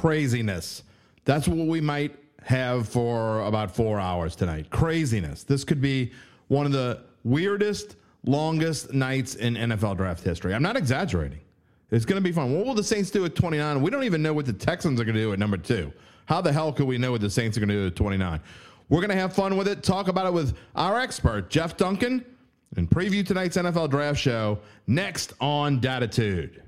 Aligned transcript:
craziness. 0.00 0.82
That's 1.26 1.46
what 1.46 1.66
we 1.66 1.80
might 1.80 2.16
have 2.42 2.88
for 2.88 3.42
about 3.42 3.70
four 3.74 4.00
hours 4.00 4.34
tonight. 4.34 4.70
Craziness. 4.70 5.44
This 5.44 5.62
could 5.62 5.80
be 5.80 6.12
one 6.48 6.64
of 6.64 6.72
the 6.72 7.02
weirdest, 7.22 7.96
longest 8.24 8.94
nights 8.94 9.34
in 9.34 9.54
NFL 9.56 9.98
draft 9.98 10.24
history. 10.24 10.54
I'm 10.54 10.62
not 10.62 10.76
exaggerating. 10.76 11.40
It's 11.90 12.06
going 12.06 12.22
to 12.22 12.26
be 12.26 12.32
fun. 12.32 12.56
What 12.56 12.64
will 12.64 12.74
the 12.74 12.84
Saints 12.84 13.10
do 13.10 13.26
at 13.26 13.34
29? 13.34 13.82
We 13.82 13.90
don't 13.90 14.04
even 14.04 14.22
know 14.22 14.32
what 14.32 14.46
the 14.46 14.54
Texans 14.54 14.98
are 15.00 15.04
going 15.04 15.16
to 15.16 15.20
do 15.20 15.32
at 15.34 15.38
number 15.38 15.58
two. 15.58 15.92
How 16.24 16.40
the 16.40 16.52
hell 16.52 16.72
could 16.72 16.86
we 16.86 16.96
know 16.96 17.10
what 17.10 17.20
the 17.20 17.28
Saints 17.28 17.58
are 17.58 17.60
going 17.60 17.68
to 17.68 17.74
do 17.74 17.86
at 17.88 17.96
29? 17.96 18.40
We're 18.88 19.00
going 19.00 19.10
to 19.10 19.16
have 19.16 19.34
fun 19.34 19.56
with 19.58 19.68
it, 19.68 19.82
talk 19.82 20.08
about 20.08 20.26
it 20.26 20.32
with 20.32 20.56
our 20.76 20.98
expert, 20.98 21.50
Jeff 21.50 21.76
Duncan, 21.76 22.24
and 22.76 22.88
preview 22.88 23.26
tonight's 23.26 23.58
NFL 23.58 23.90
draft 23.90 24.18
show 24.18 24.60
next 24.86 25.34
on 25.40 25.78
Dattitude. 25.80 26.62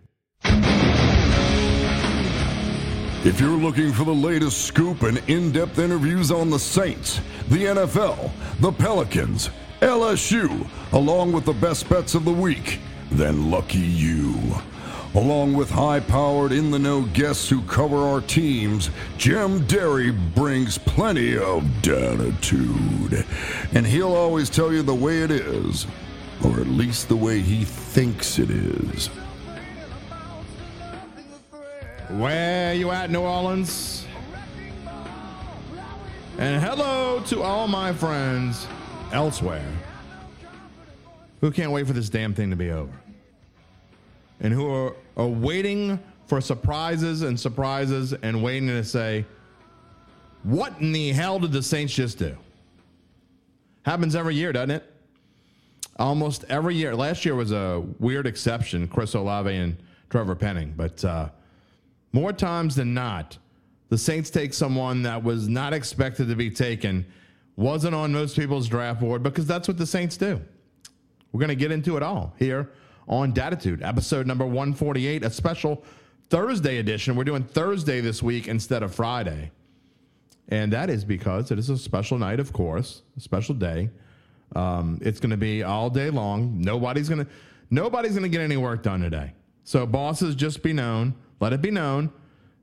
If 3.24 3.38
you're 3.38 3.50
looking 3.50 3.92
for 3.92 4.02
the 4.02 4.12
latest 4.12 4.66
scoop 4.66 5.02
and 5.02 5.18
in 5.28 5.52
depth 5.52 5.78
interviews 5.78 6.32
on 6.32 6.50
the 6.50 6.58
Saints, 6.58 7.20
the 7.50 7.66
NFL, 7.66 8.32
the 8.58 8.72
Pelicans, 8.72 9.48
LSU, 9.80 10.68
along 10.92 11.30
with 11.30 11.44
the 11.44 11.52
best 11.52 11.88
bets 11.88 12.16
of 12.16 12.24
the 12.24 12.32
week, 12.32 12.80
then 13.12 13.48
lucky 13.48 13.78
you. 13.78 14.34
Along 15.14 15.52
with 15.52 15.70
high 15.70 16.00
powered, 16.00 16.50
in 16.50 16.72
the 16.72 16.80
know 16.80 17.02
guests 17.02 17.48
who 17.48 17.62
cover 17.62 17.98
our 17.98 18.22
teams, 18.22 18.90
Jim 19.18 19.64
Derry 19.68 20.10
brings 20.10 20.76
plenty 20.76 21.38
of 21.38 21.62
dattitude. 21.80 23.24
And 23.72 23.86
he'll 23.86 24.16
always 24.16 24.50
tell 24.50 24.72
you 24.72 24.82
the 24.82 24.96
way 24.96 25.22
it 25.22 25.30
is, 25.30 25.86
or 26.44 26.58
at 26.58 26.66
least 26.66 27.08
the 27.08 27.14
way 27.14 27.38
he 27.38 27.64
thinks 27.64 28.40
it 28.40 28.50
is. 28.50 29.10
Where 32.08 32.74
you 32.74 32.90
at, 32.90 33.10
New 33.10 33.20
Orleans? 33.20 34.06
And 36.36 36.62
hello 36.62 37.20
to 37.26 37.42
all 37.42 37.68
my 37.68 37.92
friends 37.92 38.66
elsewhere 39.12 39.70
who 41.40 41.50
can't 41.50 41.70
wait 41.70 41.86
for 41.86 41.92
this 41.92 42.08
damn 42.08 42.34
thing 42.34 42.50
to 42.50 42.56
be 42.56 42.70
over. 42.70 42.92
And 44.40 44.52
who 44.52 44.68
are, 44.68 44.96
are 45.16 45.28
waiting 45.28 46.00
for 46.26 46.40
surprises 46.40 47.22
and 47.22 47.38
surprises 47.38 48.12
and 48.12 48.42
waiting 48.42 48.68
to 48.68 48.82
say, 48.82 49.24
what 50.42 50.72
in 50.80 50.92
the 50.92 51.12
hell 51.12 51.38
did 51.38 51.52
the 51.52 51.62
Saints 51.62 51.94
just 51.94 52.18
do? 52.18 52.36
Happens 53.84 54.16
every 54.16 54.34
year, 54.34 54.52
doesn't 54.52 54.72
it? 54.72 54.92
Almost 55.98 56.44
every 56.48 56.74
year. 56.74 56.96
Last 56.96 57.24
year 57.24 57.36
was 57.36 57.52
a 57.52 57.84
weird 58.00 58.26
exception, 58.26 58.88
Chris 58.88 59.14
Olave 59.14 59.54
and 59.54 59.76
Trevor 60.10 60.34
Penning, 60.34 60.74
but 60.76 61.04
uh, 61.04 61.28
more 62.12 62.32
times 62.32 62.76
than 62.76 62.94
not, 62.94 63.38
the 63.88 63.98
Saints 63.98 64.30
take 64.30 64.54
someone 64.54 65.02
that 65.02 65.22
was 65.22 65.48
not 65.48 65.72
expected 65.72 66.28
to 66.28 66.36
be 66.36 66.50
taken, 66.50 67.06
wasn't 67.56 67.94
on 67.94 68.12
most 68.12 68.36
people's 68.36 68.68
draft 68.68 69.00
board, 69.00 69.22
because 69.22 69.46
that's 69.46 69.68
what 69.68 69.78
the 69.78 69.86
Saints 69.86 70.16
do. 70.16 70.40
We're 71.32 71.40
going 71.40 71.48
to 71.48 71.54
get 71.54 71.72
into 71.72 71.96
it 71.96 72.02
all 72.02 72.34
here 72.38 72.70
on 73.08 73.32
Dattitude, 73.32 73.82
episode 73.82 74.26
number 74.26 74.44
148, 74.44 75.24
a 75.24 75.30
special 75.30 75.84
Thursday 76.28 76.78
edition. 76.78 77.16
We're 77.16 77.24
doing 77.24 77.42
Thursday 77.42 78.00
this 78.00 78.22
week 78.22 78.48
instead 78.48 78.82
of 78.82 78.94
Friday. 78.94 79.50
And 80.48 80.72
that 80.72 80.90
is 80.90 81.04
because 81.04 81.50
it 81.50 81.58
is 81.58 81.70
a 81.70 81.78
special 81.78 82.18
night, 82.18 82.40
of 82.40 82.52
course, 82.52 83.02
a 83.16 83.20
special 83.20 83.54
day. 83.54 83.90
Um, 84.54 84.98
it's 85.00 85.20
going 85.20 85.30
to 85.30 85.36
be 85.36 85.62
all 85.62 85.88
day 85.88 86.10
long. 86.10 86.60
Nobody's 86.60 87.08
going 87.08 87.24
to 87.24 87.30
nobody's 87.70 88.12
going 88.12 88.22
to 88.22 88.28
get 88.28 88.40
any 88.40 88.56
work 88.56 88.82
done 88.82 89.00
today. 89.00 89.32
So 89.64 89.86
bosses, 89.86 90.34
just 90.34 90.62
be 90.62 90.72
known, 90.72 91.14
let 91.42 91.52
it 91.52 91.60
be 91.60 91.72
known 91.72 92.12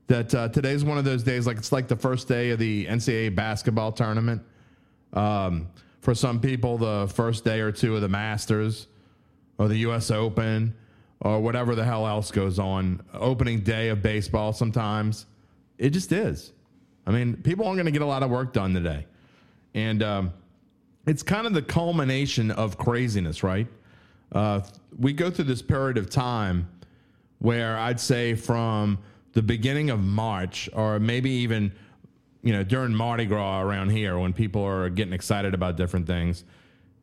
that 0.06 0.34
uh, 0.34 0.48
today's 0.48 0.82
one 0.86 0.96
of 0.96 1.04
those 1.04 1.22
days. 1.22 1.46
Like 1.46 1.58
it's 1.58 1.70
like 1.70 1.86
the 1.86 1.96
first 1.96 2.26
day 2.26 2.48
of 2.48 2.58
the 2.58 2.86
NCAA 2.86 3.34
basketball 3.34 3.92
tournament. 3.92 4.40
Um, 5.12 5.68
for 6.00 6.14
some 6.14 6.40
people, 6.40 6.78
the 6.78 7.06
first 7.14 7.44
day 7.44 7.60
or 7.60 7.72
two 7.72 7.94
of 7.94 8.00
the 8.00 8.08
Masters 8.08 8.86
or 9.58 9.68
the 9.68 9.76
U.S. 9.76 10.10
Open 10.10 10.74
or 11.20 11.40
whatever 11.40 11.74
the 11.74 11.84
hell 11.84 12.06
else 12.06 12.30
goes 12.30 12.58
on. 12.58 13.02
Opening 13.12 13.60
day 13.60 13.90
of 13.90 14.00
baseball. 14.00 14.54
Sometimes 14.54 15.26
it 15.76 15.90
just 15.90 16.10
is. 16.10 16.52
I 17.06 17.10
mean, 17.10 17.36
people 17.36 17.66
aren't 17.66 17.76
going 17.76 17.84
to 17.84 17.92
get 17.92 18.00
a 18.02 18.06
lot 18.06 18.22
of 18.22 18.30
work 18.30 18.54
done 18.54 18.72
today, 18.72 19.06
and 19.74 20.02
um, 20.02 20.32
it's 21.06 21.22
kind 21.22 21.46
of 21.46 21.52
the 21.52 21.62
culmination 21.62 22.50
of 22.50 22.78
craziness, 22.78 23.42
right? 23.42 23.66
Uh, 24.32 24.62
we 24.98 25.12
go 25.12 25.30
through 25.30 25.44
this 25.44 25.60
period 25.60 25.98
of 25.98 26.08
time 26.08 26.66
where 27.40 27.76
I'd 27.76 27.98
say 27.98 28.34
from 28.34 28.98
the 29.32 29.42
beginning 29.42 29.90
of 29.90 30.00
March, 30.00 30.70
or 30.72 31.00
maybe 31.00 31.30
even 31.30 31.72
you 32.42 32.52
know 32.52 32.62
during 32.62 32.94
Mardi 32.94 33.26
Gras 33.26 33.62
around 33.62 33.90
here, 33.90 34.18
when 34.18 34.32
people 34.32 34.62
are 34.62 34.88
getting 34.88 35.12
excited 35.12 35.52
about 35.52 35.76
different 35.76 36.06
things, 36.06 36.44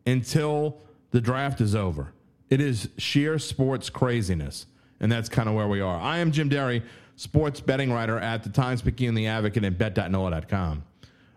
until 0.06 0.78
the 1.12 1.22
draft 1.22 1.62
is 1.62 1.76
over. 1.76 2.14
It 2.50 2.62
is 2.62 2.90
sheer 2.98 3.38
sports 3.40 3.90
craziness, 3.90 4.68
and 5.00 5.12
that's 5.12 5.28
kind 5.28 5.50
of 5.50 5.56
where 5.56 5.68
we 5.68 5.82
are. 5.82 6.00
I 6.00 6.20
am 6.20 6.32
Jim 6.32 6.48
Derry, 6.48 6.82
sports 7.18 7.60
betting 7.60 7.92
writer 7.92 8.18
at 8.18 8.44
the 8.44 8.50
Times 8.50 8.82
Picayune, 8.82 9.16
the 9.16 9.28
Advocate, 9.28 9.66
and 9.66 9.78
Bet.nola.com. 9.78 10.84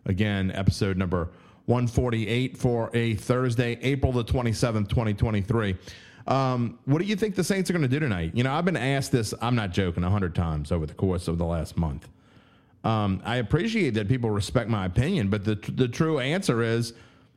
Again, 0.06 0.52
episode 0.52 0.96
number 0.96 1.30
148 1.66 2.56
for 2.56 2.90
a 2.94 3.14
Thursday, 3.14 3.78
April 3.82 4.12
the 4.12 4.24
27th, 4.24 4.88
2023. 4.88 5.76
Um, 6.26 6.78
what 6.84 6.98
do 6.98 7.04
you 7.04 7.16
think 7.16 7.34
the 7.34 7.44
Saints 7.44 7.70
are 7.70 7.72
going 7.72 7.82
to 7.82 7.88
do 7.88 7.98
tonight? 7.98 8.32
You 8.34 8.44
know, 8.44 8.52
I've 8.52 8.64
been 8.64 8.76
asked 8.76 9.12
this, 9.12 9.34
I'm 9.40 9.54
not 9.54 9.70
joking, 9.70 10.02
100 10.02 10.34
times 10.34 10.70
over 10.70 10.86
the 10.86 10.94
course 10.94 11.28
of 11.28 11.38
the 11.38 11.44
last 11.44 11.76
month. 11.76 12.08
Um, 12.84 13.20
I 13.24 13.36
appreciate 13.36 13.94
that 13.94 14.08
people 14.08 14.30
respect 14.30 14.68
my 14.68 14.86
opinion, 14.86 15.28
but 15.28 15.44
the, 15.44 15.54
the 15.54 15.88
true 15.88 16.18
answer 16.18 16.62
is 16.62 16.94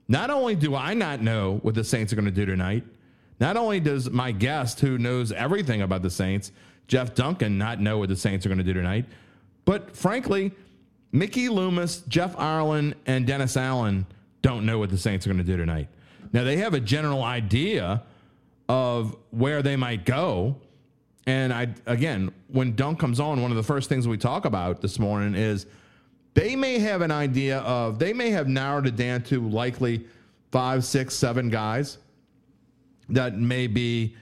not 0.08 0.30
only 0.30 0.56
do 0.56 0.76
I 0.76 0.94
not 0.94 1.22
know 1.22 1.60
what 1.64 1.76
the 1.76 1.84
Saints 1.84 2.14
are 2.14 2.16
going 2.16 2.26
to 2.26 2.32
do 2.32 2.46
tonight, 2.46 2.84
not 3.40 3.58
only 3.58 3.80
does 3.80 4.10
my 4.10 4.32
guest, 4.32 4.80
who 4.80 4.98
knows 4.98 5.32
everything 5.32 5.82
about 5.82 6.02
the 6.02 6.10
Saints, 6.10 6.52
Jeff 6.88 7.16
Duncan, 7.16 7.58
not 7.58 7.80
know 7.80 7.98
what 7.98 8.10
the 8.10 8.16
Saints 8.16 8.46
are 8.46 8.50
going 8.50 8.60
to 8.60 8.64
do 8.64 8.74
tonight, 8.74 9.06
but 9.66 9.96
frankly, 9.96 10.52
Mickey 11.12 11.50
Loomis, 11.50 12.04
Jeff 12.08 12.38
Ireland, 12.38 12.96
and 13.06 13.26
Dennis 13.28 13.56
Allen 13.56 14.06
don't 14.42 14.66
know 14.66 14.80
what 14.80 14.90
the 14.90 14.98
Saints 14.98 15.26
are 15.26 15.30
going 15.30 15.44
to 15.44 15.50
do 15.50 15.58
tonight. 15.58 15.88
Now, 16.34 16.44
they 16.44 16.58
have 16.58 16.74
a 16.74 16.80
general 16.80 17.24
idea 17.24 18.02
of 18.70 19.16
where 19.32 19.62
they 19.62 19.76
might 19.76 20.06
go. 20.06 20.56
And 21.26 21.54
I, 21.54 21.74
again, 21.86 22.32
when 22.48 22.76
Dunk 22.76 23.00
comes 23.00 23.20
on, 23.20 23.42
one 23.42 23.52
of 23.52 23.58
the 23.58 23.64
first 23.64 23.90
things 23.90 24.08
we 24.08 24.18
talk 24.18 24.46
about 24.46 24.82
this 24.82 25.00
morning 25.00 25.36
is 25.36 25.66
they 26.34 26.56
may 26.56 26.80
have 26.80 27.02
an 27.02 27.12
idea 27.12 27.60
of, 27.60 28.00
they 28.00 28.14
may 28.14 28.30
have 28.32 28.48
narrowed 28.48 28.88
it 28.88 28.96
down 28.96 29.22
to 29.24 29.48
likely 29.48 30.06
five, 30.52 30.84
six, 30.84 31.16
seven 31.16 31.50
guys 31.50 31.98
that 33.10 33.38
may 33.38 33.68
be 33.68 34.16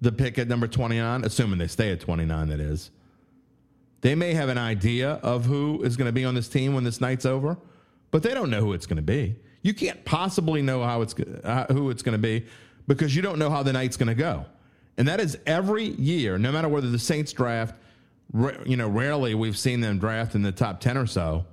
the 0.00 0.12
pick 0.12 0.38
at 0.38 0.48
number 0.48 0.66
29, 0.66 1.24
assuming 1.24 1.58
they 1.58 1.66
stay 1.66 1.90
at 1.90 2.00
29, 2.00 2.48
that 2.48 2.60
is. 2.60 2.90
They 4.02 4.14
may 4.14 4.34
have 4.34 4.48
an 4.48 4.58
idea 4.58 5.12
of 5.22 5.46
who 5.46 5.82
is 5.82 5.96
going 5.96 6.06
to 6.06 6.12
be 6.12 6.24
on 6.24 6.34
this 6.34 6.48
team 6.48 6.74
when 6.74 6.84
this 6.84 7.00
night's 7.00 7.26
over, 7.26 7.56
but 8.10 8.22
they 8.22 8.34
don't 8.34 8.50
know 8.50 8.60
who 8.60 8.72
it's 8.72 8.86
going 8.86 8.98
to 8.98 9.02
be. 9.02 9.36
You 9.62 9.74
can't 9.74 10.04
possibly 10.04 10.62
know 10.62 10.84
how 10.84 11.02
it's 11.02 11.14
uh, 11.42 11.66
who 11.72 11.90
it's 11.90 12.02
going 12.02 12.12
to 12.12 12.18
be 12.18 12.46
because 12.86 13.14
you 13.14 13.22
don't 13.22 13.38
know 13.38 13.50
how 13.50 13.62
the 13.62 13.72
night's 13.72 13.96
going 13.96 14.08
to 14.08 14.14
go. 14.14 14.46
And 14.98 15.08
that 15.08 15.20
is 15.20 15.38
every 15.46 15.84
year, 15.84 16.38
no 16.38 16.52
matter 16.52 16.68
whether 16.68 16.88
the 16.88 16.98
Saints 16.98 17.32
draft, 17.32 17.74
you 18.64 18.76
know, 18.76 18.88
rarely 18.88 19.34
we've 19.34 19.58
seen 19.58 19.80
them 19.80 19.98
draft 19.98 20.34
in 20.34 20.42
the 20.42 20.52
top 20.52 20.80
10 20.80 20.96
or 20.96 21.06
so 21.06 21.44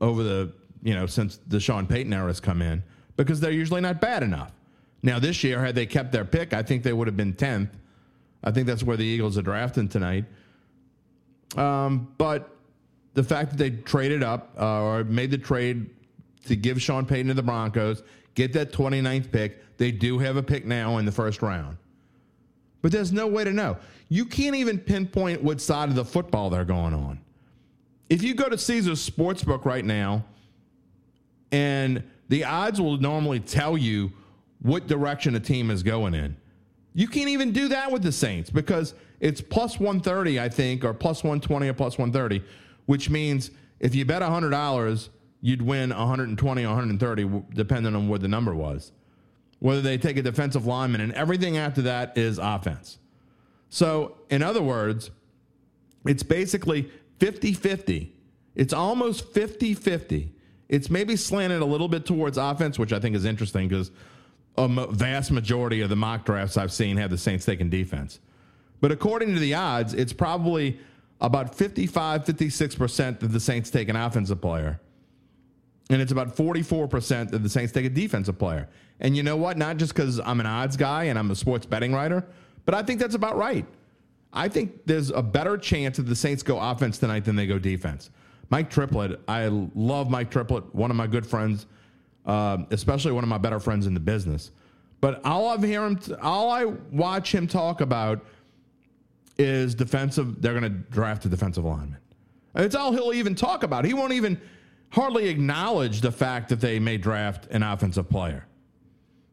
over 0.00 0.22
the, 0.22 0.52
you 0.82 0.94
know, 0.94 1.06
since 1.06 1.38
the 1.48 1.60
Sean 1.60 1.86
Payton 1.86 2.12
era 2.12 2.28
has 2.28 2.40
come 2.40 2.62
in 2.62 2.82
because 3.16 3.40
they're 3.40 3.50
usually 3.50 3.80
not 3.80 4.00
bad 4.00 4.22
enough. 4.22 4.52
Now, 5.02 5.18
this 5.18 5.42
year, 5.42 5.64
had 5.64 5.74
they 5.74 5.86
kept 5.86 6.12
their 6.12 6.24
pick, 6.24 6.52
I 6.52 6.62
think 6.62 6.82
they 6.82 6.92
would 6.92 7.06
have 7.06 7.16
been 7.16 7.34
10th. 7.34 7.70
I 8.44 8.50
think 8.50 8.66
that's 8.66 8.82
where 8.82 8.96
the 8.96 9.04
Eagles 9.04 9.36
are 9.36 9.42
drafting 9.42 9.88
tonight. 9.88 10.24
Um, 11.56 12.12
but 12.16 12.54
the 13.14 13.24
fact 13.24 13.50
that 13.50 13.56
they 13.56 13.70
traded 13.70 14.22
up 14.22 14.54
uh, 14.58 14.82
or 14.82 15.04
made 15.04 15.30
the 15.30 15.38
trade 15.38 15.90
to 16.46 16.56
give 16.56 16.80
Sean 16.80 17.04
Payton 17.06 17.28
to 17.28 17.34
the 17.34 17.42
Broncos, 17.42 18.02
get 18.34 18.52
that 18.52 18.72
29th 18.72 19.30
pick, 19.30 19.76
they 19.76 19.90
do 19.90 20.18
have 20.18 20.36
a 20.36 20.42
pick 20.42 20.66
now 20.66 20.98
in 20.98 21.04
the 21.04 21.12
first 21.12 21.42
round. 21.42 21.76
But 22.82 22.92
there's 22.92 23.12
no 23.12 23.26
way 23.26 23.44
to 23.44 23.52
know. 23.52 23.76
You 24.08 24.24
can't 24.24 24.56
even 24.56 24.78
pinpoint 24.78 25.42
what 25.42 25.60
side 25.60 25.88
of 25.88 25.94
the 25.94 26.04
football 26.04 26.50
they're 26.50 26.64
going 26.64 26.94
on. 26.94 27.20
If 28.08 28.22
you 28.22 28.34
go 28.34 28.48
to 28.48 28.58
Caesar's 28.58 29.08
Sportsbook 29.08 29.64
right 29.64 29.84
now, 29.84 30.24
and 31.52 32.02
the 32.28 32.44
odds 32.44 32.80
will 32.80 32.96
normally 32.96 33.40
tell 33.40 33.76
you 33.76 34.12
what 34.62 34.86
direction 34.86 35.34
a 35.34 35.40
team 35.40 35.70
is 35.70 35.82
going 35.82 36.14
in. 36.14 36.36
You 36.94 37.06
can't 37.06 37.28
even 37.28 37.52
do 37.52 37.68
that 37.68 37.90
with 37.90 38.02
the 38.02 38.12
Saints 38.12 38.50
because 38.50 38.94
it's 39.20 39.40
plus 39.40 39.78
130, 39.78 40.40
I 40.40 40.48
think, 40.48 40.84
or 40.84 40.92
plus 40.92 41.22
120 41.22 41.68
or 41.68 41.72
plus 41.72 41.98
130, 41.98 42.44
which 42.86 43.10
means 43.10 43.50
if 43.78 43.94
you 43.94 44.04
bet 44.04 44.22
$100, 44.22 45.08
you'd 45.40 45.62
win 45.62 45.90
120 45.90 46.64
or 46.64 46.68
130, 46.68 47.42
depending 47.54 47.94
on 47.94 48.08
what 48.08 48.20
the 48.20 48.28
number 48.28 48.54
was. 48.54 48.92
Whether 49.58 49.82
they 49.82 49.98
take 49.98 50.16
a 50.16 50.22
defensive 50.22 50.66
lineman, 50.66 51.00
and 51.00 51.12
everything 51.12 51.58
after 51.58 51.82
that 51.82 52.16
is 52.16 52.38
offense. 52.38 52.98
So, 53.68 54.16
in 54.30 54.42
other 54.42 54.62
words, 54.62 55.10
it's 56.06 56.22
basically 56.22 56.90
50 57.18 57.52
50. 57.52 58.16
It's 58.54 58.72
almost 58.72 59.32
50 59.32 59.74
50. 59.74 60.32
It's 60.68 60.88
maybe 60.88 61.16
slanted 61.16 61.62
a 61.62 61.64
little 61.64 61.88
bit 61.88 62.06
towards 62.06 62.38
offense, 62.38 62.78
which 62.78 62.92
I 62.92 63.00
think 63.00 63.16
is 63.16 63.24
interesting 63.24 63.68
because 63.68 63.90
a 64.56 64.68
vast 64.86 65.30
majority 65.30 65.80
of 65.80 65.90
the 65.90 65.96
mock 65.96 66.24
drafts 66.24 66.56
I've 66.56 66.72
seen 66.72 66.96
have 66.96 67.10
the 67.10 67.18
Saints 67.18 67.44
taking 67.44 67.70
defense. 67.70 68.20
But 68.80 68.92
according 68.92 69.34
to 69.34 69.40
the 69.40 69.54
odds, 69.54 69.94
it's 69.94 70.12
probably 70.12 70.80
about 71.20 71.54
55, 71.54 72.24
56% 72.24 73.20
that 73.20 73.28
the 73.28 73.40
Saints 73.40 73.70
take 73.70 73.88
an 73.88 73.96
offensive 73.96 74.40
player. 74.40 74.80
And 75.90 76.00
it's 76.00 76.12
about 76.12 76.36
44% 76.36 77.32
that 77.32 77.42
the 77.42 77.48
Saints 77.48 77.72
take 77.72 77.84
a 77.84 77.90
defensive 77.90 78.38
player. 78.38 78.68
And 79.00 79.16
you 79.16 79.24
know 79.24 79.36
what? 79.36 79.58
Not 79.58 79.76
just 79.76 79.92
because 79.92 80.20
I'm 80.20 80.38
an 80.38 80.46
odds 80.46 80.76
guy 80.76 81.04
and 81.04 81.18
I'm 81.18 81.30
a 81.32 81.34
sports 81.34 81.66
betting 81.66 81.92
writer, 81.92 82.24
but 82.64 82.74
I 82.74 82.82
think 82.82 83.00
that's 83.00 83.16
about 83.16 83.36
right. 83.36 83.66
I 84.32 84.48
think 84.48 84.86
there's 84.86 85.10
a 85.10 85.20
better 85.20 85.58
chance 85.58 85.96
that 85.96 86.04
the 86.04 86.14
Saints 86.14 86.44
go 86.44 86.60
offense 86.60 86.98
tonight 86.98 87.24
than 87.24 87.34
they 87.34 87.48
go 87.48 87.58
defense. 87.58 88.10
Mike 88.50 88.70
Triplett, 88.70 89.18
I 89.26 89.48
love 89.48 90.10
Mike 90.10 90.30
Triplett, 90.30 90.72
one 90.72 90.90
of 90.90 90.96
my 90.96 91.08
good 91.08 91.26
friends, 91.26 91.66
uh, 92.24 92.58
especially 92.70 93.10
one 93.10 93.24
of 93.24 93.28
my 93.28 93.38
better 93.38 93.58
friends 93.58 93.88
in 93.88 93.94
the 93.94 94.00
business. 94.00 94.52
But 95.00 95.24
all 95.24 95.48
I 95.48 95.56
hear 95.58 95.84
him, 95.84 95.96
t- 95.96 96.14
all 96.14 96.50
I 96.50 96.64
watch 96.64 97.34
him 97.34 97.48
talk 97.48 97.80
about 97.80 98.24
is 99.38 99.74
defensive. 99.74 100.40
They're 100.40 100.58
going 100.58 100.62
to 100.62 100.78
draft 100.90 101.24
a 101.24 101.28
defensive 101.28 101.64
lineman. 101.64 101.98
It's 102.54 102.76
all 102.76 102.92
he'll 102.92 103.12
even 103.12 103.34
talk 103.34 103.64
about. 103.64 103.84
He 103.84 103.94
won't 103.94 104.12
even 104.12 104.40
hardly 104.90 105.28
acknowledge 105.28 106.00
the 106.00 106.12
fact 106.12 106.48
that 106.48 106.60
they 106.60 106.78
may 106.78 106.96
draft 106.96 107.46
an 107.50 107.62
offensive 107.62 108.08
player. 108.08 108.46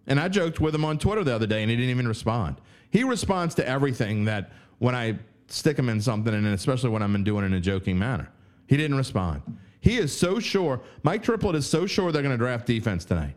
And 0.07 0.19
I 0.19 0.29
joked 0.29 0.59
with 0.59 0.73
him 0.73 0.85
on 0.85 0.97
Twitter 0.97 1.23
the 1.23 1.35
other 1.35 1.47
day, 1.47 1.61
and 1.61 1.69
he 1.69 1.75
didn't 1.75 1.89
even 1.89 2.07
respond. 2.07 2.61
He 2.91 3.03
responds 3.03 3.55
to 3.55 3.67
everything 3.67 4.25
that 4.25 4.51
when 4.79 4.95
I 4.95 5.19
stick 5.47 5.77
him 5.77 5.89
in 5.89 6.01
something, 6.01 6.33
and 6.33 6.47
especially 6.47 6.89
when 6.89 7.01
I'm 7.01 7.23
doing 7.23 7.43
it 7.43 7.47
in 7.47 7.53
a 7.53 7.59
joking 7.59 7.97
manner. 7.97 8.29
He 8.67 8.77
didn't 8.77 8.97
respond. 8.97 9.41
He 9.79 9.97
is 9.97 10.17
so 10.17 10.39
sure. 10.39 10.81
Mike 11.03 11.23
Triplett 11.23 11.55
is 11.55 11.67
so 11.67 11.85
sure 11.85 12.11
they're 12.11 12.21
going 12.21 12.33
to 12.33 12.37
draft 12.37 12.65
defense 12.67 13.05
tonight. 13.05 13.35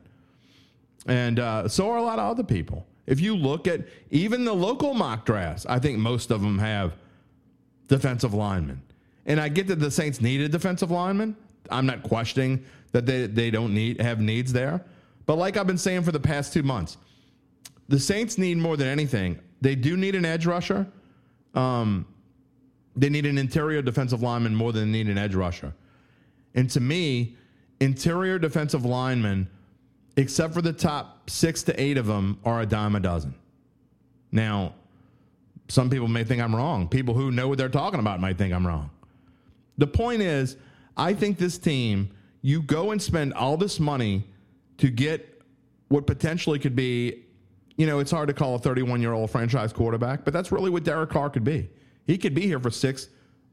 And 1.07 1.39
uh, 1.39 1.69
so 1.69 1.91
are 1.91 1.99
a 1.99 2.03
lot 2.03 2.19
of 2.19 2.31
other 2.31 2.43
people. 2.43 2.87
If 3.07 3.21
you 3.21 3.37
look 3.37 3.67
at 3.67 3.87
even 4.11 4.45
the 4.45 4.53
local 4.53 4.95
mock 4.95 5.25
drafts, 5.25 5.67
I 5.67 5.79
think 5.79 5.99
most 5.99 6.31
of 6.31 6.43
them 6.43 6.59
have 6.59 6.95
defensive 7.89 8.35
linemen. 8.35 8.83
And 9.27 9.41
I 9.41 9.49
get 9.49 9.69
that 9.69 9.77
the 9.77 9.91
Saints 9.91 10.21
need 10.21 10.41
a 10.41 10.49
defensive 10.49 10.91
lineman. 10.91 11.37
I'm 11.71 11.87
not 11.87 12.03
questioning 12.03 12.65
that 12.93 13.07
they, 13.07 13.27
they 13.27 13.51
don't 13.51 13.75
need 13.75 14.01
have 14.01 14.21
needs 14.21 14.53
there. 14.53 14.85
But 15.27 15.37
like 15.37 15.57
I've 15.57 15.67
been 15.67 15.79
saying 15.79 16.03
for 16.03 16.13
the 16.13 16.21
past 16.21 16.53
two 16.53 16.63
months, 16.63 16.97
the 17.89 17.99
Saints 17.99 18.39
need 18.39 18.59
more 18.59 18.77
than 18.77 18.89
anything. 18.89 19.39
They 19.61 19.75
do 19.75 19.97
need 19.97 20.15
an 20.15 20.25
edge 20.25 20.47
rusher. 20.47 20.87
Um, 21.55 22.07
they 22.97 23.09
need 23.09 23.27
an 23.27 23.39
interior 23.39 23.83
defensive 23.83 24.23
lineman 24.23 24.55
more 24.55 24.73
than 24.73 24.91
they 24.91 24.99
need 24.99 25.11
an 25.11 25.19
edge 25.19 25.35
rusher. 25.35 25.75
And 26.55 26.69
to 26.71 26.81
me, 26.81 27.37
interior 27.81 28.39
defensive 28.39 28.85
linemen, 28.85 29.49
except 30.17 30.55
for 30.55 30.63
the 30.63 30.73
top 30.73 31.31
six 31.31 31.63
to 31.65 31.81
eight 31.81 31.97
of 31.97 32.07
them, 32.07 32.39
are 32.45 32.61
a 32.61 32.67
dime 32.67 32.97
a 32.97 33.01
dozen. 33.01 33.35
Now, 34.33 34.75
some 35.69 35.89
people 35.89 36.09
may 36.09 36.25
think 36.25 36.43
I'm 36.43 36.55
wrong. 36.55 36.89
People 36.89 37.15
who 37.15 37.31
know 37.31 37.49
what 37.49 37.59
they're 37.59 37.69
talking 37.69 38.01
about 38.01 38.21
might 38.21 38.37
think 38.37 38.53
I'm 38.53 38.67
wrong. 38.67 38.91
The 39.79 39.87
point 39.87 40.23
is, 40.23 40.57
I 41.01 41.15
think 41.15 41.39
this 41.39 41.57
team, 41.57 42.11
you 42.43 42.61
go 42.61 42.91
and 42.91 43.01
spend 43.01 43.33
all 43.33 43.57
this 43.57 43.81
money 43.81 44.23
to 44.77 44.91
get 44.91 45.43
what 45.89 46.07
potentially 46.07 46.59
could 46.59 46.77
be, 46.77 47.25
you 47.79 47.87
know, 47.87 48.01
it's 48.01 48.11
hard 48.11 48.29
to 48.29 48.35
call 48.35 48.57
a 48.57 48.59
31 48.59 49.01
year 49.01 49.15
old 49.15 49.31
franchise 49.31 49.73
quarterback, 49.73 50.27
but 50.27 50.35
that's 50.35 50.53
really 50.53 50.69
what 50.69 50.85
Derek 50.85 51.09
Carr 51.09 51.31
could 51.31 51.43
be. 51.43 51.71
He 52.07 52.19
could 52.19 52.35
be 52.35 52.43
here 52.43 52.61
for 52.61 52.71
six 52.71 53.09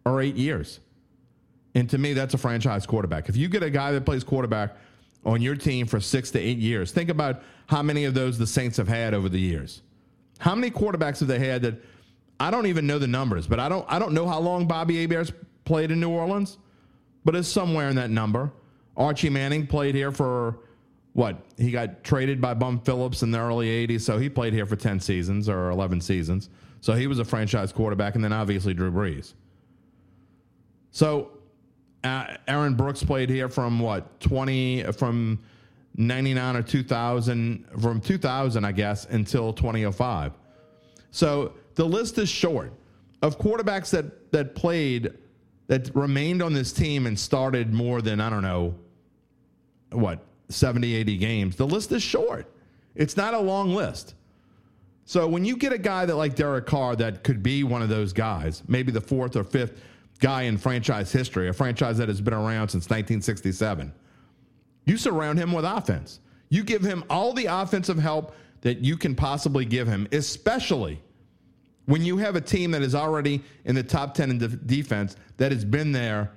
or 0.06 0.22
eight 0.22 0.36
years. 0.36 0.82
And 1.74 1.90
to 1.90 1.98
me, 1.98 2.12
that's 2.12 2.34
a 2.34 2.38
franchise 2.38 2.86
quarterback. 2.86 3.30
If 3.30 3.38
you 3.38 3.48
get 3.48 3.64
a 3.64 3.70
guy 3.70 3.94
that 3.94 4.06
plays 4.06 4.26
quarterback 4.26 4.76
on 5.26 5.42
your 5.42 5.56
team 5.56 5.88
for 5.88 6.02
six 6.02 6.30
to 6.32 6.40
eight 6.40 6.58
years, 6.58 6.92
think 6.92 7.10
about 7.10 7.44
how 7.68 7.82
many 7.82 8.04
of 8.04 8.14
those 8.14 8.38
the 8.38 8.48
Saints 8.48 8.76
have 8.76 8.90
had 8.90 9.14
over 9.14 9.30
the 9.30 9.40
years. 9.40 9.84
How 10.40 10.54
many 10.54 10.70
quarterbacks 10.70 11.20
have 11.20 11.30
they 11.30 11.40
had 11.40 11.62
that 11.62 11.82
I 12.42 12.52
don't 12.52 12.66
even 12.66 12.86
know 12.88 13.00
the 13.00 13.08
numbers, 13.08 13.48
but 13.48 13.62
I 13.62 13.70
don't 13.70 13.86
I 13.88 14.00
don't 14.00 14.12
know 14.12 14.28
how 14.28 14.40
long 14.40 14.68
Bobby 14.68 15.02
Hebert's 15.02 15.32
played 15.64 15.92
in 15.92 16.02
New 16.02 16.10
Orleans, 16.10 16.58
but 17.26 17.36
it's 17.36 17.48
somewhere 17.48 17.90
in 17.90 17.96
that 17.96 18.10
number. 18.10 18.52
Archie 18.96 19.30
Manning 19.30 19.68
played 19.68 19.96
here 19.96 20.12
for 20.12 20.60
what? 21.14 21.38
He 21.58 21.72
got 21.72 22.04
traded 22.04 22.40
by 22.40 22.54
Bum 22.54 22.80
Phillips 22.80 23.24
in 23.24 23.32
the 23.32 23.40
early 23.40 23.88
80s, 23.88 24.02
so 24.02 24.18
he 24.18 24.30
played 24.30 24.54
here 24.54 24.66
for 24.66 24.76
10 24.76 25.00
seasons 25.00 25.50
or 25.50 25.70
11 25.70 26.02
seasons. 26.02 26.50
So 26.82 26.94
he 26.94 27.08
was 27.08 27.20
a 27.20 27.26
franchise 27.26 27.74
quarterback, 27.74 28.16
and 28.16 28.24
then 28.24 28.34
obviously 28.34 28.74
Drew 28.74 28.92
Brees. 28.92 29.34
So 30.92 31.32
uh, 32.04 32.38
Aaron 32.48 32.76
Brooks 32.76 33.04
played 33.04 33.30
here 33.30 33.50
from 33.50 33.80
what 33.80 34.20
20 34.20 34.84
from 34.94 35.40
99 35.96 36.56
or 36.56 36.62
2000 36.62 37.66
from 37.82 38.00
2000 38.00 38.66
I 38.66 38.72
guess 38.72 39.06
until 39.06 39.54
2005. 39.54 40.34
So 41.12 41.54
the 41.76 41.86
list 41.86 42.18
is 42.18 42.30
short 42.30 42.74
of 43.22 43.40
quarterbacks 43.40 43.90
that 43.92 44.32
that 44.32 44.56
played 44.56 45.14
that 45.68 45.94
remained 45.96 46.42
on 46.42 46.54
this 46.54 46.72
team 46.72 47.06
and 47.06 47.20
started 47.20 47.74
more 47.74 48.02
than 48.02 48.20
I 48.20 48.30
don't 48.30 48.42
know 48.42 48.76
what 49.92 50.26
70 50.50 50.96
80 50.96 51.18
games. 51.18 51.56
The 51.56 51.68
list 51.68 51.92
is 51.92 52.02
short. 52.02 52.46
It's 52.96 53.18
not 53.18 53.34
a 53.34 53.40
long 53.40 53.74
list. 53.74 54.16
So 55.06 55.28
when 55.28 55.46
you 55.46 55.56
get 55.56 55.72
a 55.72 55.78
guy 55.78 56.06
that 56.06 56.16
like 56.16 56.36
Derek 56.36 56.66
Carr 56.66 56.96
that 56.98 57.24
could 57.24 57.42
be 57.42 57.64
one 57.64 57.82
of 57.82 57.90
those 57.90 58.12
guys, 58.12 58.64
maybe 58.68 58.92
the 58.92 59.02
fourth 59.02 59.36
or 59.36 59.44
fifth 59.44 59.82
guy 60.20 60.44
in 60.44 60.58
franchise 60.58 61.12
history, 61.12 61.48
a 61.48 61.54
franchise 61.54 61.98
that 61.98 62.10
has 62.10 62.20
been 62.20 62.34
around 62.34 62.70
since 62.70 62.86
1967, 62.86 63.94
you 64.86 64.98
surround 64.98 65.38
him 65.38 65.52
with 65.52 65.66
offense. 65.66 66.20
You 66.50 66.64
give 66.64 66.82
him 66.82 67.04
all 67.10 67.34
the 67.34 67.46
offensive 67.46 67.98
help 67.98 68.36
that 68.62 68.80
you 68.80 68.98
can 68.98 69.16
possibly 69.16 69.66
give 69.66 69.88
him, 69.88 70.08
especially 70.12 71.02
when 71.88 72.04
you 72.04 72.18
have 72.18 72.36
a 72.36 72.42
team 72.42 72.72
that 72.72 72.82
is 72.82 72.94
already 72.94 73.42
in 73.66 73.74
the 73.74 73.82
top 73.82 74.14
10 74.14 74.30
in 74.30 74.38
de- 74.38 74.48
defense 74.50 75.16
that 75.38 75.52
has 75.52 75.66
been 75.66 75.92
there 75.92 76.32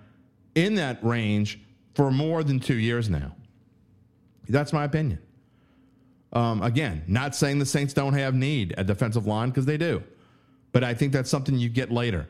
in 0.54 0.76
that 0.76 1.02
range 1.04 1.60
for 1.94 2.10
more 2.10 2.42
than 2.42 2.58
two 2.58 2.76
years 2.76 3.10
now. 3.10 3.34
That's 4.48 4.72
my 4.72 4.84
opinion. 4.84 5.18
Um, 6.32 6.62
again, 6.62 7.02
not 7.08 7.34
saying 7.34 7.58
the 7.58 7.66
Saints 7.66 7.92
don't 7.92 8.14
have 8.14 8.34
need 8.34 8.72
at 8.78 8.86
defensive 8.86 9.26
line 9.26 9.50
because 9.50 9.66
they 9.66 9.76
do, 9.76 10.02
but 10.70 10.84
I 10.84 10.94
think 10.94 11.12
that's 11.12 11.28
something 11.28 11.56
you 11.56 11.68
get 11.68 11.90
later. 11.90 12.28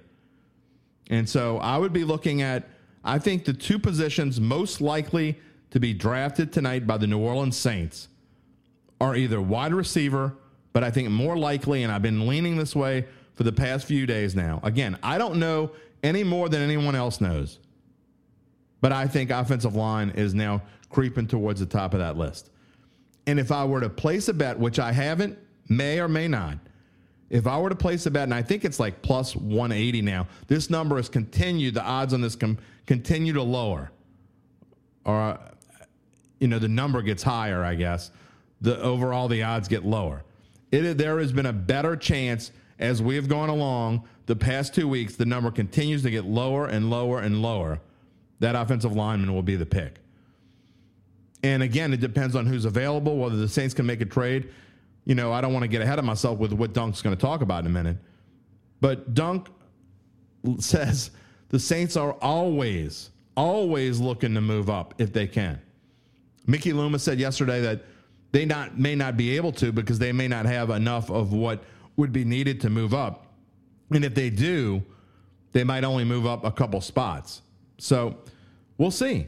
And 1.11 1.29
so 1.29 1.59
I 1.59 1.77
would 1.77 1.93
be 1.93 2.05
looking 2.05 2.41
at, 2.41 2.69
I 3.05 3.19
think 3.19 3.45
the 3.45 3.53
two 3.53 3.79
positions 3.79 4.41
most 4.41 4.81
likely 4.81 5.39
to 5.71 5.79
be 5.81 5.93
drafted 5.93 6.53
tonight 6.53 6.87
by 6.87 6.97
the 6.97 7.07
New 7.07 7.19
Orleans 7.19 7.57
Saints 7.57 8.09
are 8.99 9.15
either 9.15 9.43
wide 9.43 9.75
receiver, 9.75 10.35
but 10.73 10.83
I 10.83 10.91
think 10.91 11.11
more 11.11 11.37
likely, 11.37 11.83
and 11.83 11.93
I've 11.93 12.03
been 12.03 12.27
leaning 12.27 12.57
this 12.57 12.75
way 12.75 13.07
for 13.41 13.45
the 13.45 13.53
past 13.53 13.87
few 13.87 14.05
days 14.05 14.37
now. 14.37 14.61
Again, 14.63 14.99
I 15.03 15.17
don't 15.17 15.37
know 15.37 15.71
any 16.03 16.23
more 16.23 16.51
than 16.51 16.61
anyone 16.61 16.95
else 16.95 17.23
knows, 17.23 17.59
but 18.83 18.93
I 18.93 19.07
think 19.07 19.31
offensive 19.31 19.75
line 19.75 20.11
is 20.11 20.35
now 20.35 20.61
creeping 20.91 21.27
towards 21.27 21.59
the 21.59 21.65
top 21.65 21.95
of 21.95 22.01
that 22.01 22.19
list. 22.19 22.51
And 23.27 23.41
if 23.41 23.51
I 23.51 23.65
were 23.65 23.81
to 23.81 23.89
place 23.89 24.29
a 24.29 24.35
bet, 24.35 24.59
which 24.59 24.79
I 24.79 24.93
haven't, 24.93 25.39
may 25.71 26.01
or 26.01 26.07
may 26.07 26.29
not, 26.29 26.59
if 27.31 27.47
I 27.47 27.59
were 27.59 27.71
to 27.71 27.75
place 27.75 28.05
a 28.05 28.11
bet, 28.11 28.25
and 28.25 28.35
I 28.35 28.43
think 28.43 28.67
it's 28.67 28.79
like 28.79 29.01
plus 29.01 29.35
180 29.35 30.03
now, 30.03 30.27
this 30.47 30.69
number 30.69 30.97
has 30.97 31.09
continued, 31.09 31.73
the 31.73 31.83
odds 31.83 32.13
on 32.13 32.21
this 32.21 32.37
com- 32.37 32.59
continue 32.85 33.33
to 33.33 33.43
lower. 33.43 33.91
Or, 35.07 35.39
you 36.41 36.49
know, 36.49 36.59
the 36.59 36.69
number 36.69 37.01
gets 37.01 37.23
higher, 37.23 37.65
I 37.65 37.75
guess. 37.75 38.11
The 38.61 38.79
overall, 38.83 39.29
the 39.29 39.45
odds 39.45 39.67
get 39.67 39.87
lower. 39.87 40.25
It, 40.71 40.99
there 40.99 41.19
has 41.21 41.33
been 41.33 41.47
a 41.47 41.55
better 41.55 41.97
chance 41.97 42.53
as 42.81 43.03
we 43.03 43.15
have 43.15 43.29
gone 43.29 43.51
along 43.51 44.05
the 44.27 44.35
past 44.35 44.75
two 44.75 44.89
weeks, 44.89 45.15
the 45.17 45.27
number 45.27 45.51
continues 45.51 46.03
to 46.03 46.11
get 46.11 46.25
lower 46.25 46.67
and 46.67 46.91
lower 46.91 47.21
and 47.21 47.43
lower. 47.43 47.81
That 48.41 48.57
offensive 48.57 48.97
lineman 48.97 49.35
will 49.35 49.43
be 49.43 49.55
the 49.55 49.67
pick. 49.67 49.99
And 51.43 51.63
again, 51.63 51.93
it 51.93 52.01
depends 52.01 52.35
on 52.35 52.47
who's 52.47 52.65
available, 52.65 53.17
whether 53.19 53.37
the 53.37 53.49
Saints 53.49 53.75
can 53.75 53.87
make 53.87 54.01
a 54.01 54.07
trade. 54.07 54.51
You 55.05 55.15
know, 55.15 55.33
I 55.33 55.41
don't 55.41 55.53
want 55.53 55.63
to 55.63 55.69
get 55.69 55.83
ahead 55.83 55.99
of 55.99 56.05
myself 56.05 56.39
with 56.39 56.53
what 56.53 56.73
Dunk's 56.73 57.03
going 57.03 57.17
to 57.17 57.21
talk 57.21 57.43
about 57.43 57.61
in 57.61 57.67
a 57.67 57.71
minute. 57.71 57.99
But 58.81 59.15
Dunk 59.15 59.49
says 60.59 61.11
the 61.49 61.59
Saints 61.59 61.97
are 61.97 62.13
always, 62.15 63.11
always 63.37 64.01
looking 64.01 64.35
to 64.35 64.41
move 64.41 64.71
up 64.71 64.95
if 64.99 65.13
they 65.13 65.27
can. 65.27 65.61
Mickey 66.47 66.73
Loomis 66.73 67.03
said 67.03 67.19
yesterday 67.19 67.61
that 67.61 67.85
they 68.33 68.45
not 68.45 68.79
may 68.79 68.95
not 68.95 69.17
be 69.17 69.37
able 69.37 69.53
to 69.53 69.73
because 69.73 69.99
they 69.99 70.13
may 70.13 70.29
not 70.29 70.47
have 70.47 70.71
enough 70.71 71.11
of 71.11 71.33
what 71.33 71.63
would 71.97 72.13
be 72.13 72.25
needed 72.25 72.61
to 72.63 72.71
move 72.71 72.95
up. 72.95 73.27
And 73.91 74.05
if 74.05 74.15
they 74.15 74.31
do, 74.31 74.83
they 75.53 75.65
might 75.65 75.85
only 75.85 76.05
move 76.05 76.27
up 76.27 76.45
a 76.45 76.51
couple 76.51 76.81
spots. 76.81 77.43
So 77.79 78.17
we'll 78.79 78.91
see. 78.91 79.27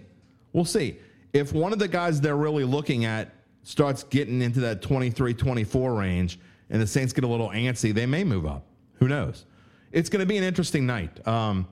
We'll 0.52 0.64
see 0.64 0.98
if 1.32 1.52
one 1.52 1.72
of 1.72 1.78
the 1.78 1.88
guys 1.88 2.20
they're 2.20 2.36
really 2.36 2.64
looking 2.64 3.04
at 3.04 3.34
starts 3.62 4.02
getting 4.04 4.42
into 4.42 4.60
that 4.60 4.82
23 4.82 5.34
24 5.34 5.94
range 5.94 6.38
and 6.70 6.80
the 6.80 6.86
Saints 6.86 7.12
get 7.12 7.24
a 7.24 7.26
little 7.26 7.50
antsy, 7.50 7.92
they 7.92 8.06
may 8.06 8.24
move 8.24 8.46
up. 8.46 8.66
Who 8.94 9.08
knows? 9.08 9.44
It's 9.92 10.08
going 10.08 10.20
to 10.20 10.26
be 10.26 10.38
an 10.38 10.44
interesting 10.44 10.86
night. 10.86 11.26
Um, 11.26 11.68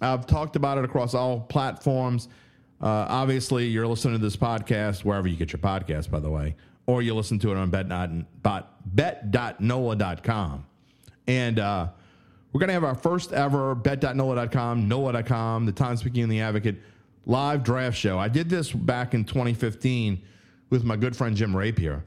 I've 0.00 0.26
talked 0.26 0.56
about 0.56 0.78
it 0.78 0.84
across 0.84 1.14
all 1.14 1.40
platforms. 1.40 2.28
Uh, 2.80 3.06
obviously, 3.08 3.66
you're 3.66 3.86
listening 3.86 4.18
to 4.18 4.22
this 4.22 4.36
podcast 4.36 5.04
wherever 5.04 5.26
you 5.26 5.36
get 5.36 5.52
your 5.52 5.58
podcast, 5.58 6.10
by 6.10 6.20
the 6.20 6.30
way, 6.30 6.54
or 6.86 7.02
you 7.02 7.14
listen 7.14 7.38
to 7.40 7.52
it 7.52 7.56
on 7.56 7.70
bet.nola.com. 8.86 10.66
And 11.28 11.58
uh, 11.58 11.88
we're 12.52 12.60
going 12.60 12.68
to 12.68 12.74
have 12.74 12.84
our 12.84 12.94
first 12.94 13.32
ever 13.32 13.74
bet.nola.com, 13.74 14.88
nola.com, 14.88 15.66
the 15.66 15.72
Times 15.72 16.02
Picayune 16.02 16.28
the 16.28 16.40
Advocate 16.40 16.76
live 17.26 17.64
draft 17.64 17.98
show. 17.98 18.18
I 18.18 18.28
did 18.28 18.48
this 18.48 18.70
back 18.70 19.12
in 19.12 19.24
2015 19.24 20.22
with 20.70 20.84
my 20.84 20.96
good 20.96 21.16
friend 21.16 21.36
Jim 21.36 21.56
Rapier. 21.56 22.04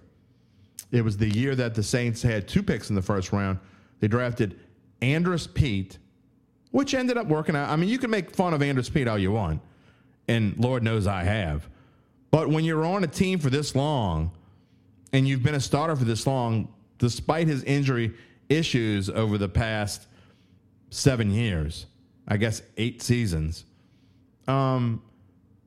It 0.91 1.03
was 1.03 1.17
the 1.17 1.29
year 1.29 1.55
that 1.55 1.75
the 1.75 1.83
Saints 1.83 2.21
had 2.21 2.47
two 2.47 2.63
picks 2.63 2.89
in 2.89 2.95
the 2.95 3.01
first 3.01 3.31
round. 3.31 3.59
They 3.99 4.07
drafted 4.07 4.59
Andrus 5.01 5.45
Peat, 5.45 5.97
which 6.71 6.93
ended 6.93 7.17
up 7.17 7.27
working 7.27 7.55
out. 7.55 7.69
I 7.69 7.75
mean, 7.75 7.89
you 7.89 7.99
can 7.99 8.09
make 8.09 8.35
fun 8.35 8.53
of 8.53 8.61
Andrus 8.61 8.89
Peat 8.89 9.07
all 9.07 9.17
you 9.17 9.31
want, 9.31 9.61
and 10.27 10.57
Lord 10.57 10.83
knows 10.83 11.05
I 11.05 11.23
have. 11.23 11.69
But 12.31 12.49
when 12.49 12.63
you're 12.63 12.85
on 12.85 13.03
a 13.03 13.07
team 13.07 13.39
for 13.39 13.49
this 13.49 13.75
long 13.75 14.31
and 15.13 15.27
you've 15.27 15.43
been 15.43 15.55
a 15.55 15.59
starter 15.59 15.95
for 15.95 16.05
this 16.05 16.25
long, 16.27 16.73
despite 16.97 17.47
his 17.47 17.63
injury 17.63 18.13
issues 18.49 19.09
over 19.09 19.37
the 19.37 19.49
past 19.49 20.07
seven 20.89 21.31
years, 21.31 21.85
I 22.27 22.37
guess 22.37 22.61
eight 22.77 23.01
seasons, 23.01 23.65
um, 24.47 25.01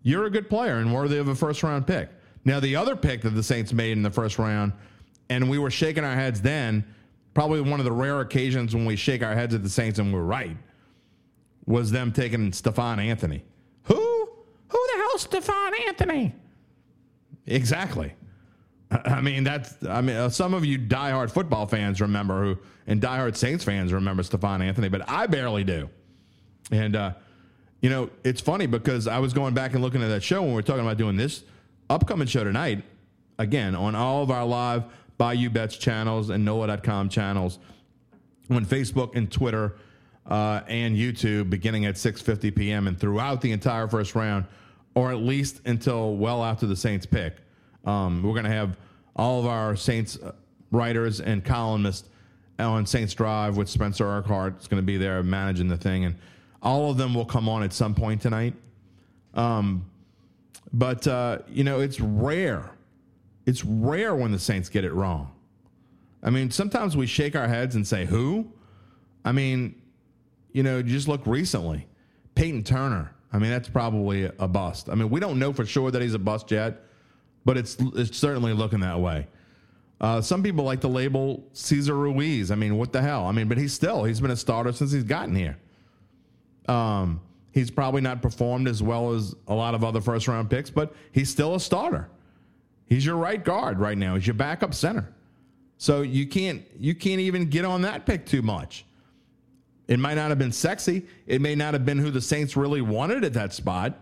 you're 0.02 0.26
a 0.26 0.30
good 0.30 0.48
player 0.48 0.78
and 0.78 0.92
worthy 0.92 1.18
of 1.18 1.28
a 1.28 1.34
first 1.34 1.62
round 1.62 1.86
pick. 1.86 2.08
Now, 2.44 2.58
the 2.58 2.74
other 2.74 2.96
pick 2.96 3.22
that 3.22 3.30
the 3.30 3.42
Saints 3.42 3.72
made 3.72 3.92
in 3.92 4.02
the 4.02 4.10
first 4.10 4.38
round, 4.38 4.72
and 5.30 5.48
we 5.48 5.58
were 5.58 5.70
shaking 5.70 6.04
our 6.04 6.14
heads 6.14 6.42
then, 6.42 6.84
probably 7.34 7.60
one 7.60 7.78
of 7.78 7.84
the 7.84 7.92
rare 7.92 8.20
occasions 8.20 8.74
when 8.74 8.84
we 8.84 8.96
shake 8.96 9.22
our 9.22 9.34
heads 9.34 9.54
at 9.54 9.62
the 9.62 9.68
Saints 9.68 9.98
and 9.98 10.12
we're 10.12 10.22
right, 10.22 10.56
was 11.66 11.92
them 11.92 12.12
taking 12.12 12.52
Stephone 12.52 12.98
Anthony. 12.98 13.44
Who? 13.84 13.94
Who 13.94 14.86
the 14.92 14.98
hell's 14.98 15.22
Stephone 15.22 15.72
Anthony? 15.86 16.34
Exactly. 17.46 18.12
I 19.04 19.20
mean, 19.20 19.44
that's, 19.44 19.74
I 19.84 20.00
mean, 20.00 20.16
uh, 20.16 20.28
some 20.28 20.54
of 20.54 20.64
you 20.64 20.78
diehard 20.78 21.30
football 21.30 21.66
fans 21.66 22.00
remember 22.00 22.42
who, 22.42 22.58
and 22.86 23.00
diehard 23.00 23.36
Saints 23.36 23.64
fans 23.64 23.92
remember 23.92 24.22
Stephone 24.22 24.62
Anthony, 24.62 24.88
but 24.88 25.08
I 25.08 25.26
barely 25.26 25.64
do. 25.64 25.88
And, 26.70 26.96
uh, 26.96 27.12
you 27.80 27.90
know, 27.90 28.10
it's 28.24 28.40
funny 28.40 28.66
because 28.66 29.06
I 29.06 29.18
was 29.18 29.32
going 29.32 29.54
back 29.54 29.74
and 29.74 29.82
looking 29.82 30.02
at 30.02 30.08
that 30.08 30.22
show 30.22 30.42
when 30.42 30.50
we 30.50 30.56
were 30.56 30.62
talking 30.62 30.84
about 30.84 30.96
doing 30.96 31.16
this 31.16 31.44
upcoming 31.90 32.26
show 32.26 32.44
tonight, 32.44 32.84
again, 33.38 33.74
on 33.74 33.94
all 33.94 34.22
of 34.22 34.30
our 34.30 34.44
live 34.44 34.84
Bayou 35.18 35.50
Bets 35.50 35.76
channels 35.76 36.30
and 36.30 36.44
NOLA.com 36.44 37.08
channels 37.08 37.58
on 38.50 38.64
Facebook 38.64 39.16
and 39.16 39.30
Twitter 39.30 39.76
uh, 40.26 40.62
and 40.68 40.96
YouTube 40.96 41.50
beginning 41.50 41.86
at 41.86 41.96
6.50 41.96 42.54
p.m. 42.54 42.86
and 42.86 42.98
throughout 42.98 43.40
the 43.40 43.52
entire 43.52 43.88
first 43.88 44.14
round, 44.14 44.46
or 44.94 45.10
at 45.10 45.18
least 45.18 45.60
until 45.64 46.16
well 46.16 46.44
after 46.44 46.66
the 46.66 46.76
Saints 46.76 47.06
pick. 47.06 47.36
Um, 47.84 48.22
we're 48.22 48.32
going 48.32 48.44
to 48.44 48.50
have 48.50 48.76
all 49.16 49.40
of 49.40 49.46
our 49.46 49.76
Saints 49.76 50.18
uh, 50.18 50.32
writers 50.70 51.20
and 51.20 51.44
columnists 51.44 52.08
on 52.58 52.86
Saints 52.86 53.14
Drive 53.14 53.56
with 53.56 53.68
Spencer 53.68 54.06
Urquhart. 54.06 54.54
It's 54.56 54.68
going 54.68 54.80
to 54.82 54.86
be 54.86 54.96
there 54.96 55.22
managing 55.22 55.68
the 55.68 55.76
thing. 55.76 56.04
And 56.04 56.16
all 56.62 56.90
of 56.90 56.96
them 56.96 57.14
will 57.14 57.24
come 57.24 57.48
on 57.48 57.62
at 57.62 57.72
some 57.72 57.94
point 57.94 58.20
tonight. 58.20 58.54
Um, 59.34 59.90
but, 60.72 61.06
uh, 61.06 61.38
you 61.48 61.64
know, 61.64 61.80
it's 61.80 62.00
rare. 62.00 62.70
It's 63.46 63.64
rare 63.64 64.14
when 64.14 64.32
the 64.32 64.38
Saints 64.38 64.68
get 64.68 64.84
it 64.84 64.92
wrong. 64.92 65.32
I 66.22 66.30
mean, 66.30 66.50
sometimes 66.50 66.96
we 66.96 67.06
shake 67.06 67.34
our 67.34 67.48
heads 67.48 67.74
and 67.74 67.86
say, 67.86 68.04
who? 68.04 68.52
I 69.24 69.32
mean, 69.32 69.74
you 70.52 70.62
know, 70.62 70.82
just 70.82 71.08
look 71.08 71.26
recently. 71.26 71.88
Peyton 72.34 72.62
Turner. 72.62 73.14
I 73.32 73.38
mean, 73.38 73.50
that's 73.50 73.68
probably 73.68 74.24
a 74.38 74.46
bust. 74.46 74.88
I 74.88 74.94
mean, 74.94 75.10
we 75.10 75.18
don't 75.18 75.38
know 75.38 75.52
for 75.52 75.66
sure 75.66 75.90
that 75.90 76.02
he's 76.02 76.14
a 76.14 76.18
bust 76.18 76.50
yet, 76.50 76.82
but 77.44 77.56
it's, 77.56 77.76
it's 77.94 78.16
certainly 78.16 78.52
looking 78.52 78.80
that 78.80 79.00
way. 79.00 79.26
Uh, 80.00 80.20
some 80.20 80.42
people 80.42 80.64
like 80.64 80.80
to 80.80 80.88
label 80.88 81.44
Cesar 81.52 81.96
Ruiz. 81.96 82.50
I 82.50 82.56
mean, 82.56 82.76
what 82.76 82.92
the 82.92 83.00
hell? 83.00 83.24
I 83.26 83.32
mean, 83.32 83.48
but 83.48 83.56
he's 83.56 83.72
still, 83.72 84.04
he's 84.04 84.20
been 84.20 84.32
a 84.32 84.36
starter 84.36 84.72
since 84.72 84.90
he's 84.90 85.04
gotten 85.04 85.36
here. 85.36 85.56
Um, 86.68 87.20
he's 87.52 87.70
probably 87.70 88.00
not 88.00 88.20
performed 88.20 88.66
as 88.66 88.82
well 88.82 89.12
as 89.12 89.34
a 89.46 89.54
lot 89.54 89.74
of 89.74 89.84
other 89.84 90.00
first 90.00 90.26
round 90.26 90.50
picks, 90.50 90.70
but 90.70 90.94
he's 91.12 91.30
still 91.30 91.54
a 91.54 91.60
starter. 91.60 92.08
He's 92.86 93.06
your 93.06 93.16
right 93.16 93.42
guard 93.42 93.78
right 93.78 93.96
now. 93.96 94.16
He's 94.16 94.26
your 94.26 94.34
backup 94.34 94.74
center. 94.74 95.08
So 95.78 96.02
you 96.02 96.26
can't 96.26 96.62
you 96.78 96.94
can't 96.94 97.20
even 97.20 97.46
get 97.46 97.64
on 97.64 97.82
that 97.82 98.06
pick 98.06 98.26
too 98.26 98.42
much. 98.42 98.84
It 99.88 99.98
might 99.98 100.14
not 100.14 100.30
have 100.30 100.38
been 100.38 100.52
sexy. 100.52 101.06
It 101.26 101.40
may 101.40 101.54
not 101.54 101.74
have 101.74 101.84
been 101.84 101.98
who 101.98 102.10
the 102.10 102.20
Saints 102.20 102.56
really 102.56 102.80
wanted 102.80 103.24
at 103.24 103.32
that 103.34 103.52
spot. 103.52 103.98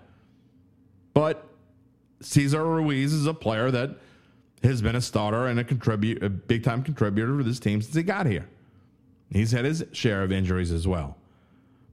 But 1.14 1.49
Cesar 2.20 2.64
Ruiz 2.64 3.12
is 3.12 3.26
a 3.26 3.34
player 3.34 3.70
that 3.70 3.90
has 4.62 4.82
been 4.82 4.96
a 4.96 5.00
starter 5.00 5.46
and 5.46 5.58
a 5.58 5.64
contribute 5.64 6.22
a 6.22 6.28
big 6.28 6.62
time 6.62 6.82
contributor 6.82 7.36
for 7.36 7.42
this 7.42 7.58
team 7.58 7.80
since 7.80 7.94
he 7.94 8.02
got 8.02 8.26
here. 8.26 8.46
He's 9.30 9.52
had 9.52 9.64
his 9.64 9.84
share 9.92 10.22
of 10.22 10.32
injuries 10.32 10.70
as 10.70 10.86
well. 10.86 11.16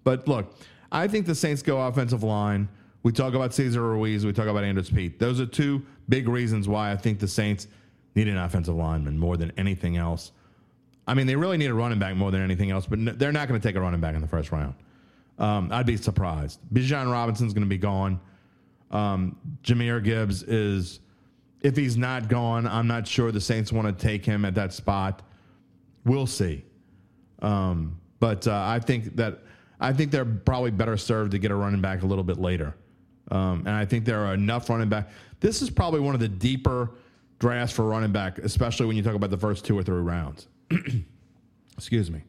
But 0.04 0.28
look, 0.28 0.54
I 0.92 1.08
think 1.08 1.26
the 1.26 1.36
Saints 1.36 1.62
go 1.62 1.80
offensive 1.80 2.24
line. 2.24 2.68
We 3.04 3.12
talk 3.12 3.34
about 3.34 3.54
Cesar 3.54 3.82
Ruiz. 3.82 4.26
We 4.26 4.34
talk 4.34 4.48
about 4.48 4.64
Andrus 4.64 4.90
Peat. 4.90 5.20
Those 5.20 5.40
are 5.40 5.46
two 5.46 5.86
big 6.10 6.28
reasons 6.28 6.68
why 6.68 6.92
I 6.92 6.98
think 6.98 7.20
the 7.20 7.28
Saints 7.28 7.68
need 8.16 8.28
an 8.28 8.38
offensive 8.38 8.76
lineman 8.76 9.20
more 9.20 9.38
than 9.38 9.52
anything 9.58 9.98
else. 9.98 10.32
I 11.08 11.14
mean, 11.14 11.28
they 11.28 11.36
really 11.36 11.58
need 11.58 11.68
a 11.68 11.74
running 11.74 12.00
back 12.00 12.16
more 12.16 12.32
than 12.32 12.42
anything 12.42 12.72
else, 12.72 12.86
but 12.86 13.20
they're 13.20 13.32
not 13.32 13.48
going 13.48 13.60
to 13.62 13.66
take 13.66 13.76
a 13.76 13.82
running 13.82 14.02
back 14.02 14.16
in 14.16 14.22
the 14.22 14.28
first 14.28 14.52
round. 14.52 14.74
Um, 15.40 15.72
I'd 15.72 15.86
be 15.86 15.96
surprised. 15.96 16.60
Bijan 16.74 17.10
Robinson's 17.12 17.54
going 17.54 17.64
to 17.64 17.70
be 17.70 17.78
gone. 17.78 18.20
Um, 18.92 19.38
Jahmyr 19.64 20.04
Gibbs 20.04 20.44
is, 20.44 21.00
if 21.62 21.76
he's 21.76 21.98
not 21.98 22.30
gone, 22.30 22.68
I'm 22.68 22.88
not 22.88 23.08
sure 23.08 23.32
the 23.32 23.42
Saints 23.42 23.72
want 23.72 23.88
to 23.88 24.06
take 24.06 24.26
him 24.26 24.46
at 24.46 24.56
that 24.56 24.74
spot. 24.74 25.22
We'll 26.06 26.28
see. 26.28 26.64
Um, 27.42 28.00
but 28.20 28.48
uh, 28.48 28.64
I 28.66 28.80
think 28.80 29.16
that 29.18 29.40
I 29.80 29.94
think 29.94 30.12
they're 30.12 30.26
probably 30.26 30.72
better 30.72 30.98
served 30.98 31.32
to 31.32 31.40
get 31.40 31.52
a 31.52 31.56
running 31.56 31.82
back 31.82 32.02
a 32.02 32.06
little 32.06 32.24
bit 32.24 32.40
later. 32.40 32.76
Um, 33.30 33.60
and 33.60 33.70
I 33.70 33.86
think 33.86 34.06
there 34.06 34.26
are 34.26 34.34
enough 34.34 34.70
running 34.70 34.90
back. 34.90 35.10
This 35.40 35.62
is 35.62 35.70
probably 35.70 36.00
one 36.00 36.16
of 36.16 36.22
the 36.22 36.28
deeper 36.28 36.92
drafts 37.40 37.76
for 37.76 37.86
running 37.86 38.12
back, 38.12 38.40
especially 38.40 38.88
when 38.88 38.96
you 38.96 39.04
talk 39.04 39.14
about 39.14 39.30
the 39.30 39.38
first 39.38 39.66
two 39.66 39.78
or 39.78 39.84
three 39.84 40.02
rounds. 40.02 40.48
Excuse 41.78 42.10
me. 42.10 42.24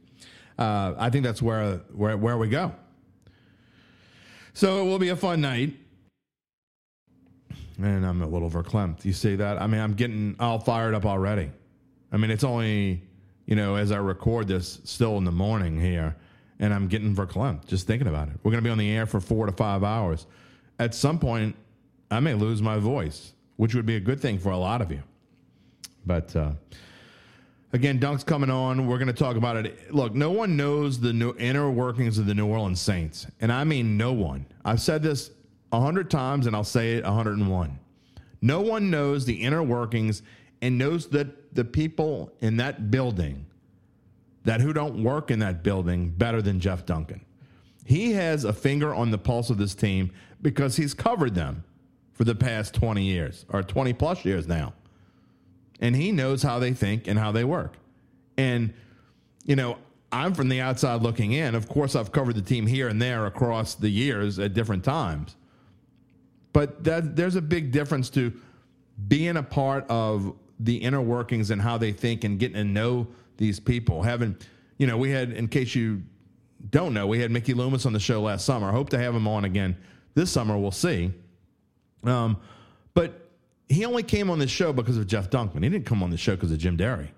Uh, 0.59 0.95
I 0.99 1.09
think 1.09 1.25
that's 1.25 1.41
where, 1.41 1.77
where 1.95 2.17
where 2.17 2.37
we 2.37 2.49
go. 2.49 2.75
So 4.53 4.83
it 4.83 4.85
will 4.85 4.99
be 4.99 5.11
a 5.11 5.17
fun 5.17 5.41
night. 5.41 5.77
And 7.80 8.04
I'm 8.04 8.23
a 8.23 8.26
little 8.26 8.50
verklempt. 8.50 9.04
You 9.04 9.12
see 9.12 9.37
that? 9.37 9.61
I 9.62 9.66
mean, 9.66 9.80
I'm 9.80 9.94
getting 9.94 10.35
all 10.40 10.58
fired 10.58 10.94
up 10.94 11.06
already. 11.06 11.50
I 12.11 12.16
mean, 12.16 12.30
it's 12.30 12.44
only, 12.44 13.02
you 13.47 13.54
know, 13.54 13.76
as 13.76 13.92
I 13.92 13.99
record 13.99 14.49
this 14.49 14.80
still 14.85 15.16
in 15.18 15.25
the 15.25 15.32
morning 15.32 15.78
here 15.78 16.16
and 16.61 16.75
I'm 16.75 16.88
getting 16.88 17.14
verklempt 17.14 17.66
just 17.66 17.87
thinking 17.87 18.08
about 18.08 18.28
it. 18.28 18.35
We're 18.42 18.50
going 18.50 18.62
to 18.62 18.66
be 18.66 18.70
on 18.70 18.78
the 18.78 18.90
air 18.90 19.06
for 19.06 19.20
four 19.20 19.47
to 19.47 19.52
five 19.52 19.85
hours. 19.85 20.26
At 20.78 20.94
some 20.94 21.18
point, 21.18 21.54
I 22.11 22.20
may 22.20 22.35
lose 22.35 22.62
my 22.62 22.78
voice, 22.78 23.32
which 23.56 23.75
would 23.75 23.87
be 23.87 23.97
a 23.97 24.00
good 24.00 24.20
thing 24.20 24.38
for 24.38 24.50
a 24.50 24.56
lot 24.56 24.80
of 24.80 24.90
you. 24.90 25.02
But 26.06 26.35
uh, 26.35 26.52
again, 27.73 27.99
Dunk's 27.99 28.25
coming 28.25 28.50
on. 28.50 28.87
We're 28.87 28.99
going 28.99 29.08
to 29.08 29.12
talk 29.12 29.37
about 29.37 29.56
it. 29.56 29.92
Look, 29.92 30.14
no 30.14 30.30
one 30.30 30.56
knows 30.56 30.99
the 30.99 31.35
inner 31.38 31.70
workings 31.70 32.18
of 32.18 32.26
the 32.26 32.35
New 32.35 32.47
Orleans 32.47 32.80
Saints, 32.80 33.26
and 33.40 33.52
I 33.52 33.64
mean 33.64 33.97
no 33.97 34.12
one. 34.12 34.47
I've 34.64 34.80
said 34.80 35.02
this 35.02 35.30
a 35.72 35.80
hundred 35.80 36.10
times, 36.10 36.46
and 36.46 36.56
I'll 36.56 36.64
say 36.64 36.94
it 36.94 37.04
a 37.04 37.12
hundred 37.12 37.38
and 37.38 37.50
one. 37.50 37.78
No 38.40 38.60
one 38.60 38.90
knows 38.90 39.25
the 39.25 39.42
inner 39.42 39.62
workings 39.62 40.22
and 40.62 40.78
knows 40.78 41.08
that 41.08 41.54
the 41.54 41.64
people 41.64 42.32
in 42.40 42.56
that 42.58 42.90
building 42.90 43.46
that 44.44 44.60
who 44.60 44.72
don't 44.72 45.02
work 45.02 45.30
in 45.30 45.40
that 45.40 45.62
building 45.62 46.08
better 46.08 46.40
than 46.40 46.58
Jeff 46.58 46.87
Duncan. 46.87 47.20
He 47.84 48.12
has 48.12 48.44
a 48.44 48.52
finger 48.52 48.94
on 48.94 49.10
the 49.10 49.18
pulse 49.18 49.50
of 49.50 49.58
this 49.58 49.75
team 49.75 50.10
because 50.40 50.76
he's 50.76 50.94
covered 50.94 51.34
them 51.34 51.64
for 52.14 52.25
the 52.25 52.34
past 52.34 52.75
20 52.75 53.04
years 53.04 53.44
or 53.50 53.62
20 53.62 53.92
plus 53.92 54.25
years 54.25 54.48
now. 54.48 54.72
And 55.80 55.94
he 55.94 56.12
knows 56.12 56.42
how 56.42 56.58
they 56.58 56.72
think 56.72 57.06
and 57.06 57.18
how 57.18 57.30
they 57.30 57.44
work. 57.44 57.75
And, 58.37 58.72
you 59.44 59.54
know, 59.54 59.78
I'm 60.10 60.32
from 60.34 60.48
the 60.48 60.60
outside 60.60 61.02
looking 61.02 61.32
in. 61.32 61.54
Of 61.54 61.68
course, 61.68 61.94
I've 61.94 62.12
covered 62.12 62.37
the 62.37 62.42
team 62.42 62.66
here 62.66 62.88
and 62.88 63.00
there 63.00 63.26
across 63.26 63.75
the 63.75 63.90
years 63.90 64.38
at 64.38 64.54
different 64.54 64.82
times. 64.82 65.37
But 66.52 66.85
that, 66.85 67.17
there's 67.17 67.37
a 67.37 67.43
big 67.43 67.73
difference 67.73 68.11
to 68.11 68.33
being 69.07 69.37
a 69.37 69.43
part 69.43 69.87
of 69.88 70.35
the 70.61 70.76
inner 70.76 71.00
workings 71.00 71.50
and 71.50 71.62
how 71.62 71.78
they 71.78 71.93
think 71.93 72.25
and 72.25 72.38
getting 72.38 72.57
to 72.57 72.64
know 72.64 73.07
these 73.37 73.61
people. 73.61 74.02
Having, 74.02 74.37
you 74.78 74.87
know, 74.87 74.97
we 74.97 75.11
had, 75.11 75.33
in 75.33 75.49
case 75.49 75.75
you 75.75 76.02
don't 76.71 76.93
know, 76.93 77.07
we 77.07 77.21
had 77.21 77.31
Mickey 77.31 77.55
Loomis 77.55 77.87
on 77.87 77.93
the 77.93 78.00
show 78.00 78.23
last 78.23 78.45
summer. 78.45 78.69
I 78.69 78.73
hope 78.73 78.90
to 78.90 78.99
have 78.99 79.14
him 79.14 79.28
on 79.28 79.45
again 79.45 79.76
this 80.14 80.31
summer. 80.31 80.59
We'll 80.59 80.73
see. 80.73 81.12
Um, 82.02 82.38
but 82.95 83.28
he 83.69 83.85
only 83.85 84.02
came 84.02 84.31
on 84.31 84.38
the 84.38 84.49
show 84.49 84.73
because 84.73 84.97
of 84.97 85.07
Jeff 85.07 85.31
Duncan. 85.31 85.62
He 85.62 85.69
didn't 85.69 85.87
come 85.87 86.02
on 86.02 86.11
the 86.11 86.17
show 86.17 86.35
because 86.35 86.50
of 86.50 86.59
Jim 86.59 86.76
Derry. 86.76 87.12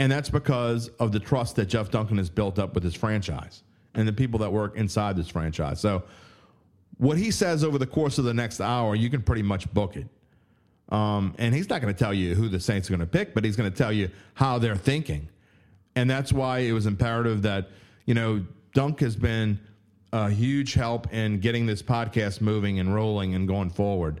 And 0.00 0.10
that's 0.10 0.30
because 0.30 0.88
of 1.00 1.12
the 1.12 1.20
trust 1.20 1.56
that 1.56 1.66
Jeff 1.66 1.90
Duncan 1.90 2.18
has 2.18 2.30
built 2.30 2.58
up 2.58 2.74
with 2.74 2.84
his 2.84 2.94
franchise 2.94 3.62
and 3.94 4.06
the 4.06 4.12
people 4.12 4.38
that 4.40 4.52
work 4.52 4.76
inside 4.76 5.16
this 5.16 5.28
franchise. 5.28 5.80
So, 5.80 6.04
what 6.98 7.16
he 7.16 7.30
says 7.30 7.64
over 7.64 7.78
the 7.78 7.86
course 7.86 8.18
of 8.18 8.24
the 8.24 8.34
next 8.34 8.60
hour, 8.60 8.94
you 8.94 9.08
can 9.08 9.22
pretty 9.22 9.42
much 9.42 9.72
book 9.72 9.96
it. 9.96 10.06
Um, 10.90 11.34
and 11.38 11.54
he's 11.54 11.68
not 11.68 11.80
going 11.80 11.92
to 11.92 11.98
tell 11.98 12.14
you 12.14 12.34
who 12.34 12.48
the 12.48 12.60
Saints 12.60 12.88
are 12.88 12.96
going 12.96 13.00
to 13.00 13.06
pick, 13.06 13.34
but 13.34 13.44
he's 13.44 13.56
going 13.56 13.70
to 13.70 13.76
tell 13.76 13.92
you 13.92 14.10
how 14.34 14.58
they're 14.58 14.76
thinking. 14.76 15.28
And 15.94 16.08
that's 16.08 16.32
why 16.32 16.60
it 16.60 16.72
was 16.72 16.86
imperative 16.86 17.42
that, 17.42 17.70
you 18.04 18.14
know, 18.14 18.44
Dunk 18.74 19.00
has 19.00 19.16
been 19.16 19.60
a 20.12 20.30
huge 20.30 20.74
help 20.74 21.12
in 21.12 21.40
getting 21.40 21.66
this 21.66 21.82
podcast 21.82 22.40
moving 22.40 22.78
and 22.78 22.94
rolling 22.94 23.34
and 23.34 23.46
going 23.46 23.70
forward. 23.70 24.20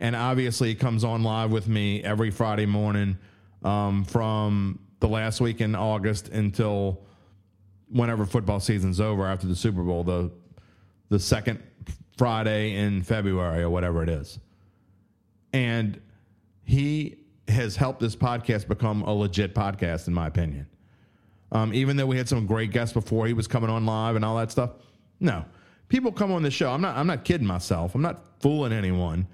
And 0.00 0.16
obviously, 0.16 0.68
he 0.68 0.74
comes 0.74 1.04
on 1.04 1.22
live 1.22 1.50
with 1.50 1.68
me 1.68 2.02
every 2.02 2.30
Friday 2.30 2.66
morning 2.66 3.18
um, 3.62 4.04
from 4.04 4.78
the 5.00 5.08
last 5.08 5.40
week 5.40 5.60
in 5.60 5.74
August 5.74 6.28
until 6.28 7.02
whenever 7.90 8.24
football 8.24 8.60
season's 8.60 9.00
over 9.00 9.26
after 9.26 9.46
the 9.46 9.56
Super 9.56 9.82
Bowl, 9.82 10.04
the 10.04 10.30
the 11.10 11.18
second 11.18 11.60
Friday 12.18 12.74
in 12.74 13.02
February 13.02 13.62
or 13.62 13.70
whatever 13.70 14.02
it 14.02 14.08
is. 14.08 14.38
And 15.52 16.00
he 16.64 17.16
has 17.46 17.76
helped 17.76 18.00
this 18.00 18.14
podcast 18.14 18.68
become 18.68 19.02
a 19.02 19.12
legit 19.12 19.54
podcast, 19.54 20.08
in 20.08 20.14
my 20.14 20.26
opinion. 20.26 20.66
Um, 21.50 21.72
even 21.72 21.96
though 21.96 22.06
we 22.06 22.18
had 22.18 22.28
some 22.28 22.46
great 22.46 22.72
guests 22.72 22.92
before 22.92 23.26
he 23.26 23.32
was 23.32 23.46
coming 23.46 23.70
on 23.70 23.86
live 23.86 24.16
and 24.16 24.24
all 24.24 24.36
that 24.36 24.50
stuff. 24.50 24.72
No, 25.20 25.46
people 25.88 26.12
come 26.12 26.30
on 26.30 26.42
the 26.42 26.50
show. 26.50 26.70
I'm 26.70 26.82
not. 26.82 26.96
I'm 26.96 27.06
not 27.06 27.24
kidding 27.24 27.46
myself. 27.46 27.94
I'm 27.94 28.02
not 28.02 28.22
fooling 28.40 28.72
anyone. 28.72 29.26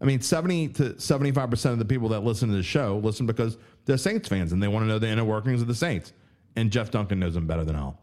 I 0.00 0.04
mean, 0.04 0.20
70 0.20 0.68
to 0.68 1.00
75 1.00 1.50
percent 1.50 1.72
of 1.74 1.78
the 1.78 1.84
people 1.84 2.08
that 2.10 2.20
listen 2.20 2.48
to 2.48 2.54
the 2.54 2.62
show 2.62 2.98
listen 2.98 3.26
because 3.26 3.58
they're 3.84 3.98
Saints 3.98 4.28
fans 4.28 4.52
and 4.52 4.62
they 4.62 4.68
want 4.68 4.84
to 4.84 4.88
know 4.88 4.98
the 4.98 5.08
inner 5.08 5.24
workings 5.24 5.60
of 5.60 5.68
the 5.68 5.74
Saints. 5.74 6.12
And 6.56 6.70
Jeff 6.70 6.90
Duncan 6.90 7.20
knows 7.20 7.34
them 7.34 7.46
better 7.46 7.64
than 7.64 7.76
all. 7.76 8.02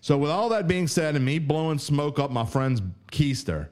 So, 0.00 0.16
with 0.16 0.30
all 0.30 0.48
that 0.50 0.68
being 0.68 0.86
said, 0.86 1.16
and 1.16 1.24
me 1.24 1.38
blowing 1.38 1.78
smoke 1.78 2.18
up 2.18 2.30
my 2.30 2.44
friend's 2.44 2.80
keister, 3.10 3.68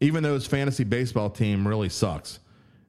even 0.00 0.22
though 0.22 0.34
his 0.34 0.46
fantasy 0.46 0.84
baseball 0.84 1.30
team 1.30 1.66
really 1.66 1.88
sucks, 1.88 2.40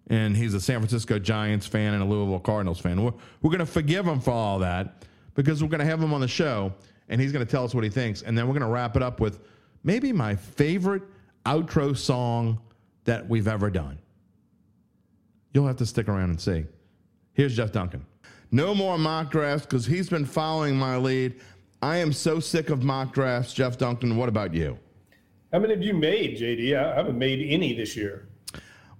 and 0.07 0.35
he's 0.35 0.53
a 0.53 0.59
San 0.59 0.79
Francisco 0.79 1.19
Giants 1.19 1.65
fan 1.65 1.93
and 1.93 2.03
a 2.03 2.05
Louisville 2.05 2.39
Cardinals 2.39 2.79
fan, 2.79 3.03
we're, 3.03 3.13
we're 3.41 3.49
going 3.49 3.59
to 3.59 3.65
forgive 3.65 4.05
him 4.05 4.19
for 4.19 4.31
all 4.31 4.59
that 4.59 5.05
because 5.35 5.63
we're 5.63 5.69
going 5.69 5.79
to 5.79 5.85
have 5.85 6.01
him 6.01 6.13
on 6.13 6.21
the 6.21 6.27
show 6.27 6.73
and 7.09 7.21
he's 7.21 7.31
going 7.31 7.45
to 7.45 7.49
tell 7.49 7.63
us 7.63 7.73
what 7.73 7.83
he 7.83 7.89
thinks. 7.89 8.21
And 8.21 8.37
then 8.37 8.47
we're 8.47 8.53
going 8.53 8.61
to 8.61 8.73
wrap 8.73 8.95
it 8.95 9.03
up 9.03 9.19
with 9.19 9.39
maybe 9.83 10.11
my 10.11 10.35
favorite 10.35 11.03
outro 11.45 11.95
song 11.95 12.59
that 13.05 13.27
we've 13.27 13.47
ever 13.47 13.69
done. 13.69 13.97
You'll 15.53 15.67
have 15.67 15.77
to 15.77 15.85
stick 15.85 16.07
around 16.07 16.29
and 16.31 16.41
see. 16.41 16.65
Here's 17.33 17.55
Jeff 17.55 17.71
Duncan. 17.71 18.05
No 18.51 18.75
more 18.75 18.97
mock 18.97 19.31
drafts 19.31 19.65
because 19.65 19.85
he's 19.85 20.09
been 20.09 20.25
following 20.25 20.75
my 20.75 20.97
lead. 20.97 21.39
I 21.83 21.97
am 21.97 22.13
so 22.13 22.39
sick 22.39 22.69
of 22.69 22.81
mock 22.81 23.11
drafts. 23.11 23.53
Jeff 23.53 23.77
Duncan, 23.77 24.15
what 24.15 24.29
about 24.29 24.53
you? 24.53 24.79
How 25.51 25.59
many 25.59 25.73
have 25.73 25.83
you 25.83 25.93
made, 25.93 26.37
JD? 26.37 26.77
I 26.81 26.95
haven't 26.95 27.17
made 27.17 27.45
any 27.45 27.73
this 27.73 27.97
year. 27.97 28.29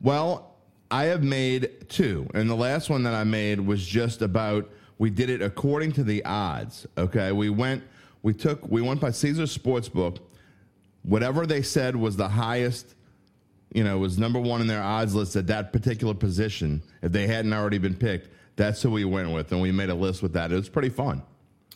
Well, 0.02 0.58
I 0.92 1.06
have 1.06 1.24
made 1.24 1.88
two. 1.88 2.28
And 2.34 2.50
the 2.50 2.56
last 2.56 2.90
one 2.90 3.04
that 3.04 3.14
I 3.14 3.24
made 3.24 3.62
was 3.62 3.88
just 3.88 4.22
about, 4.22 4.70
we 4.98 5.10
did 5.10 5.30
it 5.30 5.42
according 5.42 5.94
to 5.94 6.04
the 6.04 6.26
odds. 6.26 6.86
Okay. 6.98 7.32
We 7.32 7.50
went, 7.50 7.86
we 8.22 8.34
took, 8.34 8.70
we 8.70 8.82
went 8.82 9.00
by 9.00 9.12
Caesar 9.12 9.44
Sportsbook. 9.44 10.18
Whatever 11.04 11.46
they 11.46 11.62
said 11.62 11.96
was 11.96 12.18
the 12.18 12.28
highest 12.28 12.96
you 13.74 13.86
know, 13.86 13.98
was 13.98 14.18
number 14.18 14.42
one 14.42 14.60
in 14.60 14.68
their 14.68 14.84
odds 14.84 15.16
list 15.16 15.38
at 15.38 15.48
that 15.48 15.72
particular 15.72 16.14
position, 16.14 16.84
if 17.02 17.14
they 17.14 17.28
hadn't 17.28 17.54
already 17.54 17.78
been 17.78 17.96
picked, 17.96 18.28
that's 18.58 18.82
who 18.82 18.92
we 18.92 19.06
went 19.06 19.32
with, 19.32 19.54
and 19.54 19.62
we 19.62 19.72
made 19.72 19.90
a 19.90 19.96
list 19.96 20.22
with 20.22 20.34
that. 20.34 20.52
It 20.52 20.56
was 20.56 20.70
pretty 20.70 20.90
fun. 20.90 21.24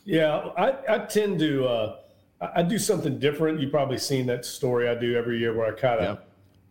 Yeah, 0.08 0.50
I, 0.56 0.94
I 0.94 0.98
tend 1.00 1.38
to 1.40 1.66
uh, 1.66 1.96
I 2.40 2.62
do 2.62 2.78
something 2.78 3.18
different. 3.18 3.60
You've 3.60 3.70
probably 3.70 3.98
seen 3.98 4.26
that 4.26 4.44
story 4.44 4.88
I 4.88 4.94
do 4.94 5.16
every 5.16 5.38
year, 5.38 5.54
where 5.54 5.66
I 5.66 5.78
kind 5.78 6.00
of 6.00 6.18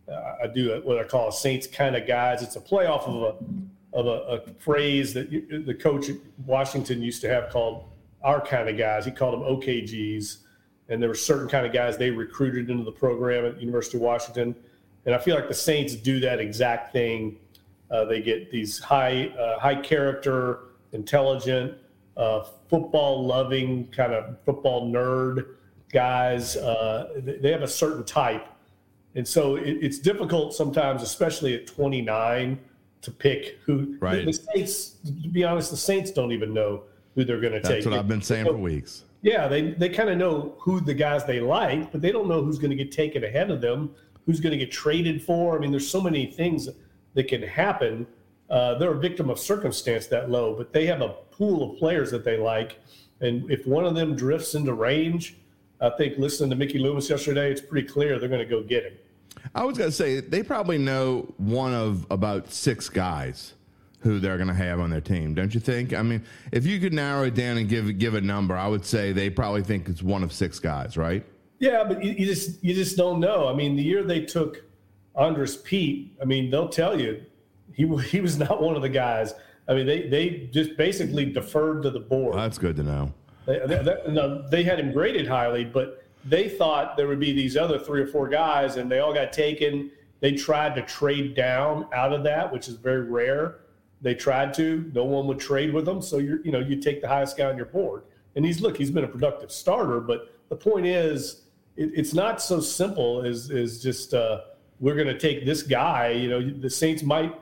yep. 0.08 0.16
uh, 0.16 0.44
I 0.44 0.46
do 0.48 0.80
what 0.84 0.98
I 0.98 1.04
call 1.04 1.28
a 1.28 1.32
Saints 1.32 1.66
kind 1.66 1.94
of 1.94 2.06
guys. 2.06 2.42
It's 2.42 2.56
a 2.56 2.60
playoff 2.60 3.02
of 3.02 3.22
a 3.22 3.96
of 3.96 4.06
a, 4.06 4.10
a 4.10 4.40
phrase 4.58 5.14
that 5.14 5.30
you, 5.30 5.62
the 5.64 5.74
coach 5.74 6.08
at 6.08 6.16
Washington 6.46 7.00
used 7.00 7.20
to 7.22 7.28
have 7.28 7.50
called 7.50 7.84
our 8.22 8.44
kind 8.44 8.68
of 8.68 8.76
guys. 8.76 9.04
He 9.04 9.12
called 9.12 9.34
them 9.34 9.42
OKGs, 9.42 10.38
and 10.88 11.00
there 11.00 11.08
were 11.08 11.14
certain 11.14 11.48
kind 11.48 11.64
of 11.64 11.72
guys 11.72 11.96
they 11.96 12.10
recruited 12.10 12.70
into 12.70 12.84
the 12.84 12.92
program 12.92 13.46
at 13.46 13.60
University 13.60 13.98
of 13.98 14.02
Washington 14.02 14.54
and 15.08 15.14
I 15.14 15.18
feel 15.18 15.34
like 15.36 15.48
the 15.48 15.54
Saints 15.54 15.94
do 15.94 16.20
that 16.20 16.38
exact 16.38 16.92
thing. 16.92 17.38
Uh, 17.90 18.04
they 18.04 18.20
get 18.20 18.50
these 18.50 18.78
high 18.78 19.28
uh, 19.28 19.58
high 19.58 19.76
character, 19.76 20.64
intelligent, 20.92 21.78
uh, 22.18 22.44
football 22.68 23.26
loving 23.26 23.86
kind 23.88 24.12
of 24.12 24.38
football 24.44 24.90
nerd 24.90 25.54
guys. 25.92 26.56
Uh, 26.56 27.20
they 27.24 27.50
have 27.50 27.62
a 27.62 27.68
certain 27.68 28.04
type, 28.04 28.46
and 29.14 29.26
so 29.26 29.56
it, 29.56 29.78
it's 29.80 29.98
difficult 29.98 30.54
sometimes, 30.54 31.02
especially 31.02 31.54
at 31.54 31.66
29, 31.66 32.58
to 33.02 33.10
pick 33.10 33.58
who. 33.64 33.96
Right. 34.00 34.24
The, 34.24 34.24
the 34.26 34.32
Saints, 34.32 34.96
to 35.06 35.28
be 35.28 35.44
honest, 35.44 35.70
the 35.70 35.76
Saints 35.76 36.10
don't 36.10 36.32
even 36.32 36.52
know 36.52 36.82
who 37.14 37.24
they're 37.24 37.40
going 37.40 37.54
to 37.54 37.60
take. 37.60 37.70
That's 37.70 37.86
what 37.86 37.94
I've 37.94 38.08
been 38.08 38.22
saying 38.22 38.46
so, 38.46 38.52
for 38.52 38.58
weeks. 38.58 39.04
Yeah, 39.22 39.48
they 39.48 39.72
they 39.72 39.88
kind 39.88 40.10
of 40.10 40.18
know 40.18 40.54
who 40.58 40.80
the 40.80 40.94
guys 40.94 41.24
they 41.24 41.40
like, 41.40 41.90
but 41.90 42.00
they 42.00 42.12
don't 42.12 42.28
know 42.28 42.42
who's 42.42 42.58
going 42.58 42.70
to 42.70 42.76
get 42.76 42.92
taken 42.92 43.24
ahead 43.24 43.50
of 43.50 43.60
them 43.60 43.94
who's 44.28 44.40
going 44.40 44.52
to 44.52 44.58
get 44.58 44.70
traded 44.70 45.22
for. 45.22 45.56
I 45.56 45.58
mean, 45.58 45.70
there's 45.70 45.88
so 45.88 46.02
many 46.02 46.26
things 46.26 46.68
that 47.14 47.28
can 47.28 47.40
happen. 47.40 48.06
Uh, 48.50 48.74
they're 48.78 48.92
a 48.92 48.98
victim 48.98 49.28
of 49.28 49.38
circumstance 49.38 50.06
that 50.06 50.30
low, 50.30 50.54
but 50.54 50.72
they 50.72 50.86
have 50.86 51.02
a 51.02 51.08
pool 51.30 51.70
of 51.70 51.78
players 51.78 52.10
that 52.10 52.24
they 52.24 52.36
like. 52.38 52.78
And 53.20 53.50
if 53.50 53.66
one 53.66 53.84
of 53.84 53.94
them 53.94 54.16
drifts 54.16 54.54
into 54.54 54.72
range, 54.74 55.36
I 55.80 55.90
think 55.90 56.18
listening 56.18 56.50
to 56.50 56.56
Mickey 56.56 56.78
Loomis 56.78 57.10
yesterday, 57.10 57.50
it's 57.50 57.60
pretty 57.60 57.86
clear 57.86 58.18
they're 58.18 58.28
going 58.28 58.46
to 58.46 58.46
go 58.46 58.62
get 58.62 58.84
him. 58.84 58.92
I 59.54 59.64
was 59.64 59.76
going 59.76 59.90
to 59.90 59.96
say 59.96 60.20
they 60.20 60.42
probably 60.42 60.78
know 60.78 61.32
one 61.36 61.74
of 61.74 62.06
about 62.10 62.50
six 62.50 62.88
guys 62.88 63.54
who 64.00 64.20
they're 64.20 64.36
going 64.36 64.48
to 64.48 64.54
have 64.54 64.80
on 64.80 64.90
their 64.90 65.00
team, 65.00 65.34
don't 65.34 65.52
you 65.52 65.60
think? 65.60 65.92
I 65.92 66.02
mean, 66.02 66.24
if 66.52 66.64
you 66.64 66.78
could 66.78 66.92
narrow 66.92 67.24
it 67.24 67.34
down 67.34 67.58
and 67.58 67.68
give 67.68 67.98
give 67.98 68.14
a 68.14 68.20
number, 68.20 68.56
I 68.56 68.66
would 68.66 68.84
say 68.84 69.12
they 69.12 69.28
probably 69.28 69.62
think 69.62 69.88
it's 69.88 70.02
one 70.02 70.22
of 70.22 70.32
six 70.32 70.58
guys, 70.58 70.96
right? 70.96 71.24
Yeah, 71.58 71.84
but 71.84 72.04
you, 72.04 72.12
you, 72.12 72.26
just 72.26 72.62
you 72.62 72.74
just 72.74 72.96
don't 72.96 73.20
know. 73.20 73.48
I 73.48 73.54
mean, 73.54 73.76
the 73.76 73.82
year 73.82 74.04
they 74.04 74.24
took 74.24 74.64
Andrus 75.18 75.56
Peat, 75.56 76.16
I 76.22 76.24
mean, 76.24 76.50
they'll 76.50 76.68
tell 76.68 77.00
you 77.00 77.24
he 77.78 77.86
he 78.08 78.20
was 78.20 78.38
not 78.46 78.60
one 78.60 78.76
of 78.76 78.82
the 78.82 78.90
guys. 78.90 79.34
I 79.66 79.74
mean, 79.74 79.86
they 79.86 80.08
they 80.08 80.50
just 80.52 80.76
basically 80.76 81.24
deferred 81.26 81.82
to 81.84 81.90
the 81.90 82.00
board. 82.00 82.34
Well, 82.34 82.42
that's 82.42 82.58
good 82.58 82.76
to 82.76 82.82
know. 82.82 83.14
They, 83.46 83.60
they, 83.66 83.96
no, 84.10 84.46
they 84.48 84.62
had 84.62 84.78
him 84.78 84.92
graded 84.92 85.26
highly, 85.26 85.64
but 85.64 86.04
they 86.24 86.50
thought 86.50 86.98
there 86.98 87.06
would 87.06 87.20
be 87.20 87.32
these 87.32 87.56
other 87.56 87.78
three 87.78 88.02
or 88.02 88.06
four 88.06 88.28
guys, 88.28 88.76
and 88.76 88.90
they 88.90 88.98
all 88.98 89.14
got 89.14 89.32
taken. 89.32 89.90
They 90.20 90.32
tried 90.32 90.74
to 90.74 90.82
trade 90.82 91.34
down 91.34 91.86
out 91.94 92.12
of 92.12 92.24
that, 92.24 92.52
which 92.52 92.68
is 92.68 92.74
very 92.74 93.02
rare. 93.02 93.60
They 94.02 94.14
tried 94.14 94.52
to. 94.54 94.90
No 94.92 95.04
one 95.04 95.26
would 95.28 95.38
trade 95.38 95.72
with 95.72 95.86
them, 95.86 96.02
so 96.02 96.18
you 96.18 96.40
you 96.44 96.52
know 96.52 96.58
you 96.58 96.76
take 96.80 97.00
the 97.00 97.08
highest 97.08 97.36
guy 97.38 97.46
on 97.46 97.56
your 97.56 97.66
board. 97.66 98.02
And 98.34 98.44
he's 98.44 98.60
look, 98.60 98.76
he's 98.76 98.90
been 98.90 99.04
a 99.04 99.08
productive 99.08 99.50
starter, 99.50 100.00
but 100.00 100.32
the 100.48 100.56
point 100.56 100.86
is 100.86 101.42
it, 101.76 101.90
it's 101.94 102.12
not 102.12 102.42
so 102.42 102.60
simple 102.60 103.22
as 103.24 103.50
as 103.50 103.80
just 103.80 104.14
uh, 104.14 104.40
we're 104.80 104.94
going 104.96 105.08
to 105.08 105.18
take 105.18 105.44
this 105.44 105.62
guy. 105.62 106.10
You 106.10 106.28
know, 106.28 106.50
the 106.50 106.70
Saints 106.70 107.02
might 107.02 107.34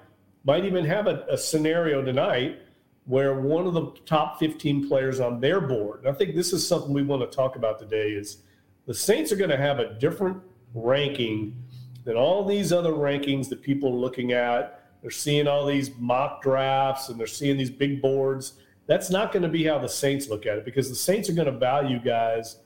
might 0.47 0.65
even 0.65 0.85
have 0.85 1.09
a, 1.09 1.27
a, 1.29 1.37
scenario 1.37 2.03
tonight 2.03 2.61
where 3.05 3.41
one 3.41 3.67
of 3.67 3.75
the 3.75 3.87
top 4.07 4.39
15 4.39 4.89
players 4.89 5.19
on 5.19 5.41
their 5.41 5.61
board. 5.61 6.01
And 6.01 6.09
I 6.09 6.13
think 6.13 6.37
this 6.37 6.53
is 6.53 6.67
something 6.67 6.93
we 6.93 7.03
want 7.03 7.29
to 7.29 7.37
talk 7.37 7.57
about 7.57 7.79
today. 7.79 8.11
Is 8.11 8.39
the 8.87 8.95
Saints 8.95 9.33
are 9.33 9.37
going 9.37 9.51
to 9.51 9.57
have 9.57 9.81
a 9.81 9.95
different 9.95 10.41
ranking 10.73 11.61
than 12.05 12.17
all 12.17 12.45
these 12.45 12.73
other 12.73 12.93
rankings 12.93 13.49
that 13.49 13.61
people 13.61 13.93
are 13.93 13.97
looking 13.97 14.33
at. 14.33 14.85
They're 15.03 15.11
seeing 15.11 15.49
all 15.49 15.67
these 15.67 15.91
mock 15.99 16.43
drafts 16.43 17.09
and 17.09 17.19
they're 17.19 17.27
seeing 17.27 17.57
these 17.57 17.71
big 17.71 18.01
boards. 18.01 18.55
That's 18.87 19.11
not 19.11 19.33
going 19.33 19.43
to 19.43 19.49
be 19.49 19.65
how 19.65 19.79
the 19.79 19.89
Saints 19.89 20.29
look 20.29 20.47
at 20.47 20.59
it 20.59 20.65
because 20.65 20.89
the 20.89 20.95
Saints 20.95 21.29
are 21.29 21.33
going 21.33 21.53
to 21.53 21.59
value 21.59 21.99
guys 21.99 22.59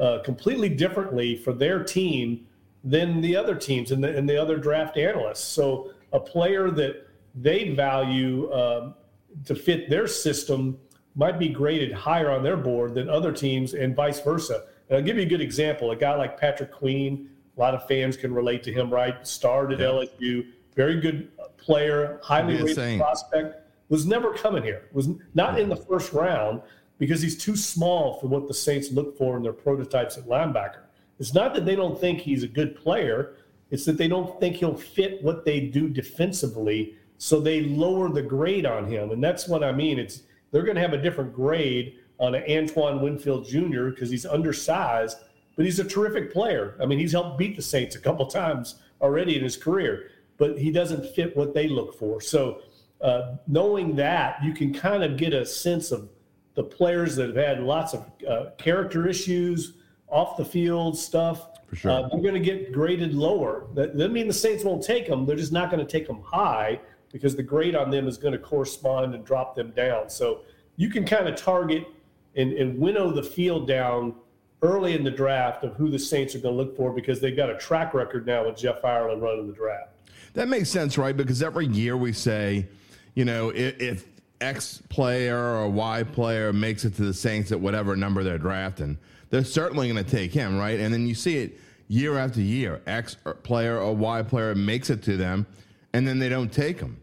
uh, 0.00 0.18
completely 0.24 0.68
differently 0.68 1.36
for 1.36 1.52
their 1.52 1.84
team 1.84 2.46
than 2.82 3.20
the 3.20 3.36
other 3.36 3.54
teams 3.54 3.92
and 3.92 4.02
the, 4.02 4.16
and 4.16 4.28
the 4.28 4.36
other 4.36 4.56
draft 4.56 4.96
analysts. 4.96 5.44
So 5.44 5.92
a 6.12 6.18
player 6.18 6.70
that 6.72 7.06
they 7.34 7.70
value 7.70 8.52
um, 8.52 8.94
to 9.44 9.54
fit 9.54 9.88
their 9.88 10.06
system 10.06 10.78
might 11.14 11.38
be 11.38 11.48
graded 11.48 11.92
higher 11.92 12.30
on 12.30 12.42
their 12.42 12.56
board 12.56 12.94
than 12.94 13.08
other 13.08 13.32
teams, 13.32 13.74
and 13.74 13.94
vice 13.94 14.20
versa. 14.20 14.64
And 14.88 14.98
I'll 14.98 15.04
give 15.04 15.16
you 15.16 15.22
a 15.22 15.26
good 15.26 15.40
example. 15.40 15.90
A 15.90 15.96
guy 15.96 16.14
like 16.14 16.38
Patrick 16.38 16.72
Queen, 16.72 17.30
a 17.56 17.60
lot 17.60 17.74
of 17.74 17.86
fans 17.86 18.16
can 18.16 18.32
relate 18.32 18.62
to 18.64 18.72
him, 18.72 18.90
right? 18.90 19.26
Started 19.26 19.80
at 19.80 19.92
yeah. 19.92 20.06
LSU, 20.06 20.46
very 20.74 21.00
good 21.00 21.28
player, 21.56 22.20
highly 22.22 22.62
rated 22.62 22.98
prospect, 22.98 23.68
was 23.88 24.06
never 24.06 24.32
coming 24.32 24.62
here, 24.62 24.88
was 24.92 25.08
not 25.34 25.56
yeah. 25.56 25.64
in 25.64 25.68
the 25.68 25.76
first 25.76 26.12
round 26.12 26.62
because 26.98 27.20
he's 27.20 27.36
too 27.36 27.56
small 27.56 28.20
for 28.20 28.28
what 28.28 28.46
the 28.46 28.54
Saints 28.54 28.92
look 28.92 29.16
for 29.16 29.36
in 29.36 29.42
their 29.42 29.52
prototypes 29.52 30.16
at 30.16 30.24
linebacker. 30.24 30.82
It's 31.18 31.34
not 31.34 31.54
that 31.54 31.64
they 31.64 31.74
don't 31.74 32.00
think 32.00 32.20
he's 32.20 32.44
a 32.44 32.48
good 32.48 32.76
player, 32.76 33.34
it's 33.70 33.84
that 33.84 33.98
they 33.98 34.08
don't 34.08 34.38
think 34.40 34.56
he'll 34.56 34.76
fit 34.76 35.22
what 35.22 35.44
they 35.44 35.60
do 35.60 35.88
defensively, 35.88 36.94
so 37.20 37.40
they 37.40 37.62
lower 37.62 38.08
the 38.08 38.22
grade 38.22 38.66
on 38.66 38.86
him. 38.86 39.10
And 39.10 39.22
that's 39.22 39.46
what 39.46 39.62
I 39.62 39.72
mean. 39.72 39.98
It's 39.98 40.22
they're 40.50 40.64
going 40.64 40.74
to 40.74 40.80
have 40.80 40.94
a 40.94 41.00
different 41.00 41.32
grade 41.32 41.98
on 42.18 42.34
an 42.34 42.42
Antoine 42.50 43.00
Winfield 43.00 43.46
Jr. 43.46 43.90
because 43.90 44.10
he's 44.10 44.26
undersized 44.26 45.18
but 45.60 45.66
he's 45.66 45.78
a 45.78 45.84
terrific 45.84 46.32
player. 46.32 46.74
I 46.80 46.86
mean, 46.86 46.98
he's 46.98 47.12
helped 47.12 47.36
beat 47.36 47.54
the 47.54 47.60
Saints 47.60 47.94
a 47.94 47.98
couple 47.98 48.24
times 48.26 48.76
already 49.02 49.36
in 49.36 49.44
his 49.44 49.58
career, 49.58 50.10
but 50.38 50.58
he 50.58 50.70
doesn't 50.70 51.14
fit 51.14 51.36
what 51.36 51.52
they 51.52 51.68
look 51.68 51.98
for. 51.98 52.20
So, 52.22 52.62
uh, 53.02 53.36
knowing 53.46 53.94
that, 53.96 54.42
you 54.42 54.54
can 54.54 54.72
kind 54.72 55.04
of 55.04 55.18
get 55.18 55.34
a 55.34 55.44
sense 55.44 55.90
of 55.90 56.08
the 56.54 56.62
players 56.62 57.14
that 57.16 57.26
have 57.28 57.36
had 57.36 57.62
lots 57.62 57.92
of 57.92 58.10
uh, 58.26 58.44
character 58.56 59.06
issues, 59.06 59.74
off 60.08 60.38
the 60.38 60.44
field 60.46 60.96
stuff. 60.96 61.48
For 61.66 61.76
sure. 61.76 61.90
Uh, 61.90 62.08
they're 62.08 62.22
going 62.22 62.32
to 62.32 62.40
get 62.40 62.72
graded 62.72 63.12
lower. 63.12 63.66
That 63.74 63.98
doesn't 63.98 64.14
mean 64.14 64.28
the 64.28 64.32
Saints 64.32 64.64
won't 64.64 64.82
take 64.82 65.06
them. 65.06 65.26
They're 65.26 65.36
just 65.36 65.52
not 65.52 65.70
going 65.70 65.86
to 65.86 65.92
take 65.92 66.06
them 66.06 66.22
high 66.22 66.80
because 67.12 67.36
the 67.36 67.42
grade 67.42 67.74
on 67.74 67.90
them 67.90 68.06
is 68.06 68.16
going 68.16 68.32
to 68.32 68.38
correspond 68.38 69.14
and 69.14 69.24
drop 69.24 69.54
them 69.54 69.70
down. 69.70 70.08
So 70.08 70.40
you 70.76 70.88
can 70.88 71.04
kind 71.04 71.28
of 71.28 71.36
target 71.36 71.86
and, 72.36 72.52
and 72.52 72.78
winnow 72.78 73.10
the 73.10 73.22
field 73.22 73.66
down 73.66 74.14
early 74.62 74.94
in 74.94 75.04
the 75.04 75.10
draft 75.10 75.64
of 75.64 75.74
who 75.74 75.90
the 75.90 75.98
Saints 75.98 76.34
are 76.34 76.38
going 76.38 76.56
to 76.56 76.62
look 76.62 76.76
for 76.76 76.92
because 76.92 77.20
they've 77.20 77.36
got 77.36 77.50
a 77.50 77.56
track 77.56 77.94
record 77.94 78.26
now 78.26 78.46
with 78.46 78.56
Jeff 78.56 78.84
Ireland 78.84 79.22
running 79.22 79.46
the 79.46 79.52
draft. 79.52 79.90
That 80.34 80.48
makes 80.48 80.70
sense, 80.70 80.96
right? 80.96 81.16
Because 81.16 81.42
every 81.42 81.66
year 81.66 81.96
we 81.96 82.12
say, 82.12 82.68
you 83.14 83.24
know, 83.24 83.50
if, 83.50 83.80
if 83.80 84.06
X 84.40 84.82
player 84.88 85.36
or 85.36 85.68
Y 85.68 86.02
player 86.04 86.52
makes 86.52 86.84
it 86.84 86.94
to 86.96 87.02
the 87.02 87.14
Saints 87.14 87.52
at 87.52 87.60
whatever 87.60 87.96
number 87.96 88.22
they're 88.22 88.38
drafting, 88.38 88.98
they're 89.30 89.44
certainly 89.44 89.90
going 89.90 90.02
to 90.02 90.08
take 90.08 90.32
him, 90.32 90.58
right? 90.58 90.78
And 90.78 90.92
then 90.92 91.06
you 91.06 91.14
see 91.14 91.38
it 91.38 91.58
year 91.88 92.18
after 92.18 92.40
year. 92.40 92.80
X 92.86 93.16
player 93.42 93.78
or 93.78 93.94
Y 93.94 94.22
player 94.22 94.54
makes 94.54 94.90
it 94.90 95.02
to 95.04 95.16
them, 95.16 95.46
and 95.92 96.06
then 96.06 96.18
they 96.18 96.28
don't 96.28 96.52
take 96.52 96.78
him. 96.78 96.99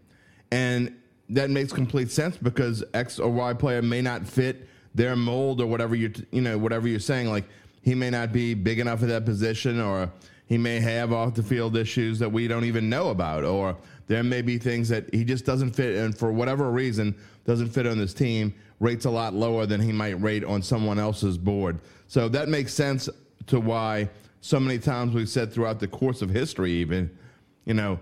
And 0.51 0.95
that 1.29 1.49
makes 1.49 1.73
complete 1.73 2.10
sense 2.10 2.38
because 2.38 2.83
X 2.93 3.19
or 3.19 3.29
Y 3.29 3.53
player 3.53 3.81
may 3.81 4.01
not 4.01 4.25
fit 4.25 4.67
their 4.95 5.15
mold 5.15 5.62
or 5.62 5.67
whatever 5.67 5.95
you 5.95 6.12
you 6.31 6.41
know 6.41 6.57
whatever 6.57 6.88
you're 6.88 6.99
saying. 6.99 7.29
Like 7.29 7.45
he 7.81 7.93
may 7.95 8.10
not 8.10 8.31
be 8.31 8.53
big 8.53 8.79
enough 8.79 8.99
for 8.99 9.05
that 9.07 9.25
position, 9.25 9.79
or 9.79 10.12
he 10.47 10.57
may 10.57 10.79
have 10.79 11.13
off 11.13 11.36
the 11.36 11.43
field 11.43 11.77
issues 11.77 12.19
that 12.19 12.31
we 12.31 12.47
don't 12.47 12.65
even 12.65 12.89
know 12.89 13.10
about, 13.10 13.43
or 13.43 13.77
there 14.07 14.23
may 14.23 14.41
be 14.41 14.57
things 14.57 14.89
that 14.89 15.13
he 15.13 15.23
just 15.23 15.45
doesn't 15.45 15.75
fit, 15.75 15.97
and 15.97 16.17
for 16.17 16.31
whatever 16.31 16.71
reason 16.71 17.15
doesn't 17.45 17.69
fit 17.69 17.86
on 17.86 17.97
this 17.97 18.13
team. 18.13 18.53
Rates 18.79 19.05
a 19.05 19.10
lot 19.10 19.33
lower 19.33 19.65
than 19.65 19.81
he 19.81 19.91
might 19.91 20.21
rate 20.21 20.43
on 20.43 20.62
someone 20.62 20.99
else's 20.99 21.38
board. 21.38 21.79
So 22.07 22.29
that 22.29 22.47
makes 22.47 22.73
sense 22.73 23.10
to 23.47 23.60
why 23.60 24.10
so 24.41 24.60
many 24.60 24.77
times 24.77 25.13
we've 25.13 25.29
said 25.29 25.51
throughout 25.51 25.79
the 25.79 25.88
course 25.88 26.21
of 26.21 26.29
history, 26.29 26.71
even, 26.73 27.10
you 27.65 27.73
know, 27.73 27.99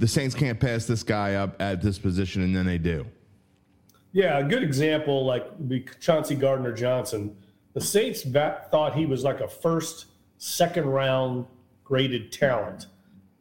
the 0.00 0.08
Saints 0.08 0.34
can't 0.34 0.58
pass 0.58 0.86
this 0.86 1.02
guy 1.02 1.34
up 1.34 1.60
at 1.60 1.82
this 1.82 1.98
position, 1.98 2.40
and 2.40 2.56
then 2.56 2.64
they 2.64 2.78
do. 2.78 3.04
Yeah, 4.12 4.38
a 4.38 4.44
good 4.44 4.62
example 4.62 5.26
like 5.26 5.44
Chauncey 6.00 6.34
Gardner 6.34 6.72
Johnson. 6.72 7.36
The 7.74 7.82
Saints 7.82 8.22
thought 8.22 8.94
he 8.94 9.04
was 9.04 9.22
like 9.22 9.40
a 9.40 9.46
first, 9.46 10.06
second 10.38 10.86
round 10.86 11.44
graded 11.84 12.32
talent, 12.32 12.86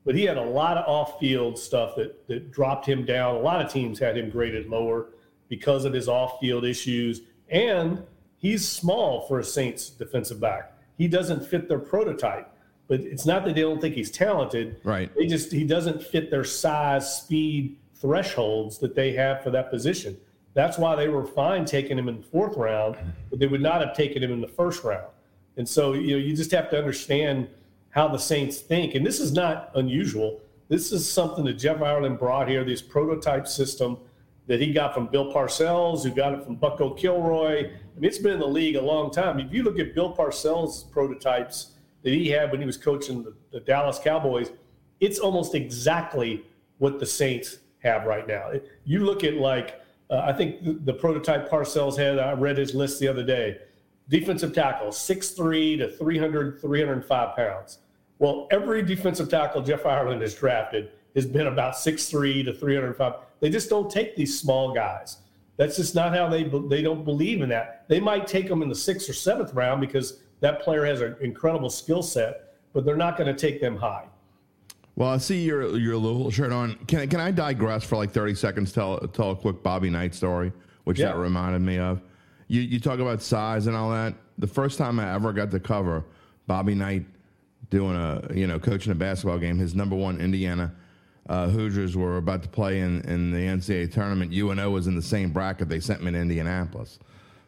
but 0.05 0.15
he 0.15 0.25
had 0.25 0.35
a 0.35 0.43
lot 0.43 0.75
of 0.75 0.85
off 0.85 1.17
field 1.17 1.57
stuff 1.57 1.95
that, 1.95 2.27
that 2.27 2.51
dropped 2.51 2.85
him 2.85 3.05
down. 3.05 3.35
A 3.35 3.39
lot 3.39 3.65
of 3.65 3.71
teams 3.71 3.97
had 3.97 4.17
him 4.17 4.29
graded 4.29 4.67
lower 4.69 5.07
because 5.47 5.85
of 5.85 5.93
his 5.93 6.09
off 6.09 6.39
field 6.41 6.65
issues. 6.65 7.21
And 7.47 8.03
he's 8.37 8.67
small 8.67 9.25
for 9.27 9.39
a 9.39 9.43
Saints 9.45 9.89
defensive 9.89 10.41
back. 10.41 10.73
He 10.97 11.07
doesn't 11.07 11.47
fit 11.47 11.69
their 11.69 11.79
prototype. 11.79 12.53
But 12.89 13.01
it's 13.01 13.25
not 13.25 13.45
that 13.45 13.53
they 13.53 13.61
don't 13.61 13.79
think 13.79 13.93
he's 13.93 14.09
talented. 14.09 14.81
Right. 14.83 15.15
They 15.15 15.27
just 15.27 15.51
he 15.51 15.63
doesn't 15.63 16.03
fit 16.03 16.31
their 16.31 16.43
size, 16.43 17.21
speed 17.21 17.77
thresholds 17.93 18.79
that 18.79 18.95
they 18.95 19.13
have 19.13 19.43
for 19.43 19.51
that 19.51 19.69
position. 19.69 20.17
That's 20.55 20.79
why 20.79 20.95
they 20.95 21.07
were 21.07 21.25
fine 21.25 21.65
taking 21.65 21.99
him 21.99 22.09
in 22.09 22.17
the 22.17 22.23
fourth 22.23 22.57
round, 22.57 22.97
but 23.29 23.37
they 23.37 23.45
would 23.45 23.61
not 23.61 23.85
have 23.85 23.95
taken 23.95 24.23
him 24.23 24.31
in 24.33 24.41
the 24.41 24.47
first 24.47 24.83
round. 24.83 25.07
And 25.55 25.69
so 25.69 25.93
you 25.93 26.17
know 26.17 26.17
you 26.17 26.35
just 26.35 26.51
have 26.51 26.69
to 26.71 26.77
understand 26.77 27.47
how 27.91 28.07
the 28.07 28.17
Saints 28.17 28.57
think. 28.57 28.95
And 28.95 29.05
this 29.05 29.19
is 29.19 29.33
not 29.33 29.69
unusual. 29.75 30.41
This 30.67 30.91
is 30.91 31.09
something 31.11 31.45
that 31.45 31.53
Jeff 31.53 31.81
Ireland 31.81 32.17
brought 32.17 32.49
here, 32.49 32.63
this 32.63 32.81
prototype 32.81 33.47
system 33.47 33.97
that 34.47 34.59
he 34.59 34.73
got 34.73 34.95
from 34.95 35.07
Bill 35.07 35.31
Parcells, 35.31 36.03
who 36.03 36.09
got 36.09 36.33
it 36.33 36.43
from 36.43 36.55
Bucko 36.55 36.91
Kilroy. 36.91 37.67
I 37.67 37.99
mean, 37.99 38.03
it's 38.09 38.17
been 38.17 38.33
in 38.33 38.39
the 38.39 38.47
league 38.47 38.75
a 38.75 38.81
long 38.81 39.11
time. 39.11 39.39
If 39.39 39.53
you 39.53 39.61
look 39.61 39.77
at 39.77 39.93
Bill 39.93 40.15
Parcells' 40.15 40.89
prototypes 40.89 41.73
that 42.03 42.11
he 42.11 42.29
had 42.29 42.51
when 42.51 42.59
he 42.59 42.65
was 42.65 42.77
coaching 42.77 43.23
the, 43.23 43.33
the 43.51 43.59
Dallas 43.59 43.99
Cowboys, 44.03 44.51
it's 44.99 45.19
almost 45.19 45.55
exactly 45.55 46.45
what 46.77 46.99
the 46.99 47.05
Saints 47.05 47.59
have 47.79 48.05
right 48.05 48.27
now. 48.27 48.51
You 48.85 49.05
look 49.05 49.23
at 49.23 49.35
like 49.35 49.79
uh, 50.09 50.23
I 50.25 50.33
think 50.33 50.63
the, 50.63 50.73
the, 50.73 50.93
prototype 50.93 51.49
Parcells 51.49 51.95
had. 51.97 52.17
I 52.17 52.33
read 52.33 52.57
his 52.57 52.73
list 52.73 52.99
the 52.99 53.07
other 53.07 53.23
day. 53.23 53.59
Defensive 54.09 54.53
tackle, 54.53 54.87
6'3 54.87 55.77
to 55.77 55.89
300, 55.89 56.59
305 56.59 57.35
pounds. 57.35 57.79
Well, 58.17 58.47
every 58.51 58.81
defensive 58.81 59.29
tackle 59.29 59.61
Jeff 59.61 59.85
Ireland 59.85 60.21
has 60.21 60.33
drafted 60.33 60.91
has 61.15 61.25
been 61.25 61.47
about 61.47 61.75
6'3 61.75 62.45
to 62.45 62.53
305. 62.53 63.13
They 63.39 63.49
just 63.49 63.69
don't 63.69 63.89
take 63.89 64.15
these 64.15 64.39
small 64.39 64.73
guys. 64.73 65.17
That's 65.57 65.75
just 65.75 65.93
not 65.93 66.15
how 66.15 66.27
they 66.27 66.43
they 66.43 66.81
don't 66.81 67.03
believe 67.03 67.41
in 67.41 67.49
that. 67.49 67.85
They 67.87 67.99
might 67.99 68.25
take 68.25 68.47
them 68.47 68.61
in 68.61 68.69
the 68.69 68.75
sixth 68.75 69.09
or 69.09 69.13
seventh 69.13 69.53
round 69.53 69.81
because 69.81 70.21
that 70.41 70.61
player 70.61 70.85
has 70.85 71.01
an 71.01 71.15
incredible 71.21 71.69
skill 71.69 72.01
set, 72.01 72.55
but 72.73 72.85
they're 72.85 72.95
not 72.95 73.17
going 73.17 73.33
to 73.33 73.39
take 73.39 73.61
them 73.61 73.77
high. 73.77 74.05
Well, 74.95 75.09
I 75.09 75.17
see 75.17 75.41
your 75.41 75.77
your 75.77 75.95
little 75.95 76.29
shirt 76.29 76.51
on. 76.51 76.75
Can 76.87 77.07
can 77.07 77.19
I 77.21 77.31
digress 77.31 77.85
for 77.85 77.95
like 77.95 78.11
thirty 78.11 78.35
seconds? 78.35 78.73
Tell 78.73 78.99
tell 78.99 79.31
a 79.31 79.35
quick 79.35 79.63
Bobby 79.63 79.89
Knight 79.89 80.13
story, 80.13 80.51
which 80.83 80.99
yeah. 80.99 81.07
that 81.07 81.17
reminded 81.17 81.61
me 81.61 81.77
of. 81.77 82.01
You 82.47 82.61
you 82.61 82.79
talk 82.79 82.99
about 82.99 83.21
size 83.21 83.67
and 83.67 83.77
all 83.77 83.91
that. 83.91 84.13
The 84.39 84.47
first 84.47 84.77
time 84.77 84.99
I 84.99 85.13
ever 85.13 85.31
got 85.31 85.51
to 85.51 85.59
cover 85.59 86.03
Bobby 86.47 86.75
Knight 86.75 87.05
doing 87.69 87.95
a 87.95 88.27
you 88.33 88.45
know 88.45 88.59
coaching 88.59 88.91
a 88.91 88.95
basketball 88.95 89.37
game, 89.37 89.57
his 89.57 89.73
number 89.73 89.95
one 89.95 90.19
Indiana 90.19 90.73
uh, 91.29 91.47
Hoosiers 91.47 91.95
were 91.95 92.17
about 92.17 92.41
to 92.43 92.49
play 92.49 92.79
in, 92.79 93.01
in 93.01 93.31
the 93.31 93.37
NCAA 93.37 93.91
tournament. 93.91 94.33
UNO 94.33 94.71
was 94.71 94.87
in 94.87 94.95
the 94.95 95.01
same 95.01 95.31
bracket. 95.31 95.69
They 95.69 95.79
sent 95.79 96.03
me 96.03 96.11
to 96.11 96.17
Indianapolis. 96.17 96.99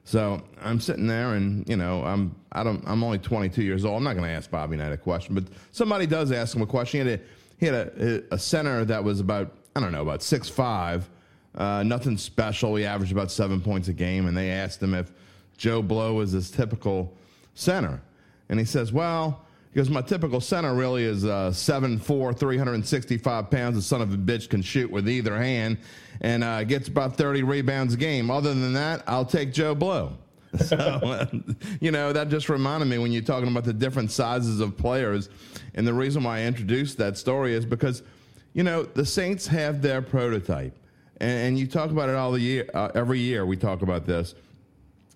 So 0.04 0.42
I'm 0.62 0.80
sitting 0.80 1.08
there, 1.08 1.36
and 1.36 1.68
you 1.70 1.78
know, 1.78 2.04
I'm 2.04 2.36
I 2.52 2.64
don't 2.64 2.84
I'm 2.88 3.04
only 3.04 3.20
22 3.20 3.64
years 3.64 3.86
old. 3.86 3.98
I'm 3.98 4.04
not 4.04 4.14
going 4.14 4.26
to 4.26 4.32
ask 4.32 4.50
Bobby 4.50 4.76
Knight 4.76 4.92
a 4.92 4.98
question, 4.98 5.36
but 5.36 5.46
somebody 5.72 6.06
does 6.08 6.32
ask 6.32 6.56
him 6.56 6.62
a 6.62 6.68
question. 6.68 7.06
He 7.06 7.12
had 7.12 7.20
a, 7.20 7.24
he 7.60 7.66
had 7.66 7.76
a, 7.76 8.34
a 8.34 8.40
center 8.40 8.84
that 8.86 9.04
was 9.04 9.20
about 9.20 9.54
I 9.76 9.80
don't 9.80 9.92
know 9.92 10.02
about 10.02 10.24
six 10.24 10.50
five, 10.50 11.10
uh, 11.56 11.84
nothing 11.84 12.18
special. 12.18 12.76
He 12.76 12.86
averaged 12.86 13.12
about 13.12 13.32
seven 13.32 13.62
points 13.62 13.88
a 13.88 13.94
game, 13.94 14.28
and 14.28 14.36
they 14.36 14.50
asked 14.50 14.82
him 14.82 14.94
if 14.94 15.12
Joe 15.58 15.82
Blow 15.82 16.16
was 16.16 16.32
his 16.32 16.50
typical 16.50 17.16
center, 17.54 18.02
and 18.50 18.60
he 18.60 18.66
says, 18.66 18.92
well 18.92 19.46
because 19.72 19.90
my 19.90 20.02
typical 20.02 20.42
center 20.42 20.74
really 20.74 21.04
is 21.04 21.24
uh, 21.24 21.50
7'4", 21.52 22.38
365 22.38 23.50
pounds. 23.50 23.76
The 23.78 23.82
son 23.82 24.02
of 24.02 24.14
a 24.14 24.18
bitch 24.18 24.50
can 24.50 24.62
shoot 24.62 24.92
with 24.92 25.08
either 25.08 25.38
hand 25.38 25.78
and 26.20 26.44
uh, 26.44 26.64
gets 26.66 26.90
about 26.90 27.16
30 27.16 27.44
rebounds 27.44 27.94
a 27.94 27.98
game. 27.98 28.30
Other 28.30 28.54
than 28.54 28.74
that, 28.74 29.04
I'll 29.08 29.26
take 29.26 29.54
Joe 29.54 29.76
Blow. 29.76 30.18
So, 30.66 31.30
you 31.80 31.92
know, 31.92 32.12
that 32.12 32.28
just 32.28 32.50
reminded 32.50 32.90
me 32.90 32.98
when 32.98 33.14
you're 33.14 33.22
talking 33.22 33.48
about 33.48 33.64
the 33.64 33.72
different 33.72 34.12
sizes 34.12 34.60
of 34.60 34.76
players. 34.76 35.30
And 35.76 35.88
the 35.88 35.94
reason 35.94 36.26
why 36.26 36.40
I 36.40 36.42
introduced 36.44 36.98
that 36.98 37.18
story 37.18 37.54
is 37.54 37.66
because, 37.66 38.04
you 38.52 38.64
know, 38.64 38.84
the 38.84 39.06
Saints 39.06 39.48
have 39.48 39.82
their 39.82 40.02
prototype. 40.02 40.78
And, 41.22 41.48
and 41.48 41.58
you 41.58 41.68
talk 41.68 41.90
about 41.90 42.10
it 42.10 42.16
all 42.16 42.34
the 42.34 42.42
year, 42.42 42.70
uh, 42.74 42.90
every 42.96 43.20
year 43.20 43.46
we 43.46 43.56
talk 43.56 43.82
about 43.82 44.06
this. 44.06 44.36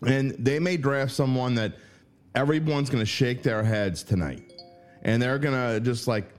And 0.07 0.31
they 0.39 0.57
may 0.57 0.77
draft 0.77 1.11
someone 1.11 1.55
that– 1.55 1.73
everyone's 2.35 2.89
going 2.89 3.01
to 3.01 3.09
shake 3.09 3.41
their 3.41 3.63
heads 3.63 4.03
tonight. 4.03 4.53
And 5.03 5.21
they're 5.21 5.39
going 5.39 5.55
to 5.55 5.79
just 5.79 6.07
like, 6.07 6.29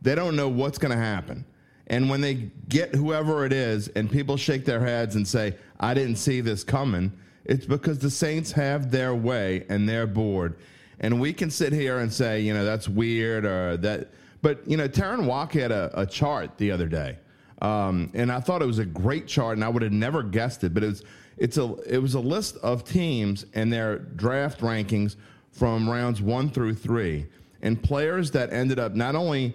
they 0.00 0.14
don't 0.14 0.34
know 0.34 0.48
what's 0.48 0.78
going 0.78 0.90
to 0.90 1.02
happen. 1.02 1.44
And 1.88 2.08
when 2.08 2.20
they 2.20 2.50
get 2.68 2.94
whoever 2.94 3.44
it 3.44 3.52
is 3.52 3.88
and 3.88 4.10
people 4.10 4.36
shake 4.36 4.64
their 4.64 4.80
heads 4.80 5.14
and 5.14 5.26
say, 5.26 5.56
I 5.78 5.94
didn't 5.94 6.16
see 6.16 6.40
this 6.40 6.64
coming, 6.64 7.12
it's 7.44 7.66
because 7.66 7.98
the 7.98 8.10
Saints 8.10 8.52
have 8.52 8.90
their 8.90 9.14
way 9.14 9.66
and 9.68 9.88
they're 9.88 10.06
bored. 10.06 10.56
And 11.00 11.20
we 11.20 11.32
can 11.32 11.50
sit 11.50 11.72
here 11.72 11.98
and 11.98 12.12
say, 12.12 12.40
you 12.40 12.54
know, 12.54 12.64
that's 12.64 12.88
weird 12.88 13.44
or 13.44 13.76
that. 13.78 14.10
But, 14.40 14.66
you 14.68 14.76
know, 14.76 14.88
Taryn 14.88 15.26
Walk 15.26 15.52
had 15.52 15.70
a, 15.70 15.90
a 16.00 16.06
chart 16.06 16.56
the 16.58 16.70
other 16.70 16.86
day. 16.86 17.18
Um, 17.60 18.10
and 18.14 18.30
I 18.32 18.40
thought 18.40 18.62
it 18.62 18.66
was 18.66 18.80
a 18.80 18.84
great 18.84 19.28
chart, 19.28 19.56
and 19.56 19.64
I 19.64 19.68
would 19.68 19.82
have 19.82 19.92
never 19.92 20.22
guessed 20.22 20.64
it. 20.64 20.74
But 20.74 20.82
it 20.82 20.88
was, 20.88 21.04
it's 21.36 21.58
a, 21.58 21.74
it 21.82 21.98
was 21.98 22.14
a 22.14 22.20
list 22.20 22.56
of 22.58 22.84
teams 22.84 23.46
and 23.54 23.72
their 23.72 23.98
draft 23.98 24.60
rankings 24.60 25.16
from 25.52 25.88
rounds 25.88 26.20
one 26.20 26.50
through 26.50 26.74
three, 26.74 27.26
and 27.62 27.80
players 27.80 28.30
that 28.32 28.52
ended 28.52 28.78
up 28.78 28.94
not 28.94 29.14
only 29.14 29.54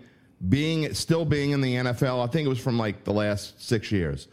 being 0.49 0.93
still 0.93 1.25
being 1.25 1.51
in 1.51 1.61
the 1.61 1.75
NFL, 1.75 2.23
I 2.23 2.27
think 2.31 2.45
it 2.45 2.49
was 2.49 2.59
from 2.59 2.77
like 2.77 3.03
the 3.03 3.13
last 3.13 3.61
six 3.61 3.91
years, 3.91 4.27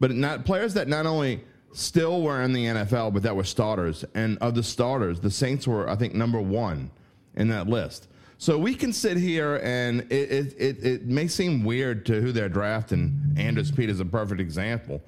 but 0.00 0.10
not 0.10 0.44
players 0.44 0.74
that 0.74 0.88
not 0.88 1.06
only 1.06 1.44
still 1.72 2.22
were 2.22 2.42
in 2.42 2.52
the 2.52 2.66
NFL, 2.66 3.12
but 3.12 3.22
that 3.22 3.34
were 3.34 3.44
starters. 3.44 4.04
And 4.14 4.38
of 4.38 4.54
the 4.54 4.62
starters, 4.62 5.20
the 5.20 5.30
Saints 5.30 5.66
were, 5.66 5.88
I 5.88 5.96
think, 5.96 6.14
number 6.14 6.40
one 6.40 6.90
in 7.36 7.48
that 7.48 7.66
list. 7.66 8.08
So 8.38 8.58
we 8.58 8.74
can 8.74 8.92
sit 8.92 9.16
here 9.16 9.60
and 9.62 10.00
it, 10.10 10.32
it, 10.32 10.54
it, 10.58 10.84
it 10.84 11.06
may 11.06 11.28
seem 11.28 11.64
weird 11.64 12.04
to 12.06 12.20
who 12.20 12.32
they're 12.32 12.48
drafting. 12.48 13.34
Andrus 13.36 13.70
Peat 13.70 13.88
is 13.88 14.00
a 14.00 14.04
perfect 14.04 14.40
example. 14.40 15.00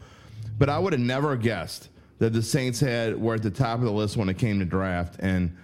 But 0.59 0.69
I 0.69 0.79
would 0.79 0.93
have 0.93 1.03
never 1.03 1.37
guessed 1.37 1.89
that 2.19 2.33
the 2.33 2.43
Saints 2.43 2.79
had 2.79 3.21
were 3.21 3.35
at 3.35 3.43
the 3.43 3.51
top 3.51 3.81
of 3.81 3.85
the 3.85 3.93
list 3.93 4.17
when 4.17 4.29
it 4.29 4.39
came 4.39 4.61
to 4.61 4.65
draft. 4.65 5.17
And 5.19 5.57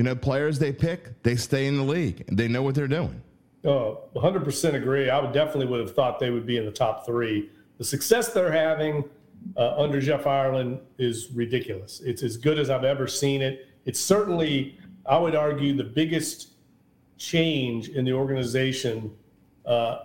you 0.00 0.04
know, 0.04 0.14
players 0.14 0.58
they 0.58 0.72
pick, 0.72 1.22
they 1.22 1.36
stay 1.36 1.66
in 1.66 1.76
the 1.76 1.82
league. 1.82 2.24
They 2.32 2.48
know 2.48 2.62
what 2.62 2.74
they're 2.74 2.88
doing. 2.88 3.20
Oh, 3.66 4.04
100% 4.16 4.72
agree. 4.72 5.10
I 5.10 5.20
would 5.20 5.34
definitely 5.34 5.66
would 5.66 5.80
have 5.80 5.94
thought 5.94 6.18
they 6.18 6.30
would 6.30 6.46
be 6.46 6.56
in 6.56 6.64
the 6.64 6.70
top 6.70 7.04
three. 7.04 7.50
The 7.76 7.84
success 7.84 8.32
they're 8.32 8.50
having 8.50 9.04
uh, 9.58 9.76
under 9.76 10.00
Jeff 10.00 10.26
Ireland 10.26 10.80
is 10.96 11.28
ridiculous. 11.32 12.00
It's 12.00 12.22
as 12.22 12.38
good 12.38 12.58
as 12.58 12.70
I've 12.70 12.84
ever 12.84 13.06
seen 13.06 13.42
it. 13.42 13.68
It's 13.84 14.00
certainly, 14.00 14.78
I 15.04 15.18
would 15.18 15.34
argue, 15.34 15.76
the 15.76 15.84
biggest 15.84 16.52
change 17.18 17.90
in 17.90 18.06
the 18.06 18.14
organization 18.14 19.14
uh, 19.66 19.98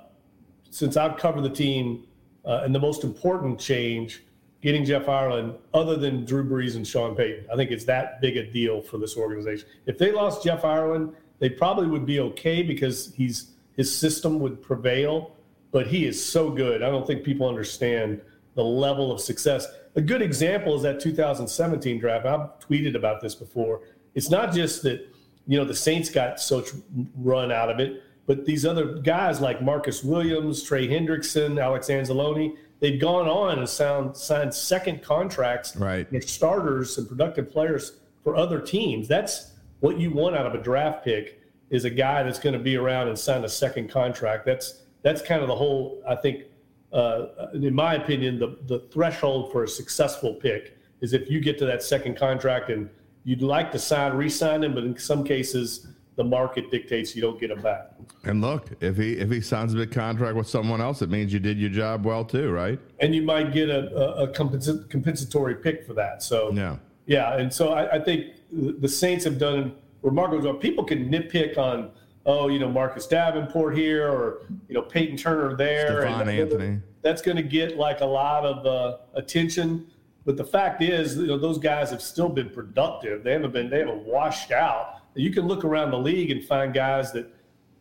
since 0.72 0.98
I've 0.98 1.16
covered 1.16 1.44
the 1.44 1.50
team, 1.50 2.04
uh, 2.44 2.64
and 2.66 2.76
the 2.76 2.80
most 2.80 3.06
important 3.06 3.62
change 3.62 4.24
getting 4.66 4.84
Jeff 4.84 5.08
Ireland, 5.08 5.54
other 5.76 5.96
than 5.96 6.26
Drew 6.26 6.44
Brees 6.44 6.76
and 6.76 6.88
Sean 6.88 7.16
Payton. 7.16 7.46
I 7.54 7.56
think 7.56 7.70
it's 7.70 7.86
that 7.86 8.20
big 8.20 8.36
a 8.36 8.52
deal 8.52 8.82
for 8.82 8.98
this 8.98 9.16
organization. 9.16 9.68
If 9.86 10.00
they 10.00 10.12
lost 10.12 10.44
Jeff 10.44 10.66
Ireland, 10.66 11.14
they 11.38 11.50
probably 11.50 11.86
would 11.86 12.08
be 12.08 12.20
okay 12.20 12.64
because 12.64 13.14
he's 13.16 13.52
his 13.78 13.96
system 13.96 14.40
would 14.40 14.64
prevail. 14.64 15.36
But 15.72 15.86
he 15.86 16.08
is 16.08 16.24
so 16.24 16.50
good. 16.50 16.82
I 16.82 16.90
don't 16.90 17.06
think 17.06 17.24
people 17.24 17.48
understand 17.48 18.22
the 18.56 18.64
level 18.64 19.12
of 19.12 19.22
success. 19.22 19.68
A 19.96 20.02
good 20.02 20.24
example 20.24 20.76
is 20.76 20.82
that 20.82 21.00
2017 21.00 22.00
draft. 22.00 22.26
I've 22.26 22.60
tweeted 22.60 22.96
about 22.96 23.22
this 23.22 23.36
before. 23.36 23.82
It's 24.16 24.32
not 24.32 24.52
just 24.52 24.82
that 24.82 25.08
you 25.46 25.60
know 25.60 25.66
the 25.66 25.76
Saints 25.76 26.10
got 26.10 26.40
such 26.40 26.70
run 27.16 27.52
out 27.52 27.70
of 27.70 27.80
it, 27.80 28.02
but 28.26 28.46
these 28.46 28.66
other 28.66 28.96
guys 28.96 29.40
like 29.40 29.62
Marcus 29.62 30.04
Williams, 30.04 30.64
Trey 30.64 30.88
Hendrickson, 30.88 31.62
Alex 31.62 31.88
Anzalone, 31.90 32.56
they've 32.80 33.00
gone 33.00 33.28
on 33.28 33.60
and 33.60 33.68
sound, 33.68 34.16
signed 34.16 34.54
second 34.54 35.02
contracts. 35.02 35.76
Right. 35.76 36.10
They're 36.10 36.22
starters 36.22 36.98
and 36.98 37.08
productive 37.08 37.52
players 37.52 38.00
for 38.24 38.36
other 38.36 38.60
teams. 38.60 39.08
That's 39.08 39.52
what 39.80 40.00
you 40.00 40.12
want 40.12 40.36
out 40.36 40.46
of 40.46 40.56
a 40.56 40.62
draft 40.62 41.04
pick 41.04 41.42
is 41.70 41.86
a 41.86 41.90
guy 41.90 42.24
that's 42.24 42.40
going 42.40 42.54
to 42.54 42.60
be 42.60 42.76
around 42.76 43.08
and 43.08 43.18
sign 43.18 43.44
a 43.44 43.50
second 43.50 43.90
contract. 43.90 44.46
That's 44.46 44.84
that's 45.02 45.22
kind 45.22 45.42
of 45.42 45.48
the 45.48 45.56
whole. 45.56 46.02
I 46.08 46.16
think, 46.16 46.46
uh, 46.92 47.28
in 47.54 47.74
my 47.74 47.96
opinion, 47.96 48.40
the 48.40 48.58
the 48.66 48.80
threshold 48.92 49.52
for 49.52 49.64
a 49.64 49.68
successful 49.68 50.34
pick 50.34 50.78
is 51.02 51.14
if 51.14 51.30
you 51.30 51.40
get 51.40 51.58
to 51.60 51.66
that 51.66 51.84
second 51.84 52.18
contract 52.18 52.70
and 52.70 52.90
you'd 53.24 53.42
like 53.42 53.72
to 53.72 53.80
sign, 53.80 54.14
re-sign 54.14 54.64
him, 54.64 54.74
but 54.74 54.84
in 54.84 54.98
some 54.98 55.24
cases 55.24 55.88
the 56.16 56.24
market 56.24 56.72
dictates 56.72 57.16
you 57.16 57.22
don't 57.22 57.40
get 57.40 57.52
him 57.52 57.62
back. 57.62 57.92
And 58.24 58.42
look, 58.42 58.70
if 58.80 58.98
he 58.98 59.14
if 59.14 59.30
he 59.30 59.42
signs 59.42 59.74
a 59.74 59.78
big 59.78 59.92
contract 59.92 60.36
with 60.36 60.48
someone 60.48 60.82
else, 60.82 61.02
it 61.02 61.10
means 61.10 61.34
you 61.34 61.40
did 61.40 61.58
your 61.60 61.70
job 61.70 62.06
well 62.06 62.24
too, 62.24 62.52
right? 62.52 62.80
And 63.00 63.14
you 63.14 63.22
might 63.22 63.54
get 63.54 63.70
a, 63.70 63.94
a, 63.96 64.24
a 64.24 64.28
compensatory 64.30 65.56
pick 65.56 65.86
for 65.86 65.94
that. 65.94 66.24
So 66.24 66.52
yeah, 66.54 66.78
yeah. 67.06 67.38
And 67.38 67.54
so 67.54 67.74
I, 67.74 67.96
I 67.96 68.00
think 68.00 68.28
the 68.52 68.88
Saints 68.88 69.26
have 69.26 69.38
done 69.38 69.76
remarkable 70.02 70.44
job. 70.44 70.62
People 70.62 70.84
can 70.84 71.10
nitpick 71.10 71.58
on 71.58 71.92
oh, 72.26 72.48
you 72.48 72.60
know, 72.60 72.70
Marcus 72.70 73.06
Davenport 73.08 73.78
here 73.78 74.10
or 74.10 74.48
you 74.68 74.76
know 74.76 74.82
Peyton 74.82 75.18
Turner 75.18 75.56
there. 75.56 76.02
Stephone 76.02 76.30
Anthony. 76.30 76.80
That's 77.02 77.22
going 77.22 77.38
to 77.38 77.44
get 77.44 77.78
like 77.78 78.02
a 78.02 78.06
lot 78.06 78.46
of 78.46 78.66
uh, 78.66 78.98
attention. 79.14 79.88
But 80.26 80.38
the 80.38 80.46
fact 80.46 80.82
is, 80.82 81.18
you 81.18 81.28
know, 81.28 81.38
those 81.38 81.60
guys 81.60 81.92
have 81.92 82.02
still 82.02 82.30
been 82.30 82.50
productive. 82.50 83.24
They 83.24 83.34
haven't 83.34 83.54
been 83.54 83.70
they 83.70 83.80
haven't 83.80 84.06
washed 84.06 84.52
out 84.52 85.02
you 85.16 85.32
can 85.32 85.48
look 85.48 85.64
around 85.64 85.92
the 85.92 85.98
league 85.98 86.30
and 86.30 86.44
find 86.44 86.74
guys 86.74 87.12
that 87.14 87.32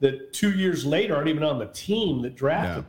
that 0.01 0.33
two 0.33 0.53
years 0.53 0.85
later 0.85 1.17
aren't 1.17 1.29
even 1.29 1.43
on 1.43 1.59
the 1.59 1.67
team 1.67 2.23
that 2.23 2.35
drafted. 2.35 2.85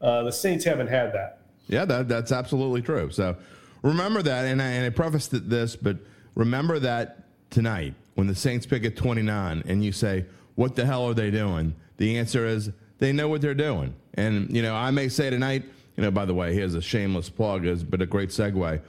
Yeah. 0.00 0.08
Uh, 0.08 0.22
the 0.22 0.32
Saints 0.32 0.64
haven't 0.64 0.86
had 0.86 1.12
that. 1.12 1.40
Yeah, 1.68 1.84
that, 1.84 2.08
that's 2.08 2.32
absolutely 2.32 2.82
true. 2.82 3.10
So 3.10 3.36
remember 3.82 4.22
that, 4.22 4.44
and 4.46 4.62
I, 4.62 4.66
and 4.66 4.86
I 4.86 4.90
prefaced 4.90 5.32
this, 5.50 5.76
but 5.76 5.98
remember 6.34 6.78
that 6.78 7.24
tonight 7.50 7.94
when 8.14 8.26
the 8.26 8.34
Saints 8.34 8.64
pick 8.64 8.84
at 8.84 8.96
29 8.96 9.64
and 9.66 9.84
you 9.84 9.92
say, 9.92 10.24
what 10.54 10.76
the 10.76 10.86
hell 10.86 11.04
are 11.04 11.14
they 11.14 11.30
doing? 11.30 11.74
The 11.98 12.16
answer 12.16 12.46
is 12.46 12.70
they 12.98 13.12
know 13.12 13.28
what 13.28 13.42
they're 13.42 13.54
doing. 13.54 13.94
And, 14.14 14.48
you 14.54 14.62
know, 14.62 14.74
I 14.74 14.90
may 14.90 15.08
say 15.08 15.28
tonight, 15.28 15.64
you 15.96 16.02
know, 16.02 16.10
by 16.10 16.24
the 16.24 16.34
way, 16.34 16.54
here's 16.54 16.74
a 16.74 16.80
shameless 16.80 17.28
plug, 17.28 17.66
but 17.90 18.00
a 18.00 18.06
great 18.06 18.30
segue. 18.30 18.80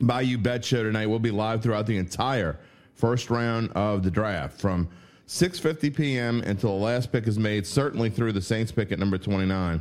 Bayou 0.00 0.38
Bet 0.38 0.64
Show 0.64 0.82
tonight 0.82 1.06
We'll 1.06 1.18
be 1.18 1.30
live 1.30 1.62
throughout 1.62 1.86
the 1.86 1.98
entire– 1.98 2.58
first 2.96 3.30
round 3.30 3.70
of 3.72 4.02
the 4.02 4.10
draft 4.10 4.60
from 4.60 4.88
6:50 5.28 5.94
p.m. 5.94 6.40
until 6.42 6.78
the 6.78 6.84
last 6.84 7.12
pick 7.12 7.26
is 7.26 7.38
made. 7.38 7.66
Certainly 7.66 8.10
through 8.10 8.32
the 8.32 8.42
Saints 8.42 8.72
pick 8.72 8.92
at 8.92 8.98
number 8.98 9.18
29. 9.18 9.80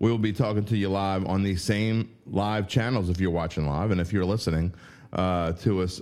We 0.00 0.10
will 0.10 0.18
be 0.18 0.32
talking 0.32 0.64
to 0.64 0.76
you 0.76 0.88
live 0.88 1.24
on 1.26 1.42
these 1.42 1.62
same 1.62 2.10
live 2.26 2.68
channels 2.68 3.08
if 3.08 3.20
you're 3.20 3.30
watching 3.30 3.66
live, 3.66 3.90
and 3.90 4.00
if 4.00 4.12
you're 4.12 4.24
listening 4.24 4.74
uh, 5.12 5.52
to 5.52 5.82
us 5.82 6.00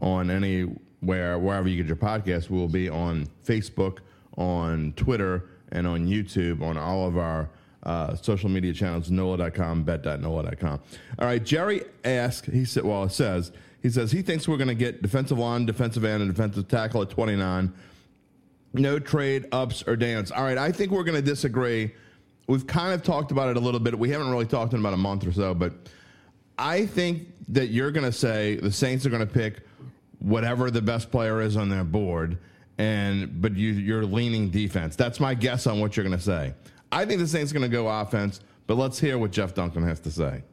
on 0.00 0.30
anywhere 0.30 1.38
wherever 1.38 1.68
you 1.68 1.76
get 1.76 1.86
your 1.86 1.96
podcast, 1.96 2.50
we 2.50 2.58
will 2.58 2.68
be 2.68 2.88
on 2.88 3.26
Facebook, 3.44 3.98
on 4.36 4.92
Twitter, 4.96 5.48
and 5.72 5.86
on 5.86 6.06
YouTube 6.06 6.62
on 6.62 6.76
all 6.76 7.06
of 7.06 7.16
our 7.16 7.48
uh, 7.82 8.14
social 8.14 8.48
media 8.48 8.72
channels, 8.72 9.10
NOLA.com, 9.10 9.82
bet.NOLA.com. 9.82 10.80
All 11.18 11.26
right, 11.26 11.42
Jerry 11.42 11.82
asked, 12.04 12.46
he 12.46 12.64
said, 12.64 12.84
well, 12.84 13.04
it 13.04 13.12
says, 13.12 13.50
he 13.82 13.90
says 13.90 14.12
he 14.12 14.22
thinks 14.22 14.46
we're 14.46 14.56
going 14.56 14.68
to 14.68 14.74
get 14.74 15.02
defensive 15.02 15.38
line, 15.38 15.66
defensive 15.66 16.04
end, 16.04 16.22
and 16.22 16.32
defensive 16.32 16.68
tackle 16.68 17.02
at 17.02 17.10
29. 17.10 17.72
No 18.74 18.98
trade 18.98 19.46
ups 19.52 19.82
or 19.86 19.96
downs. 19.96 20.30
All 20.30 20.44
right, 20.44 20.56
I 20.56 20.70
think 20.72 20.92
we're 20.92 21.04
going 21.04 21.16
to 21.16 21.22
disagree. 21.22 21.92
We've 22.46 22.66
kind 22.66 22.94
of 22.94 23.02
talked 23.02 23.32
about 23.32 23.50
it 23.50 23.56
a 23.56 23.60
little 23.60 23.80
bit. 23.80 23.98
We 23.98 24.08
haven't 24.10 24.30
really 24.30 24.46
talked 24.46 24.72
in 24.72 24.80
about 24.80 24.94
a 24.94 24.98
month 24.98 25.26
or 25.26 25.32
so, 25.32 25.52
but 25.52 25.72
I 26.58 26.86
think 26.86 27.28
that 27.48 27.68
you're 27.68 27.90
going 27.90 28.06
to 28.06 28.12
say 28.12 28.56
the 28.56 28.72
Saints 28.72 29.04
are 29.04 29.10
going 29.10 29.26
to 29.26 29.32
pick 29.32 29.60
whatever 30.20 30.70
the 30.70 30.80
best 30.80 31.10
player 31.10 31.40
is 31.40 31.56
on 31.56 31.68
their 31.68 31.84
board, 31.84 32.38
and 32.78 33.42
but 33.42 33.56
you, 33.56 33.72
you're 33.72 34.04
leaning 34.04 34.48
defense. 34.48 34.94
That's 34.94 35.18
my 35.18 35.34
guess 35.34 35.66
on 35.66 35.80
what 35.80 35.96
you're 35.96 36.04
going 36.06 36.16
to 36.16 36.24
say. 36.24 36.54
I 36.92 37.04
think 37.04 37.20
the 37.20 37.26
Saints 37.26 37.50
are 37.50 37.54
going 37.54 37.68
to 37.68 37.76
go 37.76 37.88
offense, 37.88 38.40
but 38.66 38.76
let's 38.76 38.98
hear 38.98 39.18
what 39.18 39.32
Jeff 39.32 39.54
Duncan 39.54 39.82
has 39.82 39.98
to 40.00 40.10
say. 40.10 40.44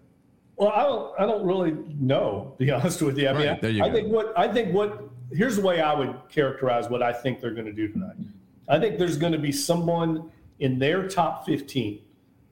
Well, 0.60 0.74
I 0.76 0.84
don't. 0.84 1.20
I 1.20 1.26
don't 1.26 1.46
really 1.46 1.72
know. 2.00 2.54
To 2.60 2.66
be 2.66 2.72
honest 2.74 3.02
with 3.02 3.18
you, 3.18 3.30
I 3.30 3.34
right, 3.34 3.64
mean, 3.64 3.82
I, 3.82 3.88
I 3.88 3.92
think 3.92 4.10
what 4.10 4.38
I 4.38 4.48
think 4.52 4.74
what 4.74 5.10
here's 5.32 5.56
the 5.56 5.62
way 5.62 5.80
I 5.80 5.94
would 5.94 6.14
characterize 6.30 6.90
what 6.90 7.02
I 7.02 7.14
think 7.14 7.40
they're 7.40 7.54
going 7.54 7.66
to 7.66 7.74
do 7.74 7.88
tonight. 7.88 8.16
I 8.68 8.78
think 8.78 9.00
there's 9.00 9.18
going 9.18 9.32
to 9.32 9.40
be 9.40 9.54
someone 9.54 10.30
in 10.60 10.78
their 10.78 11.08
top 11.08 11.46
15 11.46 12.02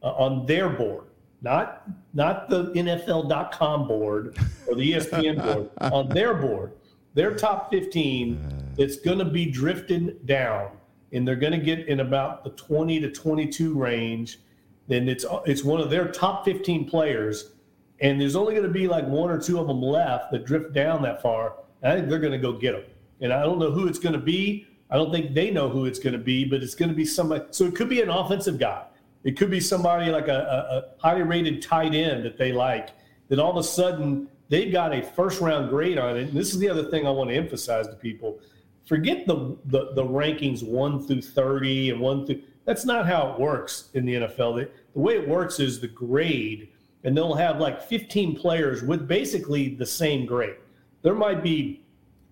uh, 0.02 0.06
on 0.14 0.46
their 0.46 0.70
board, 0.70 1.06
not 1.42 1.84
not 2.14 2.50
the 2.50 2.72
NFL.com 2.72 3.88
board 3.90 4.38
or 4.68 4.76
the 4.76 4.94
ESPN 4.94 5.44
board, 5.54 5.70
on 5.94 6.08
their 6.08 6.34
board, 6.34 6.72
their 7.14 7.36
top 7.36 7.70
15 7.70 8.74
that's 8.78 8.96
going 8.96 9.20
to 9.20 9.26
be 9.26 9.46
drifting 9.46 10.16
down, 10.24 10.72
and 11.12 11.28
they're 11.28 11.36
going 11.36 11.52
to 11.52 11.66
get 11.66 11.90
in 11.90 12.00
about 12.00 12.46
the 12.46 12.52
20 12.52 13.02
to 13.02 13.12
22 13.12 13.78
range. 13.78 14.40
Then 14.88 15.10
it's 15.10 15.26
it's 15.46 15.66
one 15.66 15.82
of 15.82 15.90
their 15.90 16.08
top 16.08 16.46
15 16.46 16.90
players 16.90 17.52
and 18.00 18.22
there's 18.22 18.36
only 18.36 18.54
going 18.54 18.68
to 18.68 18.74
be 18.74 18.88
like 18.88 19.06
one 19.08 19.30
or 19.30 19.42
two 19.42 19.60
of 19.60 19.68
them 19.68 19.82
left 19.82 20.32
that 20.32 20.46
drift 20.46 20.74
down 20.74 21.02
that 21.04 21.22
far. 21.22 21.56
And 21.82 21.92
I 21.92 21.96
think 21.96 22.10
they're 22.10 22.20
going 22.20 22.34
to 22.34 22.38
go 22.38 22.54
get 22.54 22.74
them. 22.74 22.84
And 23.22 23.34
I 23.34 23.42
don't 23.42 23.60
know 23.60 23.72
who 23.72 23.88
it's 23.88 24.00
going 24.00 24.14
to 24.14 24.20
be. 24.20 24.68
I 24.90 24.96
don't 24.96 25.12
think 25.12 25.34
they 25.34 25.52
know 25.52 25.68
who 25.70 25.86
it's 25.86 26.00
going 26.00 26.14
to 26.14 26.20
be, 26.20 26.46
but 26.46 26.62
it's 26.62 26.76
going 26.76 26.90
to 26.90 26.96
be 26.96 27.06
somebody. 27.06 27.46
So 27.52 27.66
it 27.66 27.76
could 27.76 27.90
be 27.90 28.02
an 28.02 28.10
offensive 28.10 28.60
guy. 28.60 28.86
It 29.24 29.36
could 29.36 29.50
be 29.50 29.60
somebody 29.60 30.12
like 30.12 30.28
a, 30.28 30.94
a, 30.98 31.02
highly 31.02 31.24
rated 31.24 31.62
tight 31.62 31.94
end 31.94 32.24
that 32.24 32.38
they 32.38 32.52
like. 32.54 32.90
That 33.30 33.40
all 33.40 33.52
of 33.52 33.58
a 33.58 33.64
sudden 33.64 34.30
they've 34.48 34.72
got 34.72 34.94
a 34.94 35.02
first 35.02 35.42
round 35.42 35.70
grade 35.70 35.98
on 35.98 36.16
it. 36.18 36.30
And 36.30 36.34
this 36.34 36.54
is 36.54 36.60
the 36.60 36.70
other 36.70 36.90
thing 36.90 37.06
I 37.06 37.10
want 37.10 37.32
to 37.32 37.36
emphasize 37.36 37.88
to 37.88 37.96
people. 37.96 38.40
Forget 38.86 39.28
the, 39.28 39.58
the, 39.66 39.92
the 39.94 40.04
rankings 40.04 40.66
one 40.66 41.06
through 41.06 41.24
30 41.24 41.90
and 41.90 42.00
one 42.00 42.26
through. 42.26 42.44
That's 42.64 42.86
not 42.86 43.06
how 43.08 43.34
it 43.34 43.40
works 43.40 43.90
in 43.96 44.06
the 44.06 44.14
NFL. 44.14 44.56
The, 44.56 44.70
the 44.94 45.00
way 45.00 45.16
it 45.16 45.28
works 45.28 45.60
is 45.60 45.82
the 45.82 45.88
grade 45.88 46.70
and 47.08 47.16
they'll 47.16 47.34
have 47.34 47.62
like 47.62 47.82
15 47.82 48.36
players 48.36 48.84
with 48.84 49.08
basically 49.08 49.74
the 49.74 49.86
same 49.86 50.26
grade. 50.26 50.58
There 51.04 51.16
might 51.16 51.42
be 51.42 51.86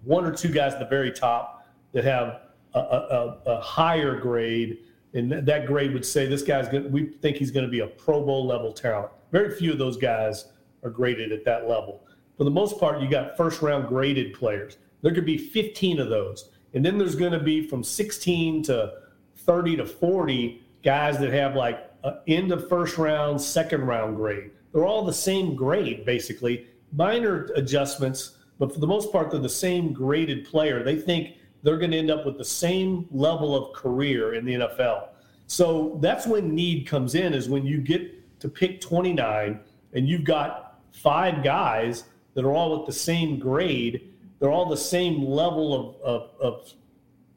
one 0.03 0.25
or 0.25 0.33
two 0.33 0.49
guys 0.49 0.73
at 0.73 0.79
the 0.79 0.85
very 0.85 1.13
top 1.13 1.65
that 1.93 2.03
have 2.03 2.41
a, 2.73 2.79
a, 2.79 3.37
a 3.45 3.61
higher 3.61 4.19
grade, 4.19 4.79
and 5.13 5.31
that 5.31 5.65
grade 5.65 5.93
would 5.93 6.05
say 6.05 6.25
this 6.25 6.41
guy's 6.41 6.67
going. 6.67 6.91
We 6.91 7.05
think 7.05 7.37
he's 7.37 7.51
going 7.51 7.65
to 7.65 7.71
be 7.71 7.79
a 7.79 7.87
Pro 7.87 8.25
Bowl 8.25 8.45
level 8.45 8.73
talent. 8.73 9.11
Very 9.31 9.55
few 9.55 9.71
of 9.71 9.77
those 9.77 9.95
guys 9.95 10.51
are 10.83 10.89
graded 10.89 11.31
at 11.31 11.45
that 11.45 11.69
level. 11.69 12.05
For 12.37 12.43
the 12.43 12.51
most 12.51 12.77
part, 12.77 12.99
you 12.99 13.09
got 13.09 13.37
first 13.37 13.61
round 13.61 13.87
graded 13.87 14.33
players. 14.33 14.75
There 15.03 15.13
could 15.13 15.25
be 15.25 15.37
15 15.37 16.01
of 16.01 16.09
those, 16.09 16.49
and 16.73 16.85
then 16.85 16.97
there's 16.97 17.15
going 17.15 17.31
to 17.31 17.39
be 17.39 17.65
from 17.65 17.81
16 17.81 18.63
to 18.63 18.91
30 19.37 19.77
to 19.77 19.85
40 19.85 20.61
guys 20.83 21.17
that 21.19 21.31
have 21.31 21.55
like 21.55 21.89
end 22.27 22.51
of 22.51 22.67
first 22.67 22.97
round, 22.97 23.39
second 23.39 23.83
round 23.83 24.17
grade. 24.17 24.51
They're 24.75 24.85
all 24.85 25.05
the 25.05 25.13
same 25.13 25.55
grade, 25.55 26.03
basically. 26.03 26.67
Minor 26.91 27.45
adjustments, 27.55 28.39
but 28.59 28.73
for 28.73 28.81
the 28.81 28.87
most 28.87 29.09
part, 29.09 29.31
they're 29.31 29.39
the 29.39 29.47
same 29.47 29.93
graded 29.93 30.43
player. 30.43 30.83
They 30.83 30.97
think 30.97 31.37
they're 31.63 31.77
going 31.77 31.91
to 31.91 31.97
end 31.97 32.11
up 32.11 32.25
with 32.25 32.37
the 32.37 32.43
same 32.43 33.07
level 33.09 33.55
of 33.55 33.73
career 33.73 34.33
in 34.33 34.43
the 34.43 34.55
NFL. 34.55 35.07
So 35.47 35.97
that's 36.01 36.27
when 36.27 36.53
need 36.53 36.87
comes 36.87 37.15
in, 37.15 37.33
is 37.33 37.47
when 37.47 37.65
you 37.65 37.77
get 37.77 38.39
to 38.41 38.49
pick 38.49 38.81
29 38.81 39.61
and 39.93 40.09
you've 40.09 40.25
got 40.25 40.81
five 40.91 41.41
guys 41.41 42.03
that 42.33 42.43
are 42.43 42.51
all 42.51 42.77
at 42.77 42.85
the 42.85 42.91
same 42.91 43.39
grade. 43.39 44.13
they're 44.39 44.51
all 44.51 44.67
the 44.67 44.75
same 44.75 45.23
level 45.23 45.73
of, 45.73 46.01
of, 46.01 46.31
of 46.41 46.73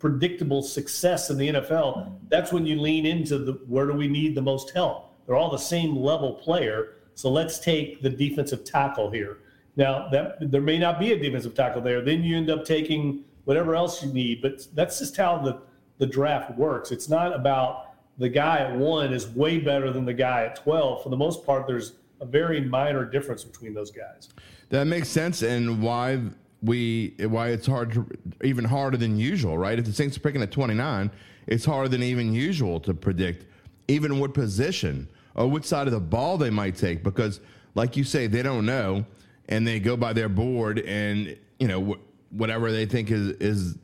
predictable 0.01 0.63
success 0.63 1.31
in 1.31 1.39
the 1.39 1.49
NFL, 1.51 2.19
that's 2.31 2.53
when 2.53 2.67
you 2.67 2.81
lean 2.81 3.07
into 3.07 3.39
the 3.39 3.53
where 3.69 3.87
do 3.87 3.93
we 3.93 4.09
need 4.09 4.35
the 4.35 4.43
most 4.43 4.71
help? 4.71 5.15
They're 5.25 5.37
all 5.37 5.53
the 5.53 5.57
same 5.57 5.97
level 5.97 6.35
player. 6.35 6.95
So 7.19 7.29
let's 7.29 7.59
take 7.59 8.01
the 8.01 8.11
defensive 8.11 8.63
tackle 8.63 9.11
here. 9.11 9.39
Now 9.75 10.09
that 10.11 10.37
there 10.53 10.61
may 10.61 10.79
not 10.79 11.01
be 11.01 11.11
a 11.11 11.19
defensive 11.19 11.53
tackle 11.53 11.83
there, 11.83 12.01
then 12.01 12.23
you 12.23 12.37
end 12.37 12.49
up 12.49 12.65
taking 12.65 13.25
whatever 13.43 13.75
else 13.75 14.05
you 14.05 14.13
need. 14.13 14.41
But 14.41 14.69
that's 14.73 15.01
just 15.01 15.17
how 15.17 15.39
the, 15.39 15.61
the 15.99 16.07
draft 16.07 16.57
works. 16.57 16.93
It's 16.93 17.09
not 17.09 17.35
about 17.35 17.87
the 18.19 18.29
guy 18.29 18.59
at 18.59 18.77
one 18.77 19.13
is 19.13 19.27
way 19.31 19.59
better 19.59 19.93
than 19.93 20.05
the 20.05 20.15
guy 20.15 20.45
at 20.45 20.63
12. 20.63 21.03
For 21.03 21.09
the 21.09 21.17
most 21.17 21.45
part, 21.45 21.67
there's 21.67 21.95
a 22.21 22.25
very 22.25 22.61
minor 22.61 23.05
difference 23.05 23.43
between 23.43 23.75
those 23.75 23.91
guys. 23.91 24.29
That 24.69 24.87
makes 24.87 25.09
sense, 25.09 25.43
and 25.43 25.83
why 25.83 26.21
we 26.63 27.17
why 27.19 27.49
it's 27.49 27.67
hard 27.67 27.95
to 27.95 28.07
even 28.45 28.65
harder 28.65 28.97
than 28.97 29.19
usual, 29.19 29.59
right? 29.59 29.77
If 29.77 29.87
the 29.87 29.93
Saints 29.93 30.17
are 30.17 30.21
picking 30.21 30.41
at 30.41 30.53
29, 30.53 31.11
it's 31.49 31.65
harder 31.65 31.89
than 31.89 32.05
even 32.05 32.33
usual 32.33 32.79
to 32.79 32.95
predict 32.95 33.47
even 33.89 34.21
what 34.21 34.35
position 34.35 35.09
or 35.39 35.49
which 35.49 35.65
side 35.65 35.87
of 35.87 35.93
the 35.93 36.01
ball 36.01 36.37
they 36.37 36.51
might 36.51 36.77
take 36.77 37.03
because, 37.05 37.41
like 37.75 37.97
you 37.97 38.03
say, 38.03 38.27
they 38.27 38.43
don't 38.43 38.67
know, 38.67 39.07
and 39.49 39.67
they 39.67 39.79
go 39.79 39.97
by 39.97 40.13
their 40.13 40.29
board, 40.29 40.81
and 40.81 41.37
you 41.59 41.69
know 41.69 41.97
whatever 42.31 42.71
they 42.73 42.85
think 42.85 43.11
is 43.11 43.29
is 43.39 43.79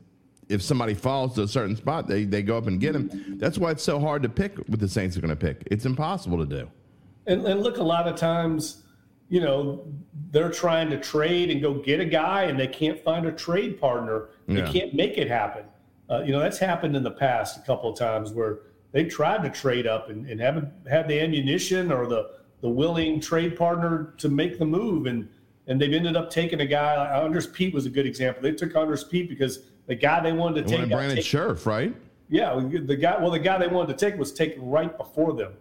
if 0.49 0.61
somebody 0.61 0.93
falls 0.93 1.33
to 1.35 1.41
a 1.41 1.47
certain 1.47 1.75
spot, 1.75 2.07
they, 2.07 2.23
they 2.23 2.43
go 2.43 2.55
up 2.55 2.67
and 2.67 2.79
get 2.79 2.95
him. 2.95 3.37
That's 3.39 3.57
why 3.57 3.71
it's 3.71 3.81
so 3.81 3.99
hard 3.99 4.21
to 4.21 4.29
pick 4.29 4.57
what 4.67 4.79
the 4.79 4.87
Saints 4.87 5.17
are 5.17 5.21
going 5.21 5.29
to 5.29 5.35
pick. 5.35 5.67
It's 5.71 5.85
impossible 5.85 6.37
to 6.37 6.45
do. 6.45 6.69
And, 7.25 7.43
and 7.47 7.63
look, 7.63 7.77
a 7.77 7.83
lot 7.83 8.07
of 8.07 8.15
times, 8.15 8.83
you 9.27 9.41
know, 9.41 9.83
they're 10.29 10.51
trying 10.51 10.91
to 10.91 10.99
trade 10.99 11.49
and 11.49 11.63
go 11.63 11.73
get 11.73 11.99
a 11.99 12.05
guy 12.05 12.43
and 12.43 12.59
they 12.59 12.67
can't 12.67 13.03
find 13.03 13.25
a 13.25 13.31
trade 13.31 13.81
partner. 13.81 14.29
They 14.47 14.57
yeah. 14.57 14.71
can't 14.71 14.93
make 14.93 15.17
it 15.17 15.27
happen. 15.27 15.65
Uh, 16.11 16.21
you 16.21 16.31
know, 16.31 16.39
that's 16.39 16.59
happened 16.59 16.95
in 16.95 17.01
the 17.01 17.09
past 17.09 17.57
a 17.57 17.61
couple 17.61 17.91
of 17.91 17.97
times 17.97 18.31
where 18.31 18.59
they 18.95 19.03
tried 19.03 19.43
to 19.43 19.49
trade 19.49 19.85
up 19.85 20.09
and, 20.09 20.25
and 20.29 20.39
haven't 20.39 20.69
had 20.89 21.09
the 21.09 21.19
ammunition 21.19 21.91
or 21.91 22.07
the, 22.07 22.31
the 22.61 22.69
willing 22.69 23.19
trade 23.19 23.57
partner 23.57 24.13
to 24.17 24.29
make 24.29 24.57
the 24.57 24.63
move. 24.63 25.05
And, 25.05 25.27
and 25.67 25.81
they've 25.81 25.91
ended 25.91 26.15
up 26.15 26.29
taking 26.29 26.61
a 26.61 26.65
guy. 26.65 26.95
Like 26.95 27.09
Andrus 27.09 27.45
Peat 27.45 27.73
was 27.73 27.85
a 27.85 27.89
good 27.89 28.05
example. 28.05 28.41
They 28.41 28.53
took 28.53 28.73
Andrus 28.73 29.03
Peat 29.03 29.27
because 29.27 29.63
the 29.87 29.95
guy 29.95 30.21
they 30.21 30.31
wanted 30.31 30.55
to 30.55 30.61
they 30.61 30.69
take. 30.69 30.79
Wanted 30.79 30.95
Brandon 30.95 31.17
Scherff, 31.17 31.65
right? 31.65 31.93
Yeah, 32.29 32.55
the 32.55 32.95
guy. 32.95 33.17
Well, 33.19 33.31
the 33.31 33.39
guy 33.39 33.57
they 33.57 33.67
wanted 33.67 33.97
to 33.97 34.09
take 34.09 34.17
was 34.17 34.31
taken 34.31 34.65
right 34.65 34.97
before 34.97 35.33
them, 35.33 35.55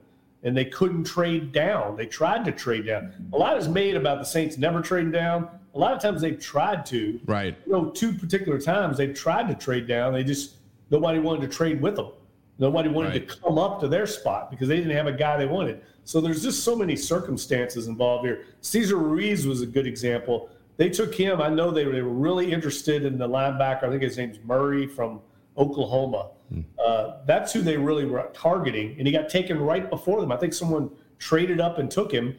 and 0.44 0.56
they 0.56 0.66
couldn't 0.66 1.02
trade 1.02 1.50
down. 1.50 1.96
They 1.96 2.06
tried 2.06 2.44
to 2.44 2.52
trade 2.52 2.86
down. 2.86 3.12
A 3.32 3.36
lot 3.36 3.58
is 3.58 3.66
made 3.66 3.96
about 3.96 4.20
the 4.20 4.24
Saints 4.24 4.58
never 4.58 4.80
trading 4.80 5.10
down. 5.10 5.48
A 5.74 5.78
lot 5.78 5.92
of 5.92 6.00
times 6.00 6.22
they've 6.22 6.38
tried 6.38 6.86
to. 6.86 7.20
Right. 7.26 7.56
You 7.66 7.72
know, 7.72 7.90
two 7.90 8.12
particular 8.14 8.60
times 8.60 8.96
they've 8.96 9.12
tried 9.12 9.48
to 9.48 9.54
trade 9.56 9.88
down. 9.88 10.12
They 10.12 10.22
just 10.22 10.54
nobody 10.90 11.18
wanted 11.18 11.50
to 11.50 11.54
trade 11.54 11.82
with 11.82 11.96
them. 11.96 12.12
Nobody 12.58 12.88
wanted 12.88 13.08
right. 13.10 13.28
to 13.28 13.36
come 13.36 13.58
up 13.58 13.80
to 13.80 13.88
their 13.88 14.06
spot 14.06 14.50
because 14.50 14.68
they 14.68 14.76
didn't 14.76 14.96
have 14.96 15.06
a 15.06 15.12
guy 15.12 15.36
they 15.36 15.46
wanted. 15.46 15.82
So 16.04 16.20
there's 16.20 16.42
just 16.42 16.62
so 16.62 16.76
many 16.76 16.94
circumstances 16.96 17.88
involved 17.88 18.24
here. 18.24 18.44
Cesar 18.60 18.96
Ruiz 18.96 19.46
was 19.46 19.60
a 19.62 19.66
good 19.66 19.86
example. 19.86 20.48
They 20.76 20.88
took 20.88 21.14
him. 21.14 21.40
I 21.40 21.48
know 21.48 21.70
they 21.70 21.84
were, 21.84 21.92
they 21.92 22.02
were 22.02 22.10
really 22.10 22.52
interested 22.52 23.04
in 23.04 23.18
the 23.18 23.28
linebacker. 23.28 23.84
I 23.84 23.90
think 23.90 24.02
his 24.02 24.16
name's 24.16 24.38
Murray 24.44 24.86
from 24.86 25.20
Oklahoma. 25.56 26.30
Hmm. 26.52 26.60
Uh, 26.84 27.12
that's 27.26 27.52
who 27.52 27.62
they 27.62 27.76
really 27.76 28.04
were 28.04 28.28
targeting, 28.34 28.96
and 28.98 29.06
he 29.06 29.12
got 29.12 29.28
taken 29.28 29.58
right 29.58 29.88
before 29.88 30.20
them. 30.20 30.30
I 30.30 30.36
think 30.36 30.52
someone 30.52 30.90
traded 31.18 31.60
up 31.60 31.78
and 31.78 31.90
took 31.90 32.12
him, 32.12 32.36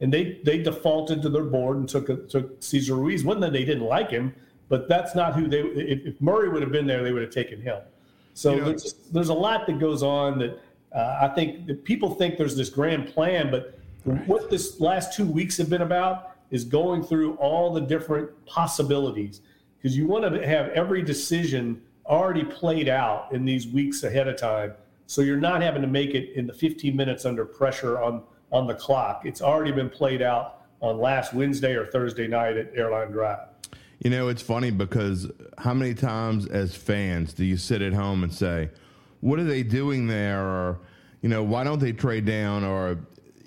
and 0.00 0.12
they 0.12 0.40
they 0.44 0.58
defaulted 0.58 1.22
to 1.22 1.28
their 1.28 1.44
board 1.44 1.76
and 1.78 1.88
took 1.88 2.28
took 2.28 2.62
Cesar 2.62 2.94
Ruiz. 2.94 3.24
One 3.24 3.40
that 3.40 3.52
they 3.52 3.64
didn't 3.64 3.84
like 3.84 4.10
him, 4.10 4.34
but 4.68 4.88
that's 4.88 5.14
not 5.14 5.34
who 5.34 5.48
they. 5.48 5.60
If, 5.60 6.06
if 6.06 6.20
Murray 6.20 6.48
would 6.48 6.62
have 6.62 6.72
been 6.72 6.86
there, 6.86 7.02
they 7.02 7.12
would 7.12 7.22
have 7.22 7.32
taken 7.32 7.60
him. 7.60 7.78
So 8.34 8.54
you 8.54 8.60
know, 8.60 8.64
there's 8.66 8.94
there's 9.12 9.28
a 9.28 9.34
lot 9.34 9.66
that 9.66 9.78
goes 9.78 10.02
on 10.02 10.38
that 10.38 10.60
uh, 10.94 11.18
I 11.22 11.28
think 11.28 11.66
that 11.66 11.84
people 11.84 12.14
think 12.14 12.36
there's 12.36 12.56
this 12.56 12.68
grand 12.68 13.08
plan, 13.08 13.50
but 13.50 13.78
right. 14.04 14.26
what 14.26 14.50
this 14.50 14.80
last 14.80 15.14
two 15.14 15.26
weeks 15.26 15.56
have 15.56 15.70
been 15.70 15.82
about 15.82 16.36
is 16.50 16.64
going 16.64 17.02
through 17.02 17.34
all 17.34 17.72
the 17.72 17.80
different 17.80 18.30
possibilities. 18.46 19.40
Because 19.78 19.96
you 19.96 20.06
want 20.06 20.32
to 20.32 20.46
have 20.46 20.68
every 20.70 21.02
decision 21.02 21.80
already 22.06 22.44
played 22.44 22.88
out 22.88 23.32
in 23.32 23.44
these 23.44 23.66
weeks 23.66 24.02
ahead 24.02 24.28
of 24.28 24.36
time 24.36 24.74
so 25.06 25.20
you're 25.20 25.36
not 25.36 25.60
having 25.60 25.82
to 25.82 25.88
make 25.88 26.14
it 26.14 26.32
in 26.36 26.46
the 26.46 26.52
15 26.52 26.96
minutes 26.96 27.24
under 27.24 27.44
pressure 27.44 28.00
on 28.00 28.22
on 28.50 28.66
the 28.66 28.74
clock. 28.74 29.22
It's 29.24 29.40
already 29.40 29.72
been 29.72 29.88
played 29.88 30.20
out 30.20 30.62
on 30.80 30.98
last 30.98 31.32
wednesday 31.32 31.74
or 31.74 31.86
thursday 31.86 32.26
night 32.26 32.56
at 32.56 32.70
airline 32.74 33.10
drive 33.12 33.48
you 34.02 34.10
know 34.10 34.28
it's 34.28 34.42
funny 34.42 34.70
because 34.70 35.30
how 35.58 35.72
many 35.72 35.94
times 35.94 36.46
as 36.46 36.74
fans 36.74 37.32
do 37.32 37.44
you 37.44 37.56
sit 37.56 37.82
at 37.82 37.92
home 37.92 38.24
and 38.24 38.34
say 38.34 38.68
what 39.20 39.38
are 39.38 39.44
they 39.44 39.62
doing 39.62 40.06
there 40.06 40.42
or 40.42 40.78
you 41.20 41.28
know 41.28 41.42
why 41.42 41.62
don't 41.62 41.78
they 41.78 41.92
trade 41.92 42.24
down 42.24 42.64
or 42.64 42.98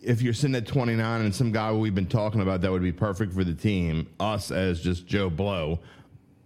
if 0.05 0.21
you're 0.21 0.33
sitting 0.33 0.55
at 0.55 0.67
29 0.67 1.21
and 1.21 1.33
some 1.33 1.51
guy 1.51 1.71
we've 1.71 1.95
been 1.95 2.05
talking 2.05 2.41
about 2.41 2.61
that 2.61 2.71
would 2.71 2.83
be 2.83 2.91
perfect 2.91 3.33
for 3.33 3.43
the 3.43 3.55
team, 3.55 4.07
us 4.19 4.51
as 4.51 4.79
just 4.79 5.07
Joe 5.07 5.31
Blow, 5.31 5.79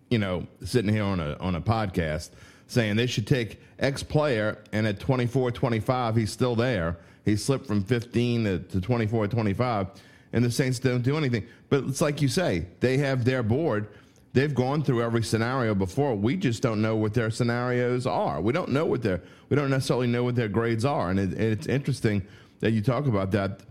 you 0.09 0.17
know, 0.17 0.47
sitting 0.63 0.91
here 0.91 1.03
on 1.03 1.19
a 1.19 1.35
on 1.39 1.55
a 1.55 1.61
podcast 1.61 2.29
saying 2.67 2.95
they 2.95 3.05
should 3.05 3.27
take 3.27 3.59
X 3.79 4.01
player 4.01 4.57
and 4.71 4.87
at 4.87 4.99
24, 4.99 5.51
25 5.51 6.15
he's 6.15 6.31
still 6.31 6.55
there. 6.55 6.97
He 7.25 7.35
slipped 7.35 7.67
from 7.67 7.83
15 7.83 8.43
to, 8.45 8.59
to 8.59 8.81
24, 8.81 9.27
25 9.27 9.87
and 10.31 10.45
the 10.45 10.51
Saints 10.51 10.79
don't 10.79 11.01
do 11.01 11.17
anything. 11.17 11.45
But 11.69 11.85
it's 11.85 12.01
like 12.01 12.21
you 12.21 12.27
say, 12.27 12.65
they 12.79 12.97
have 12.97 13.25
their 13.25 13.43
board. 13.43 13.87
They've 14.33 14.53
gone 14.53 14.83
through 14.83 15.01
every 15.01 15.23
scenario 15.23 15.73
before. 15.73 16.15
We 16.15 16.37
just 16.37 16.61
don't 16.61 16.81
know 16.81 16.95
what 16.95 17.13
their 17.13 17.31
scenarios 17.31 18.05
are. 18.05 18.39
We 18.41 18.53
don't 18.53 18.69
know 18.69 18.85
what 18.85 19.01
their 19.01 19.21
we 19.49 19.55
don't 19.55 19.71
necessarily 19.71 20.07
know 20.07 20.23
what 20.23 20.35
their 20.35 20.47
grades 20.47 20.85
are, 20.85 21.09
and 21.09 21.19
it, 21.19 21.33
it's 21.33 21.67
interesting 21.67 22.25
that 22.59 22.71
you 22.71 22.81
talk 22.81 23.07
about 23.07 23.31
that, 23.31 23.61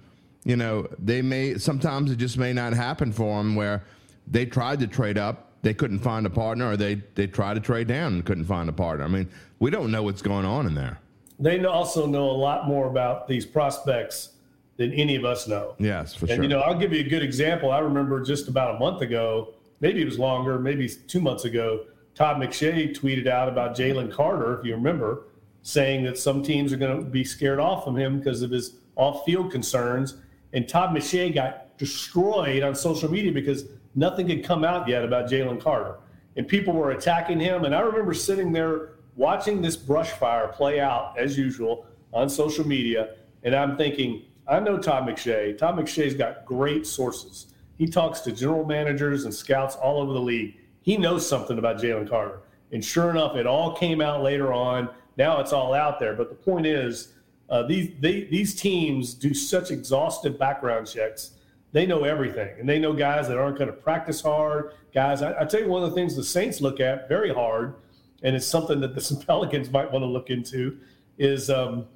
you 0.44 0.57
know, 0.57 0.88
they 0.99 1.23
may 1.23 1.59
sometimes 1.59 2.11
it 2.11 2.16
just 2.16 2.38
may 2.38 2.53
not 2.53 2.73
happen 2.73 3.12
for 3.12 3.38
them 3.38 3.55
where 3.55 3.85
they 4.27 4.47
tried 4.47 4.81
to 4.81 4.88
trade 4.88 5.16
up, 5.16 5.53
they 5.62 5.75
couldn't 5.75 6.01
find 6.01 6.27
a 6.27 6.31
partner, 6.31 6.73
or 6.73 6.77
they 6.77 6.97
they 7.14 7.29
tried 7.29 7.55
to 7.55 7.61
trade 7.61 7.87
down 7.87 8.14
and 8.14 8.27
couldn't 8.27 8.47
find 8.47 8.68
a 8.68 8.73
partner. 8.73 9.05
I 9.05 9.09
mean, 9.09 9.29
we 9.61 9.71
don't 9.71 9.92
know 9.92 10.03
what's 10.03 10.23
going 10.23 10.44
on 10.44 10.66
in 10.66 10.75
there. 10.75 10.99
They 11.38 11.64
also 11.64 12.05
know 12.05 12.31
a 12.31 12.33
lot 12.33 12.66
more 12.66 12.88
about 12.88 13.29
these 13.29 13.47
prospects 13.47 14.31
than 14.77 14.92
any 14.92 15.14
of 15.14 15.25
us 15.25 15.47
know. 15.47 15.77
Yes, 15.79 16.14
for 16.14 16.25
and, 16.25 16.29
sure. 16.29 16.35
And 16.35 16.42
you 16.42 16.49
know, 16.49 16.61
I'll 16.61 16.79
give 16.79 16.92
you 16.92 17.01
a 17.01 17.09
good 17.09 17.23
example. 17.23 17.71
I 17.71 17.79
remember 17.79 18.21
just 18.23 18.49
about 18.49 18.75
a 18.75 18.79
month 18.81 19.03
ago, 19.03 19.55
maybe 19.81 20.03
it 20.03 20.05
was 20.05 20.19
longer, 20.19 20.59
maybe 20.59 20.88
two 20.88 21.21
months 21.21 21.45
ago. 21.45 21.85
Todd 22.14 22.37
McShay 22.37 22.97
tweeted 22.97 23.27
out 23.27 23.49
about 23.49 23.77
Jalen 23.77 24.12
Carter, 24.12 24.59
if 24.59 24.64
you 24.64 24.75
remember, 24.75 25.27
saying 25.62 26.05
that 26.05 26.19
some 26.19 26.43
teams 26.43 26.73
are 26.73 26.77
going 26.77 26.99
to 26.99 27.05
be 27.05 27.25
scared 27.25 27.61
off 27.61 27.87
of 27.87 27.97
him 27.97 28.19
because 28.19 28.43
of 28.43 28.51
his 28.51 28.77
off-field 28.97 29.53
concerns. 29.53 30.17
And 30.53 30.69
Todd 30.69 30.95
McShay 30.97 31.33
got 31.33 31.77
destroyed 31.79 32.62
on 32.62 32.75
social 32.75 33.11
media 33.11 33.31
because 33.33 33.67
nothing 33.95 34.29
had 34.29 34.45
come 34.45 34.64
out 34.64 34.88
yet 34.88 35.05
about 35.05 35.31
Jalen 35.31 35.61
Carter, 35.61 35.97
and 36.37 36.49
people 36.49 36.73
were 36.73 36.91
attacking 36.91 37.38
him. 37.38 37.64
And 37.64 37.75
I 37.75 37.81
remember 37.81 38.14
sitting 38.14 38.53
there 38.53 38.95
watching 39.17 39.61
this 39.61 39.77
brush 39.77 40.11
fire 40.11 40.49
play 40.49 40.81
out 40.81 41.19
as 41.19 41.37
usual 41.37 41.87
on 42.12 42.29
social 42.29 42.67
media, 42.67 43.17
and 43.43 43.55
I'm 43.55 43.77
thinking, 43.77 44.23
I 44.47 44.61
know 44.61 44.79
Todd 44.79 45.07
McShay. 45.07 45.57
Todd 45.59 45.77
McShay's 45.77 46.14
got 46.14 46.47
great 46.47 46.87
sources. 46.87 47.53
He 47.79 47.87
talks 47.87 48.21
to 48.21 48.33
general 48.33 48.64
managers 48.64 49.25
and 49.25 49.33
scouts 49.33 49.77
all 49.77 50.01
over 50.01 50.12
the 50.12 50.21
league. 50.21 50.57
He 50.83 50.97
knows 50.97 51.27
something 51.27 51.59
about 51.59 51.79
Jalen 51.79 52.11
Carter. 52.11 52.41
And 52.73 52.85
sure 52.85 53.11
enough, 53.11 53.37
it 53.37 53.47
all 53.47 53.75
came 53.75 54.01
out 54.01 54.23
later 54.23 54.53
on. 54.53 54.91
Now 55.17 55.41
it's 55.41 55.53
all 55.53 55.73
out 55.73 56.01
there. 56.01 56.14
But 56.14 56.29
the 56.29 56.35
point 56.35 56.67
is, 56.67 57.14
uh, 57.49 57.62
these 57.62 57.91
they, 58.01 58.25
these 58.25 58.55
teams 58.55 59.14
do 59.14 59.33
such 59.33 59.71
exhaustive 59.71 60.38
background 60.38 60.87
checks. 60.87 61.33
They 61.73 61.87
know 61.87 62.05
everything, 62.05 62.59
and 62.59 62.69
they 62.69 62.79
know 62.79 62.93
guys 62.93 63.29
that 63.29 63.38
aren't 63.38 63.59
going 63.59 63.71
to 63.71 63.77
practice 63.77 64.21
hard. 64.21 64.73
Guys, 64.93 65.23
I, 65.23 65.43
I, 65.43 65.45
tell 65.45 65.61
you, 65.61 65.69
one 65.69 65.83
of 65.83 65.91
the 65.91 65.95
things 65.95 66.16
the 66.16 66.24
Saints 66.24 66.61
look 66.61 66.81
at 66.81 67.09
very 67.09 67.33
hard, 67.33 67.74
and 68.22 68.35
it's 68.35 68.47
something 68.47 68.81
that 68.81 68.95
the 68.95 69.24
Pelicans 69.26 69.70
might 69.70 69.91
want 69.91 70.03
to 70.03 70.07
look 70.07 70.31
into, 70.31 70.79
is 71.16 71.49
um, 71.49 71.87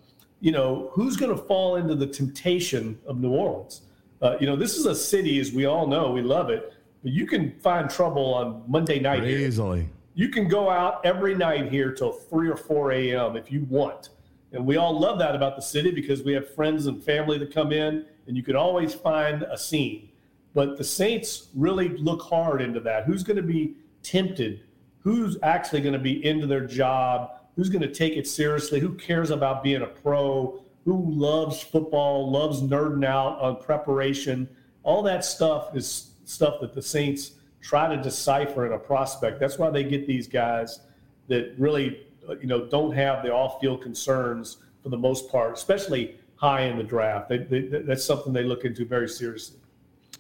you 0.41 0.53
know 0.53 0.91
who's 0.93 1.17
going 1.17 1.37
to 1.37 1.43
fall 1.45 1.77
into 1.77 1.95
the 1.95 2.07
temptation 2.07 2.99
of 3.07 3.19
New 3.19 3.33
Orleans. 3.33 3.83
Uh, 4.23 4.37
you 4.39 4.47
know, 4.47 4.55
this 4.55 4.77
is 4.77 4.87
a 4.87 4.95
city, 4.95 5.41
as 5.41 5.53
we 5.53 5.67
all 5.67 5.87
know, 5.87 6.13
we 6.13 6.23
love 6.23 6.49
it, 6.49 6.73
but 7.03 7.11
you 7.11 7.27
can 7.27 7.59
find 7.59 7.91
trouble 7.91 8.33
on 8.35 8.63
Monday 8.69 9.01
night 9.01 9.25
here. 9.25 9.39
easily. 9.39 9.89
You 10.15 10.29
can 10.29 10.47
go 10.47 10.71
out 10.71 11.05
every 11.05 11.35
night 11.35 11.73
here 11.73 11.91
till 11.91 12.13
three 12.13 12.49
or 12.49 12.57
four 12.57 12.93
a.m. 12.93 13.37
if 13.37 13.51
you 13.51 13.67
want, 13.69 14.11
and 14.53 14.65
we 14.65 14.77
all 14.77 14.99
love 14.99 15.19
that 15.19 15.35
about 15.35 15.57
the 15.57 15.63
city 15.63 15.91
because 15.91 16.23
we 16.23 16.33
have 16.35 16.55
friends 16.55 16.87
and 16.87 17.03
family 17.03 17.37
that 17.39 17.53
come 17.53 17.73
in, 17.73 18.05
and 18.29 18.37
you 18.37 18.45
can 18.45 18.55
always 18.55 18.95
find 18.95 19.43
a 19.43 19.59
scene. 19.59 20.11
But 20.55 20.79
the 20.79 20.85
Saints 20.85 21.49
really 21.55 21.89
look 21.89 22.23
hard 22.23 22.63
into 22.63 22.79
that. 22.81 23.05
Who's 23.07 23.25
going 23.25 23.39
to 23.39 23.43
be 23.43 23.75
tempted? 24.03 24.61
Who's 25.01 25.37
actually 25.43 25.81
going 25.81 25.95
to 25.95 25.99
be 25.99 26.25
into 26.25 26.47
their 26.47 26.65
job? 26.65 27.31
Who's 27.57 27.71
going 27.71 27.83
to 27.83 27.93
take 27.93 28.17
it 28.17 28.29
seriously? 28.29 28.79
Who 28.79 28.95
cares 28.95 29.31
about 29.31 29.65
being 29.65 29.83
a 29.83 29.87
pro? 29.87 30.63
Who 30.85 31.11
loves 31.11 31.61
football, 31.61 32.31
loves 32.31 32.61
nerding 32.61 33.05
out 33.05 33.39
on 33.41 33.57
preparation? 33.57 34.49
All 34.83 35.03
that 35.03 35.25
stuff 35.25 35.77
is 35.77 36.11
stuff 36.25 36.61
that 36.61 36.73
the 36.73 36.83
Saints 36.83 37.33
try 37.61 37.95
to 37.95 38.03
decipher 38.03 38.67
in 38.67 38.73
a 38.73 38.79
prospect. 38.79 39.39
That's 39.39 39.59
why 39.59 39.71
they 39.71 39.85
get 39.85 40.07
these 40.07 40.27
guys 40.27 40.81
that 41.29 41.55
really, 41.57 42.07
you 42.41 42.47
know, 42.47 42.67
don't 42.67 42.93
have 42.93 43.23
the 43.23 43.33
off-field 43.33 43.83
concerns 43.83 44.57
for 44.83 44.89
the 44.89 44.99
most 44.99 45.31
part, 45.31 45.53
especially 45.55 46.17
high 46.35 46.63
in 46.63 46.77
the 46.77 46.83
draft. 46.83 47.29
They, 47.29 47.39
they, 47.39 47.61
that's 47.61 48.05
something 48.05 48.33
they 48.33 48.43
look 48.43 48.65
into 48.65 48.85
very 48.85 49.09
seriously. 49.09 49.59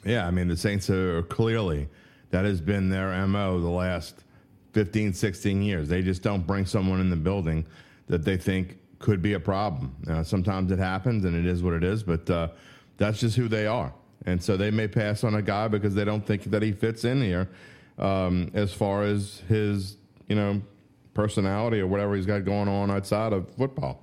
Yeah, 0.04 0.26
I 0.26 0.30
mean, 0.30 0.48
the 0.48 0.56
Saints 0.56 0.88
are 0.90 1.22
clearly 1.24 1.88
that 2.30 2.44
has 2.44 2.60
been 2.60 2.88
their 2.88 3.26
MO 3.26 3.60
the 3.60 3.68
last 3.68 4.24
15, 4.72 5.12
16 5.12 5.62
years. 5.62 5.88
They 5.88 6.02
just 6.02 6.22
don't 6.22 6.46
bring 6.46 6.66
someone 6.66 7.00
in 7.00 7.10
the 7.10 7.16
building 7.16 7.66
that 8.06 8.24
they 8.24 8.36
think 8.36 8.78
could 9.02 9.20
be 9.20 9.34
a 9.34 9.40
problem. 9.40 9.94
Uh, 10.08 10.22
sometimes 10.22 10.72
it 10.72 10.78
happens 10.78 11.24
and 11.24 11.36
it 11.36 11.44
is 11.44 11.62
what 11.62 11.74
it 11.74 11.84
is, 11.84 12.02
but 12.02 12.28
uh, 12.30 12.48
that's 12.96 13.20
just 13.20 13.36
who 13.36 13.48
they 13.48 13.66
are. 13.66 13.92
And 14.24 14.42
so 14.42 14.56
they 14.56 14.70
may 14.70 14.88
pass 14.88 15.24
on 15.24 15.34
a 15.34 15.42
guy 15.42 15.68
because 15.68 15.94
they 15.94 16.04
don't 16.04 16.24
think 16.24 16.44
that 16.44 16.62
he 16.62 16.72
fits 16.72 17.04
in 17.04 17.20
here 17.20 17.48
um, 17.98 18.50
as 18.54 18.72
far 18.72 19.02
as 19.02 19.42
his, 19.48 19.96
you 20.28 20.36
know, 20.36 20.62
personality 21.12 21.80
or 21.80 21.86
whatever 21.86 22.14
he's 22.14 22.24
got 22.24 22.44
going 22.44 22.68
on 22.68 22.90
outside 22.90 23.32
of 23.32 23.52
football. 23.56 24.02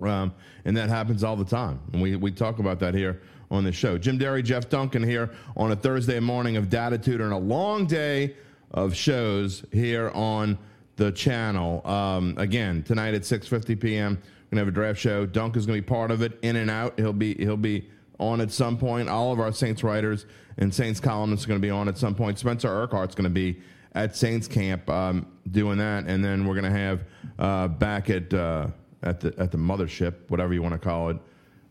Um, 0.00 0.32
and 0.64 0.76
that 0.76 0.88
happens 0.88 1.22
all 1.22 1.36
the 1.36 1.44
time. 1.44 1.80
And 1.92 2.00
we, 2.00 2.16
we 2.16 2.30
talk 2.30 2.58
about 2.58 2.78
that 2.80 2.94
here 2.94 3.20
on 3.50 3.64
the 3.64 3.72
show. 3.72 3.98
Jim 3.98 4.18
Derry, 4.18 4.42
Jeff 4.42 4.68
Duncan 4.68 5.02
here 5.02 5.30
on 5.56 5.72
a 5.72 5.76
Thursday 5.76 6.20
morning 6.20 6.56
of 6.56 6.68
Dattitude 6.68 7.20
and 7.20 7.32
a 7.32 7.38
long 7.38 7.86
day 7.86 8.34
of 8.70 8.96
shows 8.96 9.64
here 9.72 10.10
on 10.14 10.58
the 10.96 11.12
channel. 11.12 11.86
Um, 11.86 12.34
again, 12.38 12.82
tonight 12.82 13.14
at 13.14 13.22
6:50 13.22 13.80
p.m. 13.80 14.18
We're 14.22 14.56
gonna 14.56 14.60
have 14.60 14.68
a 14.68 14.72
draft 14.72 15.00
show. 15.00 15.26
Dunk 15.26 15.56
is 15.56 15.66
gonna 15.66 15.78
be 15.78 15.82
part 15.82 16.10
of 16.10 16.22
it, 16.22 16.38
in 16.42 16.56
and 16.56 16.70
out. 16.70 16.98
He'll 16.98 17.12
be 17.12 17.34
he'll 17.34 17.56
be 17.56 17.88
on 18.18 18.40
at 18.40 18.50
some 18.50 18.76
point. 18.76 19.08
All 19.08 19.32
of 19.32 19.40
our 19.40 19.52
Saints 19.52 19.82
writers 19.82 20.26
and 20.58 20.72
Saints 20.72 21.00
columnists 21.00 21.46
are 21.46 21.48
gonna 21.48 21.60
be 21.60 21.70
on 21.70 21.88
at 21.88 21.98
some 21.98 22.14
point. 22.14 22.38
Spencer 22.38 22.68
Urquhart's 22.68 23.14
gonna 23.14 23.30
be 23.30 23.60
at 23.94 24.16
Saints 24.16 24.48
camp 24.48 24.88
um, 24.88 25.26
doing 25.50 25.78
that, 25.78 26.04
and 26.06 26.24
then 26.24 26.46
we're 26.46 26.54
gonna 26.54 26.70
have 26.70 27.04
uh, 27.38 27.68
back 27.68 28.10
at 28.10 28.32
uh, 28.32 28.68
at 29.02 29.20
the 29.20 29.34
at 29.38 29.50
the 29.50 29.58
mothership, 29.58 30.14
whatever 30.28 30.54
you 30.54 30.62
want 30.62 30.74
to 30.74 30.78
call 30.78 31.10
it, 31.10 31.16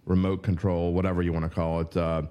remote 0.06 0.44
control, 0.44 0.94
whatever 0.94 1.22
you 1.22 1.34
want 1.34 1.46
to 1.46 1.50
call 1.50 1.82
it. 1.82 1.96
Uh, 1.96 2.24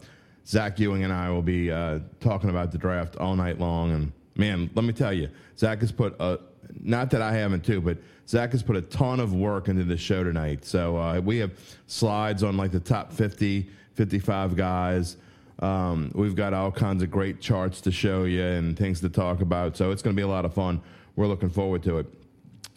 Zach 0.47 0.78
Ewing 0.78 1.05
and 1.05 1.12
I 1.12 1.30
will 1.30 1.43
be 1.43 1.70
uh, 1.70 2.01
talking 2.18 2.51
about 2.51 2.72
the 2.72 2.78
draft 2.78 3.16
all 3.16 3.36
night 3.36 3.61
long. 3.61 3.93
And 3.93 4.12
man, 4.36 4.70
let 4.74 4.84
me 4.84 4.93
tell 4.93 5.12
you, 5.12 5.28
Zach 5.57 5.80
has 5.80 5.93
put 5.93 6.16
a 6.18 6.41
not 6.81 7.11
that 7.11 7.23
I 7.23 7.33
haven't 7.33 7.64
too, 7.64 7.81
but 7.81 7.99
Zach 8.29 8.53
has 8.53 8.62
put 8.62 8.77
a 8.77 8.83
ton 8.83 9.21
of 9.21 9.35
work 9.35 9.68
into 9.68 9.85
the 9.85 9.97
show 9.97 10.23
tonight. 10.23 10.64
So 10.64 10.97
uh, 10.97 11.21
we 11.21 11.39
have 11.39 11.53
slides 11.87 12.43
on 12.43 12.57
like 12.57 12.71
the 12.71 12.81
top 12.81 13.12
50, 13.12 13.68
55 13.95 14.57
guys. 14.57 15.16
Um, 15.59 16.11
we've 16.14 16.35
got 16.35 16.55
all 16.55 16.71
kinds 16.71 17.03
of 17.03 17.11
great 17.11 17.41
charts 17.41 17.81
to 17.83 17.91
show 17.91 18.25
you 18.25 18.43
and 18.43 18.79
things 18.79 19.01
to 19.01 19.09
talk 19.09 19.41
about. 19.41 19.77
So 19.77 19.91
it's 19.91 20.01
going 20.01 20.14
to 20.14 20.18
be 20.18 20.25
a 20.25 20.29
lot 20.29 20.45
of 20.45 20.55
fun. 20.55 20.81
We're 21.16 21.27
looking 21.27 21.51
forward 21.51 21.83
to 21.85 21.99
it. 21.99 22.07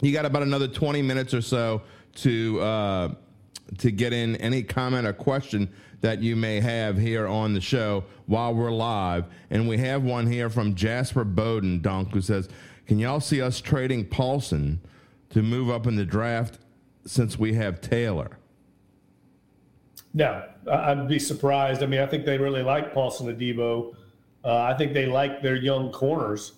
You 0.02 0.12
got 0.12 0.26
about 0.26 0.42
another 0.42 0.68
20 0.68 1.02
minutes 1.02 1.34
or 1.34 1.42
so 1.42 1.82
to 2.16 2.60
uh, 2.60 3.14
to 3.78 3.92
get 3.92 4.12
in 4.12 4.36
any 4.38 4.64
comment 4.64 5.08
or 5.08 5.14
question 5.14 5.70
that 6.02 6.22
you 6.22 6.36
may 6.36 6.60
have 6.60 6.98
here 6.98 7.28
on 7.28 7.54
the 7.54 7.62
show 7.62 8.04
while 8.26 8.54
we're 8.54 8.72
live. 8.72 9.26
And 9.50 9.70
we 9.70 9.78
have 9.78 10.04
one 10.04 10.28
here 10.28 10.50
from 10.50 10.76
Jasper 10.76 11.24
Bowden, 11.24 11.82
Dunk, 11.82 12.12
who 12.12 12.20
says, 12.20 12.50
Can 12.88 13.00
y'all 13.00 13.20
see 13.20 13.42
us 13.42 13.62
trading 13.62 14.06
Paulson 14.06 14.82
to 15.30 15.42
move 15.42 15.70
up 15.70 15.88
in 15.88 15.96
the 15.96 16.06
draft 16.06 16.60
since 17.06 17.40
we 17.40 17.54
have 17.54 17.82
Taylor? 17.82 18.38
No, 20.14 20.44
I'd 20.72 21.08
be 21.08 21.20
surprised. 21.20 21.82
I 21.82 21.86
mean, 21.86 22.02
I 22.02 22.06
think 22.06 22.26
they 22.26 22.38
really 22.38 22.62
like 22.62 22.94
Paulson 22.94 23.36
Adebo. 23.36 23.96
Uh, 24.44 24.58
I 24.58 24.78
think 24.78 24.94
they 24.94 25.06
like 25.06 25.42
their 25.42 25.56
young 25.56 25.92
corners. 25.92 26.54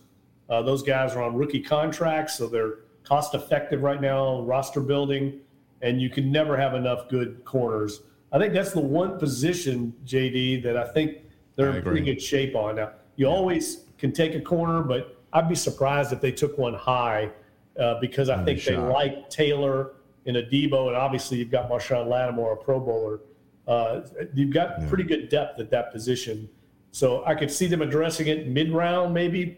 Uh, 0.50 0.62
those 0.62 0.84
guys 0.84 1.16
are 1.16 1.24
on 1.24 1.36
rookie 1.36 1.62
contracts, 1.62 2.38
so 2.38 2.48
they're 2.48 2.80
cost 3.04 3.34
effective 3.34 3.84
right 3.84 4.02
now, 4.02 4.42
roster 4.42 4.82
building, 4.82 5.40
and 5.82 6.02
you 6.02 6.10
can 6.10 6.32
never 6.32 6.58
have 6.58 6.74
enough 6.74 7.08
good 7.08 7.44
corners. 7.46 8.02
I 8.32 8.40
think 8.40 8.54
that's 8.54 8.72
the 8.72 8.82
one 8.82 9.18
position, 9.20 9.94
JD, 10.06 10.64
that 10.64 10.76
I 10.76 10.88
think 10.88 11.20
they're 11.56 11.78
in 11.78 11.84
pretty 11.84 12.02
good 12.02 12.22
shape 12.22 12.56
on. 12.56 12.76
Now, 12.76 12.92
you 13.16 13.28
always 13.28 13.86
can 13.98 14.12
take 14.12 14.36
a 14.36 14.42
corner, 14.42 14.82
but 14.82 15.15
I'd 15.36 15.50
be 15.50 15.56
surprised 15.56 16.14
if 16.14 16.22
they 16.22 16.32
took 16.32 16.58
one 16.58 16.74
high 16.74 17.30
uh, 17.78 18.00
because 18.00 18.30
I 18.30 18.42
think 18.46 18.64
they 18.64 18.78
like 18.78 19.30
Taylor 19.30 19.92
and 20.26 20.38
Adebo, 20.38 20.88
and 20.88 20.96
obviously 20.96 21.38
you've 21.38 21.52
got 21.52 21.70
Marshon 21.70 22.08
Lattimore, 22.08 22.54
a 22.54 22.58
Pro 22.58 22.80
Bowler. 22.80 23.20
Uh, 23.68 24.02
you've 24.34 24.54
got 24.54 24.80
yeah. 24.80 24.88
pretty 24.88 25.04
good 25.04 25.28
depth 25.28 25.60
at 25.60 25.70
that 25.72 25.92
position, 25.92 26.50
so 26.92 27.26
I 27.26 27.36
could 27.36 27.52
see 27.52 27.68
them 27.68 27.82
addressing 27.82 28.28
it 28.28 28.48
mid 28.48 28.72
round 28.72 29.14
maybe. 29.14 29.58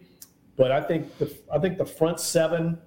But 0.55 0.71
I 0.71 0.81
think 0.81 1.15
the 1.19 1.31
I 1.53 1.59
think 1.59 1.77
the 1.77 1.85
front 1.85 2.19
seven 2.19 2.79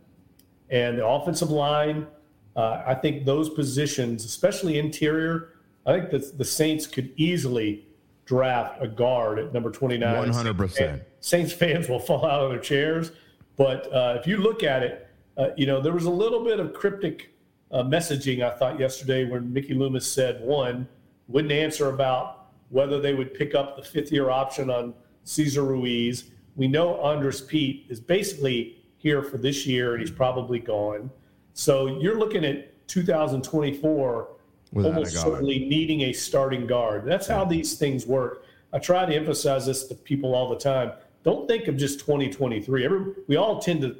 and 0.69 0.99
the 0.99 1.07
offensive 1.07 1.51
line. 1.51 2.09
Uh, 2.57 2.83
I 2.85 2.95
think 2.97 3.25
those 3.25 3.49
positions, 3.49 4.25
especially 4.25 4.81
interior, 4.81 5.51
I 5.87 5.93
think 5.93 6.11
that 6.11 6.37
the 6.37 6.45
Saints 6.45 6.89
could 6.89 7.13
easily 7.17 7.87
draft 8.25 8.83
a 8.83 8.89
guard 8.89 9.39
at 9.39 9.53
number 9.55 9.71
29. 9.71 10.33
100%. 10.33 11.01
Saints 11.21 11.53
fans 11.53 11.89
will 11.89 12.01
fall 12.01 12.27
out 12.27 12.43
of 12.43 12.51
their 12.51 12.59
chairs. 12.59 13.13
But 13.57 13.93
uh, 13.93 14.17
if 14.19 14.27
you 14.27 14.39
look 14.39 14.63
at 14.63 14.83
it, 14.83 15.09
uh, 15.37 15.49
you 15.57 15.67
know, 15.67 15.81
there 15.81 15.93
was 15.93 16.07
a 16.07 16.11
little 16.11 16.43
bit 16.43 16.61
of 16.61 16.73
cryptic 16.73 17.35
uh, 17.71 17.83
messaging, 17.83 18.43
I 18.43 18.51
thought, 18.51 18.81
yesterday 18.81 19.25
when 19.25 19.53
Mickey 19.53 19.75
Loomis 19.75 20.07
said, 20.07 20.41
one, 20.43 20.89
wouldn't 21.29 21.53
answer 21.53 21.91
about 21.91 22.47
whether 22.71 23.01
they 23.01 23.15
would 23.15 23.35
pick 23.35 23.55
up 23.55 23.77
the 23.77 23.83
fifth 23.83 24.11
year 24.11 24.31
option 24.31 24.71
on 24.71 24.95
Cesar 25.25 25.65
Ruiz. 25.65 26.31
We 26.57 26.69
know 26.69 27.01
Andrus 27.03 27.41
Peat 27.41 27.87
is 27.89 28.01
basically 28.01 28.79
here 28.97 29.23
for 29.23 29.39
this 29.39 29.67
year, 29.67 29.93
and 29.93 30.01
he's 30.01 30.11
probably 30.11 30.59
gone. 30.59 31.11
So 31.53 31.99
you're 32.01 32.19
looking 32.19 32.45
at 32.45 32.89
2024 32.89 34.29
Without 34.73 34.95
almost 34.95 35.17
certainly 35.17 35.61
needing 35.61 36.03
a 36.03 36.13
starting 36.13 36.67
guard. 36.67 37.05
That's 37.05 37.27
how 37.27 37.45
these 37.45 37.75
things 37.75 38.07
work. 38.07 38.45
I 38.73 38.79
try 38.79 39.05
to 39.05 39.15
emphasize 39.15 39.67
this 39.67 39.85
to 39.89 39.95
people 39.95 40.35
all 40.35 40.49
the 40.49 40.57
time. 40.57 40.93
Don't 41.23 41.47
think 41.47 41.69
of 41.69 41.77
just 41.77 42.01
2023. 42.01 42.85
Every, 42.85 43.13
we 43.27 43.37
all 43.37 43.61
tend 43.61 43.83
to 43.83 43.97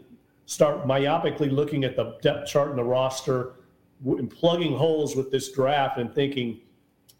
start 0.47 0.87
myopically 0.87 1.51
looking 1.51 1.85
at 1.85 1.97
the 1.97 2.17
depth 2.23 2.49
chart 2.49 2.71
and 2.71 2.79
the 2.79 2.85
roster 2.85 3.53
and 4.05 4.31
plugging 4.31 4.75
holes 4.75 5.15
with 5.15 5.31
this 5.31 5.53
draft 5.53 5.99
and 5.99 6.15
thinking, 6.15 6.61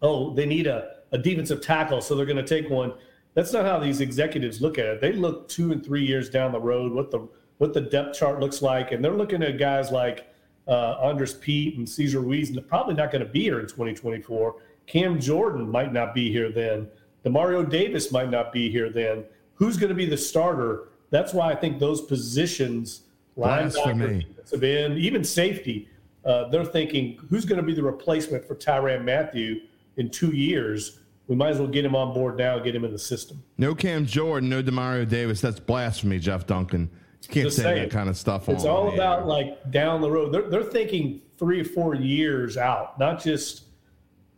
oh, 0.01 0.33
they 0.33 0.45
need 0.45 0.67
a, 0.67 0.95
a 1.11 1.17
defensive 1.17 1.61
tackle, 1.61 2.01
so 2.01 2.15
they're 2.15 2.25
going 2.25 2.43
to 2.43 2.43
take 2.43 2.69
one. 2.69 2.93
That's 3.33 3.53
not 3.53 3.65
how 3.65 3.79
these 3.79 4.01
executives 4.01 4.61
look 4.61 4.77
at 4.77 4.85
it. 4.85 5.01
They 5.01 5.13
look 5.13 5.47
two 5.47 5.71
and 5.71 5.85
three 5.85 6.05
years 6.05 6.29
down 6.29 6.51
the 6.51 6.59
road, 6.59 6.91
what 6.91 7.11
the 7.11 7.27
what 7.59 7.73
the 7.73 7.81
depth 7.81 8.17
chart 8.17 8.39
looks 8.39 8.63
like, 8.63 8.91
and 8.91 9.05
they're 9.05 9.13
looking 9.15 9.43
at 9.43 9.59
guys 9.59 9.91
like 9.91 10.33
uh, 10.67 10.93
Andrus 11.03 11.35
Peat 11.39 11.77
and 11.77 11.87
Cesar 11.87 12.19
Ruiz, 12.19 12.49
and 12.49 12.57
they're 12.57 12.63
probably 12.63 12.95
not 12.95 13.11
going 13.11 13.23
to 13.23 13.31
be 13.31 13.43
here 13.43 13.59
in 13.59 13.67
2024. 13.67 14.55
Cam 14.87 15.19
Jordan 15.19 15.69
might 15.69 15.93
not 15.93 16.15
be 16.15 16.31
here 16.31 16.51
then. 16.51 16.87
Demario 17.23 17.69
Davis 17.69 18.11
might 18.11 18.31
not 18.31 18.51
be 18.51 18.71
here 18.71 18.89
then. 18.89 19.23
Who's 19.61 19.77
going 19.77 19.89
to 19.89 19.95
be 19.95 20.07
the 20.07 20.17
starter? 20.17 20.87
That's 21.11 21.35
why 21.35 21.51
I 21.51 21.55
think 21.55 21.77
those 21.77 22.01
positions, 22.01 23.01
linebacker, 23.37 24.25
defensive 24.27 24.63
end, 24.63 24.97
even 24.97 25.23
safety, 25.23 25.87
uh, 26.25 26.47
they're 26.49 26.65
thinking 26.65 27.19
who's 27.29 27.45
going 27.45 27.57
to 27.61 27.63
be 27.63 27.75
the 27.75 27.83
replacement 27.83 28.43
for 28.43 28.55
Tyrann 28.55 29.03
Mathieu 29.03 29.61
in 29.97 30.09
two 30.09 30.35
years. 30.35 31.01
We 31.27 31.35
might 31.35 31.49
as 31.49 31.59
well 31.59 31.67
get 31.67 31.85
him 31.85 31.95
on 31.95 32.11
board 32.11 32.39
now, 32.39 32.57
get 32.57 32.73
him 32.73 32.83
in 32.85 32.91
the 32.91 32.97
system. 32.97 33.43
No 33.59 33.75
Cam 33.75 34.03
Jordan, 34.03 34.49
no 34.49 34.63
Demario 34.63 35.07
Davis. 35.07 35.41
That's 35.41 35.59
blasphemy, 35.59 36.17
Jeff 36.17 36.47
Duncan. 36.47 36.89
You 37.21 37.29
can't 37.29 37.45
Just 37.45 37.57
say 37.57 37.63
saying, 37.63 37.83
that 37.83 37.91
kind 37.91 38.09
of 38.09 38.17
stuff. 38.17 38.49
It's 38.49 38.65
all 38.65 38.91
about 38.91 39.19
air. 39.19 39.25
like 39.25 39.69
down 39.69 40.01
the 40.01 40.09
road. 40.09 40.33
They're 40.33 40.49
they're 40.49 40.63
thinking 40.63 41.21
three 41.37 41.61
or 41.61 41.65
four 41.65 41.93
years 41.93 42.57
out, 42.57 42.97
not 42.97 43.21
just 43.21 43.65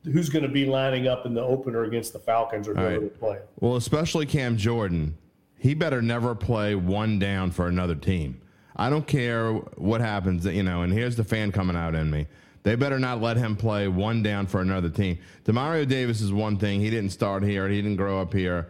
who's 0.03 0.29
going 0.29 0.43
to 0.43 0.49
be 0.49 0.65
lining 0.65 1.07
up 1.07 1.25
in 1.25 1.33
the 1.33 1.41
opener 1.41 1.83
against 1.83 2.13
the 2.13 2.19
Falcons 2.19 2.67
or 2.67 2.75
whoever 2.75 2.99
right. 2.99 3.19
playing. 3.19 3.41
Well, 3.59 3.75
especially 3.75 4.25
Cam 4.25 4.57
Jordan, 4.57 5.17
he 5.57 5.73
better 5.73 6.01
never 6.01 6.35
play 6.35 6.75
one 6.75 7.19
down 7.19 7.51
for 7.51 7.67
another 7.67 7.95
team. 7.95 8.41
I 8.75 8.89
don't 8.89 9.07
care 9.07 9.53
what 9.53 10.01
happens, 10.01 10.45
you 10.45 10.63
know. 10.63 10.81
And 10.81 10.91
here's 10.91 11.15
the 11.15 11.23
fan 11.23 11.51
coming 11.51 11.75
out 11.75 11.95
in 11.95 12.09
me. 12.09 12.27
They 12.63 12.75
better 12.75 12.97
not 12.97 13.21
let 13.21 13.37
him 13.37 13.55
play 13.55 13.87
one 13.87 14.23
down 14.23 14.47
for 14.47 14.61
another 14.61 14.89
team. 14.89 15.19
Demario 15.43 15.87
Davis 15.87 16.21
is 16.21 16.31
one 16.31 16.57
thing. 16.57 16.79
He 16.79 16.89
didn't 16.89 17.11
start 17.11 17.43
here. 17.43 17.67
He 17.67 17.81
didn't 17.81 17.97
grow 17.97 18.21
up 18.21 18.33
here. 18.33 18.67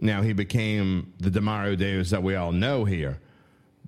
Now 0.00 0.22
he 0.22 0.32
became 0.32 1.12
the 1.18 1.30
Demario 1.30 1.76
Davis 1.76 2.10
that 2.10 2.22
we 2.22 2.34
all 2.34 2.52
know 2.52 2.84
here. 2.84 3.20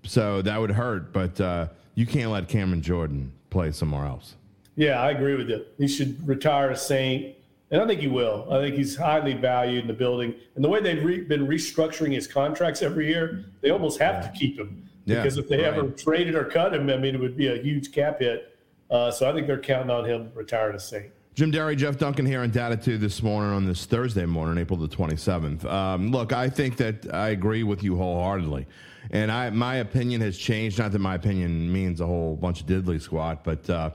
So 0.05 0.41
that 0.43 0.59
would 0.59 0.71
hurt, 0.71 1.13
but 1.13 1.41
uh, 1.41 1.69
you 1.95 2.07
can't 2.07 2.31
let 2.31 2.49
Cameron 2.49 2.81
Jordan 2.81 3.33
play 3.51 3.73
somewhere 3.73 4.07
else. 4.07 4.37
Yeah, 4.77 5.01
I 5.01 5.11
agree 5.11 5.37
with 5.37 5.51
you. 5.51 5.65
He 5.79 5.89
should 5.89 6.27
retire 6.27 6.71
a 6.71 6.77
Saint, 6.77 7.37
and 7.71 7.83
I 7.83 7.87
think 7.87 8.01
he 8.01 8.09
will. 8.09 8.47
I 8.51 8.61
think 8.61 8.77
he's 8.77 8.97
highly 8.97 9.35
valued 9.35 9.83
in 9.83 9.89
the 9.89 9.95
building. 9.95 10.35
And 10.55 10.65
the 10.65 10.69
way 10.69 10.81
they've 10.81 11.05
re- 11.05 11.23
been 11.23 11.47
restructuring 11.47 12.13
his 12.13 12.27
contracts 12.27 12.83
every 12.83 13.09
year, 13.09 13.45
they 13.61 13.71
almost 13.71 13.99
have 14.01 14.17
yeah. 14.25 14.31
to 14.31 14.39
keep 14.39 14.59
him 14.59 14.89
because 15.07 15.37
yeah, 15.37 15.43
if 15.43 15.49
they 15.49 15.59
right. 15.59 15.67
ever 15.67 15.89
traded 15.89 16.35
or 16.35 16.45
cut 16.45 16.75
him, 16.75 16.89
I 16.89 16.97
mean, 16.97 17.15
it 17.15 17.21
would 17.21 17.37
be 17.37 17.49
a 17.49 17.57
huge 17.57 17.93
cap 17.93 18.21
hit. 18.21 18.57
Uh, 18.91 19.11
so 19.11 19.29
I 19.29 19.33
think 19.33 19.47
they're 19.47 19.61
counting 19.61 19.91
on 19.91 20.05
him 20.05 20.33
retiring 20.35 20.77
a 20.77 20.81
Saint. 20.81 21.13
Jim 21.35 21.51
Derry, 21.51 21.77
Jeff 21.77 21.97
Duncan 21.97 22.27
here 22.27 22.41
on 22.41 22.51
Dattitude 22.51 23.01
this 23.01 23.23
morning 23.23 23.53
on 23.53 23.65
this 23.65 23.87
Thursday 23.87 24.27
morning, 24.27 24.59
April 24.59 24.79
the 24.79 24.89
27th. 24.89 25.65
Um, 25.65 26.11
look, 26.11 26.33
I 26.33 26.49
think 26.49 26.77
that 26.79 27.15
I 27.15 27.31
agree 27.31 27.63
with 27.63 27.83
you 27.83 27.97
wholeheartedly. 27.97 28.67
And 29.13 29.31
I, 29.31 29.51
my 29.51 29.77
opinion 29.77 30.21
has 30.23 30.37
changed. 30.37 30.79
Not 30.79 30.93
that 30.93 30.99
my 30.99 31.15
opinion 31.15 31.73
means 31.73 32.01
a 32.01 32.07
whole 32.07 32.37
bunch 32.37 32.61
of 32.61 32.67
diddly 32.67 33.01
squat, 33.01 33.45
but 33.45 33.69
uh, 33.71 33.91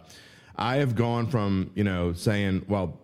I 0.57 0.77
have 0.77 0.95
gone 0.95 1.27
from, 1.27 1.71
you 1.75 1.83
know, 1.83 2.13
saying, 2.13 2.65
well, 2.67 2.99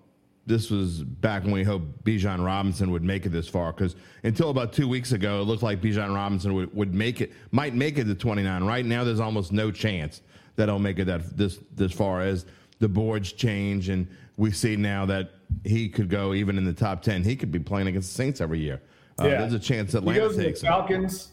this 0.45 0.69
was 0.69 1.03
back 1.03 1.43
when 1.43 1.51
we 1.51 1.63
hoped 1.63 2.03
Bijan 2.03 2.43
Robinson 2.43 2.91
would 2.91 3.03
make 3.03 3.25
it 3.25 3.29
this 3.29 3.47
far. 3.47 3.71
Because 3.71 3.95
until 4.23 4.49
about 4.49 4.73
two 4.73 4.87
weeks 4.87 5.11
ago, 5.11 5.41
it 5.41 5.43
looked 5.43 5.63
like 5.63 5.81
Bijan 5.81 6.13
Robinson 6.13 6.53
would, 6.53 6.73
would 6.75 6.93
make 6.93 7.21
it, 7.21 7.31
might 7.51 7.73
make 7.73 7.97
it 7.97 8.05
to 8.05 8.15
29. 8.15 8.63
Right 8.63 8.85
now, 8.85 9.03
there's 9.03 9.19
almost 9.19 9.51
no 9.51 9.71
chance 9.71 10.21
that 10.55 10.67
he'll 10.67 10.79
make 10.79 10.99
it 10.99 11.05
that 11.05 11.37
this 11.37 11.59
this 11.75 11.91
far 11.91 12.21
as 12.21 12.45
the 12.79 12.89
boards 12.89 13.31
change, 13.31 13.89
and 13.89 14.07
we 14.37 14.51
see 14.51 14.75
now 14.75 15.05
that 15.05 15.31
he 15.63 15.87
could 15.87 16.09
go 16.09 16.33
even 16.33 16.57
in 16.57 16.65
the 16.65 16.73
top 16.73 17.01
10. 17.01 17.23
He 17.23 17.35
could 17.35 17.51
be 17.51 17.59
playing 17.59 17.87
against 17.87 18.09
the 18.09 18.15
Saints 18.15 18.41
every 18.41 18.59
year. 18.59 18.81
Uh, 19.19 19.27
yeah. 19.27 19.37
There's 19.39 19.53
a 19.53 19.59
chance 19.59 19.91
that 19.91 19.99
Atlanta 19.99 20.33
takes 20.33 20.61
the 20.61 20.67
Falcons. 20.67 21.31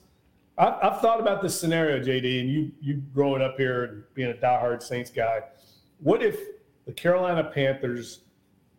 I, 0.58 0.76
have 0.82 1.00
thought 1.00 1.20
about 1.20 1.40
this 1.40 1.58
scenario, 1.58 2.00
JD, 2.00 2.40
and 2.40 2.50
you 2.50 2.72
you 2.80 3.02
growing 3.14 3.42
up 3.42 3.56
here 3.56 3.84
and 3.84 4.04
being 4.14 4.30
a 4.30 4.34
diehard 4.34 4.82
Saints 4.82 5.10
guy. 5.10 5.42
What 6.00 6.22
if 6.22 6.38
the 6.86 6.92
Carolina 6.92 7.44
Panthers 7.44 8.20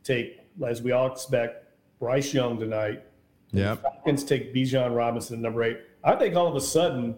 take, 0.03 0.39
as 0.65 0.81
we 0.81 0.91
all 0.91 1.11
expect, 1.11 1.65
Bryce 1.99 2.33
Young 2.33 2.59
tonight. 2.59 3.03
Yeah. 3.51 3.75
Falcons 3.75 4.23
take 4.23 4.53
Bijan 4.53 4.95
Robinson 4.95 5.35
at 5.35 5.41
number 5.41 5.63
eight. 5.63 5.79
I 6.03 6.15
think 6.15 6.35
all 6.35 6.47
of 6.47 6.55
a 6.55 6.61
sudden, 6.61 7.15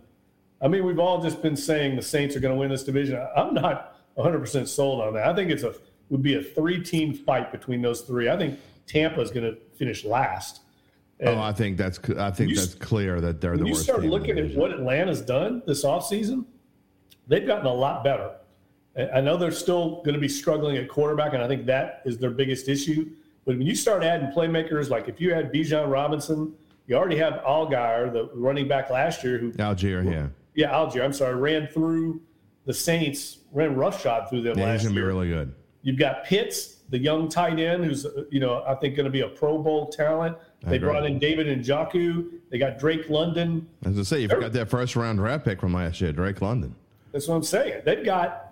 I 0.62 0.68
mean, 0.68 0.86
we've 0.86 1.00
all 1.00 1.22
just 1.22 1.42
been 1.42 1.56
saying 1.56 1.96
the 1.96 2.02
Saints 2.02 2.36
are 2.36 2.40
going 2.40 2.54
to 2.54 2.60
win 2.60 2.70
this 2.70 2.84
division. 2.84 3.26
I'm 3.36 3.54
not 3.54 3.96
100% 4.18 4.68
sold 4.68 5.02
on 5.02 5.14
that. 5.14 5.28
I 5.28 5.36
think 5.36 5.52
it's 5.52 5.64
a 5.64 5.74
would 6.10 6.22
be 6.22 6.36
a 6.36 6.44
three 6.44 6.84
team 6.84 7.14
fight 7.14 7.54
between 7.54 7.82
those 7.82 8.02
three. 8.02 8.28
I 8.28 8.36
think 8.36 8.60
Tampa 8.86 9.22
is 9.22 9.32
going 9.32 9.46
to 9.46 9.58
finish 9.78 10.04
last. 10.04 10.60
And 11.22 11.38
oh, 11.38 11.42
I 11.42 11.54
think 11.54 11.78
that's 11.78 12.00
I 12.18 12.32
think 12.32 12.54
that's 12.54 12.76
clear 12.76 13.22
that 13.22 13.40
they're 13.40 13.58
the 13.58 13.64
worst. 13.64 13.78
You 13.78 13.84
start 13.84 14.04
looking 14.04 14.38
at 14.38 14.54
what 14.56 14.72
Atlanta's 14.72 15.22
done 15.22 15.62
this 15.66 15.86
offseason, 15.86 16.44
they've 17.28 17.48
gotten 17.48 17.66
a 17.66 17.74
lot 17.74 18.04
better. 18.04 18.32
I 18.96 19.22
know 19.22 19.38
they're 19.38 19.52
still 19.52 20.02
going 20.04 20.16
to 20.16 20.20
be 20.20 20.28
struggling 20.28 20.78
at 20.78 20.90
quarterback, 20.90 21.34
and 21.34 21.42
I 21.42 21.48
think 21.48 21.66
that 21.68 22.02
is 22.06 22.18
their 22.18 22.32
biggest 22.32 22.68
issue. 22.68 23.10
But 23.46 23.58
when 23.58 23.66
you 23.66 23.76
start 23.76 24.04
adding 24.04 24.30
playmakers, 24.32 24.90
like 24.90 25.08
if 25.08 25.22
you 25.22 25.34
had 25.34 25.52
Bijan 25.52 25.90
Robinson, 25.90 26.54
you 26.88 26.96
already 26.98 27.18
have 27.18 27.36
Allgeier, 27.46 28.12
the 28.12 28.30
running 28.34 28.68
back 28.68 28.90
last 28.90 29.24
year, 29.24 29.38
who 29.38 29.52
Allgeier, 29.54 30.04
yeah, 30.12 30.28
yeah, 30.56 30.74
Allgeier. 30.74 31.04
I'm 31.04 31.14
sorry, 31.14 31.36
ran 31.36 31.68
through 31.68 32.22
the 32.66 32.74
Saints, 32.74 33.40
ran 33.54 33.76
roughshod 33.76 34.30
through 34.30 34.42
them 34.42 34.60
yeah, 34.60 34.66
last 34.66 34.84
year. 34.84 34.92
be 34.92 35.02
really 35.02 35.30
good. 35.30 35.56
You've 35.84 35.98
got 35.98 36.26
Pitts, 36.26 36.82
the 36.90 37.00
young 37.00 37.30
tight 37.30 37.60
end, 37.60 37.86
who's 37.86 38.06
you 38.30 38.42
know 38.42 38.64
I 38.68 38.76
think 38.76 38.98
going 38.98 39.06
to 39.06 39.12
be 39.12 39.22
a 39.22 39.30
Pro 39.30 39.58
Bowl 39.58 39.88
talent. 39.88 40.38
They 40.64 40.78
brought 40.78 41.06
in 41.06 41.18
David 41.18 41.48
Njoku. 41.48 42.40
They 42.52 42.60
got 42.60 42.78
Drake 42.78 43.10
London. 43.10 43.68
As 43.84 43.98
I 43.98 44.04
say, 44.04 44.20
you've 44.20 44.30
got 44.30 44.52
that 44.52 44.70
first 44.70 44.96
round 44.96 45.18
draft 45.18 45.46
pick 45.46 45.60
from 45.62 45.74
last 45.74 46.02
year, 46.02 46.12
Drake 46.12 46.42
London. 46.42 46.76
That's 47.12 47.28
what 47.28 47.36
I'm 47.36 47.44
saying. 47.44 47.82
They've 47.84 48.06
got 48.06 48.51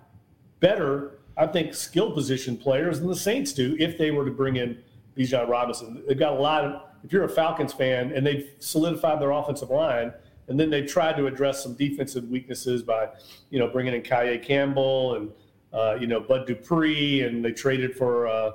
better, 0.60 1.18
I 1.36 1.46
think, 1.46 1.74
skill 1.74 2.12
position 2.12 2.56
players 2.56 3.00
than 3.00 3.08
the 3.08 3.16
Saints 3.16 3.52
do 3.52 3.76
if 3.78 3.98
they 3.98 4.10
were 4.10 4.24
to 4.24 4.30
bring 4.30 4.56
in 4.56 4.78
Bijan 5.16 5.48
Robinson. 5.48 6.02
They've 6.06 6.18
got 6.18 6.34
a 6.34 6.40
lot 6.40 6.64
of, 6.64 6.82
if 7.02 7.12
you're 7.12 7.24
a 7.24 7.28
Falcons 7.28 7.72
fan 7.72 8.12
and 8.12 8.26
they've 8.26 8.50
solidified 8.58 9.20
their 9.20 9.30
offensive 9.30 9.70
line, 9.70 10.12
and 10.48 10.58
then 10.58 10.68
they've 10.68 10.86
tried 10.86 11.16
to 11.16 11.26
address 11.26 11.62
some 11.62 11.74
defensive 11.74 12.28
weaknesses 12.28 12.82
by, 12.82 13.08
you 13.50 13.58
know, 13.58 13.68
bringing 13.68 13.94
in 13.94 14.02
Calais 14.02 14.38
Campbell 14.38 15.14
and, 15.14 15.30
uh, 15.72 15.96
you 16.00 16.06
know, 16.06 16.20
Bud 16.20 16.46
Dupree, 16.46 17.22
and 17.22 17.44
they 17.44 17.52
traded 17.52 17.96
for 17.96 18.26
uh, 18.26 18.52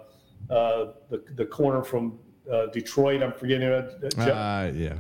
uh, 0.50 0.92
the, 1.10 1.24
the 1.36 1.46
corner 1.46 1.84
from 1.84 2.20
uh, 2.52 2.68
Detroit. 2.68 3.24
I'm 3.24 3.32
forgetting. 3.32 3.70
Uh, 3.70 4.72
yeah, 4.76 4.98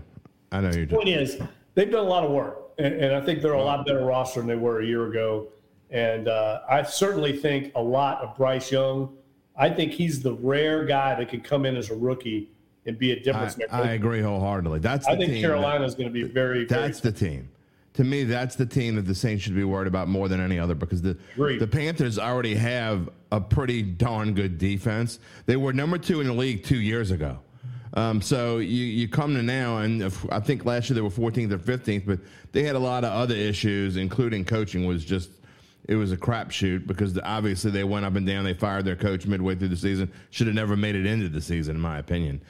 I 0.53 0.61
know 0.61 0.71
you're. 0.71 0.85
The 0.85 0.95
point 0.95 1.09
is, 1.09 1.37
they've 1.73 1.91
done 1.91 2.05
a 2.05 2.09
lot 2.09 2.23
of 2.23 2.31
work, 2.31 2.71
and, 2.77 2.93
and 2.93 3.13
I 3.13 3.19
think 3.19 3.41
they're 3.41 3.53
a 3.53 3.61
lot 3.61 3.85
better 3.85 4.05
roster 4.05 4.39
than 4.39 4.47
they 4.47 4.55
were 4.55 4.79
a 4.79 4.85
year 4.85 5.07
ago. 5.07 5.49
And 5.91 6.27
uh, 6.27 6.61
I 6.69 6.83
certainly 6.83 7.37
think 7.37 7.71
a 7.75 7.81
lot 7.81 8.21
of 8.21 8.35
Bryce 8.35 8.71
Young. 8.71 9.15
I 9.57 9.69
think 9.69 9.91
he's 9.91 10.21
the 10.21 10.33
rare 10.33 10.85
guy 10.85 11.15
that 11.15 11.29
could 11.29 11.43
come 11.43 11.65
in 11.65 11.77
as 11.77 11.89
a 11.89 11.95
rookie 11.95 12.49
and 12.85 12.97
be 12.97 13.11
a 13.11 13.19
difference 13.19 13.57
maker. 13.57 13.73
I 13.73 13.91
agree 13.91 14.21
wholeheartedly. 14.21 14.79
That's 14.79 15.07
I 15.07 15.15
think 15.15 15.39
Carolina 15.39 15.85
is 15.85 15.95
going 15.95 16.07
to 16.07 16.13
be 16.13 16.23
very. 16.23 16.65
That's 16.65 16.99
very 16.99 17.13
the 17.13 17.19
team. 17.19 17.49
To 17.93 18.03
me, 18.03 18.25
that's 18.25 18.55
the 18.55 18.65
team 18.65 18.95
that 18.95 19.03
the 19.03 19.15
Saints 19.15 19.43
should 19.43 19.55
be 19.55 19.63
worried 19.63 19.87
about 19.87 20.09
more 20.09 20.27
than 20.27 20.41
any 20.41 20.59
other 20.59 20.75
because 20.75 21.01
the 21.01 21.17
Agreed. 21.35 21.59
the 21.61 21.67
Panthers 21.67 22.19
already 22.19 22.53
have 22.55 23.09
a 23.31 23.39
pretty 23.39 23.81
darn 23.83 24.33
good 24.33 24.57
defense. 24.57 25.19
They 25.45 25.55
were 25.55 25.71
number 25.71 25.97
two 25.97 26.19
in 26.19 26.27
the 26.27 26.33
league 26.33 26.65
two 26.65 26.81
years 26.81 27.11
ago. 27.11 27.39
Um, 27.93 28.21
so 28.21 28.57
you, 28.57 28.83
you 28.83 29.07
come 29.07 29.33
to 29.35 29.41
now, 29.41 29.77
and 29.77 30.11
I 30.29 30.41
think 30.41 30.65
last 30.65 30.89
year 30.89 30.95
they 30.95 31.01
were 31.01 31.09
14th 31.09 31.51
or 31.53 31.57
15th, 31.57 32.05
but 32.05 32.19
they 32.51 32.63
had 32.63 32.75
a 32.75 32.79
lot 32.79 33.05
of 33.05 33.13
other 33.13 33.35
issues, 33.35 33.95
including 33.95 34.43
coaching 34.43 34.85
was 34.85 35.05
just 35.05 35.29
it 35.87 35.95
was 35.95 36.11
a 36.11 36.17
crapshoot 36.17 36.87
because 36.87 37.17
obviously 37.23 37.71
they 37.71 37.83
went 37.83 38.05
up 38.05 38.15
and 38.15 38.25
down. 38.25 38.43
They 38.43 38.53
fired 38.53 38.85
their 38.85 38.95
coach 38.95 39.25
midway 39.27 39.55
through 39.55 39.67
the 39.69 39.77
season. 39.77 40.11
Should 40.31 40.47
have 40.47 40.55
never 40.55 40.75
made 40.75 40.95
it 40.95 41.05
into 41.05 41.29
the 41.29 41.41
season, 41.41 41.75
in 41.75 41.81
my 41.81 41.99
opinion. 41.99 42.41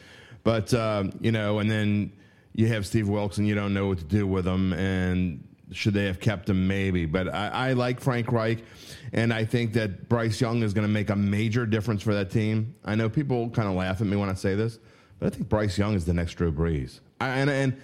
But 0.43 0.73
uh, 0.73 1.05
you 1.19 1.31
know, 1.31 1.59
and 1.59 1.69
then 1.69 2.13
you 2.53 2.67
have 2.67 2.85
Steve 2.85 3.09
Wilks, 3.09 3.37
and 3.37 3.47
you 3.47 3.55
don't 3.55 3.73
know 3.73 3.87
what 3.87 3.97
to 3.97 4.05
do 4.05 4.25
with 4.25 4.47
him. 4.47 4.71
And 4.73 5.45
should 5.71 5.93
they 5.93 6.05
have 6.05 6.19
kept 6.19 6.49
him? 6.49 6.67
Maybe. 6.67 7.05
But 7.05 7.33
I, 7.33 7.47
I 7.47 7.73
like 7.73 7.99
Frank 7.99 8.31
Reich, 8.31 8.63
and 9.11 9.33
I 9.33 9.43
think 9.43 9.73
that 9.73 10.07
Bryce 10.07 10.39
Young 10.39 10.63
is 10.63 10.73
going 10.73 10.87
to 10.87 10.93
make 10.93 11.09
a 11.09 11.15
major 11.15 11.65
difference 11.65 12.01
for 12.01 12.13
that 12.13 12.31
team. 12.31 12.73
I 12.85 12.95
know 12.95 13.09
people 13.09 13.49
kind 13.49 13.67
of 13.67 13.75
laugh 13.75 13.99
at 13.99 14.07
me 14.07 14.15
when 14.15 14.29
I 14.29 14.35
say 14.35 14.55
this, 14.55 14.79
but 15.19 15.27
I 15.27 15.29
think 15.35 15.49
Bryce 15.49 15.77
Young 15.77 15.95
is 15.95 16.05
the 16.05 16.13
next 16.13 16.35
Drew 16.35 16.53
Brees. 16.53 17.01
I, 17.19 17.29
and, 17.29 17.49
and 17.49 17.81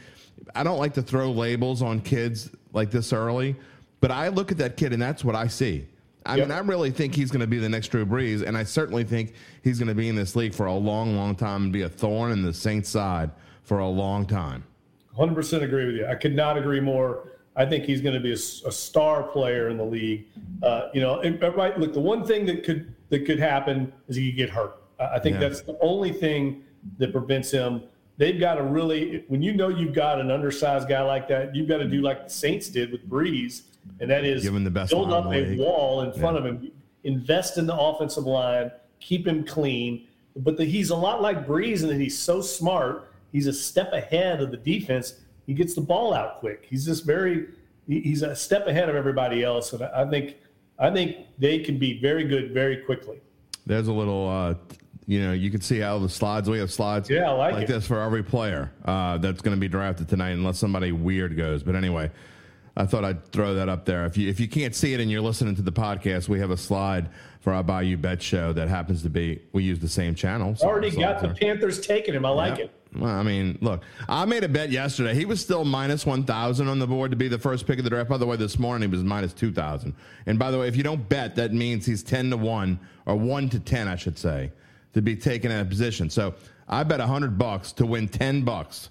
I 0.55 0.63
don't 0.63 0.79
like 0.79 0.93
to 0.93 1.01
throw 1.01 1.31
labels 1.31 1.81
on 1.81 1.99
kids 1.99 2.49
like 2.71 2.91
this 2.91 3.11
early 3.11 3.57
but 4.01 4.11
I 4.11 4.27
look 4.27 4.51
at 4.51 4.57
that 4.57 4.75
kid 4.75 4.91
and 4.91 5.01
that's 5.01 5.23
what 5.23 5.35
I 5.35 5.47
see. 5.47 5.87
I 6.25 6.35
yep. 6.35 6.49
mean, 6.49 6.57
I 6.57 6.59
really 6.59 6.91
think 6.91 7.15
he's 7.15 7.31
going 7.31 7.41
to 7.41 7.47
be 7.47 7.57
the 7.57 7.69
next 7.69 7.87
Drew 7.87 8.05
Brees, 8.05 8.45
and 8.45 8.55
I 8.55 8.63
certainly 8.63 9.03
think 9.03 9.33
he's 9.63 9.79
going 9.79 9.87
to 9.87 9.95
be 9.95 10.07
in 10.07 10.15
this 10.15 10.35
league 10.35 10.53
for 10.53 10.67
a 10.67 10.73
long, 10.73 11.15
long 11.15 11.35
time 11.35 11.63
and 11.63 11.73
be 11.73 11.81
a 11.81 11.89
thorn 11.89 12.31
in 12.31 12.43
the 12.43 12.53
Saints' 12.53 12.89
side 12.89 13.31
for 13.63 13.79
a 13.79 13.87
long 13.87 14.27
time. 14.27 14.63
100% 15.17 15.63
agree 15.63 15.85
with 15.85 15.95
you. 15.95 16.05
I 16.05 16.15
could 16.15 16.35
not 16.35 16.57
agree 16.57 16.79
more. 16.79 17.29
I 17.55 17.65
think 17.65 17.85
he's 17.85 18.01
going 18.01 18.13
to 18.13 18.19
be 18.19 18.31
a, 18.31 18.35
a 18.67 18.71
star 18.71 19.23
player 19.23 19.69
in 19.69 19.77
the 19.77 19.83
league. 19.83 20.27
Uh, 20.61 20.89
you 20.93 21.01
know, 21.01 21.19
it, 21.21 21.39
right? 21.55 21.77
Look, 21.79 21.93
the 21.93 21.99
one 21.99 22.23
thing 22.23 22.45
that 22.45 22.63
could 22.63 22.93
that 23.09 23.25
could 23.25 23.39
happen 23.39 23.91
is 24.07 24.15
he 24.15 24.31
could 24.31 24.37
get 24.37 24.49
hurt. 24.49 24.77
I 24.99 25.19
think 25.19 25.33
yeah. 25.33 25.49
that's 25.49 25.61
the 25.61 25.77
only 25.81 26.13
thing 26.13 26.63
that 26.97 27.11
prevents 27.11 27.51
him. 27.51 27.83
They've 28.17 28.39
got 28.39 28.55
to 28.55 28.63
really, 28.63 29.25
when 29.27 29.41
you 29.41 29.53
know 29.53 29.67
you've 29.67 29.93
got 29.93 30.21
an 30.21 30.29
undersized 30.31 30.87
guy 30.87 31.01
like 31.01 31.27
that, 31.27 31.55
you've 31.55 31.67
got 31.67 31.79
to 31.79 31.87
do 31.87 32.01
like 32.01 32.25
the 32.25 32.29
Saints 32.29 32.69
did 32.69 32.91
with 32.91 33.09
Brees 33.09 33.63
and 33.99 34.09
that 34.09 34.23
is 34.25 34.43
Give 34.43 34.55
him 34.55 34.63
the 34.63 34.71
best 34.71 34.91
build 34.91 35.11
up 35.11 35.25
a 35.31 35.57
wall 35.57 36.01
in 36.01 36.13
front 36.13 36.35
yeah. 36.35 36.39
of 36.39 36.45
him, 36.45 36.71
invest 37.03 37.57
in 37.57 37.65
the 37.65 37.75
offensive 37.75 38.25
line, 38.25 38.71
keep 38.99 39.27
him 39.27 39.43
clean. 39.43 40.07
But 40.35 40.57
the, 40.57 40.65
he's 40.65 40.89
a 40.89 40.95
lot 40.95 41.21
like 41.21 41.45
Brees 41.45 41.81
in 41.81 41.89
that 41.89 41.99
he's 41.99 42.17
so 42.17 42.41
smart. 42.41 43.13
He's 43.31 43.47
a 43.47 43.53
step 43.53 43.93
ahead 43.93 44.41
of 44.41 44.51
the 44.51 44.57
defense. 44.57 45.15
He 45.45 45.53
gets 45.53 45.73
the 45.73 45.81
ball 45.81 46.13
out 46.13 46.39
quick. 46.39 46.65
He's 46.69 46.85
just 46.85 47.05
very 47.05 47.47
he's 47.87 48.21
a 48.21 48.35
step 48.35 48.67
ahead 48.67 48.89
of 48.89 48.95
everybody 48.95 49.43
else, 49.43 49.73
and 49.73 49.83
I 49.83 50.09
think 50.09 50.37
I 50.79 50.91
think 50.91 51.17
they 51.37 51.59
can 51.59 51.77
be 51.77 51.99
very 51.99 52.23
good 52.23 52.53
very 52.53 52.77
quickly. 52.77 53.19
There's 53.65 53.87
a 53.87 53.93
little, 53.93 54.27
uh, 54.27 54.55
you 55.05 55.21
know, 55.21 55.33
you 55.33 55.51
can 55.51 55.61
see 55.61 55.79
how 55.79 55.99
the 55.99 56.09
slides. 56.09 56.49
We 56.49 56.59
have 56.59 56.71
slides, 56.71 57.09
yeah, 57.09 57.29
like, 57.29 57.53
like 57.53 57.67
this 57.67 57.85
for 57.85 57.99
every 58.01 58.23
player 58.23 58.71
uh, 58.85 59.17
that's 59.17 59.41
going 59.41 59.55
to 59.55 59.59
be 59.59 59.67
drafted 59.67 60.07
tonight, 60.07 60.31
unless 60.31 60.57
somebody 60.57 60.91
weird 60.91 61.37
goes. 61.37 61.63
But 61.63 61.75
anyway, 61.75 62.09
I 62.81 62.87
thought 62.87 63.05
I'd 63.05 63.23
throw 63.31 63.53
that 63.53 63.69
up 63.69 63.85
there. 63.85 64.07
If 64.07 64.17
you 64.17 64.27
if 64.27 64.39
you 64.39 64.47
can't 64.47 64.73
see 64.73 64.95
it 64.95 64.99
and 64.99 65.11
you're 65.11 65.21
listening 65.21 65.55
to 65.55 65.61
the 65.61 65.71
podcast, 65.71 66.27
we 66.27 66.39
have 66.39 66.49
a 66.49 66.57
slide 66.57 67.09
for 67.39 67.53
our 67.53 67.61
Bayou 67.61 67.95
Bet 67.95 68.23
show 68.23 68.53
that 68.53 68.69
happens 68.69 69.03
to 69.03 69.09
be 69.09 69.39
we 69.53 69.63
use 69.63 69.77
the 69.77 69.87
same 69.87 70.15
channel. 70.15 70.55
So 70.55 70.65
Already 70.65 70.89
got 70.89 71.21
the 71.21 71.29
Panthers 71.29 71.79
taking 71.79 72.15
him. 72.15 72.25
I 72.25 72.29
like 72.29 72.57
it. 72.57 72.71
Well, 72.95 73.11
I 73.11 73.21
mean, 73.21 73.59
look, 73.61 73.83
I 74.09 74.25
made 74.25 74.43
a 74.43 74.49
bet 74.49 74.71
yesterday. 74.71 75.13
He 75.13 75.25
was 75.25 75.39
still 75.39 75.63
minus 75.63 76.05
1,000 76.05 76.67
on 76.67 76.79
the 76.79 76.87
board 76.87 77.11
to 77.11 77.17
be 77.17 77.27
the 77.29 77.39
first 77.39 77.65
pick 77.67 77.77
of 77.77 77.83
the 77.85 77.89
draft. 77.89 78.09
By 78.09 78.17
the 78.17 78.25
way, 78.25 78.35
this 78.35 78.59
morning 78.59 78.89
he 78.89 78.93
was 78.93 79.03
minus 79.03 79.31
2,000. 79.31 79.93
And 80.25 80.37
by 80.37 80.51
the 80.51 80.59
way, 80.59 80.67
if 80.67 80.75
you 80.75 80.83
don't 80.83 81.07
bet, 81.07 81.35
that 81.35 81.53
means 81.53 81.85
he's 81.85 82.03
10 82.03 82.31
to 82.31 82.37
1, 82.37 82.79
or 83.05 83.15
1 83.15 83.49
to 83.49 83.59
10, 83.61 83.87
I 83.87 83.95
should 83.95 84.17
say, 84.17 84.51
to 84.93 85.01
be 85.01 85.15
taken 85.15 85.51
in 85.51 85.59
a 85.59 85.65
position. 85.65 86.09
So 86.09 86.33
I 86.67 86.83
bet 86.83 86.99
100 86.99 87.37
bucks 87.37 87.71
to 87.73 87.85
win 87.85 88.09
10 88.09 88.41
bucks 88.41 88.89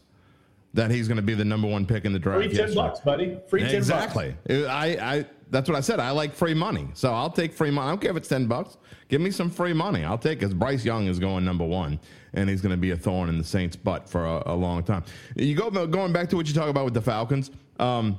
that 0.75 0.91
he's 0.91 1.09
going 1.09 1.17
to 1.17 1.23
be 1.23 1.35
the 1.35 1.45
number 1.45 1.67
one 1.67 1.85
pick 1.85 2.05
in 2.05 2.13
the 2.13 2.19
draft. 2.19 2.45
Free 2.45 2.57
ten 2.57 2.75
bucks, 2.75 3.01
buddy. 3.01 3.39
Free 3.49 3.63
ten 3.63 3.75
exactly. 3.75 4.35
Exactly. 4.47 4.67
I, 4.67 5.15
I, 5.15 5.27
that's 5.51 5.69
what 5.69 5.77
I 5.77 5.81
said. 5.81 5.99
I 5.99 6.11
like 6.11 6.33
free 6.33 6.55
money, 6.55 6.89
so 6.95 7.13
I'll 7.13 7.31
take 7.31 7.53
free 7.53 7.71
money. 7.71 7.89
I 7.89 7.91
don't 7.91 8.01
care 8.01 8.13
if 8.13 8.17
it's 8.17 8.29
ten 8.29 8.47
bucks. 8.47 8.77
Give 9.09 9.21
me 9.21 9.33
some 9.33 9.51
free 9.51 9.73
money. 9.73 10.05
I'll 10.05 10.19
take 10.19 10.43
it. 10.43 10.59
Bryce 10.59 10.85
Young 10.85 11.09
is 11.09 11.19
going 11.19 11.45
number 11.45 11.65
one, 11.65 11.99
and 12.35 12.49
he's 12.49 12.61
going 12.61 12.71
to 12.71 12.77
be 12.77 12.93
a 12.93 12.97
thorn 12.97 13.29
in 13.29 13.37
the 13.37 13.45
Saints' 13.45 13.75
butt 13.75 14.09
for 14.09 14.25
a, 14.25 14.43
a 14.47 14.55
long 14.55 14.85
time. 14.85 15.03
You 15.35 15.57
go 15.57 15.71
going 15.87 16.13
back 16.13 16.29
to 16.31 16.37
what 16.37 16.47
you 16.47 16.55
talk 16.55 16.69
about 16.69 16.85
with 16.85 16.95
the 16.95 17.03
Falcons. 17.03 17.51
Um, 17.81 18.19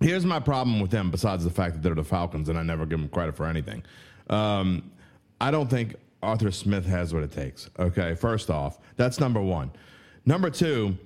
here's 0.00 0.24
my 0.24 0.40
problem 0.40 0.80
with 0.80 0.90
them. 0.90 1.10
Besides 1.10 1.44
the 1.44 1.50
fact 1.50 1.74
that 1.74 1.82
they're 1.82 1.94
the 1.94 2.02
Falcons, 2.02 2.48
and 2.48 2.58
I 2.58 2.62
never 2.62 2.86
give 2.86 2.98
them 2.98 3.10
credit 3.10 3.36
for 3.36 3.46
anything. 3.46 3.82
Um, 4.30 4.90
I 5.38 5.50
don't 5.50 5.68
think 5.68 5.96
Arthur 6.22 6.50
Smith 6.50 6.86
has 6.86 7.12
what 7.12 7.22
it 7.22 7.32
takes. 7.32 7.68
Okay, 7.78 8.14
first 8.14 8.48
off, 8.48 8.78
that's 8.96 9.20
number 9.20 9.42
one. 9.42 9.70
Number 10.24 10.48
two, 10.48 10.96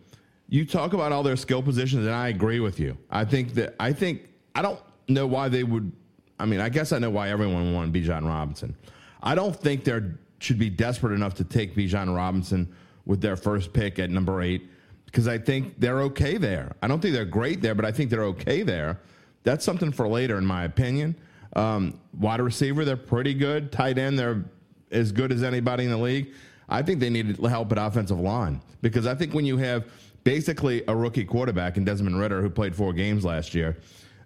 you 0.49 0.64
talk 0.64 0.92
about 0.92 1.12
all 1.12 1.22
their 1.22 1.36
skill 1.36 1.62
positions, 1.62 2.07
and 2.07 2.14
I 2.14 2.28
agree 2.28 2.61
with 2.61 2.80
you. 2.80 2.96
I 3.11 3.24
think 3.24 3.55
that 3.55 3.74
I 3.78 3.92
think 3.92 4.28
I 4.55 4.62
don't 4.62 4.80
know 5.07 5.26
why 5.26 5.49
they 5.49 5.62
would. 5.62 5.92
I 6.38 6.46
mean, 6.46 6.61
I 6.61 6.68
guess 6.68 6.92
I 6.92 6.99
know 6.99 7.11
why 7.11 7.30
everyone 7.30 7.74
wanted 7.74 7.92
Bijan 7.92 8.26
Robinson. 8.26 8.76
I 9.22 9.34
don't 9.34 9.55
think 9.55 9.84
they 9.84 10.01
should 10.38 10.59
be 10.59 10.70
desperate 10.70 11.14
enough 11.14 11.34
to 11.34 11.44
take 11.44 11.74
Bijan 11.74 12.14
Robinson 12.14 12.72
with 13.05 13.20
their 13.20 13.36
first 13.36 13.72
pick 13.72 13.99
at 13.99 14.11
number 14.11 14.40
eight 14.40 14.68
because 15.07 15.26
I 15.26 15.38
think 15.38 15.74
they're 15.78 16.03
okay 16.03 16.36
there. 16.36 16.76
I 16.82 16.88
don't 16.88 17.01
think 17.01 17.14
they're 17.14 17.24
great 17.24 17.61
there, 17.61 17.74
but 17.74 17.84
I 17.84 17.92
think 17.92 18.11
they're 18.11 18.24
okay 18.24 18.62
there. 18.62 19.01
That's 19.42 19.64
something 19.64 19.90
for 19.90 20.07
later, 20.07 20.38
in 20.38 20.46
my 20.46 20.64
opinion. 20.64 21.16
Um, 21.57 21.99
wide 22.18 22.40
receiver, 22.40 22.84
they're 22.84 22.96
pretty 22.96 23.34
good. 23.34 23.72
Tight 23.72 23.99
end, 23.99 24.18
they're 24.18 24.44
as 24.90 25.11
good 25.12 25.32
as 25.32 25.42
anybody 25.42 25.84
in 25.84 25.90
the 25.90 25.99
league. 25.99 26.32
I 26.68 26.82
think 26.82 27.01
they 27.01 27.11
need 27.11 27.38
help 27.38 27.72
at 27.72 27.78
offensive 27.78 28.20
line 28.20 28.61
because 28.82 29.07
I 29.07 29.14
think 29.14 29.32
when 29.32 29.46
you 29.46 29.57
have 29.57 29.86
basically 30.29 30.85
a 30.89 30.95
rookie 30.95 31.24
quarterback 31.24 31.79
in 31.79 31.87
Desmond 31.87 32.20
Ridder, 32.20 32.43
who 32.43 32.51
played 32.51 32.76
four 32.76 32.93
games 32.93 33.24
last 33.24 33.55
year, 33.55 33.79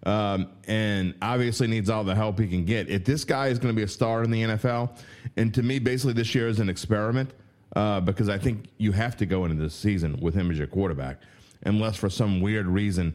um, 0.04 0.48
and 0.66 1.14
obviously 1.22 1.68
needs 1.68 1.88
all 1.88 2.02
the 2.02 2.14
help 2.14 2.40
he 2.40 2.48
can 2.48 2.64
get. 2.64 2.88
If 2.88 3.04
this 3.04 3.22
guy 3.24 3.46
is 3.46 3.60
going 3.60 3.72
to 3.72 3.76
be 3.76 3.84
a 3.84 3.88
star 3.88 4.24
in 4.24 4.32
the 4.32 4.42
NFL, 4.42 4.98
and 5.36 5.54
to 5.54 5.62
me, 5.62 5.78
basically 5.78 6.14
this 6.14 6.34
year 6.34 6.48
is 6.48 6.58
an 6.58 6.68
experiment 6.68 7.30
uh, 7.76 8.00
because 8.00 8.28
I 8.28 8.36
think 8.36 8.64
you 8.78 8.90
have 8.90 9.16
to 9.18 9.26
go 9.26 9.44
into 9.44 9.62
this 9.62 9.76
season 9.76 10.18
with 10.20 10.34
him 10.34 10.50
as 10.50 10.58
your 10.58 10.66
quarterback, 10.66 11.20
unless 11.66 11.96
for 11.96 12.10
some 12.10 12.40
weird 12.40 12.66
reason 12.66 13.14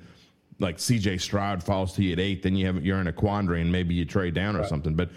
like 0.60 0.80
C.J. 0.80 1.18
Stroud 1.18 1.62
falls 1.62 1.92
to 1.96 2.04
you 2.04 2.14
at 2.14 2.22
eight, 2.22 2.42
then 2.42 2.56
you 2.56 2.68
have 2.68 2.86
you're 2.86 3.02
in 3.02 3.08
a 3.08 3.14
quandary 3.14 3.60
and 3.60 3.70
maybe 3.70 3.96
you 3.96 4.06
trade 4.06 4.34
down 4.34 4.56
or 4.56 4.62
right. 4.62 4.70
something. 4.70 4.96
But 4.96 5.10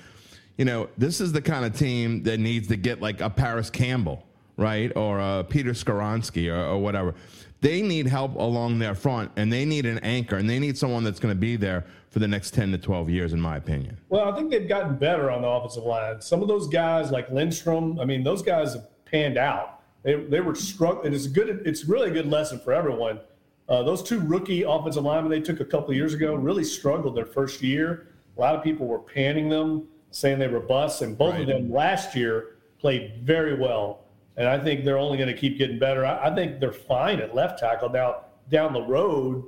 you 0.59 0.65
know, 0.65 0.89
this 0.99 1.21
is 1.21 1.31
the 1.31 1.41
kind 1.41 1.65
of 1.65 1.79
team 1.79 2.25
that 2.25 2.41
needs 2.41 2.67
to 2.67 2.77
get 2.77 3.01
like 3.01 3.21
a 3.21 3.31
Paris 3.31 3.71
Campbell, 3.71 4.27
right, 4.57 4.91
or 4.97 5.21
a 5.21 5.45
Peter 5.49 5.71
Skoronski 5.71 6.53
or, 6.53 6.73
or 6.73 6.79
whatever. 6.79 7.15
They 7.61 7.83
need 7.83 8.07
help 8.07 8.35
along 8.37 8.79
their 8.79 8.95
front, 8.95 9.33
and 9.37 9.53
they 9.53 9.65
need 9.65 9.87
an 9.87 9.99
anchor, 9.99 10.37
and 10.37 10.49
they 10.49 10.59
need 10.59 10.79
someone 10.79 11.05
that's 11.05 11.21
going 11.21 11.35
to 11.35 11.39
be 11.39 11.57
there 11.57 11.85
for 12.09 12.19
the 12.19 12.29
next 12.29 12.53
10 12.55 12.73
to 12.73 12.79
12 12.79 13.11
years, 13.11 13.33
in 13.33 13.41
my 13.41 13.57
opinion. 13.57 13.97
Well, 14.09 14.33
I 14.33 14.37
think 14.37 14.51
they've 14.51 14.69
gotten 14.69 14.97
better 14.97 15.31
on 15.31 15.43
the 15.43 15.49
offensive 15.49 15.85
line. 15.85 16.21
Some 16.21 16.43
of 16.43 16.49
those 16.49 16.69
guys, 16.69 17.11
like 17.11 17.31
Lindstrom, 17.31 18.01
I 18.01 18.05
mean, 18.05 18.25
those 18.25 18.43
guys 18.43 18.75
have 18.75 18.87
panned 19.05 19.37
out. 19.39 19.83
They, 20.03 20.15
they 20.15 20.41
were 20.41 20.55
struggling. 20.55 21.13
It's 21.13 21.27
a 21.27 21.29
good. 21.29 21.63
It's 21.67 21.85
really 21.85 22.09
a 22.09 22.13
good 22.13 22.27
lesson 22.27 22.59
for 22.61 22.73
everyone 22.73 23.21
uh, 23.71 23.85
those 23.85 24.03
two 24.03 24.19
rookie 24.21 24.65
offensive 24.65 25.05
linemen 25.05 25.31
they 25.31 25.41
took 25.41 25.61
a 25.61 25.65
couple 25.65 25.91
of 25.91 25.97
years 25.97 26.13
ago 26.13 26.35
really 26.35 26.65
struggled 26.65 27.15
their 27.15 27.25
first 27.25 27.63
year. 27.63 28.09
A 28.37 28.41
lot 28.41 28.57
of 28.57 28.65
people 28.65 28.87
were 28.87 28.99
panning 28.99 29.49
them, 29.49 29.87
saying 30.11 30.41
they 30.41 30.49
were 30.49 30.61
busts, 30.61 31.03
and 31.03 31.17
both 31.17 31.35
right. 31.35 31.43
of 31.43 31.47
them 31.47 31.71
last 31.71 32.17
year 32.17 32.57
played 32.81 33.21
very 33.23 33.55
well. 33.55 34.01
And 34.41 34.49
I 34.49 34.59
think 34.59 34.87
they're 34.87 34.97
only 34.97 35.19
going 35.19 35.29
to 35.29 35.39
keep 35.39 35.59
getting 35.59 35.79
better. 35.79 36.07
I, 36.07 36.31
I, 36.31 36.35
think 36.35 36.61
they're 36.61 36.73
fine 36.73 37.21
at 37.21 37.35
left 37.35 37.59
tackle. 37.59 37.91
Now, 37.91 38.25
down 38.49 38.73
the 38.73 38.81
road, 38.81 39.45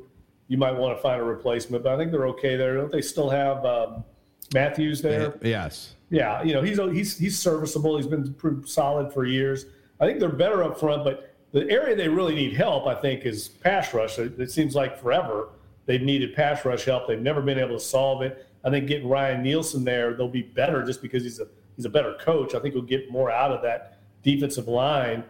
you 0.48 0.58
might 0.58 0.72
want 0.72 0.94
to 0.94 1.02
find 1.02 1.18
a 1.18 1.24
replacement, 1.24 1.82
but 1.82 1.94
I 1.94 1.96
think 1.96 2.12
they're 2.12 2.28
okay 2.28 2.56
there. 2.56 2.76
Don't 2.76 2.92
they 2.92 3.00
still 3.00 3.30
have 3.30 3.64
um, 3.64 4.04
Matthews 4.52 5.00
there? 5.00 5.38
Yes. 5.40 5.94
Yeah, 6.10 6.42
you 6.42 6.52
know 6.52 6.60
he's 6.60 6.76
he's 6.76 7.16
he's 7.16 7.38
serviceable. 7.38 7.96
He's 7.96 8.06
been 8.06 8.36
solid 8.66 9.14
for 9.14 9.24
years. 9.24 9.64
I 9.98 10.04
think 10.04 10.20
they're 10.20 10.28
better 10.28 10.62
up 10.62 10.78
front, 10.78 11.04
but 11.04 11.34
the 11.52 11.66
area 11.70 11.96
they 11.96 12.08
really 12.08 12.34
need 12.34 12.52
help, 12.52 12.86
I 12.86 12.94
think, 12.94 13.24
is 13.24 13.48
pass 13.48 13.94
rush. 13.94 14.18
It, 14.18 14.38
it 14.38 14.50
seems 14.50 14.74
like 14.74 15.00
forever 15.00 15.48
they've 15.86 16.02
needed 16.02 16.34
pass 16.34 16.66
rush 16.66 16.84
help. 16.84 17.08
They've 17.08 17.18
never 17.18 17.40
been 17.40 17.58
able 17.58 17.78
to 17.78 17.82
solve 17.82 18.20
it. 18.20 18.46
I 18.62 18.68
think 18.68 18.88
getting 18.88 19.08
Ryan 19.08 19.42
Nielsen 19.42 19.84
there, 19.84 20.12
they'll 20.12 20.28
be 20.28 20.42
better 20.42 20.84
just 20.84 21.00
because 21.00 21.22
he's 21.22 21.40
a 21.40 21.46
he's 21.76 21.86
a 21.86 21.90
better 21.90 22.14
coach. 22.20 22.54
I 22.54 22.60
think 22.60 22.74
he'll 22.74 22.82
get 22.82 23.10
more 23.10 23.30
out 23.30 23.52
of 23.52 23.62
that 23.62 24.01
defensive 24.22 24.68
line. 24.68 25.24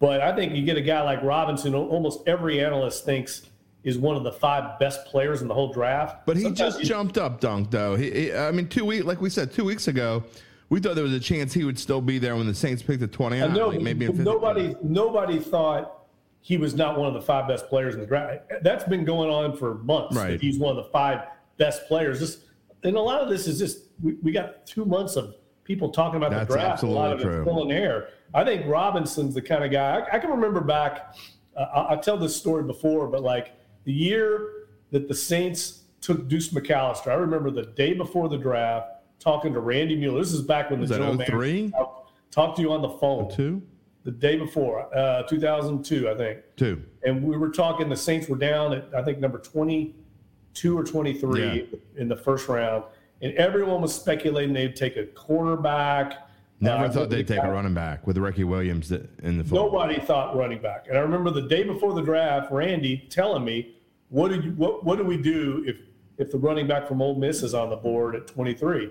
But 0.00 0.20
I 0.20 0.34
think 0.34 0.54
you 0.54 0.64
get 0.64 0.76
a 0.76 0.82
guy 0.82 1.02
like 1.02 1.22
Robinson, 1.22 1.74
almost 1.74 2.26
every 2.26 2.62
analyst 2.62 3.04
thinks 3.04 3.48
is 3.84 3.98
one 3.98 4.16
of 4.16 4.24
the 4.24 4.32
five 4.32 4.78
best 4.78 5.04
players 5.06 5.42
in 5.42 5.48
the 5.48 5.54
whole 5.54 5.72
draft. 5.72 6.26
But 6.26 6.36
he 6.36 6.42
Sometimes 6.42 6.76
just 6.76 6.88
jumped 6.88 7.18
up, 7.18 7.40
Dunk. 7.40 7.70
Though 7.70 7.96
he, 7.96 8.10
he, 8.10 8.34
I 8.34 8.50
mean, 8.50 8.66
two 8.66 8.84
weeks, 8.84 9.04
like 9.04 9.20
we 9.20 9.30
said, 9.30 9.52
two 9.52 9.64
weeks 9.64 9.88
ago, 9.88 10.24
we 10.70 10.80
thought 10.80 10.94
there 10.94 11.04
was 11.04 11.12
a 11.12 11.20
chance 11.20 11.52
he 11.52 11.64
would 11.64 11.78
still 11.78 12.00
be 12.00 12.18
there 12.18 12.34
when 12.34 12.46
the 12.46 12.54
Saints 12.54 12.82
picked 12.82 13.00
the 13.00 13.06
20. 13.06 13.42
I 13.42 13.46
know, 13.48 13.68
like 13.68 13.80
maybe 13.80 14.08
nobody, 14.08 14.74
nobody 14.82 15.38
thought 15.38 16.06
he 16.40 16.56
was 16.56 16.74
not 16.74 16.98
one 16.98 17.08
of 17.08 17.14
the 17.14 17.22
five 17.22 17.46
best 17.46 17.68
players 17.68 17.94
in 17.94 18.00
the 18.00 18.06
draft. 18.06 18.42
That's 18.62 18.84
been 18.84 19.04
going 19.04 19.30
on 19.30 19.56
for 19.56 19.76
months. 19.76 20.16
Right. 20.16 20.40
he's 20.40 20.58
one 20.58 20.76
of 20.76 20.84
the 20.84 20.90
five 20.90 21.28
best 21.58 21.86
players. 21.86 22.18
Just, 22.18 22.40
and 22.82 22.96
a 22.96 23.00
lot 23.00 23.20
of 23.20 23.28
this 23.28 23.46
is 23.46 23.58
just 23.58 23.84
we, 24.02 24.14
we 24.22 24.32
got 24.32 24.66
two 24.66 24.84
months 24.84 25.16
of 25.16 25.34
people 25.64 25.90
talking 25.90 26.16
about 26.16 26.30
That's 26.30 26.48
the 26.48 26.54
draft. 26.54 26.82
A 26.82 26.86
lot 26.86 27.12
of 27.12 27.20
it's 27.20 27.42
still 27.42 27.62
in 27.62 27.72
air. 27.72 28.08
I 28.34 28.44
think 28.44 28.66
Robinson's 28.66 29.34
the 29.34 29.42
kind 29.42 29.64
of 29.64 29.70
guy. 29.70 30.00
I, 30.00 30.16
I 30.16 30.18
can 30.18 30.30
remember 30.30 30.60
back. 30.60 31.14
Uh, 31.56 31.60
I, 31.60 31.94
I 31.94 31.96
tell 31.96 32.18
this 32.18 32.36
story 32.36 32.64
before, 32.64 33.06
but 33.06 33.22
like 33.22 33.52
the 33.84 33.92
year 33.92 34.66
that 34.90 35.08
the 35.08 35.14
Saints 35.14 35.82
took 36.00 36.28
Deuce 36.28 36.50
McAllister, 36.50 37.08
I 37.08 37.14
remember 37.14 37.50
the 37.50 37.62
day 37.62 37.94
before 37.94 38.28
the 38.28 38.36
draft 38.36 38.88
talking 39.20 39.54
to 39.54 39.60
Randy 39.60 39.96
Mueller. 39.96 40.18
This 40.18 40.32
is 40.32 40.42
back 40.42 40.70
when 40.70 40.80
the 40.80 40.86
general 40.86 41.14
manager 41.14 41.70
talked, 41.70 42.12
talked 42.30 42.56
to 42.56 42.62
you 42.62 42.72
on 42.72 42.82
the 42.82 42.90
phone. 42.90 43.30
two? 43.30 43.62
The 44.02 44.10
day 44.10 44.36
before, 44.36 44.94
uh, 44.94 45.22
2002, 45.22 46.10
I 46.10 46.14
think. 46.14 46.40
Two. 46.56 46.82
And 47.06 47.22
we 47.22 47.38
were 47.38 47.48
talking, 47.48 47.88
the 47.88 47.96
Saints 47.96 48.28
were 48.28 48.36
down 48.36 48.74
at, 48.74 48.94
I 48.94 49.02
think, 49.02 49.18
number 49.18 49.38
22 49.38 50.78
or 50.78 50.84
23 50.84 51.42
yeah. 51.42 51.62
in 51.96 52.08
the 52.08 52.16
first 52.16 52.46
round. 52.48 52.84
And 53.22 53.32
everyone 53.36 53.80
was 53.80 53.94
speculating 53.94 54.52
they'd 54.52 54.76
take 54.76 54.98
a 54.98 55.06
quarterback. 55.06 56.28
Never 56.64 56.84
uh, 56.84 56.90
thought 56.90 57.10
they'd 57.10 57.28
take 57.28 57.42
a 57.42 57.50
running 57.50 57.74
back 57.74 58.06
with 58.06 58.16
Ricky 58.16 58.44
Williams 58.44 58.90
in 58.90 59.38
the 59.38 59.44
football. 59.44 59.66
Nobody 59.66 60.00
thought 60.00 60.36
running 60.36 60.60
back. 60.60 60.86
And 60.88 60.96
I 60.96 61.00
remember 61.00 61.30
the 61.30 61.42
day 61.42 61.62
before 61.62 61.92
the 61.92 62.02
draft, 62.02 62.50
Randy 62.50 63.06
telling 63.10 63.44
me, 63.44 63.76
what 64.08 64.30
do 64.30 64.40
you, 64.40 64.52
what, 64.52 64.84
what 64.84 64.98
do 64.98 65.04
we 65.04 65.16
do 65.16 65.64
if, 65.66 65.76
if 66.18 66.30
the 66.30 66.38
running 66.38 66.66
back 66.66 66.88
from 66.88 67.02
Ole 67.02 67.16
Miss 67.16 67.42
is 67.42 67.54
on 67.54 67.70
the 67.70 67.76
board 67.76 68.14
at 68.14 68.26
23? 68.26 68.90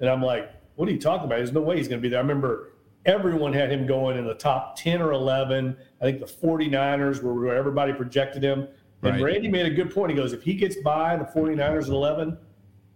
And 0.00 0.10
I'm 0.10 0.22
like, 0.22 0.50
what 0.76 0.88
are 0.88 0.92
you 0.92 0.98
talking 0.98 1.26
about? 1.26 1.36
There's 1.36 1.52
no 1.52 1.60
way 1.60 1.76
he's 1.76 1.88
going 1.88 2.00
to 2.00 2.02
be 2.02 2.08
there. 2.08 2.18
I 2.18 2.22
remember 2.22 2.70
everyone 3.06 3.52
had 3.52 3.70
him 3.70 3.86
going 3.86 4.18
in 4.18 4.26
the 4.26 4.34
top 4.34 4.76
10 4.76 5.00
or 5.00 5.12
11. 5.12 5.76
I 6.00 6.04
think 6.04 6.20
the 6.20 6.26
49ers 6.26 7.22
were 7.22 7.34
where 7.34 7.56
everybody 7.56 7.92
projected 7.92 8.42
him. 8.42 8.66
And 9.02 9.16
right. 9.16 9.22
Randy 9.22 9.48
made 9.48 9.66
a 9.66 9.70
good 9.70 9.94
point. 9.94 10.10
He 10.10 10.16
goes, 10.16 10.32
if 10.32 10.42
he 10.42 10.54
gets 10.54 10.76
by 10.76 11.16
the 11.16 11.24
49ers 11.24 11.82
at 11.82 11.88
11, 11.88 12.38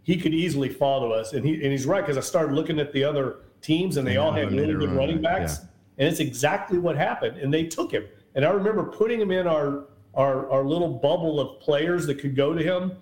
he 0.02 0.16
could 0.16 0.32
easily 0.32 0.70
follow 0.70 1.12
us. 1.12 1.34
And, 1.34 1.44
he, 1.44 1.54
and 1.54 1.70
he's 1.70 1.86
right 1.86 2.00
because 2.00 2.16
I 2.16 2.22
started 2.22 2.54
looking 2.54 2.80
at 2.80 2.92
the 2.92 3.04
other 3.04 3.40
teams 3.60 3.96
and 3.96 4.06
they 4.06 4.16
all 4.16 4.32
had 4.32 4.52
really 4.52 4.74
good 4.74 4.92
running 4.92 5.20
backs. 5.20 5.58
Yeah. 5.60 5.68
And 5.98 6.08
it's 6.08 6.20
exactly 6.20 6.78
what 6.78 6.96
happened. 6.96 7.38
And 7.38 7.52
they 7.52 7.64
took 7.64 7.90
him. 7.90 8.04
And 8.34 8.44
I 8.44 8.50
remember 8.50 8.84
putting 8.84 9.20
him 9.20 9.30
in 9.30 9.46
our, 9.46 9.86
our, 10.14 10.50
our 10.50 10.64
little 10.64 10.88
bubble 10.88 11.40
of 11.40 11.60
players 11.60 12.06
that 12.06 12.16
could 12.16 12.36
go 12.36 12.54
to 12.54 12.62
him. 12.62 12.92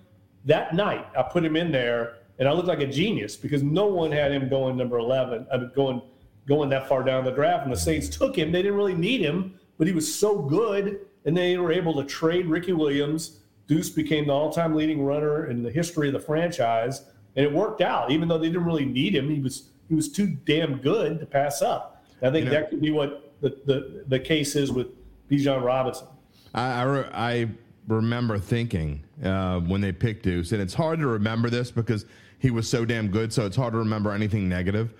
That 0.45 0.73
night, 0.73 1.05
I 1.17 1.23
put 1.23 1.45
him 1.45 1.55
in 1.55 1.71
there 1.71 2.15
and 2.39 2.47
I 2.47 2.53
looked 2.53 2.67
like 2.67 2.79
a 2.79 2.87
genius 2.87 3.35
because 3.35 3.63
no 3.63 3.87
one 3.87 4.11
had 4.11 4.31
him 4.31 4.49
going 4.49 4.77
number 4.77 4.97
11, 4.97 5.47
I 5.51 5.57
mean, 5.57 5.71
going 5.75 6.01
going 6.47 6.69
that 6.69 6.87
far 6.87 7.03
down 7.03 7.25
the 7.25 7.31
draft. 7.31 7.65
And 7.65 7.73
the 7.73 7.77
Saints 7.77 8.07
took 8.07 8.35
him. 8.35 8.51
They 8.51 8.61
didn't 8.61 8.77
really 8.77 8.95
need 8.95 9.21
him, 9.21 9.59
but 9.77 9.85
he 9.85 9.93
was 9.93 10.13
so 10.13 10.39
good, 10.39 11.01
and 11.25 11.35
they 11.35 11.57
were 11.57 11.73
able 11.73 11.93
to 11.95 12.05
trade 12.05 12.45
Ricky 12.47 12.71
Williams. 12.71 13.39
Deuce 13.67 13.89
became 13.89 14.27
the 14.27 14.33
all-time 14.33 14.73
leading 14.73 15.03
runner 15.03 15.49
in 15.49 15.61
the 15.61 15.69
history 15.69 16.07
of 16.07 16.13
the 16.13 16.19
franchise, 16.19 17.03
and 17.35 17.45
it 17.45 17.51
worked 17.51 17.81
out. 17.81 18.11
Even 18.11 18.29
though 18.29 18.37
they 18.37 18.47
didn't 18.47 18.63
really 18.63 18.85
need 18.85 19.13
him, 19.13 19.29
he 19.29 19.41
was 19.41 19.69
he 19.89 19.95
was 19.95 20.09
too 20.09 20.27
damn 20.45 20.77
good 20.77 21.19
to 21.19 21.25
pass 21.25 21.61
up. 21.61 22.05
I 22.21 22.31
think 22.31 22.45
you 22.45 22.45
know, 22.45 22.51
that 22.51 22.69
could 22.69 22.81
be 22.81 22.91
what 22.91 23.33
the, 23.41 23.49
the, 23.65 24.03
the 24.07 24.19
case 24.19 24.55
is 24.55 24.71
with 24.71 24.87
Bijan 25.29 25.63
Robinson. 25.63 26.07
I, 26.53 26.83
I, 26.83 27.31
I 27.31 27.49
remember 27.87 28.39
thinking 28.39 29.03
uh, 29.23 29.59
when 29.59 29.81
they 29.81 29.91
picked 29.91 30.23
Deuce, 30.23 30.51
and 30.51 30.61
it's 30.61 30.73
hard 30.73 30.99
to 30.99 31.07
remember 31.07 31.49
this 31.49 31.71
because– 31.71 32.05
he 32.39 32.51
was 32.51 32.69
so 32.69 32.85
damn 32.85 33.07
good, 33.09 33.33
so 33.33 33.45
it's 33.45 33.55
hard 33.55 33.73
to 33.73 33.79
remember 33.79 34.11
anything 34.11 34.47
negative. 34.47 34.93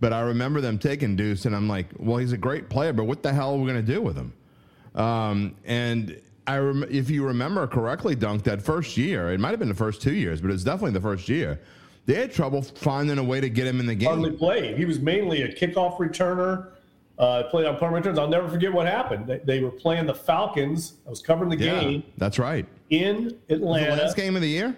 But 0.00 0.12
I 0.12 0.20
remember 0.20 0.60
them 0.60 0.78
taking 0.78 1.14
Deuce, 1.14 1.44
and 1.44 1.54
I'm 1.54 1.68
like, 1.68 1.86
well, 1.98 2.16
he's 2.16 2.32
a 2.32 2.38
great 2.38 2.70
player, 2.70 2.92
but 2.92 3.04
what 3.04 3.22
the 3.22 3.32
hell 3.32 3.54
are 3.54 3.58
we 3.58 3.70
going 3.70 3.84
to 3.84 3.92
do 3.92 4.00
with 4.00 4.16
him? 4.16 4.32
Um, 4.94 5.56
and 5.64 6.20
I, 6.46 6.56
rem- 6.56 6.86
if 6.90 7.10
you 7.10 7.24
remember 7.26 7.66
correctly, 7.66 8.14
Dunk, 8.14 8.44
that 8.44 8.62
first 8.62 8.96
year, 8.96 9.30
it 9.30 9.40
might 9.40 9.50
have 9.50 9.58
been 9.58 9.68
the 9.68 9.74
first 9.74 10.00
two 10.00 10.14
years, 10.14 10.40
but 10.40 10.50
it's 10.50 10.64
definitely 10.64 10.92
the 10.92 11.02
first 11.02 11.28
year. 11.28 11.60
They 12.06 12.14
had 12.14 12.32
trouble 12.32 12.62
finding 12.62 13.18
a 13.18 13.24
way 13.24 13.40
to 13.40 13.48
get 13.48 13.66
him 13.66 13.80
in 13.80 13.86
the 13.86 13.94
game. 13.94 14.08
Hardly 14.08 14.32
played. 14.32 14.76
He 14.76 14.84
was 14.84 14.98
mainly 15.00 15.42
a 15.42 15.52
kickoff 15.52 15.98
returner. 15.98 16.72
Uh, 17.18 17.42
played 17.50 17.66
on 17.66 17.76
punt 17.76 17.92
returns. 17.92 18.18
I'll 18.18 18.28
never 18.28 18.48
forget 18.48 18.72
what 18.72 18.86
happened. 18.86 19.26
They, 19.26 19.38
they, 19.44 19.60
were 19.60 19.70
playing 19.70 20.06
the 20.06 20.14
Falcons. 20.14 20.94
I 21.06 21.10
was 21.10 21.20
covering 21.20 21.50
the 21.50 21.58
yeah, 21.58 21.78
game. 21.78 22.02
That's 22.16 22.38
right. 22.38 22.66
In 22.88 23.38
Atlanta. 23.50 23.96
last 24.02 24.16
game 24.16 24.36
of 24.36 24.42
the 24.42 24.48
year 24.48 24.74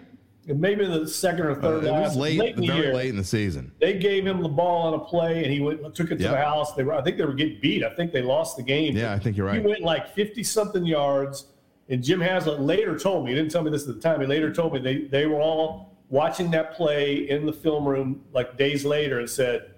maybe 0.47 0.87
the 0.87 1.07
second 1.07 1.47
or 1.47 1.55
third. 1.55 1.85
Uh, 1.85 1.89
it 1.89 2.01
was 2.01 2.17
late, 2.17 2.39
late 2.39 2.57
in 2.57 2.67
very 2.67 2.81
year. 2.81 2.95
late 2.95 3.11
in 3.11 3.17
the 3.17 3.25
season. 3.25 3.73
They 3.81 3.99
gave 3.99 4.27
him 4.27 4.43
the 4.43 4.49
ball 4.49 4.89
on 4.89 4.95
a 4.95 4.99
play, 4.99 5.45
and 5.45 5.53
he 5.53 5.61
went 5.61 5.95
took 5.95 6.11
it 6.11 6.17
to 6.17 6.23
yep. 6.23 6.33
the 6.33 6.39
house. 6.39 6.75
They 6.75 6.83
were, 6.83 6.95
I 6.95 7.03
think, 7.03 7.17
they 7.17 7.25
were 7.25 7.35
getting 7.35 7.61
beat. 7.61 7.85
I 7.85 7.95
think 7.95 8.13
they 8.13 8.23
lost 8.23 8.57
the 8.57 8.63
game. 8.63 8.97
Yeah, 8.97 9.13
I 9.13 9.19
think 9.19 9.37
you're 9.37 9.47
right. 9.47 9.61
He 9.61 9.67
went 9.67 9.83
like 9.83 10.15
fifty 10.15 10.43
something 10.43 10.85
yards, 10.85 11.47
and 11.89 12.03
Jim 12.03 12.21
Haslett 12.21 12.61
later 12.61 12.99
told 12.99 13.25
me. 13.25 13.33
He 13.33 13.37
didn't 13.37 13.53
tell 13.53 13.63
me 13.63 13.71
this 13.71 13.89
at 13.89 13.95
the 13.95 14.01
time. 14.01 14.21
He 14.21 14.27
later 14.27 14.53
told 14.53 14.73
me 14.73 14.81
they 14.81 15.03
they 15.03 15.27
were 15.27 15.41
all 15.41 15.92
watching 16.13 16.51
that 16.51 16.75
play 16.75 17.29
in 17.31 17.47
the 17.47 17.53
film 17.53 17.89
room 17.89 18.23
like 18.35 18.57
days 18.59 18.85
later 18.85 19.19
and 19.19 19.29
said, 19.29 19.71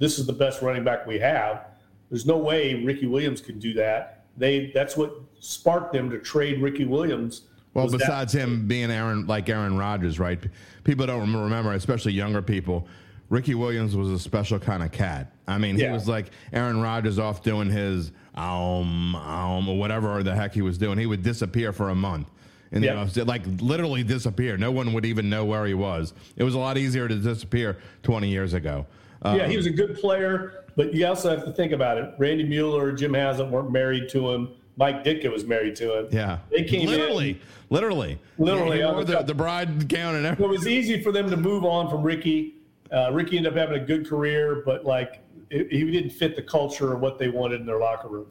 this 0.00 0.18
is 0.18 0.26
the 0.26 0.32
best 0.32 0.60
running 0.60 0.82
back 0.82 1.06
we 1.06 1.18
have. 1.18 1.66
There's 2.10 2.26
no 2.26 2.36
way 2.36 2.82
Ricky 2.84 3.06
Williams 3.06 3.40
could 3.40 3.60
do 3.60 3.72
that. 3.74 4.24
They 4.36 4.72
that's 4.74 4.96
what 4.96 5.14
sparked 5.38 5.92
them 5.92 6.10
to 6.10 6.18
trade 6.18 6.60
Ricky 6.60 6.84
Williams. 6.84 7.42
Well, 7.72 7.84
was 7.84 7.92
that- 7.92 8.00
besides 8.00 8.34
him 8.34 8.66
being 8.66 8.90
Aaron 8.90 9.26
like 9.26 9.48
Aaron 9.48 9.78
Rodgers, 9.78 10.18
right? 10.18 10.40
People 10.82 11.06
don't 11.06 11.32
remember, 11.32 11.72
especially 11.72 12.12
younger 12.12 12.42
people. 12.42 12.88
Ricky 13.28 13.54
Williams 13.54 13.94
was 13.94 14.08
a 14.10 14.18
special 14.18 14.58
kind 14.58 14.82
of 14.82 14.90
cat. 14.90 15.32
I 15.46 15.56
mean, 15.58 15.76
he 15.76 15.86
was 15.86 16.08
like 16.08 16.32
Aaron 16.52 16.80
Rodgers 16.80 17.20
off 17.20 17.44
doing 17.44 17.70
his 17.70 18.10
um 18.34 19.14
um 19.14 19.68
or 19.68 19.78
whatever 19.78 20.22
the 20.24 20.34
heck 20.34 20.52
he 20.52 20.62
was 20.62 20.78
doing. 20.78 20.98
He 20.98 21.06
would 21.06 21.22
disappear 21.22 21.72
for 21.72 21.90
a 21.90 21.94
month. 21.94 22.28
And 22.72 22.84
Yeah. 22.84 23.04
you 23.04 23.10
know, 23.16 23.24
like 23.24 23.42
literally 23.60 24.02
disappear. 24.02 24.56
No 24.56 24.70
one 24.70 24.92
would 24.92 25.04
even 25.04 25.28
know 25.28 25.44
where 25.44 25.66
he 25.66 25.74
was. 25.74 26.14
It 26.36 26.44
was 26.44 26.54
a 26.54 26.58
lot 26.58 26.78
easier 26.78 27.08
to 27.08 27.14
disappear 27.16 27.78
20 28.02 28.28
years 28.28 28.54
ago. 28.54 28.86
Uh, 29.22 29.34
yeah, 29.38 29.48
he 29.48 29.56
was 29.56 29.66
a 29.66 29.70
good 29.70 29.96
player, 29.98 30.64
but 30.76 30.94
you 30.94 31.06
also 31.06 31.30
have 31.30 31.44
to 31.44 31.52
think 31.52 31.72
about 31.72 31.98
it. 31.98 32.14
Randy 32.18 32.44
Mueller, 32.44 32.92
Jim 32.92 33.12
Haslett 33.14 33.48
weren't 33.50 33.70
married 33.72 34.08
to 34.10 34.30
him. 34.30 34.50
Mike 34.76 35.04
Ditka 35.04 35.30
was 35.30 35.44
married 35.44 35.76
to 35.76 35.98
him. 35.98 36.08
yeah. 36.10 36.38
they 36.50 36.62
came 36.64 36.86
literally, 36.88 37.30
in. 37.30 37.40
literally, 37.68 38.18
Literally, 38.38 38.78
He 38.78 38.84
wore 38.84 39.04
the 39.04 39.22
the, 39.22 39.34
bride 39.34 39.88
gown 39.88 40.14
and 40.14 40.24
everything. 40.24 40.46
It 40.46 40.48
was 40.48 40.66
easy 40.66 41.02
for 41.02 41.12
them 41.12 41.28
to 41.28 41.36
move 41.36 41.64
on 41.64 41.90
from 41.90 42.02
Ricky. 42.02 42.54
Uh, 42.90 43.10
Ricky 43.12 43.36
ended 43.36 43.52
up 43.52 43.58
having 43.58 43.82
a 43.82 43.84
good 43.84 44.08
career, 44.08 44.62
but 44.64 44.86
like 44.86 45.20
it, 45.50 45.70
he 45.70 45.90
didn't 45.90 46.10
fit 46.10 46.34
the 46.34 46.42
culture 46.42 46.94
of 46.94 47.00
what 47.00 47.18
they 47.18 47.28
wanted 47.28 47.60
in 47.60 47.66
their 47.66 47.78
locker 47.78 48.08
room. 48.08 48.26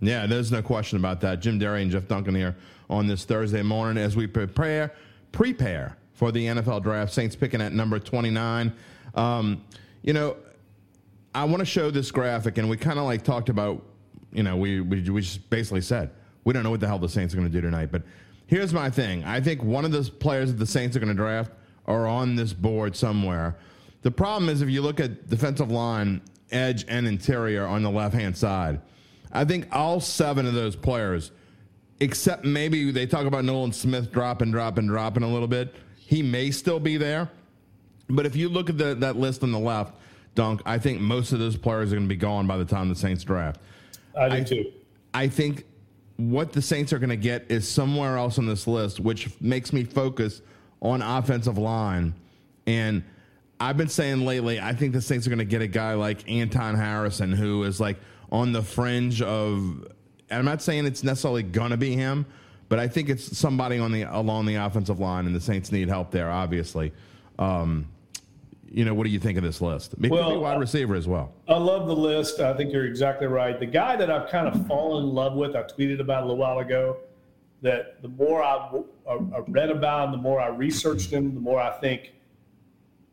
Yeah, 0.00 0.26
there's 0.26 0.52
no 0.52 0.60
question 0.60 0.98
about 0.98 1.20
that. 1.22 1.40
Jim 1.40 1.58
Derry 1.58 1.80
and 1.82 1.90
Jeff 1.90 2.06
Duncan 2.06 2.34
here 2.34 2.54
on 2.88 3.06
this 3.06 3.24
Thursday 3.24 3.62
morning 3.62 4.02
as 4.02 4.16
we 4.16 4.26
prepare 4.26 4.92
prepare 5.32 5.96
for 6.12 6.32
the 6.32 6.46
NFL 6.46 6.82
draft. 6.82 7.12
Saints 7.12 7.36
picking 7.36 7.60
at 7.60 7.72
number 7.72 7.98
29. 7.98 8.72
Um, 9.14 9.64
you 10.02 10.12
know, 10.12 10.36
I 11.34 11.44
want 11.44 11.58
to 11.60 11.64
show 11.64 11.90
this 11.90 12.10
graphic, 12.10 12.58
and 12.58 12.70
we 12.70 12.76
kind 12.76 12.98
of 12.98 13.04
like 13.04 13.24
talked 13.24 13.48
about. 13.48 13.82
You 14.32 14.42
know, 14.42 14.56
we, 14.56 14.80
we 14.80 15.08
we 15.10 15.20
just 15.20 15.48
basically 15.48 15.80
said 15.80 16.10
we 16.44 16.52
don't 16.52 16.62
know 16.62 16.70
what 16.70 16.80
the 16.80 16.86
hell 16.86 16.98
the 16.98 17.08
Saints 17.08 17.34
are 17.34 17.36
going 17.36 17.48
to 17.48 17.52
do 17.52 17.60
tonight. 17.60 17.90
But 17.92 18.02
here's 18.46 18.72
my 18.72 18.90
thing: 18.90 19.24
I 19.24 19.40
think 19.40 19.62
one 19.62 19.84
of 19.84 19.92
the 19.92 20.02
players 20.02 20.50
that 20.50 20.58
the 20.58 20.66
Saints 20.66 20.96
are 20.96 21.00
going 21.00 21.08
to 21.08 21.14
draft 21.14 21.52
are 21.86 22.06
on 22.06 22.36
this 22.36 22.52
board 22.52 22.96
somewhere. 22.96 23.56
The 24.02 24.10
problem 24.10 24.48
is 24.48 24.60
if 24.60 24.68
you 24.68 24.82
look 24.82 25.00
at 25.00 25.28
defensive 25.28 25.70
line, 25.70 26.20
edge, 26.50 26.84
and 26.88 27.06
interior 27.06 27.66
on 27.66 27.82
the 27.82 27.90
left 27.90 28.14
hand 28.14 28.36
side, 28.36 28.80
I 29.32 29.44
think 29.44 29.68
all 29.72 30.00
seven 30.00 30.46
of 30.46 30.54
those 30.54 30.76
players, 30.76 31.32
except 32.00 32.44
maybe 32.44 32.90
they 32.90 33.06
talk 33.06 33.26
about 33.26 33.44
Nolan 33.44 33.72
Smith 33.72 34.12
dropping, 34.12 34.50
dropping, 34.50 34.86
dropping 34.86 35.22
a 35.22 35.28
little 35.28 35.48
bit. 35.48 35.74
He 35.96 36.22
may 36.22 36.50
still 36.50 36.80
be 36.80 36.96
there. 36.96 37.30
But 38.08 38.26
if 38.26 38.36
you 38.36 38.48
look 38.48 38.68
at 38.68 38.76
the, 38.76 38.94
that 38.96 39.16
list 39.16 39.42
on 39.42 39.52
the 39.52 39.58
left, 39.58 39.94
Dunk, 40.34 40.60
I 40.66 40.78
think 40.78 41.00
most 41.00 41.32
of 41.32 41.38
those 41.38 41.56
players 41.56 41.92
are 41.92 41.96
going 41.96 42.08
to 42.08 42.14
be 42.14 42.16
gone 42.16 42.46
by 42.46 42.56
the 42.56 42.64
time 42.64 42.88
the 42.88 42.96
Saints 42.96 43.24
draft. 43.24 43.60
I 44.18 44.40
do 44.40 44.44
too. 44.44 44.72
I 45.14 45.28
think 45.28 45.64
what 46.16 46.52
the 46.52 46.60
Saints 46.60 46.92
are 46.92 46.98
going 46.98 47.10
to 47.10 47.16
get 47.16 47.46
is 47.48 47.68
somewhere 47.68 48.16
else 48.16 48.38
on 48.38 48.46
this 48.46 48.66
list, 48.66 49.00
which 49.00 49.28
makes 49.40 49.72
me 49.72 49.84
focus 49.84 50.42
on 50.80 51.02
offensive 51.02 51.56
line. 51.56 52.14
And 52.66 53.04
I've 53.60 53.76
been 53.76 53.88
saying 53.88 54.24
lately, 54.24 54.60
I 54.60 54.74
think 54.74 54.92
the 54.92 55.00
Saints 55.00 55.26
are 55.26 55.30
going 55.30 55.38
to 55.38 55.44
get 55.44 55.62
a 55.62 55.66
guy 55.66 55.94
like 55.94 56.28
Anton 56.28 56.74
Harrison, 56.74 57.32
who 57.32 57.62
is 57.64 57.80
like 57.80 57.98
on 58.30 58.52
the 58.52 58.62
fringe 58.62 59.22
of. 59.22 59.86
And 60.34 60.40
I'm 60.40 60.44
not 60.52 60.62
saying 60.62 60.84
it's 60.84 61.04
necessarily 61.04 61.44
going 61.44 61.70
to 61.70 61.76
be 61.76 61.94
him, 61.94 62.26
but 62.68 62.80
I 62.80 62.88
think 62.88 63.08
it's 63.08 63.38
somebody 63.38 63.78
on 63.78 63.92
the 63.92 64.02
along 64.02 64.46
the 64.46 64.56
offensive 64.56 64.98
line, 64.98 65.26
and 65.26 65.34
the 65.34 65.40
Saints 65.40 65.70
need 65.70 65.88
help 65.88 66.10
there. 66.10 66.28
Obviously, 66.28 66.92
um, 67.38 67.86
you 68.68 68.84
know, 68.84 68.94
what 68.94 69.04
do 69.04 69.10
you 69.10 69.20
think 69.20 69.38
of 69.38 69.44
this 69.44 69.60
list? 69.60 69.92
It 69.92 69.96
could 69.96 70.02
be 70.02 70.08
Well, 70.10 70.40
wide 70.40 70.58
receiver 70.58 70.96
as 70.96 71.06
well. 71.06 71.32
I 71.46 71.56
love 71.56 71.86
the 71.86 71.94
list. 71.94 72.40
I 72.40 72.52
think 72.54 72.72
you're 72.72 72.86
exactly 72.86 73.28
right. 73.28 73.60
The 73.60 73.66
guy 73.66 73.94
that 73.94 74.10
I've 74.10 74.28
kind 74.28 74.48
of 74.48 74.66
fallen 74.66 75.04
in 75.04 75.14
love 75.14 75.34
with, 75.34 75.54
I 75.54 75.62
tweeted 75.62 76.00
about 76.00 76.24
a 76.24 76.26
little 76.26 76.38
while 76.38 76.58
ago, 76.58 76.96
that 77.62 78.02
the 78.02 78.08
more 78.08 78.42
I 78.42 78.80
I 79.08 79.18
read 79.46 79.70
about 79.70 80.06
him, 80.06 80.12
the 80.12 80.18
more 80.18 80.40
I 80.40 80.48
researched 80.48 81.10
him, 81.12 81.32
the 81.32 81.40
more 81.40 81.60
I 81.60 81.70
think 81.78 82.12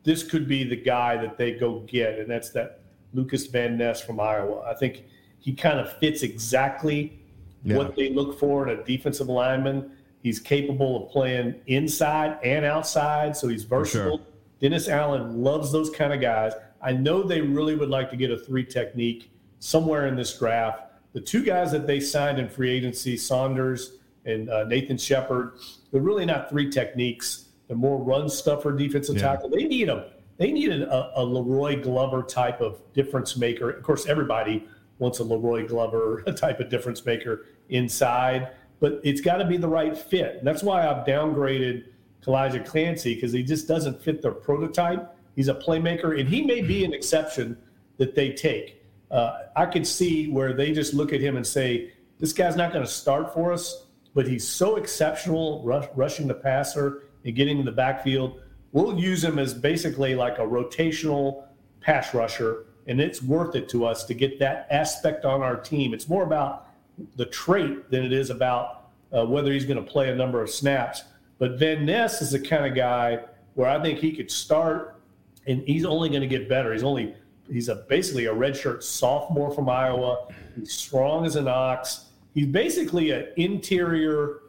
this 0.04 0.24
could 0.24 0.48
be 0.48 0.64
the 0.64 0.76
guy 0.76 1.18
that 1.18 1.38
they 1.38 1.52
go 1.52 1.82
get, 1.82 2.18
and 2.18 2.28
that's 2.28 2.50
that 2.50 2.80
Lukas 3.14 3.46
Van 3.46 3.78
Ness 3.78 4.02
from 4.02 4.20
Iowa. 4.20 4.62
I 4.68 4.74
think 4.74 5.04
he 5.42 5.52
kind 5.54 5.80
of 5.80 5.92
fits 5.98 6.24
exactly 6.24 7.20
Yeah. 7.64 7.78
what 7.78 7.96
they 7.96 8.10
look 8.10 8.40
for 8.40 8.68
in 8.68 8.80
a 8.80 8.84
defensive 8.84 9.28
lineman. 9.28 9.92
He's 10.24 10.40
capable 10.40 11.04
of 11.06 11.12
playing 11.12 11.56
inside 11.68 12.38
and 12.44 12.64
outside, 12.64 13.36
so 13.36 13.48
he's 13.50 13.64
versatile. 13.64 14.18
sure. 14.18 14.26
Dennis 14.62 14.88
Allen 14.88 15.44
loves 15.44 15.72
those 15.72 15.90
kind 15.90 16.14
of 16.14 16.22
guys. 16.22 16.54
I 16.82 16.94
know 16.94 17.24
they 17.24 17.42
really 17.42 17.76
would 17.76 17.90
like 17.90 18.10
to 18.12 18.16
get 18.16 18.30
a 18.32 18.38
three 18.38 18.64
technique 18.64 19.32
somewhere 19.60 20.08
in 20.08 20.16
this 20.16 20.38
draft. 20.38 20.84
The 21.14 21.22
two 21.22 21.44
guys 21.44 21.72
that 21.72 21.88
they 21.88 22.00
signed 22.00 22.40
in 22.40 22.48
free 22.48 22.70
agency, 22.72 23.18
Saunders 23.18 23.98
and 24.26 24.50
uh, 24.50 24.64
Nathan 24.66 24.98
Shepherd, 24.98 25.54
they're 25.92 26.02
really 26.02 26.26
not 26.26 26.50
three 26.50 26.70
techniques. 26.70 27.46
They're 27.68 27.76
more 27.78 27.98
run 28.02 28.30
stuffer 28.30 28.72
defensive 28.72 29.16
Yeah. 29.16 29.22
tackle. 29.34 29.50
They 29.50 29.64
need 29.66 29.90
a 29.90 30.12
they 30.38 30.52
needed 30.52 30.82
a, 30.84 31.12
a 31.20 31.24
La'Roi 31.26 31.84
Glover 31.84 32.24
type 32.24 32.62
of 32.62 32.82
difference 32.94 33.38
maker. 33.38 33.70
Of 33.70 33.84
course, 33.84 34.08
everybody 34.08 34.68
wants 35.02 35.20
a 35.20 35.24
La'Roi 35.24 35.68
Glover 35.68 36.22
type 36.38 36.60
of 36.60 36.70
difference 36.70 37.06
maker 37.06 37.48
inside, 37.70 38.52
but 38.80 39.02
it's 39.04 39.20
got 39.20 39.38
to 39.38 39.46
be 39.46 39.58
the 39.58 39.68
right 39.68 39.98
fit. 39.98 40.38
And 40.38 40.48
that's 40.48 40.64
why 40.64 40.88
I've 40.88 41.06
downgraded 41.06 41.86
Calijah 42.24 42.72
Kancey 42.72 43.16
because 43.16 43.34
he 43.34 43.44
just 43.44 43.68
doesn't 43.68 44.02
fit 44.02 44.22
their 44.22 44.32
prototype. 44.32 45.18
He's 45.36 45.48
a 45.48 45.56
playmaker, 45.56 46.20
and 46.20 46.30
he 46.30 46.44
may 46.44 46.62
be 46.62 46.86
an 46.86 46.94
exception 46.94 47.58
that 47.98 48.16
they 48.16 48.32
take. 48.32 48.86
Uh, 49.10 49.40
I 49.56 49.66
could 49.66 49.86
see 49.86 50.30
where 50.30 50.54
they 50.54 50.72
just 50.72 50.94
look 50.94 51.14
at 51.14 51.20
him 51.20 51.36
and 51.36 51.46
say, 51.46 51.92
"This 52.20 52.32
guy's 52.32 52.56
not 52.56 52.72
going 52.72 52.86
to 52.86 52.92
start 52.92 53.34
for 53.34 53.52
us, 53.52 53.88
but 54.14 54.28
he's 54.28 54.48
so 54.48 54.76
exceptional 54.76 55.64
rush, 55.64 55.88
rushing 55.96 56.28
the 56.28 56.34
passer 56.34 57.04
and 57.26 57.36
getting 57.36 57.60
in 57.60 57.66
the 57.66 57.72
backfield. 57.72 58.42
We'll 58.72 59.00
use 59.00 59.24
him 59.24 59.40
as 59.40 59.54
basically 59.54 60.16
like 60.16 60.38
a 60.38 60.42
rotational 60.42 61.46
pass 61.82 62.14
rusher, 62.14 62.66
and 62.92 63.00
it's 63.00 63.24
worth 63.24 63.56
it 63.56 63.70
to 63.70 63.86
us 63.86 64.04
to 64.04 64.14
get 64.14 64.38
that 64.38 64.68
aspect 64.70 65.24
on 65.24 65.42
our 65.42 65.56
team. 65.56 65.94
It's 65.94 66.10
more 66.10 66.24
about 66.24 66.68
the 67.16 67.26
trait 67.26 67.90
than 67.90 68.04
it 68.04 68.12
is 68.12 68.30
about 68.30 68.90
uh, 69.14 69.26
whether 69.26 69.54
he's 69.54 69.64
going 69.64 69.84
to 69.84 69.92
play 69.92 70.10
a 70.10 70.16
number 70.16 70.44
of 70.44 70.50
snaps. 70.50 71.06
But 71.40 71.58
Van 71.58 71.86
Ness 71.86 72.22
is 72.22 72.32
the 72.32 72.40
kind 72.40 72.66
of 72.66 72.76
guy 72.76 73.20
where 73.54 73.70
I 73.70 73.82
think 73.82 74.00
he 74.00 74.12
could 74.12 74.30
start, 74.30 75.02
and 75.48 75.62
he's 75.66 75.86
only 75.86 76.10
going 76.10 76.22
to 76.22 76.28
get 76.28 76.50
better. 76.50 76.74
He's 76.74 76.84
only 76.84 77.16
he's 77.50 77.70
a 77.70 77.76
basically 77.76 78.26
a 78.26 78.34
redshirt 78.34 78.84
sophomore 78.84 79.52
from 79.52 79.70
Iowa. 79.70 80.28
He's 80.58 80.74
strong 80.74 81.26
as 81.26 81.38
an 81.38 81.48
ox. 81.48 82.08
He's 82.34 82.48
basically 82.48 83.12
an 83.12 83.28
interior 83.38 84.40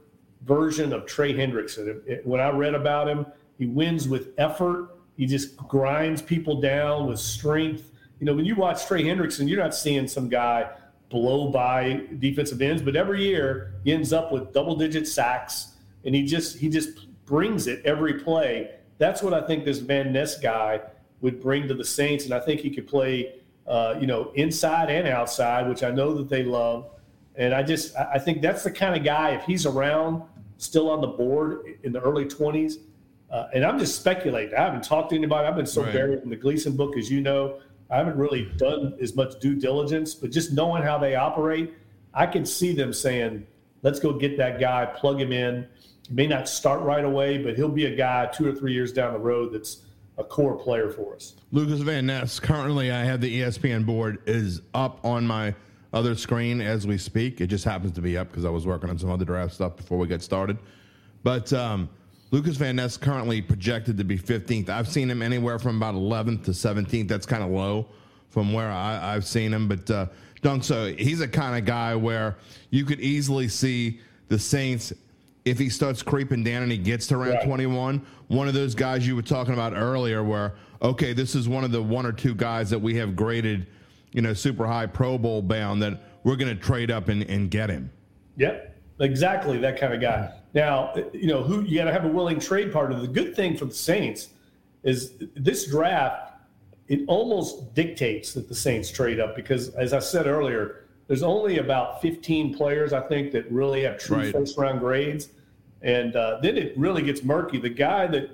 version 0.45 0.93
of 0.93 1.07
Trey 1.07 1.33
Hendrickson. 1.33 2.25
When 2.27 2.41
I 2.41 2.51
read 2.51 2.75
about 2.75 3.09
him, 3.09 3.25
he 3.57 3.67
wins 3.67 4.09
with 4.09 4.31
effort. 4.37 4.89
He 5.17 5.27
just 5.27 5.57
grinds 5.57 6.21
people 6.21 6.61
down 6.61 7.07
with 7.07 7.21
strength. 7.21 7.92
You 8.23 8.27
know, 8.27 8.35
when 8.35 8.45
you 8.45 8.55
watch 8.55 8.87
Trey 8.87 9.03
Hendrickson, 9.03 9.49
you're 9.49 9.59
not 9.59 9.75
seeing 9.75 10.07
some 10.07 10.29
guy 10.29 10.71
blow 11.09 11.49
by 11.51 12.05
defensive 12.21 12.63
ends, 12.63 12.81
but 12.81 12.95
every 12.95 13.25
year 13.25 13.75
he 13.83 13.93
ends 13.93 14.13
up 14.13 14.31
with 14.31 14.53
double 14.53 14.77
digit 14.77 15.09
sacks 15.09 15.73
and 16.05 16.15
he 16.15 16.23
just 16.23 16.57
he 16.57 16.69
just 16.69 17.09
brings 17.27 17.67
it 17.67 17.85
every 17.85 18.21
play. 18.21 18.77
That's 18.99 19.25
what 19.25 19.35
I 19.35 19.45
think 19.45 19.65
this 19.65 19.79
Van 19.79 20.13
Ness 20.13 20.39
guy 20.39 20.83
would 21.21 21.41
bring 21.41 21.67
to 21.67 21.75
the 21.75 21.85
Saints, 21.85 22.25
and 22.25 22.33
I 22.33 22.39
think 22.39 22.61
he 22.61 22.71
could 22.71 22.87
play, 22.87 23.41
uh, 23.67 23.97
you 24.01 24.07
know, 24.07 24.31
inside 24.37 24.89
and 24.89 25.09
outside, 25.09 25.69
which 25.69 25.83
I 25.83 25.91
know 25.91 26.15
that 26.15 26.29
they 26.29 26.45
love. 26.45 26.91
And 27.35 27.53
I 27.53 27.65
just 27.65 27.97
I 27.97 28.21
think 28.21 28.41
that's 28.41 28.63
the 28.63 28.71
kind 28.71 28.97
of 28.97 29.03
guy 29.03 29.31
if 29.31 29.43
he's 29.43 29.67
around, 29.67 30.23
still 30.59 30.89
on 30.91 31.01
the 31.01 31.09
board 31.09 31.77
in 31.83 31.93
the 31.93 32.01
early 32.01 32.27
twenties. 32.27 32.79
Uh, 33.33 33.49
and 33.53 33.65
I'm 33.65 33.81
just 33.81 33.97
speculating. 33.97 34.55
I 34.55 34.61
haven't 34.61 34.85
talked 34.85 35.11
to 35.11 35.17
anybody. 35.17 35.49
I've 35.49 35.57
been 35.57 35.67
so 35.67 35.83
Right. 35.83 35.93
buried 35.93 36.23
in 36.23 36.31
the 36.31 36.37
Gleason 36.37 36.77
book, 36.77 36.97
as 36.97 37.11
you 37.11 37.21
know. 37.21 37.59
I 37.93 37.99
haven't 37.99 38.17
really 38.17 38.47
done 38.57 38.95
as 39.03 39.15
much 39.15 39.39
due 39.39 39.55
diligence, 39.55 40.15
but 40.15 40.31
just 40.31 40.53
knowing 40.53 40.83
how 40.83 40.97
they 40.97 41.15
operate, 41.15 41.75
I 42.15 42.27
can 42.27 42.47
see 42.47 42.73
them 42.73 42.91
saying, 42.91 43.47
let's 43.83 44.01
go 44.01 44.15
get 44.15 44.39
that 44.39 44.59
guy, 44.59 44.87
plug 44.87 45.21
him 45.21 45.31
in. 45.31 45.69
He 46.09 46.15
may 46.15 46.27
not 46.27 46.49
start 46.49 46.81
right 46.81 47.05
away, 47.05 47.37
but 47.37 47.55
he'll 47.55 47.69
be 47.69 47.85
a 47.85 47.95
guy 47.95 48.27
two 48.27 48.49
or 48.49 48.55
three 48.55 48.73
years 48.73 48.95
down 48.95 49.13
the 49.13 49.19
road 49.19 49.53
that's 49.53 49.83
a 50.17 50.25
core 50.25 50.57
player 50.57 50.89
for 50.91 51.15
us. 51.15 51.35
Lukas 51.53 51.81
Van 51.81 52.07
Ness. 52.07 52.41
Currently, 52.41 52.91
I 52.91 53.05
have 53.05 53.21
the 53.21 53.41
ESPN 53.43 53.85
board 53.85 54.23
is 54.27 54.63
up 54.73 55.05
on 55.05 55.27
my 55.27 55.55
other 55.93 56.15
screen 56.15 56.63
as 56.63 56.87
we 56.87 56.97
speak. 56.97 57.43
It 57.43 57.49
just 57.49 57.65
happens 57.65 57.93
to 57.93 58.01
be 58.01 58.17
up 58.17 58.29
because 58.29 58.47
I 58.47 58.51
was 58.51 58.67
working 58.67 58.89
on 58.89 58.99
some 58.99 59.11
other 59.11 59.27
draft 59.27 59.53
stuff 59.53 59.77
before 59.77 59.99
we 59.99 60.07
get 60.07 60.23
started. 60.23 60.57
But 61.23 61.53
um, 61.53 61.91
Lukas 62.33 62.57
Van 62.57 62.77
Ness 62.77 62.97
currently 62.97 63.43
projected 63.43 63.99
to 63.99 64.05
be 64.05 64.19
15th. 64.19 64.71
I've 64.71 64.89
seen 64.89 65.11
him 65.11 65.21
anywhere 65.21 65.59
from 65.59 65.77
about 65.77 65.95
11th 65.95 66.45
to 66.47 66.51
17th. 66.53 67.07
That's 67.07 67.27
kind 67.27 67.43
of 67.43 67.51
low 67.51 67.87
from 68.31 68.55
where 68.55 68.71
I, 68.71 69.15
I've 69.15 69.27
seen 69.27 69.53
him. 69.53 69.69
But 69.69 69.91
uh, 69.91 70.07
Dunk, 70.41 70.65
so 70.65 70.95
he's 70.95 71.21
a 71.21 71.29
kind 71.29 71.59
of 71.59 71.67
guy 71.67 71.95
where 71.95 72.39
you 72.71 72.87
could 72.87 73.01
easily 73.01 73.49
see 73.49 74.01
the 74.29 74.39
Saints 74.39 74.95
if 75.45 75.59
he 75.59 75.69
starts 75.69 76.03
creeping 76.03 76.43
down 76.43 76.63
and 76.63 76.73
he 76.73 76.79
gets 76.79 77.07
to 77.09 77.17
around 77.17 77.35
Right. 77.35 77.45
21, 77.45 78.07
one 78.29 78.49
of 78.49 78.55
those 78.55 78.75
guys 78.75 79.07
you 79.07 79.15
were 79.15 79.21
talking 79.21 79.53
about 79.53 79.75
earlier 79.75 80.25
where, 80.25 80.55
okay, 80.81 81.13
this 81.13 81.35
is 81.35 81.51
one 81.51 81.65
of 81.65 81.71
the 81.73 81.83
one 81.83 82.07
or 82.07 82.13
two 82.13 82.35
guys 82.35 82.71
that 82.71 82.79
we 82.79 82.95
have 82.97 83.15
graded, 83.15 83.67
you 84.13 84.23
know, 84.23 84.33
super 84.33 84.67
high 84.67 84.87
Pro 84.87 85.19
Bowl 85.19 85.43
bound 85.43 85.83
that 85.83 86.01
we're 86.25 86.37
going 86.37 86.57
to 86.57 86.63
trade 86.63 86.91
up 86.91 87.09
and, 87.09 87.25
and 87.25 87.51
get 87.51 87.69
him. 87.69 87.91
Yep, 88.39 88.75
exactly 89.01 89.59
that 89.59 89.79
kind 89.79 89.93
of 89.93 90.01
guy. 90.01 90.33
Now, 90.55 90.93
you 91.13 91.29
know, 91.29 91.43
who 91.43 91.63
you 91.63 91.79
got 91.79 91.85
to 91.85 91.93
have 91.93 92.05
a 92.05 92.09
willing 92.09 92.39
trade 92.39 92.73
partner. 92.73 93.01
The 93.01 93.09
good 93.09 93.35
thing 93.35 93.57
for 93.57 93.65
the 93.65 93.75
Saints 93.75 94.29
is 94.83 95.15
this 95.35 95.67
draft. 95.67 96.33
It 96.89 97.01
almost 97.07 97.75
dictates 97.75 98.35
that 98.35 98.49
the 98.49 98.55
Saints 98.55 98.91
trade 98.91 99.19
up 99.19 99.35
because, 99.35 99.71
as 99.71 99.93
I 99.93 99.99
said 99.99 100.27
earlier, 100.27 100.85
there's 101.07 101.23
only 101.23 101.59
about 101.59 102.03
15 102.03 102.55
players 102.55 102.93
I 102.93 103.01
think 103.01 103.33
that 103.33 103.51
really 103.51 103.83
have 103.83 103.99
true 103.99 104.19
Right. 104.19 104.33
first 104.33 104.59
round 104.59 104.81
grades, 104.81 105.29
and 105.81 106.15
uh, 106.17 106.39
then 106.43 106.57
it 106.59 106.77
really 106.77 107.03
gets 107.03 107.23
murky. 107.23 107.59
The 107.59 107.71
guy 107.71 108.07
that 108.09 108.31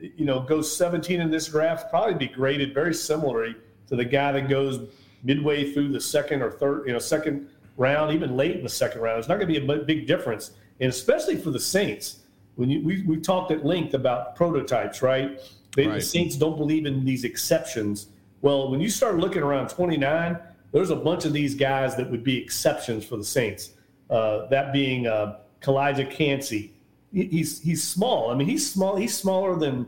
you 0.00 0.24
know 0.24 0.40
goes 0.40 0.74
17 0.74 1.20
in 1.20 1.30
this 1.30 1.48
draft 1.48 1.90
probably 1.90 2.14
be 2.14 2.28
graded 2.28 2.72
very 2.72 2.94
similarly 2.94 3.56
to 3.88 3.96
the 3.96 4.04
guy 4.04 4.32
that 4.32 4.48
goes 4.48 4.88
midway 5.22 5.72
through 5.72 5.88
the 5.88 6.00
second 6.00 6.42
or 6.42 6.50
third, 6.50 6.86
you 6.86 6.92
know, 6.92 6.98
second 6.98 7.48
round, 7.76 8.12
even 8.14 8.36
late 8.36 8.56
in 8.56 8.62
the 8.62 8.68
second 8.68 9.00
round. 9.00 9.18
It's 9.18 9.28
not 9.28 9.38
going 9.38 9.52
to 9.52 9.60
be 9.60 9.72
a 9.72 9.78
big 9.84 10.06
difference, 10.06 10.52
and 10.80 10.88
especially 10.90 11.36
for 11.36 11.50
the 11.50 11.60
Saints. 11.60 12.20
When 12.56 12.70
you, 12.70 12.82
we 12.82 13.02
we 13.02 13.16
talked 13.18 13.50
at 13.52 13.64
length 13.64 13.94
about 13.94 14.34
prototypes, 14.36 15.00
right? 15.02 15.40
They, 15.76 15.84
The 15.86 16.00
Saints 16.00 16.36
don't 16.36 16.56
believe 16.56 16.86
in 16.86 17.04
these 17.04 17.24
exceptions. 17.24 18.08
Well, 18.42 18.70
when 18.70 18.80
you 18.80 18.88
start 18.90 19.18
looking 19.18 19.42
around 19.42 19.68
29, 19.68 20.38
there's 20.72 20.90
a 20.90 20.96
bunch 20.96 21.24
of 21.24 21.32
these 21.32 21.54
guys 21.54 21.96
that 21.96 22.10
would 22.10 22.24
be 22.24 22.36
exceptions 22.36 23.04
for 23.04 23.16
the 23.16 23.24
Saints. 23.24 23.74
Uh, 24.10 24.46
that 24.48 24.72
being 24.72 25.06
uh, 25.06 25.38
Calijah 25.60 26.10
Kancey. 26.10 26.72
He- 27.12 27.24
He's 27.26 27.60
he's 27.60 27.82
small. 27.82 28.30
I 28.30 28.34
mean, 28.34 28.48
he's 28.48 28.68
small. 28.70 28.96
He's 28.96 29.16
smaller 29.16 29.56
than 29.56 29.86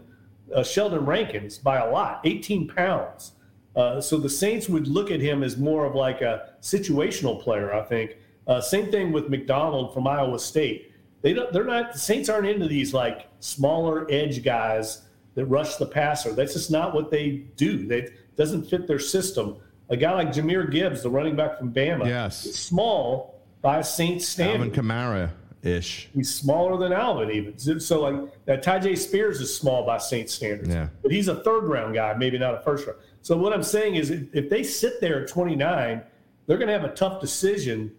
uh, 0.55 0.63
Sheldon 0.63 1.05
Rankins 1.05 1.59
by 1.59 1.79
a 1.79 1.91
lot, 1.91 2.21
18 2.25 2.69
pounds. 2.69 3.33
Uh, 3.77 4.01
so 4.01 4.17
the 4.19 4.29
Saints 4.31 4.69
would 4.69 4.89
look 4.89 5.11
at 5.11 5.21
him 5.21 5.43
as 5.43 5.57
more 5.57 5.85
of 5.87 5.95
like 5.95 6.23
a 6.23 6.51
situational 6.63 7.41
player, 7.41 7.73
I 7.75 7.83
think. 7.83 8.17
Uh, 8.47 8.61
same 8.61 8.91
thing 8.91 9.13
with 9.13 9.29
McDonald 9.29 9.95
from 9.95 10.07
Iowa 10.07 10.39
State. 10.39 10.93
They 11.23 11.33
don't. 11.35 11.53
They're 11.53 11.65
not. 11.65 11.93
The 11.93 11.99
Saints 11.99 12.29
aren't 12.29 12.47
into 12.49 12.67
these 12.67 12.95
like 12.95 13.29
smaller 13.41 14.07
edge 14.11 14.43
guys 14.43 15.03
that 15.35 15.45
rush 15.47 15.77
the 15.77 15.87
passer. 15.87 16.33
That's 16.33 16.55
just 16.55 16.71
not 16.71 16.95
what 16.95 17.11
they 17.11 17.45
do. 17.57 17.87
That 17.87 18.11
doesn't 18.37 18.65
fit 18.65 18.87
their 18.87 18.99
system. 18.99 19.57
A 19.91 19.97
guy 19.97 20.13
like 20.13 20.29
Jahmyr 20.29 20.71
Gibbs, 20.71 21.03
the 21.03 21.11
running 21.11 21.37
back 21.37 21.59
from 21.59 21.73
Bama, 21.73 22.07
Yes. 22.07 22.41
small 22.41 23.41
by 23.61 23.83
Saints 23.83 24.27
standards. 24.27 24.77
Alvin. 24.77 24.89
Kamara 24.89 25.31
ish. 25.63 26.09
He's 26.15 26.33
smaller 26.35 26.79
than 26.79 26.93
Alvin 26.93 27.31
even. 27.31 27.81
So, 27.81 28.01
like 28.01 28.45
that 28.47 28.63
Ty 28.63 28.95
Spears 28.95 29.41
is 29.41 29.55
small 29.55 29.85
by 29.85 29.99
Saints 29.99 30.33
standards. 30.33 30.71
Yeah. 30.71 30.89
But 31.03 31.13
he's 31.13 31.29
a 31.29 31.37
third 31.43 31.65
round 31.65 31.95
guy, 31.95 32.15
maybe 32.15 32.39
not 32.39 32.55
a 32.55 32.61
first 32.63 32.87
round. 32.87 32.99
So 33.23 33.37
what 33.37 33.53
I'm 33.53 33.63
saying 33.63 33.97
is 33.97 34.11
if, 34.11 34.35
if 34.35 34.49
they 34.49 34.63
sit 34.63 35.01
there 35.03 35.23
at 35.23 35.29
29, 35.29 36.03
they're 36.47 36.57
going 36.57 36.69
to 36.69 36.73
have 36.73 36.85
a 36.85 36.95
tough 36.95 37.21
decision. 37.21 37.93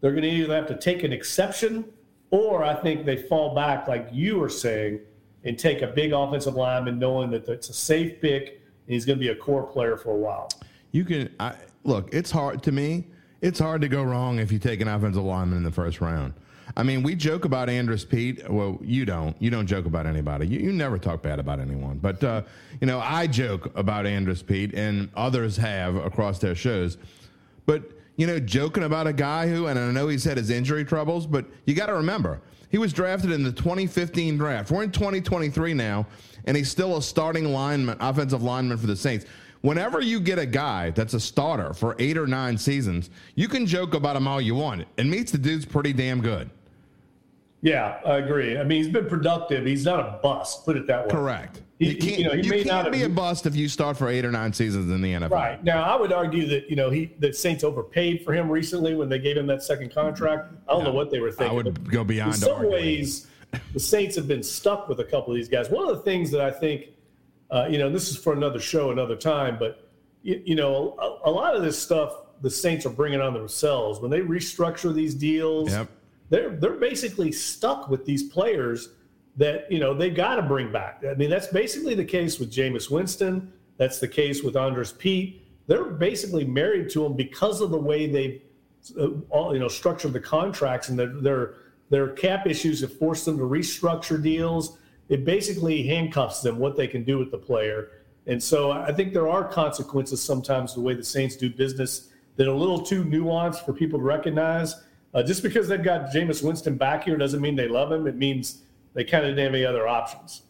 They're 0.00 0.12
going 0.12 0.22
to 0.22 0.30
either 0.30 0.54
have 0.54 0.66
to 0.68 0.78
take 0.78 1.02
an 1.02 1.12
exception 1.12 1.84
or 2.30 2.62
I 2.62 2.74
think 2.74 3.06
they 3.06 3.16
fall 3.16 3.54
back 3.54 3.88
like 3.88 4.08
you 4.12 4.38
were 4.38 4.48
saying 4.48 5.00
and 5.44 5.58
take 5.58 5.82
a 5.82 5.86
big 5.86 6.12
offensive 6.12 6.54
lineman 6.54 6.98
knowing 6.98 7.30
that 7.30 7.48
it's 7.48 7.68
a 7.68 7.74
safe 7.74 8.20
pick 8.20 8.48
and 8.48 8.94
he's 8.94 9.04
going 9.04 9.18
to 9.18 9.20
be 9.20 9.30
a 9.30 9.36
core 9.36 9.64
player 9.64 9.96
for 9.96 10.10
a 10.10 10.16
while. 10.16 10.48
You 10.92 11.04
can 11.04 11.34
I, 11.40 11.54
look. 11.84 12.08
It's 12.12 12.30
hard 12.30 12.62
to 12.64 12.72
me. 12.72 13.06
It's 13.40 13.58
hard 13.58 13.80
to 13.82 13.88
go 13.88 14.02
wrong 14.02 14.38
if 14.38 14.50
you 14.50 14.58
take 14.58 14.80
an 14.80 14.88
offensive 14.88 15.22
lineman 15.22 15.58
in 15.58 15.64
the 15.64 15.70
first 15.70 16.00
round. 16.00 16.34
I 16.76 16.82
mean, 16.82 17.02
we 17.02 17.14
joke 17.14 17.44
about 17.44 17.68
Andrus 17.68 18.04
Peat. 18.04 18.48
Well, 18.48 18.78
you 18.82 19.04
don't. 19.04 19.40
You 19.40 19.50
don't 19.50 19.66
joke 19.66 19.86
about 19.86 20.06
anybody. 20.06 20.46
You, 20.46 20.58
you 20.60 20.72
never 20.72 20.98
talk 20.98 21.22
bad 21.22 21.38
about 21.38 21.60
anyone. 21.60 21.98
But 21.98 22.22
uh, 22.22 22.42
you 22.80 22.86
know, 22.86 23.00
I 23.00 23.26
joke 23.26 23.70
about 23.76 24.06
Andrus 24.06 24.42
Peat, 24.42 24.74
and 24.74 25.08
others 25.16 25.56
have 25.56 25.96
across 25.96 26.38
their 26.38 26.54
shows. 26.54 26.98
But 27.64 27.82
you 28.18 28.26
know, 28.26 28.38
joking 28.38 28.82
about 28.82 29.06
a 29.06 29.12
guy 29.12 29.48
who, 29.48 29.68
and 29.68 29.78
I 29.78 29.90
know 29.92 30.08
he's 30.08 30.24
had 30.24 30.36
his 30.36 30.50
injury 30.50 30.84
troubles, 30.84 31.24
but 31.26 31.46
you 31.64 31.74
got 31.74 31.86
to 31.86 31.94
remember 31.94 32.42
he 32.68 32.76
was 32.76 32.92
drafted 32.92 33.30
in 33.30 33.44
the 33.44 33.52
2015 33.52 34.36
draft. 34.36 34.70
We're 34.72 34.82
in 34.82 34.90
2023 34.90 35.72
now, 35.72 36.04
and 36.44 36.56
he's 36.56 36.68
still 36.68 36.96
a 36.96 37.02
starting 37.02 37.52
lineman, 37.52 37.96
offensive 38.00 38.42
lineman 38.42 38.76
for 38.76 38.88
the 38.88 38.96
Saints. 38.96 39.24
Whenever 39.60 40.00
you 40.00 40.20
get 40.20 40.38
a 40.38 40.46
guy 40.46 40.90
that's 40.90 41.14
a 41.14 41.20
starter 41.20 41.72
for 41.72 41.94
eight 42.00 42.18
or 42.18 42.26
nine 42.26 42.58
seasons, 42.58 43.08
you 43.36 43.46
can 43.46 43.64
joke 43.64 43.94
about 43.94 44.16
him 44.16 44.26
all 44.26 44.40
you 44.40 44.56
want. 44.56 44.84
It 44.96 45.06
meets 45.06 45.30
the 45.30 45.38
dude's 45.38 45.64
pretty 45.64 45.92
damn 45.92 46.20
good. 46.20 46.50
Yeah, 47.60 48.00
I 48.04 48.16
agree. 48.16 48.58
I 48.58 48.64
mean, 48.64 48.82
he's 48.82 48.92
been 48.92 49.08
productive. 49.08 49.64
He's 49.64 49.84
not 49.84 50.00
a 50.00 50.18
bust, 50.22 50.64
put 50.64 50.76
it 50.76 50.88
that 50.88 51.06
way. 51.06 51.10
Correct. 51.10 51.62
He- 51.78 51.94
can't, 51.94 52.18
you 52.18 52.24
know, 52.24 52.32
he 52.32 52.42
you 52.42 52.50
may 52.50 52.64
can't 52.64 52.84
not 52.84 52.92
be 52.92 53.02
a 53.04 53.08
bust 53.08 53.46
if 53.46 53.54
you 53.54 53.68
start 53.68 53.96
for 53.96 54.08
eight 54.08 54.24
or 54.24 54.32
nine 54.32 54.52
seasons 54.52 54.90
in 54.90 55.00
the 55.00 55.12
NFL. 55.12 55.30
Right. 55.30 55.62
Now, 55.62 55.82
I 55.84 55.94
would 56.00 56.12
argue 56.12 56.46
that, 56.48 56.68
you 56.68 56.74
know, 56.76 56.90
he 56.90 57.14
the 57.20 57.32
Saints 57.32 57.62
overpaid 57.62 58.24
for 58.24 58.32
him 58.34 58.50
recently 58.50 58.94
when 58.96 59.08
they 59.08 59.18
gave 59.20 59.36
him 59.36 59.46
that 59.46 59.62
second 59.62 59.94
contract. 59.94 60.52
I 60.68 60.72
don't 60.72 60.84
know 60.84 60.92
what 60.92 61.10
they 61.10 61.20
were 61.20 61.30
thinking. 61.30 61.50
I 61.50 61.52
would 61.54 61.90
go 61.90 62.02
beyond 62.02 62.34
In 62.34 62.40
some 62.40 62.52
arguing. 62.52 62.72
ways, 62.72 63.26
the 63.72 63.80
Saints 63.80 64.16
have 64.16 64.26
been 64.26 64.42
stuck 64.42 64.88
with 64.88 64.98
a 65.00 65.04
couple 65.04 65.32
of 65.32 65.36
these 65.36 65.48
guys. 65.48 65.70
One 65.70 65.88
of 65.88 65.96
the 65.96 66.02
things 66.02 66.30
that 66.32 66.40
I 66.40 66.50
think, 66.50 66.86
uh, 67.50 67.68
you 67.70 67.78
know, 67.78 67.88
this 67.90 68.08
is 68.10 68.16
for 68.16 68.32
another 68.32 68.58
show, 68.60 68.90
another 68.90 69.16
time, 69.16 69.56
but, 69.58 69.88
you, 70.22 70.42
you 70.44 70.54
know, 70.56 70.96
a, 71.24 71.28
a 71.28 71.30
lot 71.30 71.54
of 71.54 71.62
this 71.62 71.78
stuff 71.80 72.12
the 72.42 72.50
Saints 72.50 72.86
are 72.86 72.90
bringing 72.90 73.20
on 73.20 73.34
themselves. 73.34 74.00
When 74.00 74.10
they 74.10 74.20
restructure 74.20 74.92
these 74.92 75.14
deals, 75.14 75.70
Yep. 75.70 75.88
they're, 76.28 76.50
they're 76.56 76.72
basically 76.72 77.30
stuck 77.32 77.88
with 77.88 78.04
these 78.04 78.24
players 78.24 78.90
that 79.38 79.70
you 79.70 79.78
know 79.78 79.94
they 79.94 80.10
got 80.10 80.34
to 80.34 80.42
bring 80.42 80.70
back. 80.70 81.02
I 81.08 81.14
mean, 81.14 81.30
that's 81.30 81.46
basically 81.46 81.94
the 81.94 82.04
case 82.04 82.38
with 82.38 82.52
Jameis 82.52 82.90
Winston. 82.90 83.52
That's 83.78 84.00
the 84.00 84.08
case 84.08 84.42
with 84.42 84.56
Andrus 84.56 84.92
Peat. 84.92 85.46
They're 85.66 85.84
basically 85.84 86.44
married 86.44 86.90
to 86.90 87.06
him 87.06 87.14
because 87.14 87.60
of 87.60 87.70
the 87.70 87.78
way 87.78 88.06
they, 88.06 88.42
uh, 88.98 89.10
all, 89.30 89.54
you 89.54 89.60
know, 89.60 89.68
structured 89.68 90.12
the 90.12 90.20
contracts 90.20 90.88
and 90.88 90.98
their 90.98 91.20
their 91.20 91.54
their 91.88 92.08
cap 92.08 92.46
issues 92.46 92.80
have 92.80 92.92
forced 92.92 93.24
them 93.24 93.38
to 93.38 93.44
restructure 93.44 94.22
deals. 94.22 94.78
It 95.08 95.24
basically 95.24 95.84
handcuffs 95.84 96.42
them 96.42 96.58
what 96.58 96.76
they 96.76 96.86
can 96.86 97.04
do 97.04 97.18
with 97.18 97.30
the 97.30 97.38
player. 97.38 97.92
And 98.26 98.42
so 98.42 98.72
I 98.72 98.92
think 98.92 99.14
there 99.14 99.28
are 99.28 99.42
consequences 99.48 100.22
sometimes 100.22 100.74
the 100.74 100.82
way 100.82 100.92
the 100.92 101.02
Saints 101.02 101.34
do 101.34 101.48
business 101.48 102.10
that 102.36 102.46
are 102.46 102.50
a 102.52 102.56
little 102.56 102.82
too 102.82 103.02
nuanced 103.04 103.64
for 103.64 103.72
people 103.72 103.98
to 103.98 104.04
recognize. 104.04 104.74
Uh, 105.14 105.22
just 105.22 105.42
because 105.42 105.66
they've 105.66 105.82
got 105.82 106.12
Jameis 106.12 106.42
Winston 106.44 106.76
back 106.76 107.04
here 107.04 107.16
doesn't 107.16 107.40
mean 107.40 107.56
they 107.56 107.68
love 107.68 107.90
him. 107.90 108.06
It 108.06 108.16
means 108.16 108.64
they 108.98 109.04
kind 109.04 109.24
of 109.24 109.30
didn't 109.30 109.44
have 109.44 109.54
any 109.54 109.64
other 109.64 109.86
options. 109.86 110.42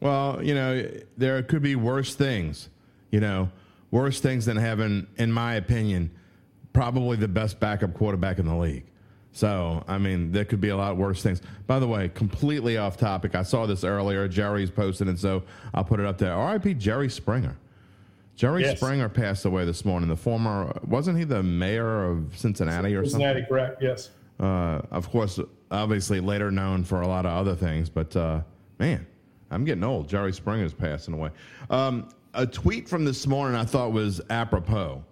Well, 0.00 0.40
you 0.42 0.54
know, 0.54 0.84
there 1.16 1.40
could 1.44 1.62
be 1.62 1.76
worse 1.76 2.16
things, 2.16 2.68
you 3.12 3.20
know, 3.20 3.50
worse 3.92 4.18
things 4.20 4.44
than 4.46 4.56
having, 4.56 5.06
in 5.16 5.30
my 5.30 5.54
opinion, 5.54 6.10
probably 6.72 7.16
the 7.16 7.28
best 7.28 7.60
backup 7.60 7.94
quarterback 7.94 8.40
in 8.40 8.46
the 8.46 8.56
league. 8.56 8.84
So, 9.30 9.84
I 9.86 9.98
mean, 9.98 10.32
there 10.32 10.44
could 10.44 10.60
be 10.60 10.70
a 10.70 10.76
lot 10.76 10.96
worse 10.96 11.22
things. 11.22 11.40
By 11.68 11.78
the 11.78 11.86
way, 11.86 12.08
completely 12.08 12.76
off 12.76 12.96
topic. 12.96 13.34
I 13.36 13.44
saw 13.44 13.64
this 13.66 13.84
earlier. 13.84 14.26
Jerry's 14.26 14.70
posted 14.70 15.06
it, 15.08 15.18
so 15.20 15.44
I'll 15.72 15.84
put 15.84 16.00
it 16.00 16.06
up 16.06 16.18
there. 16.18 16.36
RIP 16.36 16.76
Jerry 16.78 17.08
Springer. 17.08 17.56
Jerry 18.34 18.62
Yes. 18.62 18.78
Springer 18.78 19.08
passed 19.08 19.44
away 19.44 19.64
this 19.64 19.84
morning. 19.84 20.08
The 20.08 20.16
former, 20.16 20.76
wasn't 20.86 21.16
he 21.18 21.24
the 21.24 21.42
mayor 21.42 22.04
of 22.04 22.36
Cincinnati 22.36 22.94
or 22.96 23.04
something? 23.04 23.20
Cincinnati, 23.20 23.46
correct? 23.48 23.80
Yes. 23.82 24.10
uh, 24.40 24.80
of 24.90 25.08
course, 25.10 25.38
obviously 25.72 26.20
later 26.20 26.50
known 26.50 26.84
for 26.84 27.00
a 27.00 27.06
lot 27.06 27.26
of 27.26 27.32
other 27.32 27.56
things. 27.56 27.88
But 27.88 28.14
uh, 28.14 28.42
man, 28.78 29.06
I'm 29.50 29.64
getting 29.64 29.82
old. 29.82 30.08
Jerry 30.08 30.32
Springer's 30.32 30.74
passing 30.74 31.14
away. 31.14 31.30
Um, 31.70 32.08
a 32.34 32.46
tweet 32.46 32.88
from 32.88 33.04
this 33.04 33.26
morning 33.26 33.58
I 33.58 33.64
thought 33.64 33.92
was 33.92 34.20
apropos 34.30 35.02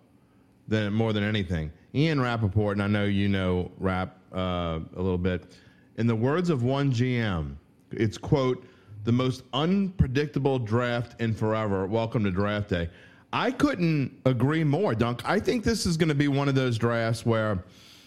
than 0.68 0.92
more 0.92 1.12
than 1.12 1.24
anything. 1.24 1.72
Ian 1.94 2.20
Rapoport, 2.20 2.76
and 2.76 2.82
I 2.82 2.86
know 2.86 3.04
you 3.04 3.28
know 3.28 3.72
Rap 3.78 4.16
uh, 4.32 4.78
a 4.96 5.02
little 5.02 5.18
bit. 5.18 5.52
In 5.96 6.06
the 6.06 6.14
words 6.14 6.48
of 6.50 6.62
one 6.62 6.92
GM, 6.92 7.56
it's 7.90 8.16
quote 8.16 8.64
the 9.04 9.12
most 9.12 9.42
unpredictable 9.52 10.58
draft 10.58 11.20
in 11.20 11.34
forever. 11.34 11.86
Welcome 11.86 12.22
to 12.24 12.30
draft 12.30 12.68
day. 12.68 12.88
I 13.32 13.50
couldn't 13.50 14.20
agree 14.24 14.64
more, 14.64 14.94
Dunk. 14.94 15.22
I 15.24 15.40
think 15.40 15.64
this 15.64 15.86
is 15.86 15.96
going 15.96 16.08
to 16.08 16.14
be 16.14 16.28
one 16.28 16.48
of 16.48 16.54
those 16.54 16.78
drafts 16.78 17.24
where, 17.24 17.64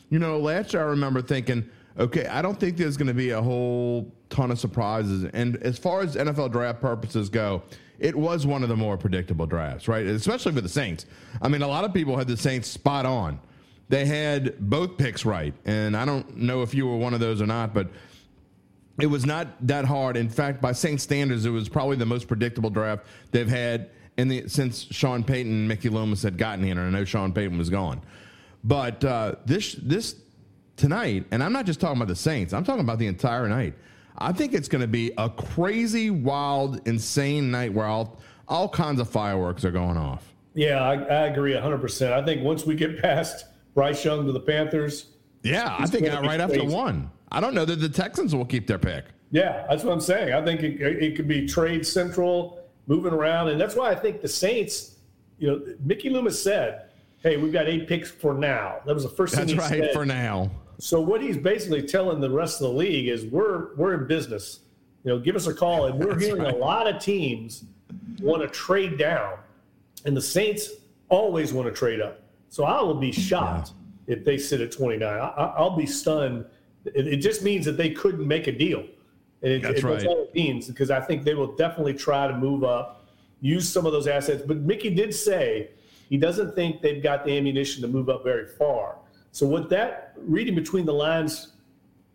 you 0.09 0.19
know, 0.19 0.37
last 0.37 0.73
year 0.73 0.83
I 0.83 0.85
remember 0.85 1.21
thinking, 1.21 1.69
okay, 1.97 2.25
I 2.27 2.41
don't 2.41 2.59
think 2.59 2.77
there's 2.77 2.97
going 2.97 3.07
to 3.07 3.13
be 3.13 3.31
a 3.31 3.41
whole 3.41 4.11
ton 4.29 4.51
of 4.51 4.59
surprises. 4.59 5.29
And 5.33 5.57
as 5.57 5.77
far 5.77 6.01
as 6.01 6.15
NFL 6.15 6.51
draft 6.51 6.81
purposes 6.81 7.29
go, 7.29 7.63
it 7.99 8.15
was 8.15 8.45
one 8.45 8.63
of 8.63 8.69
the 8.69 8.75
more 8.75 8.97
predictable 8.97 9.45
drafts, 9.45 9.87
right? 9.87 10.05
Especially 10.05 10.51
for 10.51 10.61
the 10.61 10.69
Saints. 10.69 11.05
I 11.41 11.47
mean, 11.47 11.61
a 11.61 11.67
lot 11.67 11.83
of 11.83 11.93
people 11.93 12.17
had 12.17 12.27
the 12.27 12.37
Saints 12.37 12.67
spot 12.67 13.05
on. 13.05 13.39
They 13.89 14.05
had 14.05 14.59
both 14.59 14.97
picks 14.97 15.25
right. 15.25 15.53
And 15.65 15.95
I 15.95 16.05
don't 16.05 16.37
know 16.37 16.63
if 16.63 16.73
you 16.73 16.87
were 16.87 16.97
one 16.97 17.13
of 17.13 17.19
those 17.19 17.41
or 17.41 17.45
not, 17.45 17.73
but 17.73 17.89
it 18.99 19.07
was 19.07 19.25
not 19.25 19.47
that 19.67 19.85
hard. 19.85 20.17
In 20.17 20.29
fact, 20.29 20.61
by 20.61 20.71
Saints 20.71 21.03
standards, 21.03 21.45
it 21.45 21.49
was 21.49 21.69
probably 21.69 21.97
the 21.97 22.05
most 22.05 22.27
predictable 22.27 22.69
draft 22.69 23.05
they've 23.31 23.47
had 23.47 23.89
in 24.17 24.27
the 24.27 24.47
since 24.47 24.85
Sean 24.91 25.23
Payton 25.23 25.51
and 25.51 25.67
Mickey 25.67 25.89
Loomis 25.89 26.21
had 26.23 26.37
gotten 26.37 26.63
here. 26.63 26.77
And 26.77 26.95
I 26.95 26.99
know 26.99 27.05
Sean 27.05 27.33
Payton 27.33 27.57
was 27.57 27.69
gone, 27.69 28.01
but 28.63 29.03
uh, 29.03 29.35
this 29.45 29.73
this 29.73 30.15
tonight, 30.75 31.25
and 31.31 31.43
I'm 31.43 31.53
not 31.53 31.65
just 31.65 31.79
talking 31.79 31.97
about 31.97 32.07
the 32.07 32.15
Saints. 32.15 32.53
I'm 32.53 32.63
talking 32.63 32.81
about 32.81 32.99
the 32.99 33.07
entire 33.07 33.47
night. 33.47 33.75
I 34.17 34.31
think 34.31 34.53
it's 34.53 34.67
going 34.67 34.81
to 34.81 34.87
be 34.87 35.11
a 35.17 35.29
crazy, 35.29 36.09
wild, 36.09 36.87
insane 36.87 37.51
night 37.51 37.73
where 37.73 37.85
I'll 37.85 38.19
all 38.47 38.69
kinds 38.69 38.99
of 38.99 39.09
fireworks 39.09 39.63
are 39.65 39.71
going 39.71 39.97
off. 39.97 40.33
Yeah, 40.53 40.83
I, 40.83 40.93
I 40.95 41.27
agree 41.27 41.53
100%. 41.53 42.11
I 42.11 42.23
think 42.23 42.43
once 42.43 42.65
we 42.65 42.75
get 42.75 43.01
past 43.01 43.45
Bryce 43.73 44.03
Young 44.03 44.25
to 44.25 44.31
the 44.31 44.39
Panthers. 44.39 45.07
Yeah, 45.43 45.75
I 45.79 45.87
think 45.87 46.07
right 46.07 46.39
after 46.39 46.63
one. 46.63 47.09
I 47.31 47.39
don't 47.39 47.55
know 47.55 47.65
that 47.65 47.77
the 47.77 47.89
Texans 47.89 48.35
will 48.35 48.45
keep 48.45 48.67
their 48.67 48.77
pick. 48.77 49.05
Yeah, 49.31 49.65
that's 49.67 49.83
what 49.83 49.93
I'm 49.93 50.01
saying. 50.01 50.33
I 50.33 50.43
think 50.45 50.61
it, 50.61 50.79
it 50.79 51.15
could 51.15 51.27
be 51.27 51.47
trade 51.47 51.87
central, 51.87 52.59
moving 52.85 53.13
around. 53.13 53.47
And 53.47 53.59
that's 53.59 53.75
why 53.75 53.89
I 53.89 53.95
think 53.95 54.21
the 54.21 54.27
Saints, 54.27 54.97
you 55.39 55.47
know, 55.47 55.61
Mickey 55.79 56.11
Loomis 56.11 56.41
said, 56.41 56.89
hey, 57.23 57.37
we've 57.37 57.51
got 57.51 57.67
eight 57.67 57.87
picks 57.87 58.11
for 58.11 58.35
now. 58.35 58.79
That 58.85 58.93
was 58.93 59.03
the 59.03 59.09
first 59.09 59.33
that's 59.33 59.47
thing 59.47 59.55
he 59.55 59.59
right, 59.59 59.85
said. 59.85 59.93
for 59.93 60.05
now. 60.05 60.51
So 60.83 60.99
what 60.99 61.21
he's 61.21 61.37
basically 61.37 61.81
telling 61.81 62.19
the 62.19 62.29
rest 62.29 62.59
of 62.59 62.67
the 62.67 62.73
league 62.73 63.07
is 63.07 63.23
we're 63.23 63.73
we're 63.75 63.93
in 63.93 64.05
business. 64.05 64.59
You 65.05 65.11
know, 65.11 65.19
give 65.19 65.37
us 65.37 65.47
a 65.47 65.53
call. 65.53 65.85
And 65.85 65.97
we're 65.97 66.19
hearing 66.19 66.41
right. 66.41 66.53
a 66.53 66.57
lot 66.57 66.93
of 66.93 67.01
teams 67.01 67.63
want 68.21 68.41
to 68.41 68.49
trade 68.49 68.97
down, 68.97 69.37
and 70.03 70.15
the 70.15 70.21
Saints 70.21 70.71
always 71.07 71.53
want 71.53 71.69
to 71.69 71.73
trade 71.73 72.01
up. 72.01 72.23
So 72.49 72.65
I 72.65 72.81
will 72.81 72.95
be 72.95 73.13
shocked 73.13 73.71
yeah. 74.07 74.15
if 74.17 74.25
they 74.25 74.37
sit 74.37 74.59
at 74.59 74.73
29. 74.73 75.07
I, 75.07 75.61
will 75.61 75.77
be 75.77 75.85
stunned. 75.85 76.45
It, 76.83 77.07
it, 77.07 77.17
just 77.17 77.43
means 77.43 77.63
that 77.63 77.77
they 77.77 77.91
couldn't 77.91 78.27
make 78.27 78.47
a 78.47 78.51
deal. 78.51 78.85
And 79.41 79.53
it, 79.53 79.61
that's, 79.61 79.79
it, 79.79 79.83
right. 79.85 80.05
all 80.05 80.25
it 80.25 80.35
means 80.35 80.67
because 80.67 80.91
I 80.91 80.99
think 80.99 81.23
they 81.23 81.33
will 81.33 81.55
definitely 81.55 81.93
try 81.93 82.27
to 82.27 82.37
move 82.37 82.65
up, 82.65 83.05
use 83.39 83.69
some 83.69 83.85
of 83.85 83.93
those 83.93 84.07
assets. 84.07 84.43
But 84.45 84.57
Mickey 84.57 84.93
did 84.93 85.15
say 85.15 85.69
he 86.09 86.17
doesn't 86.17 86.55
think 86.55 86.81
they've 86.81 87.01
got 87.01 87.23
the 87.23 87.37
ammunition 87.37 87.81
to 87.83 87.87
move 87.87 88.09
up 88.09 88.25
very 88.25 88.47
far. 88.47 88.97
So 89.33 89.47
what 89.47 89.67
that 89.69 90.13
reading 90.15 90.53
between 90.53 90.85
the 90.85 90.93
lines, 90.93 91.53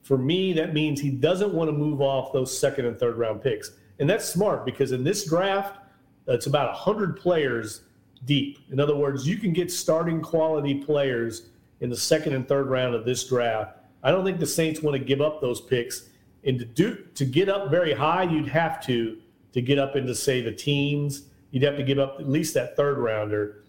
for 0.05 0.17
me, 0.17 0.53
that 0.53 0.73
means 0.73 1.01
he 1.01 1.11
doesn't 1.11 1.53
want 1.53 1.69
to 1.69 1.73
move 1.73 2.01
off 2.01 2.33
those 2.33 2.57
second 2.57 2.87
and 2.87 2.97
third 2.97 3.19
round 3.19 3.43
picks. 3.43 3.73
And 3.99 4.09
that's 4.09 4.25
smart 4.25 4.65
because 4.65 4.93
in 4.93 5.03
this 5.03 5.29
draft, 5.29 5.81
it's 6.29 6.47
about 6.47 6.69
100 6.73 7.17
players 7.17 7.83
deep. 8.25 8.61
In 8.71 8.79
other 8.79 8.95
words, 8.95 9.27
you 9.27 9.37
can 9.37 9.53
get 9.53 9.73
starting 9.73 10.23
quality 10.23 10.77
players 10.77 11.49
in 11.81 11.91
the 11.91 11.97
second 11.97 12.35
and 12.35 12.47
third 12.47 12.69
round 12.69 12.95
of 12.95 13.05
this 13.05 13.29
draft. 13.29 13.79
I 14.05 14.13
don't 14.13 14.25
think 14.25 14.39
the 14.39 14.47
Saints 14.47 14.81
want 14.81 14.97
to 14.97 15.05
give 15.05 15.21
up 15.21 15.41
those 15.41 15.61
picks. 15.61 16.11
And 16.45 16.61
to 16.61 16.65
do 16.65 17.05
to 17.15 17.25
get 17.25 17.49
up 17.49 17.69
very 17.69 17.93
high, 17.93 18.23
you'd 18.23 18.47
have 18.47 18.81
to 18.87 19.19
to 19.53 19.61
get 19.61 19.77
up 19.77 19.97
into 19.97 20.15
say 20.15 20.41
the 20.41 20.53
teens. 20.53 21.23
You'd 21.51 21.65
have 21.65 21.77
to 21.79 21.83
give 21.83 21.99
up 21.99 22.21
at 22.21 22.29
least 22.29 22.55
that 22.55 22.77
third 22.77 22.99
rounder. 22.99 23.65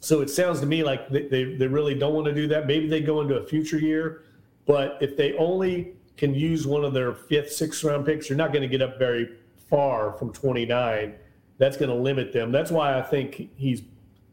So 0.00 0.20
it 0.20 0.30
sounds 0.30 0.60
to 0.60 0.66
me 0.66 0.82
like 0.82 1.08
they, 1.08 1.22
they, 1.22 1.44
they 1.54 1.66
really 1.66 1.94
don't 1.94 2.14
want 2.14 2.26
to 2.26 2.34
do 2.34 2.46
that. 2.48 2.66
Maybe 2.66 2.86
they 2.88 3.00
go 3.00 3.20
into 3.20 3.34
a 3.34 3.46
future 3.46 3.78
year 3.78 4.22
but 4.68 4.98
if 5.00 5.16
they 5.16 5.32
only 5.36 5.94
can 6.18 6.34
use 6.34 6.66
one 6.66 6.84
of 6.84 6.92
their 6.92 7.14
fifth, 7.14 7.52
sixth 7.52 7.82
round 7.82 8.04
picks, 8.04 8.28
you're 8.28 8.36
not 8.36 8.52
going 8.52 8.62
to 8.62 8.68
get 8.68 8.82
up 8.82 8.98
very 8.98 9.30
far 9.70 10.12
from 10.12 10.30
29. 10.30 11.14
That's 11.56 11.76
going 11.78 11.88
to 11.88 11.96
limit 11.96 12.34
them. 12.34 12.52
That's 12.52 12.70
why 12.70 12.96
I 12.96 13.02
think 13.02 13.50
he's 13.56 13.82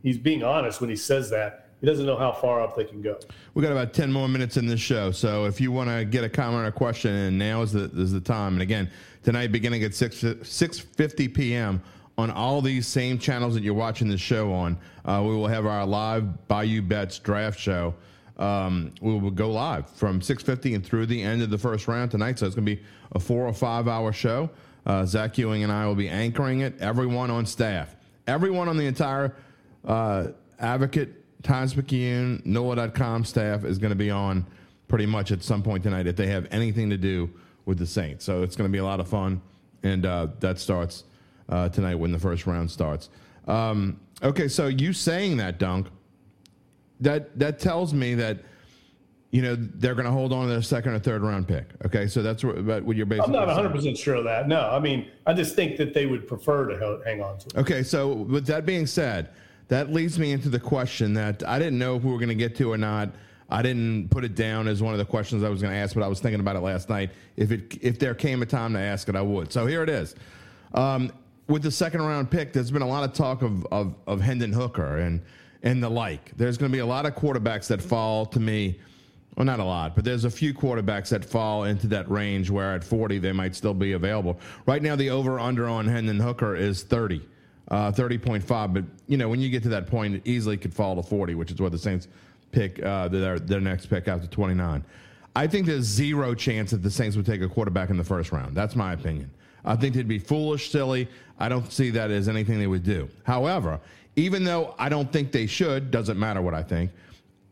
he's 0.03 0.17
being 0.17 0.43
honest 0.43 0.81
when 0.81 0.89
he 0.89 0.95
says 0.97 1.29
that. 1.31 1.69
He 1.79 1.87
doesn't 1.87 2.05
know 2.05 2.17
how 2.17 2.33
far 2.33 2.61
up 2.61 2.75
they 2.75 2.83
can 2.83 3.01
go. 3.01 3.17
We 3.53 3.63
got 3.63 3.71
about 3.71 3.93
10 3.93 4.11
more 4.11 4.27
minutes 4.27 4.57
in 4.57 4.65
this 4.65 4.79
show. 4.79 5.11
So 5.11 5.45
if 5.45 5.61
you 5.61 5.71
want 5.71 5.89
to 5.89 6.03
get 6.03 6.23
a 6.23 6.29
comment 6.29 6.63
or 6.63 6.67
a 6.67 6.71
question, 6.71 7.13
and 7.13 7.37
now 7.37 7.61
is 7.61 7.71
the, 7.71 7.85
is 7.95 8.11
the 8.11 8.21
time. 8.21 8.53
And 8.53 8.61
again, 8.61 8.89
tonight 9.23 9.51
beginning 9.51 9.83
at 9.83 9.93
6, 9.93 10.15
6.50 10.21 11.33
p.m. 11.33 11.81
on 12.17 12.31
all 12.31 12.61
these 12.61 12.87
same 12.87 13.19
channels 13.19 13.53
that 13.55 13.63
you're 13.63 13.73
watching 13.73 14.07
the 14.07 14.17
show 14.17 14.53
on, 14.53 14.77
uh, 15.03 15.21
we 15.25 15.35
will 15.35 15.47
have 15.47 15.65
our 15.65 15.85
live 15.85 16.47
Bayou 16.47 16.81
Bets 16.81 17.19
draft 17.19 17.59
show 17.59 17.93
um, 18.37 18.91
we 19.01 19.17
will 19.17 19.31
go 19.31 19.51
live 19.51 19.89
from 19.89 20.19
6:50 20.19 20.75
and 20.75 20.85
through 20.85 21.05
the 21.05 21.21
end 21.21 21.41
of 21.41 21.49
the 21.49 21.57
first 21.57 21.87
round 21.87 22.11
tonight. 22.11 22.39
So 22.39 22.45
it's 22.45 22.55
going 22.55 22.65
to 22.65 22.75
be 22.75 22.81
a 23.13 23.19
four 23.19 23.47
or 23.47 23.53
five 23.53 23.87
hour 23.87 24.11
show. 24.11 24.49
Uh, 24.85 25.05
Zach 25.05 25.37
Ewing 25.37 25.63
and 25.63 25.71
I 25.71 25.87
will 25.87 25.95
be 25.95 26.09
anchoring 26.09 26.59
it. 26.59 26.79
Everyone 26.79 27.31
on 27.31 27.45
staff, 27.45 27.95
everyone 28.27 28.67
on 28.67 28.77
the 28.77 28.85
entire 28.85 29.35
uh, 29.85 30.27
Advocate, 30.59 31.43
Times 31.43 31.73
Picayune, 31.73 32.41
NOLA.com 32.45 33.23
staff 33.25 33.63
is 33.63 33.77
going 33.77 33.89
to 33.89 33.95
be 33.95 34.11
on 34.11 34.45
pretty 34.87 35.05
much 35.05 35.31
at 35.31 35.43
some 35.43 35.63
point 35.63 35.83
tonight 35.83 36.05
if 36.07 36.15
they 36.15 36.27
have 36.27 36.47
anything 36.51 36.89
to 36.89 36.97
do 36.97 37.29
with 37.65 37.79
the 37.79 37.87
Saints. 37.87 38.25
So 38.25 38.43
it's 38.43 38.55
going 38.55 38.69
to 38.69 38.71
be 38.71 38.77
a 38.77 38.85
lot 38.85 38.99
of 38.99 39.07
fun, 39.07 39.41
and 39.81 40.05
uh, 40.05 40.27
that 40.39 40.59
starts 40.59 41.03
uh, 41.49 41.69
tonight 41.69 41.95
when 41.95 42.11
the 42.11 42.19
first 42.19 42.45
round 42.45 42.69
starts. 42.69 43.09
Um, 43.47 43.99
okay, 44.23 44.47
so 44.47 44.67
you 44.67 44.93
saying 44.93 45.37
that, 45.37 45.59
Dunk, 45.59 45.87
that 46.99 47.37
that 47.37 47.59
tells 47.59 47.93
me 47.93 48.15
that 48.15 48.39
you 49.31 49.41
know 49.41 49.55
they're 49.55 49.95
going 49.95 50.05
to 50.05 50.11
hold 50.11 50.31
on 50.31 50.47
to 50.47 50.53
their 50.53 50.61
second 50.61 50.93
or 50.93 50.99
third 50.99 51.21
round 51.21 51.47
pick. 51.47 51.65
Okay, 51.85 52.07
so 52.07 52.23
that's 52.23 52.43
what, 52.43 52.63
what 52.83 52.95
you're 52.95 53.05
basically. 53.05 53.37
I'm 53.37 53.45
not 53.45 53.47
100 53.47 53.71
percent 53.71 53.97
sure 53.97 54.15
of 54.15 54.23
that. 54.23 54.47
No, 54.47 54.69
I 54.69 54.79
mean 54.79 55.11
I 55.25 55.33
just 55.33 55.55
think 55.55 55.77
that 55.77 55.93
they 55.93 56.05
would 56.05 56.27
prefer 56.27 56.67
to 56.67 57.01
hang 57.03 57.21
on 57.21 57.37
to 57.39 57.47
it. 57.47 57.57
Okay, 57.57 57.83
so 57.83 58.13
with 58.13 58.45
that 58.47 58.65
being 58.65 58.87
said, 58.87 59.29
that 59.67 59.91
leads 59.91 60.17
me 60.17 60.31
into 60.31 60.49
the 60.49 60.59
question 60.59 61.13
that 61.15 61.43
I 61.47 61.59
didn't 61.59 61.77
know 61.77 61.95
if 61.95 62.03
we 62.03 62.11
were 62.11 62.19
going 62.19 62.29
to 62.29 62.35
get 62.35 62.55
to 62.57 62.71
or 62.71 62.77
not. 62.77 63.09
I 63.47 63.61
didn't 63.61 64.09
put 64.09 64.23
it 64.23 64.33
down 64.33 64.67
as 64.67 64.81
one 64.81 64.93
of 64.93 64.97
the 64.97 65.05
questions 65.05 65.43
I 65.43 65.49
was 65.49 65.61
going 65.61 65.71
to 65.71 65.77
ask, 65.77 65.93
but 65.93 66.01
I 66.01 66.07
was 66.07 66.19
thinking 66.19 66.39
about 66.39 66.55
it 66.55 66.61
last 66.61 66.89
night. 66.89 67.11
If 67.37 67.51
it 67.51 67.77
if 67.81 67.99
there 67.99 68.15
came 68.15 68.41
a 68.41 68.45
time 68.45 68.73
to 68.73 68.79
ask 68.79 69.07
it, 69.09 69.15
I 69.15 69.21
would. 69.21 69.51
So 69.51 69.67
here 69.67 69.83
it 69.83 69.89
is. 69.89 70.15
Um, 70.73 71.11
with 71.47 71.63
the 71.63 71.71
second 71.71 72.01
round 72.01 72.31
pick, 72.31 72.53
there's 72.53 72.71
been 72.71 72.81
a 72.81 72.87
lot 72.87 73.03
of 73.03 73.13
talk 73.13 73.41
of 73.41 73.65
of, 73.67 73.95
of 74.07 74.21
Hendon 74.21 74.53
Hooker 74.53 74.97
and 74.97 75.21
and 75.63 75.81
the 75.81 75.89
like. 75.89 76.31
There's 76.37 76.57
going 76.57 76.71
to 76.71 76.75
be 76.75 76.79
a 76.79 76.85
lot 76.85 77.05
of 77.05 77.15
quarterbacks 77.15 77.67
that 77.67 77.81
fall 77.81 78.25
to 78.27 78.39
me. 78.39 78.79
Well, 79.35 79.45
not 79.45 79.59
a 79.59 79.65
lot, 79.65 79.95
but 79.95 80.05
there's 80.05 80.23
a 80.23 80.29
few 80.29 80.53
quarterbacks 80.53 81.09
that 81.09 81.25
fall 81.25 81.65
into 81.65 81.87
that 81.87 82.09
range 82.09 82.49
where 82.49 82.73
at 82.73 82.85
40 82.85 83.17
they 83.17 83.33
might 83.33 83.53
still 83.53 83.73
be 83.73 83.91
available. 83.91 84.39
Right 84.65 84.81
now, 84.81 84.95
the 84.95 85.09
over 85.09 85.41
under 85.41 85.67
on 85.67 85.85
Hendon 85.87 86.21
Hooker 86.21 86.55
is 86.55 86.83
30, 86.83 87.21
uh, 87.69 87.91
30.5. 87.91 88.73
But, 88.73 88.85
you 89.07 89.17
know, 89.17 89.27
when 89.27 89.41
you 89.41 89.49
get 89.49 89.61
to 89.63 89.69
that 89.69 89.87
point, 89.87 90.15
it 90.15 90.21
easily 90.23 90.55
could 90.55 90.73
fall 90.73 90.95
to 90.95 91.03
40, 91.03 91.35
which 91.35 91.51
is 91.51 91.59
what 91.59 91.73
the 91.73 91.77
Saints 91.77 92.07
pick 92.53 92.81
uh, 92.81 93.09
their, 93.09 93.37
their 93.37 93.59
next 93.59 93.87
pick 93.87 94.05
to 94.05 94.25
29. 94.25 94.85
I 95.35 95.47
think 95.47 95.65
there's 95.65 95.83
zero 95.83 96.33
chance 96.33 96.71
that 96.71 96.81
the 96.81 96.91
Saints 96.91 97.17
would 97.17 97.25
take 97.25 97.41
a 97.41 97.49
quarterback 97.49 97.89
in 97.89 97.97
the 97.97 98.05
first 98.05 98.31
round. 98.31 98.55
That's 98.55 98.75
my 98.75 98.93
opinion. 98.93 99.29
I 99.65 99.75
think 99.75 99.95
they'd 99.95 100.07
be 100.07 100.19
foolish, 100.19 100.71
silly. 100.71 101.07
I 101.39 101.49
don't 101.49 101.71
see 101.71 101.89
that 101.91 102.11
as 102.11 102.29
anything 102.29 102.59
they 102.59 102.67
would 102.67 102.83
do. 102.83 103.09
However, 103.23 103.79
even 104.15 104.43
though 104.43 104.75
I 104.77 104.89
don't 104.89 105.11
think 105.11 105.31
they 105.31 105.47
should, 105.47 105.91
doesn't 105.91 106.17
matter 106.17 106.41
what 106.41 106.53
I 106.53 106.63
think. 106.63 106.91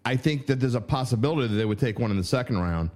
I 0.05 0.16
think 0.16 0.45
that 0.47 0.59
there's 0.59 0.76
a 0.76 0.82
possibility 0.82 1.47
that 1.47 1.55
they 1.55 1.66
would 1.66 1.80
take 1.80 1.99
one 1.99 2.11
in 2.11 2.18
the 2.18 2.24
second 2.24 2.59
round. 2.59 2.91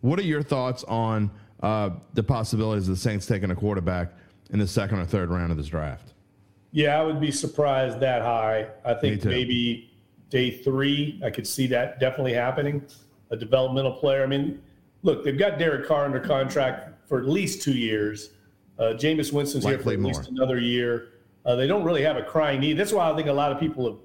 What 0.00 0.18
are 0.18 0.24
your 0.24 0.42
thoughts 0.42 0.84
on 0.84 1.30
uh, 1.62 1.90
the 2.14 2.22
possibilities 2.22 2.88
of 2.88 2.94
the 2.94 3.00
Saints 3.00 3.26
taking 3.26 3.50
a 3.50 3.54
quarterback 3.54 4.12
in 4.50 4.58
the 4.58 4.66
second 4.66 4.98
or 4.98 5.04
third 5.04 5.30
round 5.30 5.52
of 5.52 5.58
this 5.58 5.68
draft? 5.68 6.12
Yeah, 6.72 6.98
I 6.98 7.04
would 7.04 7.20
be 7.20 7.30
surprised 7.30 8.00
that 8.00 8.22
high. 8.22 8.68
I 8.84 8.94
think 8.94 9.24
maybe 9.24 9.92
day 10.30 10.50
three, 10.50 11.20
I 11.24 11.30
could 11.30 11.46
see 11.46 11.66
that 11.68 12.00
definitely 12.00 12.32
happening. 12.32 12.84
A 13.30 13.36
developmental 13.36 13.92
player. 13.92 14.22
I 14.22 14.26
mean, 14.26 14.60
look, 15.02 15.24
they've 15.24 15.38
got 15.38 15.58
Derek 15.58 15.86
Carr 15.86 16.04
under 16.06 16.20
contract 16.20 17.08
for 17.08 17.18
at 17.18 17.28
least 17.28 17.62
two 17.62 17.74
years. 17.74 18.30
Uh, 18.78 18.94
Jameis 18.94 19.32
Winston's 19.32 19.64
Likely 19.64 19.72
here 19.72 19.82
for 19.84 19.92
at 19.92 20.00
more. 20.00 20.12
least 20.12 20.28
another 20.30 20.58
year. 20.58 21.08
Uh, 21.44 21.56
they 21.56 21.66
don't 21.66 21.84
really 21.84 22.02
have 22.02 22.16
a 22.16 22.22
crying 22.22 22.60
need. 22.60 22.74
That's 22.74 22.92
why 22.92 23.10
I 23.10 23.16
think 23.16 23.28
a 23.28 23.32
lot 23.32 23.52
of 23.52 23.58
people 23.58 23.84
have, 23.86 23.98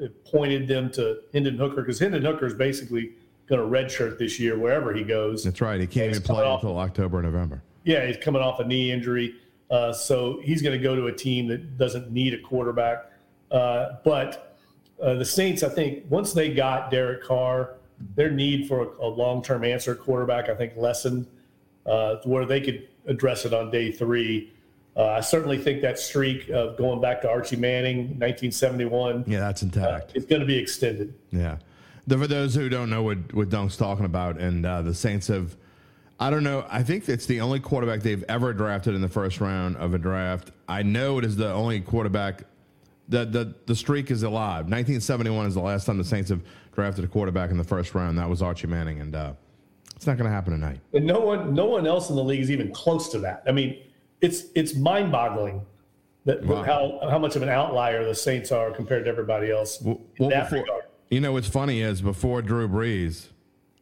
have 0.00 0.24
pointed 0.24 0.66
them 0.66 0.90
to 0.92 1.20
Hendon 1.32 1.56
Hooker 1.56 1.82
because 1.82 1.98
Hendon 1.98 2.24
Hooker 2.24 2.46
is 2.46 2.54
basically 2.54 3.12
going 3.46 3.60
to 3.60 3.66
redshirt 3.66 4.18
this 4.18 4.40
year 4.40 4.58
wherever 4.58 4.94
he 4.94 5.02
goes. 5.02 5.44
That's 5.44 5.60
right. 5.60 5.80
He 5.80 5.86
can't 5.86 6.10
even 6.10 6.22
play 6.22 6.44
off, 6.44 6.62
until 6.62 6.78
October, 6.78 7.20
November. 7.22 7.62
Yeah, 7.84 8.06
he's 8.06 8.16
coming 8.16 8.40
off 8.42 8.60
a 8.60 8.64
knee 8.64 8.90
injury. 8.90 9.34
Uh, 9.70 9.92
so 9.92 10.40
he's 10.42 10.62
going 10.62 10.76
to 10.76 10.82
go 10.82 10.94
to 10.94 11.06
a 11.06 11.12
team 11.12 11.48
that 11.48 11.78
doesn't 11.78 12.10
need 12.10 12.34
a 12.34 12.38
quarterback. 12.38 13.10
Uh, 13.50 13.96
but 14.04 14.56
uh, 15.02 15.14
the 15.14 15.24
Saints, 15.24 15.62
I 15.62 15.68
think, 15.68 16.04
once 16.08 16.32
they 16.32 16.52
got 16.52 16.90
Derek 16.90 17.24
Carr, 17.24 17.74
their 18.14 18.30
need 18.30 18.68
for 18.68 18.82
a, 18.82 19.06
a 19.06 19.08
long 19.08 19.42
term 19.42 19.64
answer 19.64 19.94
quarterback, 19.94 20.48
I 20.48 20.54
think, 20.54 20.74
lessened 20.76 21.26
uh, 21.86 22.16
where 22.24 22.44
they 22.44 22.60
could 22.60 22.88
address 23.06 23.44
it 23.44 23.52
on 23.52 23.70
day 23.70 23.90
three. 23.90 24.52
Uh, 24.96 25.06
I 25.06 25.20
certainly 25.20 25.58
think 25.58 25.80
that 25.82 25.98
streak 25.98 26.50
of 26.50 26.76
going 26.76 27.00
back 27.00 27.22
to 27.22 27.28
Archie 27.28 27.56
Manning, 27.56 28.18
1971. 28.18 29.24
Yeah, 29.26 29.40
that's 29.40 29.62
intact. 29.62 30.10
Uh, 30.10 30.12
it's 30.14 30.26
going 30.26 30.40
to 30.40 30.46
be 30.46 30.58
extended. 30.58 31.14
Yeah. 31.30 31.56
The, 32.06 32.18
for 32.18 32.26
those 32.26 32.54
who 32.54 32.68
don't 32.68 32.90
know 32.90 33.02
what, 33.02 33.32
what 33.32 33.48
Dunk's 33.48 33.76
talking 33.76 34.04
about, 34.04 34.38
and 34.38 34.66
uh, 34.66 34.82
the 34.82 34.92
Saints 34.92 35.28
have, 35.28 35.56
I 36.20 36.30
don't 36.30 36.44
know, 36.44 36.66
I 36.68 36.82
think 36.82 37.08
it's 37.08 37.26
the 37.26 37.40
only 37.40 37.58
quarterback 37.60 38.00
they've 38.00 38.24
ever 38.28 38.52
drafted 38.52 38.94
in 38.94 39.00
the 39.00 39.08
first 39.08 39.40
round 39.40 39.76
of 39.76 39.94
a 39.94 39.98
draft. 39.98 40.50
I 40.68 40.82
know 40.82 41.18
it 41.18 41.24
is 41.24 41.36
the 41.36 41.50
only 41.52 41.80
quarterback. 41.80 42.42
The, 43.08 43.24
the, 43.24 43.54
the 43.66 43.74
streak 43.74 44.10
is 44.10 44.22
alive. 44.22 44.66
1971 44.66 45.46
is 45.46 45.54
the 45.54 45.60
last 45.60 45.86
time 45.86 45.96
the 45.96 46.04
Saints 46.04 46.28
have 46.28 46.42
drafted 46.74 47.04
a 47.04 47.08
quarterback 47.08 47.50
in 47.50 47.56
the 47.56 47.64
first 47.64 47.94
round. 47.94 48.18
That 48.18 48.28
was 48.28 48.42
Archie 48.42 48.66
Manning, 48.66 49.00
and 49.00 49.14
uh, 49.14 49.32
it's 50.02 50.06
not 50.08 50.16
going 50.18 50.28
to 50.28 50.34
happen 50.34 50.52
tonight. 50.52 50.80
And 50.94 51.06
no 51.06 51.20
one, 51.20 51.54
no 51.54 51.66
one 51.66 51.86
else 51.86 52.10
in 52.10 52.16
the 52.16 52.24
league 52.24 52.40
is 52.40 52.50
even 52.50 52.72
close 52.72 53.08
to 53.10 53.20
that. 53.20 53.44
I 53.46 53.52
mean, 53.52 53.84
it's 54.20 54.46
it's 54.56 54.74
mind 54.74 55.12
boggling 55.12 55.64
that 56.24 56.44
wow. 56.44 56.64
how 56.64 57.08
how 57.08 57.20
much 57.20 57.36
of 57.36 57.42
an 57.42 57.48
outlier 57.48 58.04
the 58.04 58.12
Saints 58.12 58.50
are 58.50 58.72
compared 58.72 59.04
to 59.04 59.10
everybody 59.12 59.52
else. 59.52 59.80
Well, 59.80 60.00
before, 60.18 60.66
you 61.08 61.20
know, 61.20 61.34
what's 61.34 61.46
funny 61.46 61.82
is 61.82 62.02
before 62.02 62.42
Drew 62.42 62.68
Brees, 62.68 63.28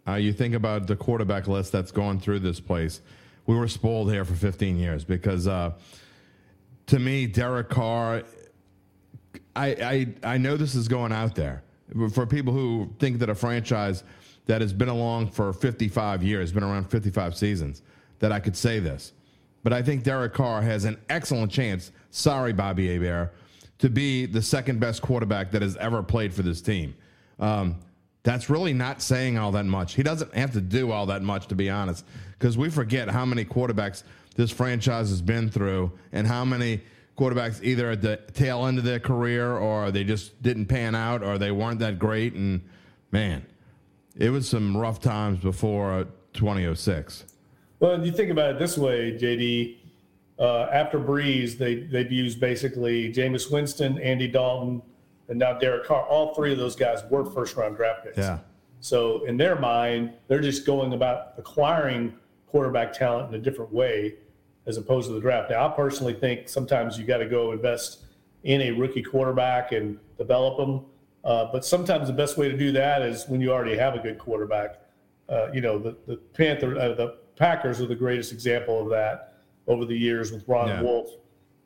uh, 0.07 0.17
you 0.17 0.35
think 0.35 0.55
about 0.55 0.87
the 0.87 0.95
quarterback 0.95 1.49
list 1.49 1.73
that's 1.73 1.91
gone 1.91 2.21
through 2.21 2.41
this 2.41 2.61
place. 2.61 3.01
We 3.47 3.57
were 3.57 3.67
spoiled 3.67 4.13
here 4.13 4.27
for 4.27 4.35
15 4.35 4.77
years 4.77 5.07
because 5.07 5.49
uh, 5.49 5.73
to 6.89 6.99
me, 6.99 7.29
Derek 7.29 7.71
Carr. 7.71 8.25
I, 9.57 9.67
I 9.67 10.35
I 10.35 10.37
know 10.37 10.59
this 10.59 10.75
is 10.75 10.87
going 10.87 11.13
out 11.13 11.35
there 11.35 11.63
for 12.13 12.27
people 12.27 12.53
who 12.53 12.91
think 12.99 13.21
that 13.21 13.31
a 13.31 13.35
franchise 13.35 14.05
that 14.51 14.61
has 14.63 14.73
been 14.73 14.89
along 14.89 15.29
for 15.29 15.53
55 15.53 16.25
years, 16.25 16.51
been 16.51 16.65
around 16.65 16.91
55 16.91 17.37
seasons, 17.37 17.83
that 18.19 18.33
I 18.33 18.41
could 18.41 18.57
say 18.57 18.81
this. 18.81 19.13
But 19.63 19.73
I 19.73 19.81
think 19.81 20.03
Derek 20.03 20.35
Carr 20.35 20.61
has 20.61 20.85
an 20.85 20.99
excellent 21.09 21.53
chance. 21.53 21.93
Sorry, 22.11 22.53
Bobby 22.53 22.89
Hebert, 22.89 23.33
to 23.79 23.89
be 23.89 24.27
the 24.27 24.43
second 24.43 24.81
best 24.81 25.03
quarterback 25.03 25.53
that 25.53 25.63
has 25.63 25.77
ever 25.77 26.03
played 26.03 26.35
for 26.35 26.43
this 26.43 26.61
team. 26.61 26.97
Um, 27.39 27.77
that's 28.25 28.51
really 28.51 28.73
not 28.73 29.03
saying 29.03 29.39
all 29.39 29.53
that 29.53 29.67
much. 29.67 29.95
He 29.95 30.03
doesn't 30.03 30.35
have 30.35 30.51
to 30.55 30.61
do 30.61 30.91
all 30.91 31.07
that 31.07 31.23
much, 31.23 31.47
to 31.47 31.55
be 31.55 31.71
honest, 31.71 32.05
because 32.37 32.59
we 32.59 32.71
forget 32.71 33.09
how 33.09 33.25
many 33.25 33.45
quarterbacks 33.45 34.03
this 34.35 34.51
franchise 34.51 35.11
has 35.11 35.23
been 35.23 35.49
through 35.49 35.93
and 36.11 36.27
how 36.27 36.45
many 36.45 36.81
quarterbacks 37.17 37.63
either 37.63 37.93
at 37.93 38.03
the 38.03 38.17
tail 38.35 38.67
end 38.67 38.79
of 38.79 38.85
their 38.85 38.99
career 38.99 39.53
or 39.53 39.93
they 39.93 40.03
just 40.03 40.43
didn't 40.43 40.67
pan 40.67 40.97
out 40.97 41.23
or 41.23 41.39
they 41.39 41.53
weren't 41.53 41.79
that 41.79 42.01
great. 42.01 42.35
And 42.35 42.63
man, 43.13 43.47
it 44.17 44.31
was 44.31 44.49
some 44.49 44.77
rough 44.77 45.01
times 45.01 45.41
before 45.41 46.07
2006. 46.33 47.25
Well, 47.79 48.05
you 48.05 48.13
think 48.13 48.31
about 48.31 48.51
it 48.51 48.59
this 48.59 48.77
way, 48.77 49.13
JD. 49.13 49.77
Uh, 50.39 50.69
after 50.73 50.99
Brees, 50.99 51.59
they 51.59 51.81
they've 51.81 52.11
used 52.11 52.41
basically 52.41 53.13
Jameis 53.13 53.51
Winston, 53.51 53.99
Andy 53.99 54.27
Dalton, 54.27 54.83
and 55.29 55.39
now 55.39 55.59
Derek 55.59 55.87
Carr. 55.87 56.05
All 56.07 56.35
three 56.35 56.53
of 56.53 56.59
those 56.59 56.77
guys 56.77 57.03
were 57.11 57.25
first 57.25 57.57
round 57.57 57.77
draft 57.77 58.05
picks. 58.05 58.19
Yeah. 58.19 58.39
So 58.81 59.25
in 59.25 59.37
their 59.37 59.59
mind, 59.59 60.15
they're 60.29 60.41
just 60.41 60.65
going 60.65 60.95
about 60.95 61.35
acquiring 61.37 62.15
quarterback 62.47 62.93
talent 62.93 63.29
in 63.29 63.41
a 63.41 63.43
different 63.43 63.73
way 63.73 64.15
as 64.67 64.77
opposed 64.77 65.09
to 65.09 65.15
the 65.15 65.21
draft. 65.21 65.51
Now, 65.51 65.67
I 65.67 65.71
personally 65.75 66.15
think 66.15 66.49
sometimes 66.49 66.99
you 66.99 67.05
got 67.05 67.19
to 67.19 67.27
go 67.27 67.53
invest 67.53 68.05
in 68.45 68.61
a 68.63 68.71
rookie 68.73 69.03
quarterback 69.03 69.73
and 69.73 69.99
develop 70.19 70.57
them. 70.57 70.87
Uh, 71.25 71.47
but 71.53 71.65
sometimes 71.65 72.07
the 72.09 72.13
best 72.15 72.39
way 72.39 72.49
to 72.49 72.57
do 72.57 72.73
that 72.73 73.03
is 73.03 73.27
when 73.29 73.41
you 73.41 73.53
already 73.53 73.77
have 73.77 73.95
a 73.95 73.99
good 73.99 74.19
quarterback. 74.19 74.81
Uh, 75.29 75.49
you 75.53 75.61
know, 75.61 75.79
the 75.79 75.97
the 76.07 76.17
Panther, 76.17 76.79
uh, 76.79 76.95
the 76.95 77.17
Packers 77.37 77.81
are 77.81 77.87
the 77.87 77.95
greatest 77.95 78.33
example 78.33 78.81
of 78.83 78.89
that 78.91 79.35
over 79.67 79.85
the 79.85 79.97
years 79.97 80.33
with 80.33 80.47
Ron 80.49 80.69
Yeah. 80.69 80.83
Wolf. 80.83 81.11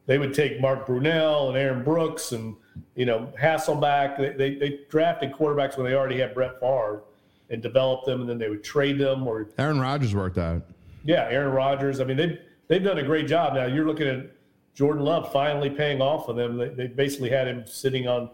They 0.06 0.18
would 0.18 0.34
take 0.34 0.60
Mark 0.60 0.86
Brunell 0.86 1.48
and 1.48 1.56
Aaron 1.56 1.82
Brooks 1.82 2.32
and 2.32 2.56
you 2.94 3.06
know 3.06 3.32
Hasselbeck. 3.40 4.18
They, 4.18 4.30
they, 4.32 4.54
they 4.56 4.80
drafted 4.90 5.32
quarterbacks 5.32 5.76
when 5.78 5.86
they 5.86 5.94
already 5.94 6.18
had 6.18 6.34
Brett 6.34 6.60
Favre 6.60 7.04
and 7.48 7.62
developed 7.62 8.04
them, 8.06 8.20
and 8.20 8.28
then 8.28 8.38
they 8.38 8.48
would 8.48 8.64
trade 8.64 8.98
them 8.98 9.26
or 9.26 9.48
Aaron 9.58 9.80
Rodgers 9.80 10.14
worked 10.14 10.36
out. 10.38 10.62
yeah, 11.04 11.28
Aaron 11.30 11.52
Rodgers. 11.52 12.00
I 12.00 12.04
mean, 12.04 12.16
they 12.18 12.38
they've 12.68 12.82
done 12.84 12.98
a 12.98 13.02
great 13.02 13.26
job. 13.28 13.54
Now 13.54 13.66
you're 13.66 13.86
looking 13.86 14.08
at 14.08 14.26
Jordan 14.74 15.04
Love 15.04 15.32
finally 15.32 15.70
paying 15.70 16.02
off 16.02 16.26
for 16.26 16.32
them. 16.34 16.58
They, 16.58 16.68
they 16.68 16.86
basically 16.88 17.30
had 17.30 17.46
him 17.48 17.64
sitting 17.66 18.06
on 18.08 18.28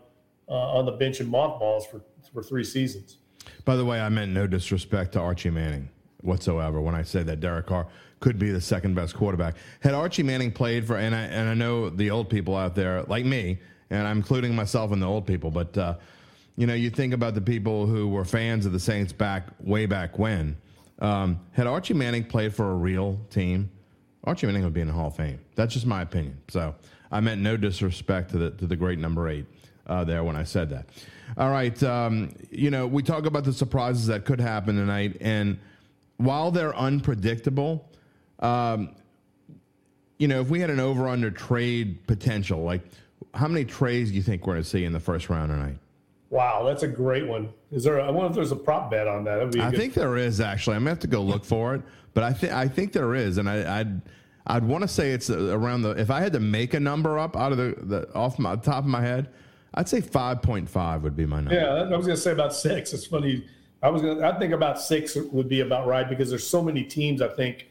uh, 0.51 0.55
on 0.55 0.85
the 0.85 0.93
bench 0.93 1.21
in 1.21 1.31
mothballs 1.31 1.87
for 1.87 2.03
for 2.33 2.43
three 2.43 2.65
seasons. 2.65 3.19
By 3.65 3.77
the 3.77 3.85
way, 3.85 4.01
I 4.01 4.09
meant 4.09 4.33
no 4.33 4.47
disrespect 4.47 5.13
to 5.13 5.21
Archie 5.21 5.51
Manning 5.51 5.89
whatsoever 6.23 6.81
when 6.81 6.95
I 6.95 7.03
said 7.03 7.27
that 7.27 7.41
Derek 7.41 7.67
Carr 7.67 7.87
could 8.21 8.39
be 8.39 8.51
the 8.51 8.61
second 8.61 8.95
best 8.95 9.15
quarterback. 9.15 9.57
Had 9.81 9.95
Archie 9.95 10.23
Manning 10.23 10.53
played 10.53 10.87
for, 10.87 10.97
and 10.97 11.15
I, 11.15 11.23
and 11.23 11.49
I 11.49 11.55
know 11.55 11.89
the 11.89 12.11
old 12.11 12.29
people 12.29 12.55
out 12.55 12.75
there 12.75 13.03
like 13.05 13.25
me, 13.25 13.59
and 13.89 14.07
I'm 14.07 14.19
including 14.19 14.55
myself 14.55 14.93
in 14.93 15.01
the 15.01 15.07
old 15.07 15.27
people, 15.27 15.51
but 15.51 15.77
uh, 15.79 15.95
you 16.57 16.67
know, 16.67 16.75
you 16.75 16.91
think 16.91 17.15
about 17.15 17.35
the 17.35 17.41
people 17.41 17.87
who 17.87 18.09
were 18.09 18.25
fans 18.25 18.67
of 18.67 18.73
the 18.73 18.81
Saints 18.81 19.13
back 19.13 19.49
way 19.61 19.87
back 19.87 20.19
when. 20.19 20.57
Um, 20.99 21.41
had 21.53 21.67
Archie 21.67 21.95
Manning 21.95 22.25
played 22.25 22.55
for 22.55 22.73
a 22.73 22.75
real 22.75 23.19
team, 23.31 23.71
Archie 24.25 24.47
Manning 24.47 24.65
would 24.65 24.75
be 24.75 24.83
in 24.83 24.87
the 24.87 24.93
Hall 24.93 25.07
of 25.07 25.17
Fame. 25.17 25.41
That's 25.55 25.73
just 25.73 25.87
my 25.87 26.03
opinion. 26.03 26.39
So 26.49 26.75
I 27.11 27.21
meant 27.21 27.41
no 27.41 27.57
disrespect 27.57 28.31
to 28.33 28.39
the 28.39 28.51
to 28.51 28.67
the 28.67 28.77
great 28.77 28.99
number 28.99 29.29
eight 29.29 29.47
uh, 29.91 30.05
there 30.05 30.25
when 30.25 30.37
I 30.37 30.45
said 30.45 30.71
that. 30.71 30.87
All 31.37 31.51
right, 31.51 31.81
um, 31.83 32.35
you 32.51 32.71
know 32.71 32.87
we 32.87 33.03
talk 33.03 33.27
about 33.27 33.45
the 33.45 33.53
surprises 33.53 34.07
that 34.07 34.25
could 34.25 34.41
happen 34.41 34.77
tonight, 34.77 35.17
and 35.21 35.59
while 36.17 36.51
they're 36.51 36.75
unpredictable, 36.77 37.89
um, 38.39 38.95
you 40.19 40.29
know 40.29 40.41
if 40.41 40.49
we 40.49 40.61
had 40.61 40.71
an 40.71 40.81
over 40.81 41.09
under 41.09 41.31
trade 41.31 42.07
potential, 42.07 42.63
like 42.63 42.83
how 43.35 43.49
many 43.49 43.65
trades 43.65 44.11
do 44.11 44.17
you 44.17 44.23
think 44.23 44.47
we're 44.47 44.55
going 44.55 44.63
to 44.63 44.69
see 44.69 44.85
in 44.85 44.93
the 44.93 45.01
first 45.01 45.29
round 45.29 45.51
tonight? 45.51 45.77
Wow, 46.31 46.65
that's 46.65 46.85
a 46.85 46.89
great 46.89 47.27
one. 47.27 47.53
Is 47.73 47.83
there? 47.85 48.01
I 48.01 48.11
wonder 48.11 48.31
if 48.31 48.35
there's 48.35 48.53
a 48.53 48.57
prop 48.57 48.91
bet 48.91 49.09
on 49.09 49.25
that. 49.25 49.57
A 49.57 49.63
I 49.65 49.71
think 49.73 49.95
there 49.95 50.17
is 50.17 50.41
actually. 50.41 50.77
I'm 50.77 50.83
gonna 50.83 50.91
have 50.91 51.01
to 51.01 51.09
go 51.09 51.23
look 51.23 51.45
for 51.45 51.75
it, 51.75 51.83
but 52.15 52.23
I 52.23 52.33
think 52.33 52.53
I 52.53 52.69
think 52.69 52.93
there 52.93 53.17
is, 53.17 53.39
and 53.39 53.51
I, 53.51 53.81
I'd 53.81 54.03
I'd 54.47 54.65
want 54.65 54.83
to 54.83 54.89
say 54.89 55.11
it's 55.11 55.31
around 55.31 55.83
the. 55.83 55.91
If 55.91 56.11
I 56.11 56.21
had 56.21 56.33
to 56.35 56.41
make 56.41 56.75
a 56.75 56.81
number 56.81 57.19
up 57.19 57.37
out 57.37 57.51
of 57.51 57.59
the, 57.59 57.75
the 57.83 58.15
off 58.15 58.39
my 58.39 58.55
top 58.57 58.85
of 58.85 58.87
my 58.87 59.01
head, 59.01 59.29
I'd 59.75 59.89
say 59.89 60.01
5.5 60.01 61.03
would 61.03 61.17
be 61.17 61.27
my 61.27 61.37
number. 61.41 61.55
Yeah, 61.55 61.67
I 61.69 61.97
was 61.97 62.07
going 62.07 62.17
to 62.17 62.23
say 62.23 62.33
about 62.33 62.55
six. 62.55 62.93
It's 62.93 63.07
funny. 63.07 63.47
I 63.83 63.89
was 63.89 64.03
to 64.03 64.23
I 64.25 64.39
think 64.39 64.53
about 64.53 64.81
six 64.81 65.15
would 65.17 65.49
be 65.49 65.61
about 65.61 65.87
right 65.87 66.09
because 66.09 66.29
there's 66.29 66.47
so 66.47 66.63
many 66.63 66.83
teams. 66.83 67.23
I 67.23 67.29
think 67.29 67.69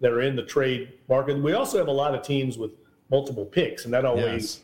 that 0.00 0.10
are 0.10 0.22
in 0.22 0.34
the 0.34 0.42
trade 0.42 0.94
market. 1.08 1.38
We 1.40 1.52
also 1.52 1.78
have 1.78 1.86
a 1.88 1.92
lot 1.92 2.14
of 2.14 2.22
teams 2.22 2.58
with 2.58 2.72
multiple 3.10 3.44
picks, 3.44 3.84
and 3.84 3.94
that 3.94 4.04
always 4.04 4.24
Yes. 4.56 4.60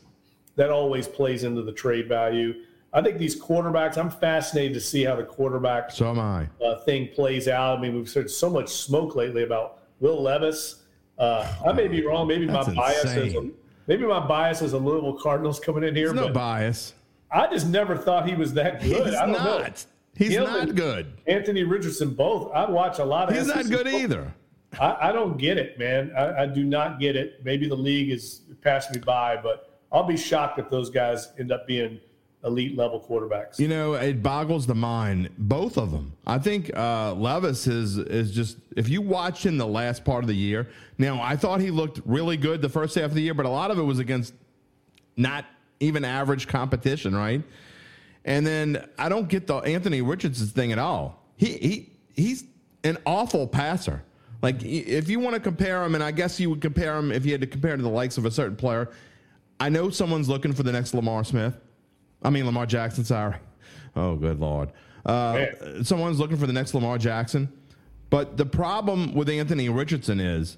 that 0.56 0.70
always 0.70 1.06
plays 1.06 1.44
into 1.44 1.62
the 1.62 1.72
trade 1.72 2.08
value. 2.08 2.54
I 2.92 3.02
think 3.02 3.18
these 3.18 3.40
quarterbacks. 3.40 3.96
I'm 3.98 4.10
fascinated 4.10 4.72
to 4.74 4.80
see 4.80 5.04
how 5.04 5.14
the 5.14 5.22
quarterback 5.22 5.90
So 5.92 6.08
am 6.10 6.18
I. 6.18 6.48
uh, 6.64 6.80
thing 6.80 7.08
plays 7.08 7.46
out. 7.46 7.78
I 7.78 7.82
mean, 7.82 7.94
we've 7.94 8.12
heard 8.12 8.30
so 8.30 8.48
much 8.50 8.68
smoke 8.70 9.14
lately 9.14 9.42
about 9.44 9.82
Will 10.00 10.20
Levis. 10.20 10.82
Uh, 11.18 11.46
I 11.66 11.72
may 11.72 11.86
be 11.86 12.04
wrong. 12.04 12.26
Maybe 12.26 12.46
my 12.46 12.64
bias 12.74 13.04
is 13.04 13.34
a. 13.34 13.50
maybe 13.88 14.04
my 14.06 14.24
bias 14.24 14.62
is 14.62 14.74
a 14.74 14.78
Louisville 14.78 15.18
Cardinals 15.20 15.58
coming 15.58 15.82
in 15.82 15.96
here, 15.96 16.06
There's 16.08 16.16
no 16.16 16.26
but 16.26 16.34
bias. 16.34 16.94
I 17.32 17.48
just 17.48 17.66
never 17.66 17.96
thought 17.96 18.28
he 18.28 18.36
was 18.36 18.54
that 18.54 18.80
good. 18.80 19.06
He's 19.06 19.14
I 19.16 19.26
don't 19.26 19.32
know. 19.32 19.66
He's 20.16 20.32
Him 20.32 20.44
not 20.44 20.74
good. 20.74 21.12
Anthony 21.26 21.62
Richardson 21.62 22.14
both. 22.14 22.52
I 22.52 22.68
watch 22.70 22.98
a 22.98 23.04
lot 23.04 23.28
of. 23.28 23.36
He's 23.36 23.46
not 23.46 23.68
good 23.68 23.82
football. 23.86 24.00
either. 24.00 24.34
I, 24.80 25.08
I 25.08 25.12
don't 25.12 25.36
get 25.38 25.58
it, 25.58 25.78
man. 25.78 26.12
I, 26.16 26.42
I 26.42 26.46
do 26.46 26.64
not 26.64 27.00
get 27.00 27.16
it. 27.16 27.44
Maybe 27.44 27.68
the 27.68 27.76
league 27.76 28.10
is 28.10 28.42
passing 28.60 28.94
me 28.96 29.00
by, 29.04 29.36
but 29.36 29.80
I'll 29.92 30.04
be 30.04 30.16
shocked 30.16 30.58
if 30.58 30.68
those 30.70 30.90
guys 30.90 31.32
end 31.38 31.52
up 31.52 31.66
being 31.66 32.00
elite 32.44 32.76
level 32.76 33.00
quarterbacks. 33.00 33.58
You 33.58 33.68
know, 33.68 33.94
it 33.94 34.22
boggles 34.22 34.66
the 34.66 34.74
mind. 34.74 35.30
Both 35.38 35.76
of 35.76 35.90
them. 35.90 36.12
I 36.26 36.38
think 36.38 36.74
uh, 36.76 37.14
Levis 37.14 37.66
is 37.66 37.98
is 37.98 38.32
just. 38.32 38.58
If 38.76 38.88
you 38.88 39.02
watch 39.02 39.44
him 39.44 39.58
the 39.58 39.66
last 39.66 40.04
part 40.04 40.24
of 40.24 40.28
the 40.28 40.36
year, 40.36 40.68
now 40.98 41.20
I 41.20 41.36
thought 41.36 41.60
he 41.60 41.70
looked 41.70 42.00
really 42.04 42.36
good 42.36 42.62
the 42.62 42.68
first 42.68 42.94
half 42.94 43.06
of 43.06 43.14
the 43.14 43.22
year, 43.22 43.34
but 43.34 43.46
a 43.46 43.50
lot 43.50 43.70
of 43.70 43.78
it 43.78 43.82
was 43.82 43.98
against 43.98 44.34
not 45.16 45.44
even 45.80 46.04
average 46.04 46.46
competition, 46.46 47.14
right? 47.14 47.42
And 48.24 48.46
then 48.46 48.88
I 48.98 49.08
don't 49.08 49.28
get 49.28 49.46
the 49.46 49.56
Anthony 49.56 50.02
Richardson 50.02 50.48
thing 50.48 50.72
at 50.72 50.78
all. 50.78 51.24
He 51.36 51.52
he 51.52 51.92
he's 52.14 52.44
an 52.84 52.98
awful 53.06 53.46
passer. 53.46 54.02
Like 54.42 54.62
if 54.62 55.08
you 55.08 55.18
want 55.18 55.34
to 55.34 55.40
compare 55.40 55.82
him, 55.82 55.96
and 55.96 56.04
I 56.04 56.12
guess 56.12 56.38
you 56.38 56.50
would 56.50 56.60
compare 56.60 56.96
him 56.96 57.10
if 57.10 57.26
you 57.26 57.32
had 57.32 57.40
to 57.40 57.46
compare 57.46 57.72
him 57.72 57.78
to 57.78 57.82
the 57.82 57.88
likes 57.88 58.18
of 58.18 58.24
a 58.24 58.30
certain 58.30 58.56
player. 58.56 58.90
I 59.60 59.68
know 59.68 59.90
someone's 59.90 60.28
looking 60.28 60.52
for 60.52 60.62
the 60.62 60.70
next 60.70 60.94
Lamar 60.94 61.24
Smith. 61.24 61.54
I 62.22 62.30
mean 62.30 62.46
Lamar 62.46 62.66
Jackson. 62.66 63.04
Sorry. 63.04 63.36
Oh, 63.96 64.16
good 64.16 64.40
lord. 64.40 64.72
Uh, 65.04 65.46
someone's 65.82 66.18
looking 66.18 66.36
for 66.36 66.46
the 66.46 66.52
next 66.52 66.74
Lamar 66.74 66.98
Jackson. 66.98 67.52
But 68.10 68.36
the 68.36 68.46
problem 68.46 69.14
with 69.14 69.28
Anthony 69.28 69.68
Richardson 69.68 70.20
is 70.20 70.56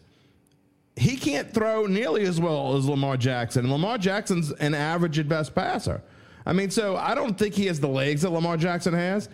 he 0.97 1.17
can't 1.17 1.53
throw 1.53 1.87
nearly 1.87 2.25
as 2.25 2.41
well 2.41 2.77
as 2.77 2.87
Lamar 2.87 3.17
Jackson. 3.17 3.65
And 3.65 3.73
Lamar 3.73 3.99
Jackson's 3.99 4.53
an 4.53 4.75
average 4.75 5.19
at 5.19 5.29
best 5.29 5.55
passer. 5.55 6.03
I 6.47 6.53
mean, 6.53 6.71
so 6.71 6.97
I 6.97 7.15
don't 7.15 7.39
think 7.39 7.55
he 7.55 7.67
has 7.67 7.81
the 7.81 7.89
legs 7.89 8.23
that 8.23 8.31
Lamar 8.31 8.57
Jackson 8.57 8.95
has. 8.95 9.29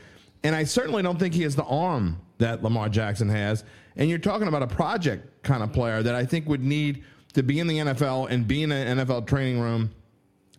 And 0.44 0.54
I 0.54 0.64
certainly 0.64 1.02
don't 1.02 1.18
think 1.18 1.34
he 1.34 1.42
has 1.42 1.56
the 1.56 1.64
arm 1.64 2.20
that 2.38 2.62
Lamar 2.62 2.88
Jackson 2.88 3.28
has. 3.28 3.64
And 3.96 4.08
you're 4.08 4.18
talking 4.18 4.48
about 4.48 4.62
a 4.62 4.66
project 4.66 5.42
kind 5.42 5.62
of 5.62 5.72
player 5.72 6.02
that 6.02 6.14
I 6.14 6.24
think 6.24 6.46
would 6.48 6.62
need 6.62 7.04
to 7.34 7.42
be 7.42 7.58
in 7.60 7.66
the 7.66 7.78
NFL 7.78 8.30
and 8.30 8.46
be 8.46 8.62
in 8.62 8.72
an 8.72 8.98
NFL 8.98 9.26
training 9.26 9.60
room, 9.60 9.90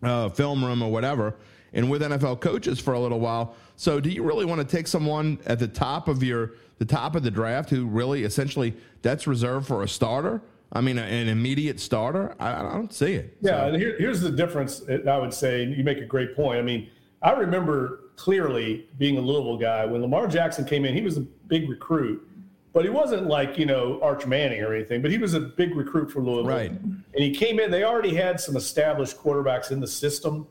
uh, 0.04 0.30
film 0.30 0.64
room, 0.64 0.82
or 0.82 0.92
whatever, 0.92 1.36
and 1.78 1.90
with 1.92 2.02
NFL 2.02 2.42
coaches 2.42 2.80
for 2.80 2.94
a 2.96 3.00
little 3.00 3.20
while. 3.20 3.56
So, 3.78 4.00
do 4.02 4.10
you 4.10 4.24
really 4.24 4.46
want 4.46 4.60
to 4.60 4.68
take 4.68 4.88
someone 4.88 5.38
at 5.46 5.60
the 5.60 5.68
top 5.68 6.08
of 6.10 6.22
your 6.24 6.54
the 6.80 6.86
top 6.86 7.16
of 7.16 7.24
the 7.24 7.32
draft 7.32 7.70
who 7.70 7.86
really 7.86 8.24
essentially 8.24 8.76
that's 9.04 9.28
reserved 9.28 9.68
for 9.68 9.84
a 9.84 9.88
starter? 9.88 10.42
I 10.74 10.82
mean, 10.82 10.98
an 10.98 11.30
immediate 11.30 11.80
starter? 11.80 12.36
I, 12.40 12.56
I 12.60 12.62
don't 12.74 12.92
see 12.92 13.14
it. 13.14 13.38
Yeah, 13.42 13.52
So- 13.62 13.68
and 13.70 13.78
here, 13.78 13.96
here's 14.00 14.20
the 14.20 14.32
difference. 14.32 14.82
I 15.08 15.18
would 15.18 15.34
say 15.34 15.64
you 15.64 15.84
make 15.84 16.00
a 16.00 16.06
great 16.06 16.36
point. 16.36 16.60
I 16.60 16.62
mean, 16.62 16.90
I 17.22 17.32
remember 17.32 18.02
clearly 18.18 18.88
being 18.98 19.18
a 19.18 19.22
Louisville 19.22 19.58
guy 19.58 19.86
when 19.86 20.02
Lamar 20.02 20.28
Jackson 20.28 20.66
came 20.66 20.84
in. 20.84 20.94
He 20.94 21.02
was 21.02 21.16
a 21.18 21.22
big 21.22 21.70
recruit, 21.70 22.28
but 22.74 22.84
he 22.84 22.90
wasn't 22.90 23.28
like 23.28 23.58
you 23.58 23.66
know 23.68 24.00
Arch 24.02 24.26
Manning 24.26 24.62
or 24.62 24.74
anything. 24.74 25.02
But 25.04 25.12
he 25.12 25.20
was 25.20 25.36
a 25.36 25.40
big 25.40 25.76
recruit 25.76 26.12
for 26.12 26.22
Louisville, 26.22 26.46
Right. 26.52 26.72
And 26.72 27.04
he 27.24 27.32
came 27.32 27.60
in. 27.60 27.70
They 27.72 27.84
already 27.84 28.16
had 28.16 28.40
some 28.42 28.58
established 28.58 29.18
quarterbacks 29.18 29.70
in 29.72 29.80
the 29.80 29.88
system 29.88 30.48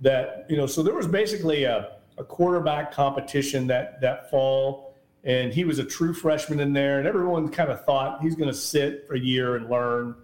that 0.00 0.46
you 0.48 0.56
know. 0.56 0.66
So 0.66 0.82
there 0.82 0.94
was 0.94 1.06
basically 1.06 1.64
a, 1.64 1.92
a 2.16 2.24
quarterback 2.24 2.92
competition 2.92 3.66
that 3.68 4.00
that 4.00 4.30
fall, 4.30 4.94
and 5.24 5.52
he 5.52 5.64
was 5.64 5.78
a 5.78 5.84
true 5.84 6.12
freshman 6.12 6.60
in 6.60 6.72
there, 6.72 6.98
and 6.98 7.06
everyone 7.06 7.48
kind 7.48 7.70
of 7.70 7.84
thought 7.84 8.22
he's 8.22 8.34
going 8.34 8.48
to 8.48 8.56
sit 8.56 9.06
for 9.06 9.14
a 9.14 9.20
year 9.20 9.56
and 9.56 9.68
learn. 9.68 10.14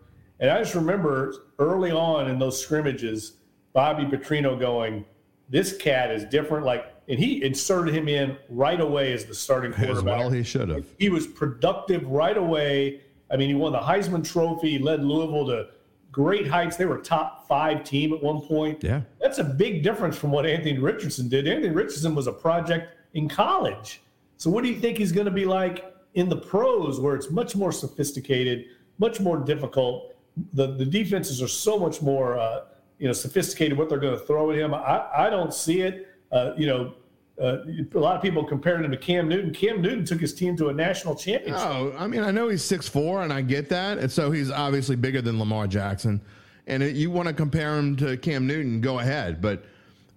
And 0.40 0.50
I 0.50 0.58
just 0.58 0.74
remember 0.74 1.34
early 1.58 1.90
on 1.90 2.28
in 2.28 2.38
those 2.38 2.60
scrimmages, 2.60 3.34
Bobby 3.72 4.04
Petrino 4.04 4.58
going, 4.58 5.04
"This 5.48 5.76
cat 5.76 6.10
is 6.10 6.24
different." 6.24 6.66
Like, 6.66 6.92
and 7.08 7.18
he 7.18 7.42
inserted 7.42 7.94
him 7.94 8.08
in 8.08 8.36
right 8.48 8.80
away 8.80 9.12
as 9.12 9.24
the 9.24 9.34
starting 9.34 9.72
quarterback. 9.72 9.98
As 9.98 10.04
well, 10.04 10.30
he 10.30 10.42
should 10.42 10.68
have. 10.68 10.86
He 10.98 11.08
was 11.08 11.26
productive 11.26 12.06
right 12.06 12.36
away. 12.36 13.02
I 13.30 13.36
mean, 13.36 13.48
he 13.48 13.54
won 13.54 13.72
the 13.72 13.80
Heisman 13.80 14.24
Trophy, 14.24 14.78
led 14.78 15.02
Louisville 15.02 15.46
to 15.46 15.68
great 16.14 16.46
heights. 16.46 16.76
They 16.76 16.84
were 16.84 16.98
a 16.98 17.02
top 17.02 17.48
five 17.48 17.82
team 17.82 18.14
at 18.14 18.22
one 18.22 18.40
point. 18.40 18.84
Yeah. 18.84 19.00
That's 19.20 19.38
a 19.38 19.44
big 19.44 19.82
difference 19.82 20.16
from 20.16 20.30
what 20.30 20.46
Anthony 20.46 20.78
Richardson 20.78 21.28
did. 21.28 21.48
Anthony 21.48 21.74
Richardson 21.74 22.14
was 22.14 22.28
a 22.28 22.32
project 22.32 22.96
in 23.14 23.28
college. 23.28 24.00
So 24.36 24.48
what 24.48 24.62
do 24.62 24.70
you 24.70 24.78
think 24.78 24.96
he's 24.96 25.10
going 25.10 25.24
to 25.24 25.32
be 25.32 25.44
like 25.44 25.92
in 26.14 26.28
the 26.28 26.36
pros 26.36 27.00
where 27.00 27.16
it's 27.16 27.30
much 27.30 27.56
more 27.56 27.72
sophisticated, 27.72 28.66
much 28.98 29.18
more 29.18 29.38
difficult? 29.38 30.14
The 30.52 30.68
the 30.68 30.84
defenses 30.84 31.42
are 31.42 31.48
so 31.48 31.78
much 31.78 32.00
more 32.00 32.38
uh, 32.38 32.66
you 32.98 33.08
know 33.08 33.12
sophisticated 33.12 33.76
what 33.76 33.88
they're 33.88 33.98
going 33.98 34.18
to 34.18 34.24
throw 34.24 34.52
at 34.52 34.58
him. 34.58 34.72
I, 34.72 35.26
I 35.26 35.30
don't 35.30 35.52
see 35.52 35.80
it. 35.80 36.08
Uh, 36.30 36.52
you 36.56 36.66
know, 36.66 36.94
uh, 37.40 37.58
a 37.94 37.98
lot 37.98 38.14
of 38.14 38.22
people 38.22 38.44
comparing 38.44 38.84
him 38.84 38.90
to 38.92 38.96
Cam 38.96 39.28
Newton. 39.28 39.52
Cam 39.52 39.82
Newton 39.82 40.04
took 40.04 40.20
his 40.20 40.32
team 40.34 40.56
to 40.56 40.68
a 40.68 40.72
national 40.72 41.16
championship. 41.16 41.66
Oh, 41.66 41.92
I 41.98 42.06
mean, 42.06 42.22
I 42.22 42.30
know 42.30 42.48
he's 42.48 42.62
six 42.62 42.88
four, 42.88 43.22
and 43.22 43.32
I 43.32 43.40
get 43.40 43.68
that, 43.70 43.98
and 43.98 44.10
so 44.10 44.30
he's 44.30 44.50
obviously 44.50 44.94
bigger 44.94 45.20
than 45.20 45.38
Lamar 45.38 45.66
Jackson. 45.66 46.20
And 46.66 46.82
it, 46.82 46.94
you 46.94 47.10
want 47.10 47.28
to 47.28 47.34
compare 47.34 47.76
him 47.76 47.96
to 47.96 48.16
Cam 48.16 48.46
Newton, 48.46 48.80
go 48.80 49.00
ahead, 49.00 49.42
but 49.42 49.64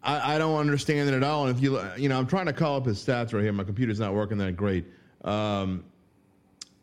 I, 0.03 0.35
I, 0.35 0.37
don't 0.37 0.57
understand 0.57 1.09
it 1.09 1.15
at 1.15 1.23
all. 1.23 1.47
And 1.47 1.57
if 1.57 1.61
you, 1.61 1.81
you 1.97 2.07
know, 2.07 2.17
I'm 2.17 2.27
trying 2.27 2.45
to 2.45 2.53
call 2.53 2.77
up 2.77 2.85
his 2.85 3.03
stats 3.03 3.33
right 3.33 3.43
here. 3.43 3.51
My 3.51 3.65
computer's 3.65 3.99
not 3.99 4.13
working 4.13 4.37
that 4.37 4.55
great. 4.55 4.85
Um, 5.25 5.83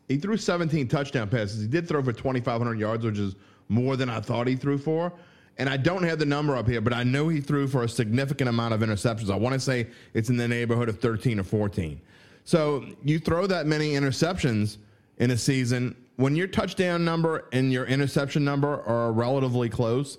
he 0.07 0.17
threw 0.17 0.37
17 0.37 0.87
touchdown 0.87 1.29
passes. 1.29 1.61
He 1.61 1.67
did 1.67 1.87
throw 1.87 2.03
for 2.03 2.13
2,500 2.13 2.77
yards, 2.77 3.03
which 3.03 3.17
is 3.17 3.35
more 3.69 3.95
than 3.95 4.09
I 4.09 4.19
thought 4.19 4.47
he 4.47 4.55
threw 4.55 4.77
for. 4.77 5.11
And 5.57 5.69
I 5.69 5.77
don't 5.77 6.03
have 6.03 6.19
the 6.19 6.25
number 6.25 6.55
up 6.55 6.67
here, 6.67 6.81
but 6.81 6.93
I 6.93 7.03
know 7.03 7.29
he 7.29 7.39
threw 7.39 7.67
for 7.67 7.83
a 7.83 7.89
significant 7.89 8.49
amount 8.49 8.73
of 8.73 8.81
interceptions. 8.81 9.29
I 9.29 9.35
want 9.35 9.53
to 9.53 9.59
say 9.59 9.87
it's 10.13 10.29
in 10.29 10.37
the 10.37 10.47
neighborhood 10.47 10.89
of 10.89 10.99
13 10.99 11.39
or 11.39 11.43
14. 11.43 11.99
So 12.43 12.85
you 13.03 13.19
throw 13.19 13.47
that 13.47 13.65
many 13.65 13.93
interceptions 13.93 14.77
in 15.17 15.31
a 15.31 15.37
season 15.37 15.95
when 16.17 16.35
your 16.35 16.47
touchdown 16.47 17.03
number 17.03 17.47
and 17.51 17.71
your 17.71 17.85
interception 17.85 18.43
number 18.45 18.81
are 18.83 19.11
relatively 19.11 19.69
close, 19.69 20.17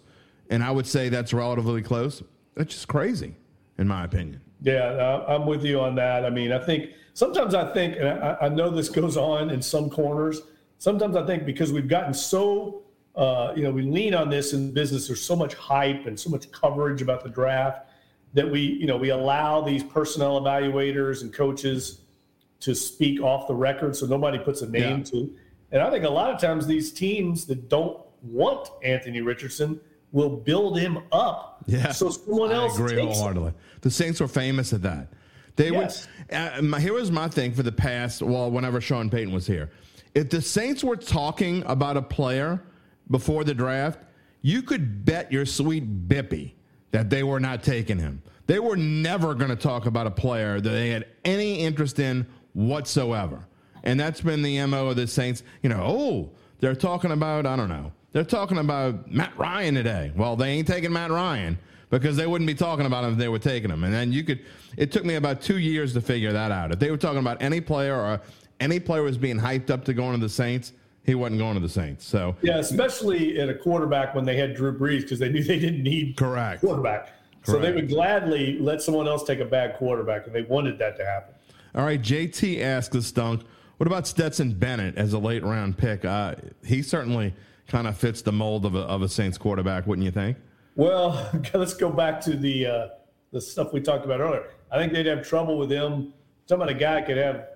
and 0.50 0.62
I 0.62 0.70
would 0.70 0.86
say 0.86 1.08
that's 1.08 1.32
relatively 1.32 1.82
close, 1.82 2.22
that's 2.54 2.74
just 2.74 2.88
crazy, 2.88 3.34
in 3.78 3.88
my 3.88 4.04
opinion. 4.04 4.40
Yeah, 4.62 5.24
I'm 5.28 5.46
with 5.46 5.64
you 5.64 5.80
on 5.80 5.94
that. 5.96 6.24
I 6.24 6.30
mean, 6.30 6.52
I 6.52 6.58
think 6.58 6.90
sometimes 7.14 7.54
I 7.54 7.72
think, 7.72 7.96
and 7.96 8.08
I, 8.08 8.48
know 8.48 8.70
this 8.70 8.88
goes 8.88 9.16
on 9.16 9.50
in 9.50 9.62
some 9.62 9.90
corners, 9.90 10.42
sometimes 10.78 11.16
I 11.16 11.24
think 11.24 11.44
because 11.44 11.72
we've 11.72 11.88
gotten 11.88 12.14
so 12.14 12.82
uh, 13.16 13.52
you 13.56 13.62
know, 13.62 13.70
we 13.70 13.82
lean 13.82 14.14
on 14.14 14.28
this 14.28 14.52
in 14.52 14.72
business. 14.72 15.06
There's 15.06 15.22
so 15.22 15.34
much 15.34 15.54
hype 15.54 16.06
and 16.06 16.18
so 16.18 16.28
much 16.30 16.50
coverage 16.52 17.00
about 17.00 17.22
the 17.22 17.30
draft 17.30 17.88
that 18.34 18.48
we, 18.48 18.60
you 18.60 18.86
know, 18.86 18.96
we 18.96 19.10
allow 19.10 19.62
these 19.62 19.82
personnel 19.82 20.40
evaluators 20.40 21.22
and 21.22 21.32
coaches 21.32 22.00
to 22.60 22.74
speak 22.74 23.20
off 23.22 23.48
the 23.48 23.54
record, 23.54 23.96
so 23.96 24.06
nobody 24.06 24.38
puts 24.38 24.62
a 24.62 24.68
name 24.68 24.98
yeah. 24.98 25.04
to. 25.04 25.34
And 25.72 25.82
I 25.82 25.90
think 25.90 26.04
a 26.04 26.10
lot 26.10 26.30
of 26.30 26.40
times 26.40 26.66
these 26.66 26.92
teams 26.92 27.46
that 27.46 27.68
don't 27.68 28.00
want 28.22 28.68
Anthony 28.82 29.20
Richardson 29.20 29.80
will 30.12 30.30
build 30.30 30.78
him 30.78 30.98
up. 31.12 31.62
Yeah, 31.66 31.92
so 31.92 32.10
someone 32.10 32.52
else. 32.52 32.78
I 32.78 32.84
agree 32.84 33.00
wholeheartedly. 33.00 33.54
The 33.80 33.90
Saints 33.90 34.20
were 34.20 34.28
famous 34.28 34.72
at 34.72 34.82
that. 34.82 35.08
They 35.56 35.70
yes. 35.70 36.06
would. 36.30 36.36
Uh, 36.36 36.62
my, 36.62 36.80
here 36.80 36.92
was 36.92 37.10
my 37.10 37.28
thing 37.28 37.52
for 37.52 37.62
the 37.62 37.72
past. 37.72 38.22
Well, 38.22 38.50
whenever 38.50 38.80
Sean 38.80 39.08
Payton 39.08 39.32
was 39.32 39.46
here, 39.46 39.70
if 40.14 40.30
the 40.30 40.40
Saints 40.42 40.84
were 40.84 40.96
talking 40.96 41.62
about 41.66 41.96
a 41.96 42.02
player 42.02 42.62
before 43.10 43.44
the 43.44 43.54
draft, 43.54 44.00
you 44.42 44.62
could 44.62 45.04
bet 45.04 45.30
your 45.32 45.46
sweet 45.46 46.08
bippy 46.08 46.52
that 46.92 47.10
they 47.10 47.22
were 47.22 47.40
not 47.40 47.62
taking 47.62 47.98
him. 47.98 48.22
They 48.46 48.60
were 48.60 48.76
never 48.76 49.34
going 49.34 49.50
to 49.50 49.56
talk 49.56 49.86
about 49.86 50.06
a 50.06 50.10
player 50.10 50.60
that 50.60 50.70
they 50.70 50.90
had 50.90 51.06
any 51.24 51.60
interest 51.60 51.98
in 51.98 52.26
whatsoever. 52.52 53.44
And 53.82 53.98
that's 53.98 54.20
been 54.20 54.42
the 54.42 54.64
MO 54.66 54.88
of 54.88 54.96
the 54.96 55.06
Saints. 55.06 55.42
You 55.62 55.68
know, 55.68 55.82
oh, 55.84 56.30
they're 56.60 56.74
talking 56.74 57.10
about, 57.10 57.46
I 57.46 57.56
don't 57.56 57.68
know, 57.68 57.92
they're 58.12 58.24
talking 58.24 58.58
about 58.58 59.10
Matt 59.10 59.36
Ryan 59.36 59.74
today. 59.74 60.12
Well, 60.16 60.36
they 60.36 60.50
ain't 60.50 60.66
taking 60.66 60.92
Matt 60.92 61.10
Ryan 61.10 61.58
because 61.90 62.16
they 62.16 62.26
wouldn't 62.26 62.46
be 62.46 62.54
talking 62.54 62.86
about 62.86 63.04
him 63.04 63.12
if 63.12 63.18
they 63.18 63.28
were 63.28 63.38
taking 63.38 63.70
him. 63.70 63.84
And 63.84 63.92
then 63.92 64.12
you 64.12 64.24
could, 64.24 64.44
it 64.76 64.90
took 64.90 65.04
me 65.04 65.16
about 65.16 65.40
two 65.40 65.58
years 65.58 65.92
to 65.94 66.00
figure 66.00 66.32
that 66.32 66.50
out. 66.50 66.72
If 66.72 66.78
they 66.78 66.90
were 66.90 66.96
talking 66.96 67.20
about 67.20 67.42
any 67.42 67.60
player 67.60 67.94
or 67.94 68.20
any 68.60 68.80
player 68.80 69.02
was 69.02 69.18
being 69.18 69.38
hyped 69.38 69.70
up 69.70 69.84
to 69.84 69.94
going 69.94 70.18
to 70.18 70.20
the 70.20 70.28
Saints, 70.28 70.72
he 71.06 71.14
wasn't 71.14 71.38
going 71.38 71.54
to 71.54 71.60
the 71.60 71.68
Saints. 71.68 72.04
So 72.04 72.36
yeah, 72.42 72.58
especially 72.58 73.38
at 73.38 73.48
a 73.48 73.54
quarterback 73.54 74.14
when 74.14 74.24
they 74.24 74.36
had 74.36 74.54
Drew 74.54 74.76
Brees 74.76 75.02
because 75.02 75.20
they 75.20 75.28
knew 75.28 75.42
they 75.42 75.58
didn't 75.58 75.82
need 75.82 76.16
correct 76.16 76.60
quarterback. 76.60 77.04
Correct. 77.04 77.46
So 77.46 77.60
they 77.60 77.72
would 77.72 77.88
gladly 77.88 78.58
let 78.58 78.82
someone 78.82 79.06
else 79.06 79.22
take 79.22 79.38
a 79.38 79.44
bad 79.44 79.76
quarterback, 79.76 80.26
and 80.26 80.34
they 80.34 80.42
wanted 80.42 80.78
that 80.80 80.96
to 80.96 81.06
happen. 81.06 81.32
All 81.76 81.84
right, 81.84 82.00
JT 82.00 82.60
asked 82.60 82.90
the 82.90 83.00
stunk. 83.00 83.42
What 83.76 83.86
about 83.86 84.06
Stetson 84.08 84.54
Bennett 84.54 84.96
as 84.96 85.12
a 85.12 85.18
late 85.18 85.44
round 85.44 85.78
pick? 85.78 86.04
Uh, 86.04 86.34
he 86.64 86.82
certainly 86.82 87.34
kind 87.68 87.86
of 87.86 87.96
fits 87.96 88.22
the 88.22 88.32
mold 88.32 88.66
of 88.66 88.74
a, 88.74 88.80
of 88.80 89.02
a 89.02 89.08
Saints 89.08 89.38
quarterback, 89.38 89.86
wouldn't 89.86 90.04
you 90.04 90.10
think? 90.10 90.38
Well, 90.74 91.30
let's 91.54 91.74
go 91.74 91.90
back 91.90 92.20
to 92.22 92.36
the 92.36 92.66
uh, 92.66 92.88
the 93.32 93.40
stuff 93.40 93.72
we 93.72 93.80
talked 93.80 94.04
about 94.04 94.20
earlier. 94.20 94.50
I 94.72 94.78
think 94.78 94.92
they'd 94.92 95.06
have 95.06 95.26
trouble 95.26 95.56
with 95.56 95.70
him. 95.70 96.12
Some 96.46 96.60
of 96.60 96.68
the 96.68 96.74
guy 96.74 97.02
could 97.02 97.16
have 97.16 97.46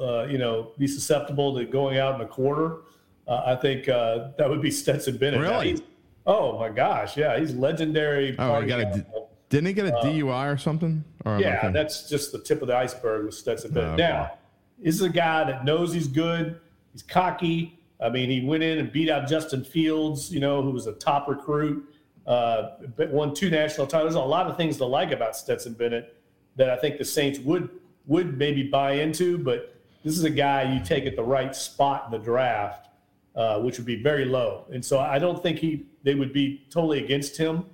uh, 0.00 0.24
you 0.24 0.38
know, 0.38 0.72
be 0.78 0.86
susceptible 0.86 1.56
to 1.56 1.64
going 1.64 1.98
out 1.98 2.14
in 2.14 2.20
the 2.20 2.26
quarter, 2.26 2.78
uh, 3.26 3.42
I 3.46 3.56
think 3.56 3.88
uh, 3.88 4.28
that 4.38 4.48
would 4.48 4.62
be 4.62 4.70
Stetson 4.82 5.16
Bennett. 5.16 5.40
Really? 5.40 5.82
Oh 6.26 6.58
my 6.58 6.68
gosh, 6.68 7.16
yeah, 7.16 7.38
he's 7.38 7.54
legendary. 7.54 8.34
Oh, 8.38 8.60
he 8.60 8.66
got 8.66 8.80
a, 8.80 9.06
didn't 9.48 9.66
he 9.66 9.72
get 9.72 9.86
a 9.86 9.96
uh, 9.96 10.04
DUI 10.04 10.52
or 10.52 10.56
something? 10.56 11.04
Or 11.24 11.38
yeah, 11.38 11.70
that's 11.70 12.08
just 12.08 12.32
the 12.32 12.38
tip 12.38 12.62
of 12.62 12.68
the 12.68 12.76
iceberg 12.76 13.26
with 13.26 13.34
Stetson 13.34 13.72
Bennett. 13.72 13.90
Oh, 13.90 13.92
okay. 13.94 14.02
Now, 14.02 14.32
this 14.78 14.96
is 14.96 15.02
a 15.02 15.08
guy 15.08 15.44
that 15.44 15.64
knows 15.64 15.92
he's 15.92 16.08
good. 16.08 16.60
He's 16.92 17.02
cocky. 17.02 17.78
I 18.00 18.10
mean, 18.10 18.28
he 18.28 18.44
went 18.44 18.62
in 18.62 18.78
and 18.78 18.92
beat 18.92 19.08
out 19.08 19.28
Justin 19.28 19.64
Fields, 19.64 20.30
you 20.30 20.40
know, 20.40 20.62
who 20.62 20.70
was 20.70 20.86
a 20.86 20.92
top 20.92 21.28
recruit. 21.28 21.88
Uh, 22.26 22.70
won 22.98 23.32
two 23.32 23.50
national 23.50 23.86
titles. 23.86 24.14
There's 24.14 24.24
a 24.24 24.28
lot 24.28 24.48
of 24.48 24.56
things 24.56 24.76
to 24.78 24.84
like 24.84 25.12
about 25.12 25.36
Stetson 25.36 25.74
Bennett 25.74 26.16
that 26.56 26.70
I 26.70 26.76
think 26.76 26.98
the 26.98 27.04
Saints 27.04 27.38
would 27.38 27.70
would 28.06 28.36
maybe 28.38 28.64
buy 28.64 28.92
into, 28.92 29.38
but 29.38 29.75
this 30.06 30.16
is 30.16 30.22
a 30.22 30.30
guy 30.30 30.72
you 30.72 30.78
take 30.84 31.04
at 31.04 31.16
the 31.16 31.24
right 31.24 31.54
spot 31.54 32.04
in 32.06 32.12
the 32.12 32.24
draft, 32.24 32.86
uh, 33.34 33.58
which 33.58 33.76
would 33.76 33.86
be 33.86 34.00
very 34.00 34.24
low. 34.24 34.64
And 34.72 34.82
so 34.84 35.00
I 35.00 35.18
don't 35.18 35.42
think 35.42 35.58
he 35.58 35.84
they 36.04 36.14
would 36.14 36.32
be 36.32 36.64
totally 36.70 37.02
against 37.02 37.36
him, 37.36 37.64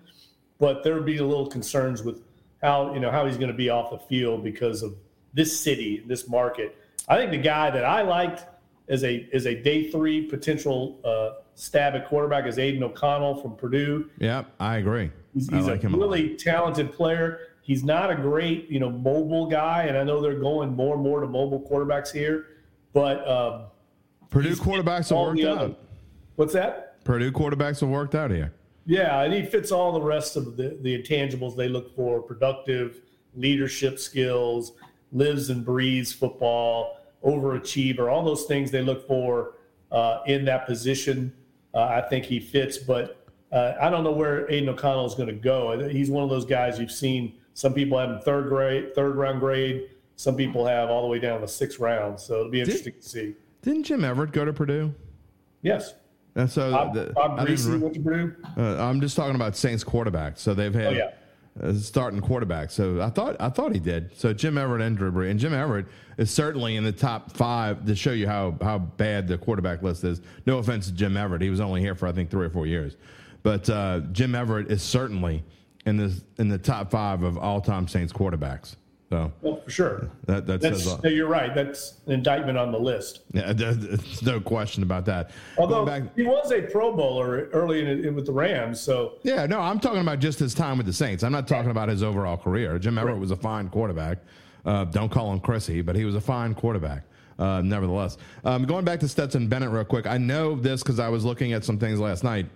but 0.58 0.82
there 0.82 0.94
would 0.94 1.04
be 1.04 1.18
a 1.18 1.24
little 1.26 1.46
concerns 1.46 2.02
with 2.02 2.22
how 2.62 2.94
you 2.94 3.00
know 3.00 3.10
how 3.10 3.26
he's 3.26 3.36
going 3.36 3.50
to 3.50 3.56
be 3.56 3.68
off 3.68 3.90
the 3.90 3.98
field 3.98 4.42
because 4.42 4.82
of 4.82 4.96
this 5.34 5.60
city, 5.60 6.02
this 6.06 6.26
market. 6.26 6.74
I 7.06 7.18
think 7.18 7.32
the 7.32 7.36
guy 7.36 7.70
that 7.70 7.84
I 7.84 8.00
liked 8.00 8.46
as 8.88 9.04
a 9.04 9.28
as 9.34 9.44
a 9.44 9.54
day 9.54 9.90
three 9.90 10.22
potential 10.22 11.00
uh, 11.04 11.42
stab 11.54 11.94
at 11.94 12.08
quarterback 12.08 12.46
is 12.46 12.58
Aidan 12.58 12.82
O'Connell 12.82 13.42
from 13.42 13.56
Purdue. 13.56 14.08
Yeah, 14.18 14.44
I 14.58 14.78
agree. 14.78 15.10
He's, 15.34 15.50
he's 15.50 15.66
like 15.66 15.84
a 15.84 15.88
really 15.90 16.34
talented 16.36 16.94
player. 16.94 17.51
He's 17.62 17.84
not 17.84 18.10
a 18.10 18.16
great, 18.16 18.68
you 18.68 18.80
know, 18.80 18.90
mobile 18.90 19.46
guy, 19.46 19.84
and 19.84 19.96
I 19.96 20.02
know 20.02 20.20
they're 20.20 20.38
going 20.38 20.74
more 20.74 20.94
and 20.94 21.02
more 21.02 21.20
to 21.20 21.28
mobile 21.28 21.60
quarterbacks 21.60 22.12
here. 22.12 22.46
But 22.92 23.26
um, 23.26 23.66
Purdue 24.30 24.56
quarterbacks 24.56 25.10
have 25.10 25.18
worked 25.18 25.44
out. 25.44 25.78
What's 26.36 26.52
that? 26.54 27.02
Purdue 27.04 27.30
quarterbacks 27.30 27.80
have 27.80 27.88
worked 27.88 28.16
out 28.16 28.30
here. 28.32 28.52
Yeah, 28.84 29.22
and 29.22 29.32
he 29.32 29.44
fits 29.44 29.70
all 29.70 29.92
the 29.92 30.02
rest 30.02 30.36
of 30.36 30.56
the, 30.56 30.76
the 30.82 31.00
intangibles 31.00 31.56
they 31.56 31.68
look 31.68 31.94
for: 31.94 32.20
productive 32.20 33.00
leadership 33.34 34.00
skills, 34.00 34.72
lives 35.12 35.48
and 35.48 35.64
breathes 35.64 36.12
football, 36.12 36.98
overachiever, 37.24 38.10
all 38.12 38.24
those 38.24 38.44
things 38.44 38.72
they 38.72 38.82
look 38.82 39.06
for 39.06 39.54
uh, 39.92 40.20
in 40.26 40.44
that 40.46 40.66
position. 40.66 41.32
Uh, 41.74 41.84
I 41.84 42.00
think 42.08 42.24
he 42.24 42.40
fits, 42.40 42.76
but 42.76 43.24
uh, 43.52 43.74
I 43.80 43.88
don't 43.88 44.02
know 44.02 44.12
where 44.12 44.50
Aidan 44.50 44.68
O'Connell 44.70 45.06
is 45.06 45.14
going 45.14 45.28
to 45.28 45.34
go. 45.34 45.88
He's 45.88 46.10
one 46.10 46.24
of 46.24 46.30
those 46.30 46.44
guys 46.44 46.78
you've 46.78 46.90
seen 46.90 47.34
some 47.54 47.74
people 47.74 47.98
have 47.98 48.10
him 48.10 48.20
third 48.20 48.48
grade, 48.48 48.94
third 48.94 49.16
round 49.16 49.40
grade. 49.40 49.90
Some 50.16 50.36
people 50.36 50.66
have 50.66 50.88
all 50.90 51.02
the 51.02 51.08
way 51.08 51.18
down 51.18 51.40
to 51.40 51.48
sixth 51.48 51.78
round. 51.78 52.18
So 52.20 52.40
it'll 52.40 52.50
be 52.50 52.60
interesting 52.60 52.92
Did, 52.94 53.02
to 53.02 53.08
see. 53.08 53.34
Didn't 53.62 53.84
Jim 53.84 54.04
Everett 54.04 54.32
go 54.32 54.44
to 54.44 54.52
Purdue? 54.52 54.94
Yes. 55.62 55.94
And 56.34 56.50
so 56.50 56.70
Bob, 56.70 56.94
the, 56.94 57.12
Bob 57.14 57.38
went 57.38 57.94
to 57.94 58.00
Purdue. 58.00 58.36
Uh, 58.56 58.82
I'm 58.82 59.00
just 59.00 59.16
talking 59.16 59.34
about 59.34 59.56
Saints 59.56 59.84
quarterbacks. 59.84 60.38
So 60.38 60.54
they've 60.54 60.74
had. 60.74 60.94
Oh, 60.94 60.96
yeah. 60.96 61.10
Uh, 61.60 61.74
starting 61.74 62.18
quarterback. 62.18 62.70
So 62.70 63.02
I 63.02 63.10
thought 63.10 63.36
I 63.38 63.50
thought 63.50 63.74
he 63.74 63.78
did. 63.78 64.16
So 64.16 64.32
Jim 64.32 64.56
Everett 64.56 64.80
and 64.80 64.96
Drew 64.96 65.12
Brees. 65.12 65.32
And 65.32 65.38
Jim 65.38 65.52
Everett 65.52 65.84
is 66.16 66.30
certainly 66.30 66.76
in 66.76 66.84
the 66.84 66.92
top 66.92 67.30
five 67.32 67.84
to 67.84 67.94
show 67.94 68.12
you 68.12 68.26
how 68.26 68.56
how 68.62 68.78
bad 68.78 69.28
the 69.28 69.36
quarterback 69.36 69.82
list 69.82 70.02
is. 70.02 70.22
No 70.46 70.56
offense 70.56 70.86
to 70.86 70.92
Jim 70.92 71.14
Everett. 71.14 71.42
He 71.42 71.50
was 71.50 71.60
only 71.60 71.82
here 71.82 71.94
for 71.94 72.08
I 72.08 72.12
think 72.12 72.30
three 72.30 72.46
or 72.46 72.50
four 72.50 72.66
years. 72.66 72.96
But 73.42 73.68
uh, 73.68 74.00
Jim 74.12 74.34
Everett 74.34 74.70
is 74.70 74.82
certainly 74.82 75.44
in 75.86 75.96
the 75.96 76.22
in 76.38 76.48
the 76.48 76.58
top 76.58 76.90
five 76.90 77.22
of 77.22 77.36
all 77.38 77.60
time 77.60 77.88
Saints 77.88 78.12
quarterbacks. 78.12 78.76
So 79.10 79.30
well, 79.42 79.60
for 79.60 79.70
sure. 79.70 80.10
that 80.24 80.46
that 80.46 80.62
That's, 80.62 80.86
no, 81.02 81.10
you're 81.10 81.28
right. 81.28 81.54
That's 81.54 81.98
an 82.06 82.12
indictment 82.12 82.56
on 82.56 82.72
the 82.72 82.78
list. 82.78 83.20
Yeah, 83.34 83.52
there- 83.52 83.74
there's 83.74 84.22
no 84.22 84.40
question 84.40 84.82
about 84.82 85.04
that. 85.04 85.32
Although 85.58 85.84
back, 85.84 86.16
he 86.16 86.22
was 86.22 86.50
a 86.50 86.62
Pro 86.62 86.96
Bowler 86.96 87.50
early 87.52 87.80
in 87.80 87.86
it 88.06 88.14
with 88.14 88.24
the 88.24 88.32
Rams, 88.32 88.80
so 88.80 89.18
yeah, 89.22 89.44
no, 89.44 89.60
I'm 89.60 89.78
talking 89.80 90.00
about 90.00 90.18
just 90.18 90.38
his 90.38 90.54
time 90.54 90.78
with 90.78 90.86
the 90.86 90.94
Saints. 90.94 91.22
I'm 91.24 91.32
not 91.32 91.46
talking 91.46 91.70
about 91.70 91.90
his 91.90 92.02
overall 92.02 92.38
career. 92.38 92.78
Jim 92.78 92.96
Everett 92.96 93.18
was 93.18 93.30
a 93.32 93.36
fine 93.36 93.68
quarterback. 93.68 94.16
Uh, 94.64 94.84
don't 94.84 95.10
call 95.10 95.30
him 95.30 95.40
Chrissy, 95.40 95.82
but 95.82 95.94
he 95.94 96.06
was 96.06 96.14
a 96.14 96.20
fine 96.20 96.54
quarterback. 96.54 97.02
Uh, 97.38 97.60
nevertheless, 97.60 98.16
um, 98.44 98.64
going 98.64 98.84
back 98.84 99.00
to 99.00 99.08
Stetson 99.08 99.46
Bennett 99.46 99.68
real 99.70 99.84
quick. 99.84 100.06
I 100.06 100.16
know 100.16 100.54
this 100.54 100.82
because 100.82 100.98
I 101.00 101.08
was 101.10 101.22
looking 101.24 101.52
at 101.52 101.64
some 101.66 101.76
things 101.78 101.98
last 101.98 102.24
night. 102.24 102.46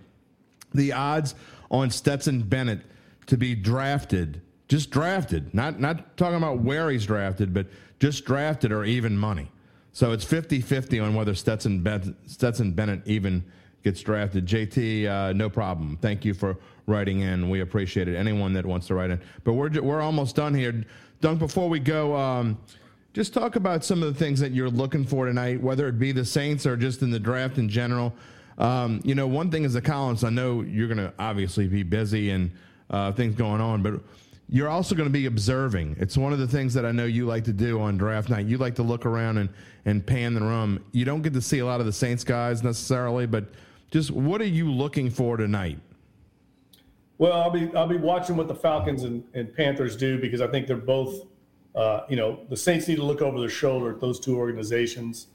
The 0.73 0.93
odds 0.93 1.35
on 1.69 1.91
Stetson 1.91 2.41
Bennett 2.41 2.79
to 3.27 3.37
be 3.37 3.55
drafted, 3.55 4.41
just 4.67 4.89
drafted, 4.89 5.53
not 5.53 5.79
not 5.79 6.17
talking 6.17 6.37
about 6.37 6.59
where 6.59 6.89
he's 6.89 7.05
drafted, 7.05 7.53
but 7.53 7.67
just 7.99 8.25
drafted 8.25 8.71
or 8.71 8.83
even 8.83 9.17
money. 9.17 9.49
So 9.91 10.11
it's 10.11 10.23
50-50 10.23 11.03
on 11.03 11.15
whether 11.15 11.33
Stetson, 11.33 11.81
ben- 11.81 12.15
Stetson 12.27 12.73
Bennett 12.73 13.01
even 13.07 13.43
gets 13.83 13.99
drafted. 14.01 14.45
JT, 14.45 15.07
uh, 15.07 15.33
no 15.33 15.49
problem. 15.49 15.97
Thank 15.99 16.23
you 16.23 16.35
for 16.35 16.57
writing 16.85 17.21
in. 17.21 17.49
We 17.49 17.61
appreciate 17.61 18.07
it. 18.07 18.15
Anyone 18.15 18.53
that 18.53 18.63
wants 18.63 18.85
to 18.87 18.93
write 18.93 19.09
in. 19.09 19.19
But 19.43 19.53
we're, 19.53 19.71
we're 19.81 20.01
almost 20.01 20.35
done 20.35 20.53
here. 20.53 20.85
Dunk, 21.19 21.39
before 21.39 21.67
we 21.67 21.79
go, 21.79 22.15
um, 22.15 22.59
just 23.13 23.33
talk 23.33 23.55
about 23.55 23.83
some 23.83 24.03
of 24.03 24.13
the 24.13 24.19
things 24.19 24.39
that 24.39 24.51
you're 24.51 24.69
looking 24.69 25.03
for 25.03 25.25
tonight, 25.25 25.59
whether 25.61 25.87
it 25.87 25.97
be 25.97 26.11
the 26.11 26.25
Saints 26.25 26.67
or 26.67 26.77
just 26.77 27.01
in 27.01 27.09
the 27.09 27.19
draft 27.19 27.57
in 27.57 27.67
general. 27.67 28.13
Um, 28.59 29.01
you 29.03 29.15
know, 29.15 29.25
one 29.25 29.49
thing 29.49 29.63
is 29.63 29.73
the 29.73 29.81
Collins. 29.81 30.23
I 30.23 30.29
know 30.29 30.61
you're 30.61 30.87
going 30.87 30.99
to 30.99 31.11
obviously 31.17 31.67
be 31.67 31.81
busy 31.81 32.29
and 32.29 32.51
uh, 32.89 33.11
things 33.11 33.35
going 33.35 33.61
on, 33.61 33.81
but 33.83 34.01
you're 34.49 34.69
also 34.69 34.95
going 34.95 35.07
to 35.09 35.13
be 35.13 35.25
observing. 35.25 35.95
It's 35.99 36.17
one 36.17 36.31
of 36.31 36.39
the 36.39 36.47
things 36.47 36.73
that 36.73 36.85
I 36.85 36.91
know 36.91 37.05
you 37.05 37.25
like 37.25 37.43
to 37.45 37.53
do 37.53 37.81
on 37.81 37.97
draft 37.97 38.29
night. 38.29 38.45
You 38.45 38.57
like 38.57 38.75
to 38.75 38.83
look 38.83 39.05
around 39.05 39.37
and, 39.39 39.49
and 39.85 40.05
pan 40.05 40.33
the 40.33 40.41
room. 40.41 40.83
You 40.93 41.03
don't 41.05 41.21
get 41.21 41.33
to 41.33 41.41
see 41.41 41.59
a 41.59 41.65
lot 41.65 41.79
of 41.79 41.85
the 41.85 41.93
Saints 41.93 42.23
guys 42.23 42.63
necessarily, 42.63 43.25
but 43.25 43.45
just 43.91 44.11
what 44.11 44.41
are 44.41 44.45
you 44.45 44.71
looking 44.71 45.09
for 45.09 45.35
tonight? 45.37 45.79
Well, 47.17 47.33
I'll 47.33 47.49
be 47.49 47.69
I'll 47.75 47.87
be 47.87 47.97
watching 47.97 48.35
what 48.37 48.47
the 48.47 48.55
Falcons 48.55 49.03
and, 49.03 49.23
and 49.33 49.53
Panthers 49.53 49.95
do 49.95 50.19
because 50.19 50.39
I 50.39 50.47
think 50.47 50.67
they're 50.67 50.77
both, 50.77 51.25
uh, 51.73 52.01
you 52.07 52.15
know, 52.15 52.41
the 52.49 52.57
Saints 52.57 52.87
need 52.87 52.97
to 52.97 53.03
look 53.03 53.21
over 53.21 53.39
their 53.39 53.49
shoulder 53.49 53.91
at 53.91 53.99
those 53.99 54.19
two 54.19 54.37
organizations, 54.37 55.27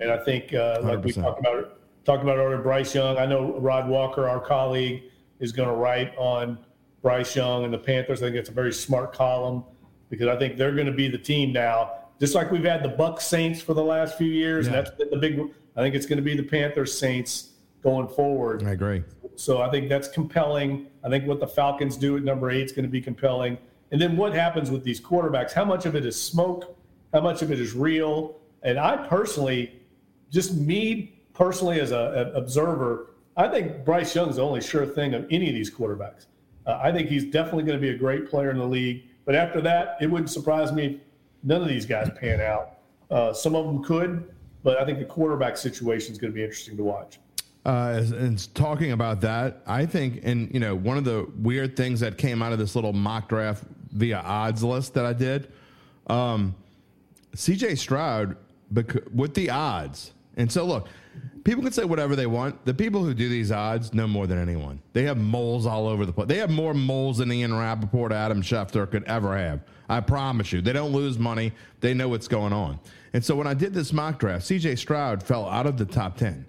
and 0.00 0.10
I 0.10 0.18
think 0.18 0.52
uh, 0.52 0.80
like 0.82 1.02
we 1.02 1.12
100%. 1.12 1.22
talked 1.22 1.40
about 1.40 1.78
talked 2.04 2.22
about 2.22 2.36
earlier, 2.36 2.58
Bryce 2.58 2.94
Young. 2.94 3.16
I 3.16 3.24
know 3.24 3.58
Rod 3.58 3.88
Walker, 3.88 4.28
our 4.28 4.40
colleague, 4.40 5.04
is 5.38 5.50
going 5.50 5.68
to 5.68 5.74
write 5.74 6.14
on 6.18 6.58
Bryce 7.02 7.34
Young 7.34 7.64
and 7.64 7.72
the 7.72 7.78
Panthers. 7.78 8.22
I 8.22 8.26
think 8.26 8.36
it's 8.36 8.48
a 8.50 8.52
very 8.52 8.72
smart 8.72 9.12
column 9.12 9.64
because 10.08 10.28
I 10.28 10.36
think 10.36 10.56
they're 10.56 10.74
going 10.74 10.86
to 10.86 10.92
be 10.92 11.08
the 11.08 11.18
team 11.18 11.52
now, 11.52 11.92
just 12.18 12.34
like 12.34 12.50
we've 12.50 12.64
had 12.64 12.82
the 12.82 12.88
Buck 12.88 13.20
Saints 13.20 13.60
for 13.60 13.74
the 13.74 13.82
last 13.82 14.18
few 14.18 14.26
years, 14.30 14.66
Yeah. 14.66 14.74
and 14.74 14.86
that's 14.86 14.96
been 14.96 15.10
the 15.10 15.16
big. 15.16 15.40
I 15.76 15.80
think 15.82 15.94
it's 15.94 16.06
going 16.06 16.18
to 16.18 16.22
be 16.22 16.36
the 16.36 16.42
Panthers 16.42 16.96
Saints 16.98 17.50
going 17.82 18.08
forward. 18.08 18.64
I 18.64 18.72
agree. 18.72 19.02
So 19.36 19.62
I 19.62 19.70
think 19.70 19.88
that's 19.88 20.08
compelling. 20.08 20.88
I 21.04 21.08
think 21.08 21.26
what 21.26 21.40
the 21.40 21.46
Falcons 21.46 21.96
do 21.96 22.16
at 22.16 22.24
number 22.24 22.50
eight 22.50 22.64
is 22.66 22.72
going 22.72 22.82
to 22.84 22.90
be 22.90 23.00
compelling. 23.00 23.56
And 23.92 24.00
then 24.00 24.16
what 24.16 24.34
happens 24.34 24.70
with 24.70 24.84
these 24.84 25.00
quarterbacks? 25.00 25.52
How 25.52 25.64
much 25.64 25.86
of 25.86 25.94
it 25.94 26.04
is 26.04 26.20
smoke? 26.20 26.76
How 27.14 27.20
much 27.20 27.40
of 27.40 27.50
it 27.50 27.58
is 27.60 27.72
real? 27.72 28.36
And 28.62 28.78
I 28.78 28.96
personally, 28.96 29.80
just 30.30 30.54
me 30.54 31.22
personally 31.32 31.80
as 31.80 31.90
a, 31.92 32.28
an 32.28 32.36
observer, 32.36 33.12
I 33.36 33.48
think 33.48 33.84
Bryce 33.84 34.14
Young's 34.14 34.36
the 34.36 34.42
only 34.42 34.60
sure 34.60 34.84
thing 34.84 35.14
of 35.14 35.26
any 35.30 35.48
of 35.48 35.54
these 35.54 35.70
quarterbacks. 35.70 36.26
Uh, 36.66 36.78
I 36.82 36.92
think 36.92 37.08
he's 37.08 37.24
definitely 37.24 37.64
going 37.64 37.78
to 37.78 37.82
be 37.82 37.90
a 37.90 37.98
great 37.98 38.28
player 38.28 38.50
in 38.50 38.58
the 38.58 38.66
league. 38.66 39.04
But 39.24 39.34
after 39.34 39.60
that, 39.62 39.96
it 40.00 40.10
wouldn't 40.10 40.30
surprise 40.30 40.72
me 40.72 40.86
if 40.86 41.00
none 41.42 41.62
of 41.62 41.68
these 41.68 41.86
guys 41.86 42.10
pan 42.18 42.40
out. 42.40 42.78
Uh, 43.10 43.32
some 43.32 43.54
of 43.54 43.66
them 43.66 43.82
could, 43.82 44.32
but 44.62 44.78
I 44.78 44.84
think 44.84 44.98
the 44.98 45.04
quarterback 45.04 45.56
situation 45.56 46.12
is 46.12 46.18
going 46.18 46.32
to 46.32 46.34
be 46.34 46.42
interesting 46.42 46.76
to 46.76 46.84
watch. 46.84 47.18
Uh, 47.64 48.02
and- 48.16 48.54
talking 48.54 48.92
about 48.92 49.20
that, 49.20 49.62
I 49.66 49.84
think, 49.86 50.20
and 50.22 50.52
you 50.52 50.60
know, 50.60 50.74
one 50.74 50.96
of 50.96 51.04
the 51.04 51.30
weird 51.38 51.76
things 51.76 52.00
that 52.00 52.16
came 52.18 52.42
out 52.42 52.52
of 52.52 52.58
this 52.58 52.74
little 52.74 52.92
mock 52.92 53.28
draft 53.28 53.64
via 53.92 54.18
odds 54.18 54.62
list 54.62 54.94
that 54.94 55.04
I 55.04 55.12
did, 55.12 55.52
um, 56.06 56.54
CJ 57.34 57.76
Stroud 57.76 58.36
bec- 58.70 59.04
with 59.14 59.34
the 59.34 59.50
odds. 59.50 60.12
And 60.36 60.50
so, 60.50 60.64
look, 60.64 60.88
people 61.44 61.62
can 61.62 61.72
say 61.72 61.84
whatever 61.84 62.16
they 62.16 62.26
want. 62.26 62.64
The 62.64 62.74
people 62.74 63.02
who 63.04 63.14
do 63.14 63.28
these 63.28 63.50
odds 63.50 63.94
know 63.94 64.06
more 64.06 64.26
than 64.26 64.38
anyone. 64.38 64.80
They 64.92 65.04
have 65.04 65.16
moles 65.16 65.66
all 65.66 65.86
over 65.86 66.06
the 66.06 66.12
place. 66.12 66.28
They 66.28 66.38
have 66.38 66.50
more 66.50 66.74
moles 66.74 67.18
than 67.18 67.32
Ian 67.32 67.56
Rapoport, 67.56 68.12
Adam 68.12 68.42
Schefter 68.42 68.90
could 68.90 69.04
ever 69.04 69.36
have. 69.36 69.60
I 69.88 70.00
promise 70.00 70.52
you. 70.52 70.60
They 70.60 70.72
don't 70.72 70.92
lose 70.92 71.18
money. 71.18 71.52
They 71.80 71.94
know 71.94 72.08
what's 72.08 72.28
going 72.28 72.52
on. 72.52 72.78
And 73.12 73.24
so 73.24 73.34
when 73.34 73.46
I 73.46 73.54
did 73.54 73.74
this 73.74 73.92
mock 73.92 74.18
draft, 74.18 74.44
CJ 74.44 74.78
Stroud 74.78 75.22
fell 75.22 75.48
out 75.48 75.66
of 75.66 75.76
the 75.76 75.84
top 75.84 76.16
10. 76.16 76.46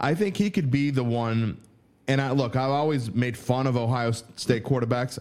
I 0.00 0.14
think 0.14 0.36
he 0.36 0.50
could 0.50 0.70
be 0.70 0.90
the 0.90 1.04
one. 1.04 1.60
And 2.06 2.20
I 2.20 2.30
look, 2.30 2.56
I've 2.56 2.70
always 2.70 3.12
made 3.12 3.36
fun 3.36 3.66
of 3.66 3.76
Ohio 3.76 4.12
State 4.12 4.64
quarterbacks. 4.64 5.18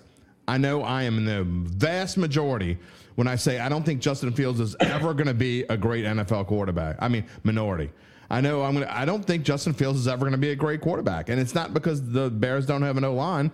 I 0.48 0.58
know 0.58 0.82
I 0.82 1.04
am 1.04 1.18
in 1.18 1.26
the 1.26 1.44
vast 1.44 2.18
majority 2.18 2.78
when 3.16 3.28
I 3.28 3.36
say 3.36 3.60
I 3.60 3.68
don't 3.68 3.86
think 3.86 4.00
Justin 4.00 4.32
Fields 4.32 4.62
is 4.62 4.76
ever 4.80 5.14
going 5.14 5.28
to 5.28 5.34
be 5.34 5.64
a 5.64 5.76
great 5.76 6.06
NFL 6.06 6.48
quarterback. 6.48 6.96
I 7.00 7.10
mean, 7.10 7.26
minority. 7.44 7.92
I 8.30 8.41
know 8.41 8.64
I'm 8.64 8.76
to, 8.76 8.95
I 8.95 9.06
don't 9.06 9.24
think 9.24 9.44
Justin 9.44 9.74
Fields 9.74 9.99
is 9.99 10.08
ever 10.08 10.20
going 10.20 10.34
to 10.34 10.38
be 10.38 10.52
a 10.52 10.56
great 10.56 10.82
quarterback. 10.82 11.30
And 11.30 11.40
it's 11.40 11.56
not 11.56 11.74
because 11.74 12.12
the 12.12 12.30
Bears 12.30 12.66
don't 12.66 12.82
have 12.82 12.98
an 12.98 13.04
O 13.04 13.14
line. 13.14 13.52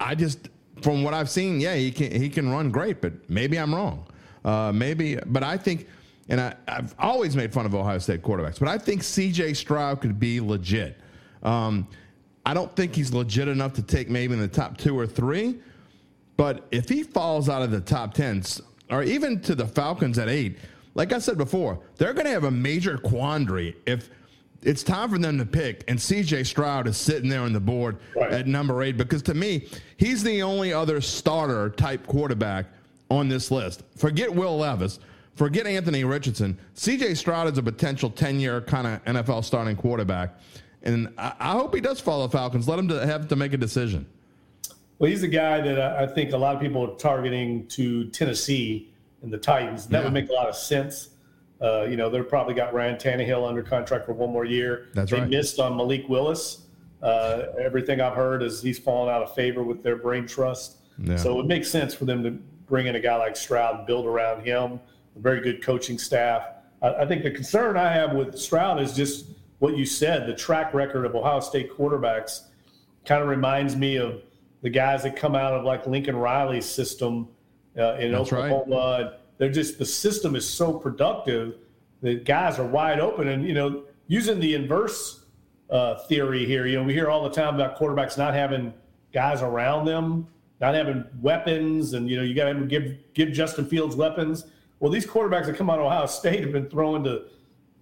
I 0.00 0.14
just, 0.14 0.48
from 0.82 1.02
what 1.02 1.14
I've 1.14 1.30
seen, 1.30 1.60
yeah, 1.60 1.74
he 1.74 1.90
can, 1.90 2.10
he 2.10 2.28
can 2.28 2.50
run 2.50 2.70
great, 2.70 3.00
but 3.00 3.12
maybe 3.28 3.58
I'm 3.58 3.74
wrong. 3.74 4.06
Uh, 4.44 4.72
maybe, 4.72 5.18
but 5.26 5.42
I 5.42 5.56
think, 5.56 5.86
and 6.28 6.40
I, 6.40 6.54
I've 6.66 6.94
always 6.98 7.36
made 7.36 7.52
fun 7.52 7.66
of 7.66 7.74
Ohio 7.74 7.98
State 7.98 8.22
quarterbacks, 8.22 8.58
but 8.58 8.68
I 8.68 8.78
think 8.78 9.02
CJ 9.02 9.56
Stroud 9.56 10.00
could 10.00 10.18
be 10.18 10.40
legit. 10.40 10.98
Um, 11.42 11.86
I 12.44 12.54
don't 12.54 12.74
think 12.76 12.94
he's 12.94 13.12
legit 13.12 13.48
enough 13.48 13.74
to 13.74 13.82
take 13.82 14.08
maybe 14.08 14.34
in 14.34 14.40
the 14.40 14.48
top 14.48 14.76
two 14.78 14.98
or 14.98 15.06
three, 15.06 15.58
but 16.36 16.66
if 16.70 16.88
he 16.88 17.02
falls 17.02 17.48
out 17.48 17.62
of 17.62 17.70
the 17.70 17.80
top 17.80 18.14
tens 18.14 18.60
or 18.90 19.02
even 19.02 19.40
to 19.40 19.54
the 19.54 19.66
Falcons 19.66 20.18
at 20.18 20.28
eight, 20.28 20.58
like 20.96 21.12
I 21.12 21.18
said 21.18 21.36
before, 21.36 21.78
they're 21.96 22.14
going 22.14 22.24
to 22.24 22.32
have 22.32 22.44
a 22.44 22.50
major 22.50 22.96
quandary 22.96 23.76
if 23.86 24.08
it's 24.62 24.82
time 24.82 25.10
for 25.10 25.18
them 25.18 25.36
to 25.38 25.44
pick 25.44 25.84
and 25.88 25.98
CJ 25.98 26.46
Stroud 26.46 26.88
is 26.88 26.96
sitting 26.96 27.28
there 27.28 27.42
on 27.42 27.52
the 27.52 27.60
board 27.60 27.98
Right. 28.16 28.32
at 28.32 28.46
number 28.46 28.82
eight 28.82 28.96
because 28.96 29.22
to 29.24 29.34
me, 29.34 29.68
he's 29.98 30.22
the 30.24 30.42
only 30.42 30.72
other 30.72 31.00
starter 31.02 31.68
type 31.70 32.06
quarterback 32.06 32.66
on 33.10 33.28
this 33.28 33.50
list. 33.50 33.82
Forget 33.96 34.34
Will 34.34 34.56
Levis. 34.58 34.98
Forget 35.34 35.66
Anthony 35.66 36.02
Richardson. 36.04 36.58
CJ 36.74 37.14
Stroud 37.18 37.52
is 37.52 37.58
a 37.58 37.62
potential 37.62 38.08
10 38.08 38.40
year 38.40 38.62
kind 38.62 38.86
of 38.86 39.04
NFL 39.04 39.44
starting 39.44 39.76
quarterback. 39.76 40.34
And 40.82 41.12
I, 41.18 41.34
I 41.38 41.52
hope 41.52 41.74
he 41.74 41.82
does 41.82 42.00
follow 42.00 42.26
the 42.26 42.32
Falcons. 42.36 42.66
Let 42.66 42.78
him 42.78 42.88
to 42.88 43.06
have 43.06 43.28
to 43.28 43.36
make 43.36 43.52
a 43.52 43.58
decision. 43.58 44.06
Well, 44.98 45.10
he's 45.10 45.22
a 45.22 45.28
guy 45.28 45.60
that 45.60 45.78
I 45.78 46.06
think 46.06 46.32
a 46.32 46.38
lot 46.38 46.54
of 46.56 46.62
people 46.62 46.90
are 46.90 46.96
targeting 46.96 47.66
to 47.68 48.06
Tennessee 48.08 48.88
and 49.22 49.32
the 49.32 49.38
Titans. 49.38 49.86
That 49.86 49.98
Yeah. 49.98 50.04
would 50.04 50.12
make 50.12 50.28
a 50.28 50.32
lot 50.32 50.48
of 50.48 50.56
sense. 50.56 51.10
Uh, 51.60 51.86
you 51.88 51.96
know, 51.96 52.10
they're 52.10 52.22
probably 52.24 52.54
got 52.54 52.74
Ryan 52.74 52.96
Tannehill 52.96 53.48
under 53.48 53.62
contract 53.62 54.04
for 54.04 54.12
one 54.12 54.30
more 54.30 54.44
year. 54.44 54.88
That's 54.94 55.10
they 55.10 55.20
right. 55.20 55.28
missed 55.28 55.58
on 55.58 55.76
Malik 55.76 56.08
Willis. 56.08 56.62
Uh, 57.02 57.46
everything 57.60 58.00
I've 58.00 58.14
heard 58.14 58.42
is 58.42 58.62
he's 58.62 58.78
fallen 58.78 59.12
out 59.12 59.22
of 59.22 59.34
favor 59.34 59.62
with 59.62 59.82
their 59.82 59.96
brain 59.96 60.26
trust. 60.26 60.78
Yeah. 60.98 61.16
So 61.16 61.32
it 61.32 61.36
would 61.36 61.46
make 61.46 61.64
sense 61.64 61.94
for 61.94 62.04
them 62.04 62.22
to 62.24 62.32
bring 62.66 62.86
in 62.86 62.96
a 62.96 63.00
guy 63.00 63.16
like 63.16 63.36
Stroud 63.36 63.78
and 63.78 63.86
build 63.86 64.06
around 64.06 64.44
him. 64.44 64.80
A 65.16 65.18
very 65.18 65.40
good 65.40 65.62
coaching 65.62 65.98
staff. 65.98 66.46
I, 66.82 66.88
I 66.94 67.06
think 67.06 67.22
the 67.22 67.30
concern 67.30 67.76
I 67.76 67.90
have 67.92 68.12
with 68.14 68.38
Stroud 68.38 68.80
is 68.80 68.92
just 68.92 69.26
what 69.58 69.76
you 69.76 69.86
said. 69.86 70.26
The 70.26 70.34
track 70.34 70.74
record 70.74 71.06
of 71.06 71.14
Ohio 71.14 71.40
State 71.40 71.70
quarterbacks 71.72 72.48
kind 73.06 73.22
of 73.22 73.28
reminds 73.28 73.76
me 73.76 73.96
of 73.96 74.22
the 74.62 74.68
guys 74.70 75.02
that 75.04 75.16
come 75.16 75.34
out 75.34 75.54
of 75.54 75.64
like 75.64 75.86
Lincoln 75.86 76.16
Riley's 76.16 76.66
system 76.66 77.28
uh, 77.78 77.94
in 77.94 78.12
That's 78.12 78.32
right. 78.32 78.50
Oklahoma. 78.50 79.18
They're 79.38 79.50
just 79.50 79.78
the 79.78 79.84
system 79.84 80.34
is 80.34 80.48
so 80.48 80.72
productive 80.72 81.56
that 82.02 82.24
guys 82.24 82.58
are 82.58 82.66
wide 82.66 83.00
open. 83.00 83.28
And 83.28 83.46
you 83.46 83.54
know, 83.54 83.84
using 84.06 84.40
the 84.40 84.54
inverse 84.54 85.24
uh, 85.70 85.96
theory 86.06 86.46
here, 86.46 86.66
you 86.66 86.76
know, 86.76 86.84
we 86.84 86.94
hear 86.94 87.08
all 87.08 87.22
the 87.22 87.30
time 87.30 87.54
about 87.54 87.78
quarterbacks 87.78 88.16
not 88.16 88.34
having 88.34 88.72
guys 89.12 89.42
around 89.42 89.86
them, 89.86 90.26
not 90.60 90.74
having 90.74 91.04
weapons, 91.20 91.92
and 91.92 92.08
you 92.08 92.16
know, 92.16 92.22
you 92.22 92.34
got 92.34 92.52
to 92.52 92.66
give 92.66 92.96
give 93.14 93.32
Justin 93.32 93.66
Fields 93.66 93.96
weapons. 93.96 94.44
Well, 94.80 94.90
these 94.90 95.06
quarterbacks 95.06 95.46
that 95.46 95.56
come 95.56 95.70
out 95.70 95.78
of 95.78 95.86
Ohio 95.86 96.06
State 96.06 96.40
have 96.40 96.52
been 96.52 96.68
throwing 96.68 97.04
to 97.04 97.24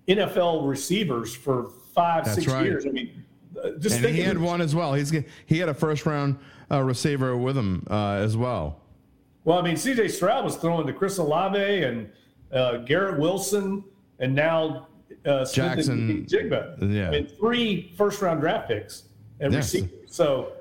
NFL 0.08 0.68
receivers 0.68 1.34
for 1.34 1.70
five, 1.92 2.24
That's 2.24 2.36
six 2.36 2.52
right. 2.52 2.64
years. 2.64 2.86
I 2.86 2.90
mean, 2.90 3.24
uh, 3.62 3.70
just 3.78 3.96
And 3.96 4.04
think 4.04 4.16
he 4.16 4.22
had 4.22 4.38
one 4.38 4.60
as 4.60 4.74
well. 4.74 4.94
He's 4.94 5.12
he 5.46 5.58
had 5.58 5.68
a 5.68 5.74
first 5.74 6.06
round 6.06 6.38
uh, 6.70 6.82
receiver 6.82 7.36
with 7.36 7.56
him 7.56 7.86
uh, 7.90 8.14
as 8.14 8.36
well. 8.36 8.80
Well, 9.44 9.58
I 9.58 9.62
mean, 9.62 9.76
C.J. 9.76 10.08
Stroud 10.08 10.44
was 10.44 10.56
throwing 10.56 10.86
to 10.86 10.92
Chris 10.92 11.18
Olave 11.18 11.58
and 11.84 12.10
uh, 12.52 12.78
Garrett 12.78 13.18
Wilson, 13.20 13.84
and 14.18 14.34
now 14.34 14.86
uh, 15.26 15.44
Smith 15.44 15.54
Jackson- 15.76 16.26
Njigba. 16.26 16.76
yeah. 16.92 17.08
I 17.08 17.10
mean, 17.10 17.26
three 17.26 17.92
first-round 17.96 18.40
draft 18.40 18.68
picks 18.68 19.04
at 19.40 19.52
Yes. 19.52 19.74
receiver. 19.74 19.92
So, 20.06 20.52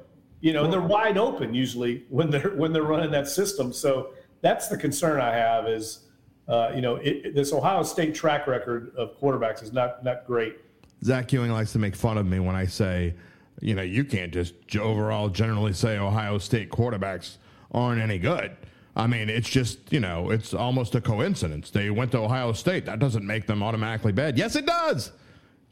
you 0.41 0.51
know, 0.53 0.69
they're 0.69 0.81
wide 0.81 1.17
open 1.17 1.53
usually 1.53 2.05
when 2.09 2.29
they're 2.29 2.49
when 2.55 2.73
they're 2.73 2.83
running 2.83 3.11
that 3.11 3.27
system. 3.27 3.71
So, 3.71 4.09
that's 4.41 4.67
the 4.67 4.75
concern 4.77 5.21
I 5.21 5.33
have 5.33 5.67
is, 5.69 6.07
uh, 6.49 6.71
you 6.75 6.81
know, 6.81 6.97
it, 6.97 7.33
this 7.33 7.53
Ohio 7.53 7.83
State 7.83 8.13
track 8.13 8.45
record 8.47 8.93
of 8.97 9.17
quarterbacks 9.19 9.63
is 9.63 9.71
not 9.71 10.03
not 10.03 10.25
great. 10.25 10.57
Zach 11.03 11.31
Ewing 11.31 11.51
likes 11.51 11.71
to 11.73 11.79
make 11.79 11.95
fun 11.95 12.17
of 12.17 12.25
me 12.25 12.39
when 12.39 12.55
I 12.55 12.65
say, 12.65 13.13
you 13.61 13.75
know, 13.75 13.81
you 13.81 14.03
can't 14.03 14.33
just 14.33 14.53
overall 14.75 15.29
generally 15.29 15.71
say 15.73 15.97
Ohio 15.97 16.37
State 16.37 16.69
quarterbacks 16.69 17.37
aren't 17.71 18.01
any 18.01 18.17
good. 18.17 18.51
I 18.95 19.07
mean, 19.07 19.29
it's 19.29 19.49
just, 19.49 19.91
you 19.91 19.99
know, 19.99 20.29
it's 20.29 20.53
almost 20.53 20.93
a 20.95 21.01
coincidence. 21.01 21.71
They 21.71 21.89
went 21.89 22.11
to 22.11 22.19
Ohio 22.19 22.53
State. 22.53 22.85
That 22.85 22.99
doesn't 22.99 23.25
make 23.25 23.47
them 23.47 23.63
automatically 23.63 24.11
bad. 24.11 24.37
Yes, 24.37 24.55
it 24.55 24.65
does. 24.65 25.11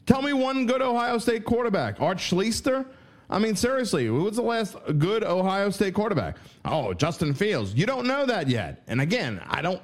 Tell 0.07 0.21
me 0.21 0.33
one 0.33 0.65
good 0.65 0.81
Ohio 0.81 1.19
State 1.19 1.45
quarterback. 1.45 2.01
Art 2.01 2.17
Schlichter? 2.17 2.85
I 3.29 3.39
mean, 3.39 3.55
seriously, 3.55 4.07
who 4.07 4.23
was 4.23 4.35
the 4.35 4.41
last 4.41 4.75
good 4.97 5.23
Ohio 5.23 5.69
State 5.69 5.93
quarterback? 5.93 6.37
Oh, 6.65 6.93
Justin 6.93 7.33
Fields. 7.33 7.73
You 7.75 7.85
don't 7.85 8.07
know 8.07 8.25
that 8.25 8.47
yet. 8.47 8.83
And 8.87 8.99
again, 8.99 9.41
I 9.47 9.61
don't 9.61 9.81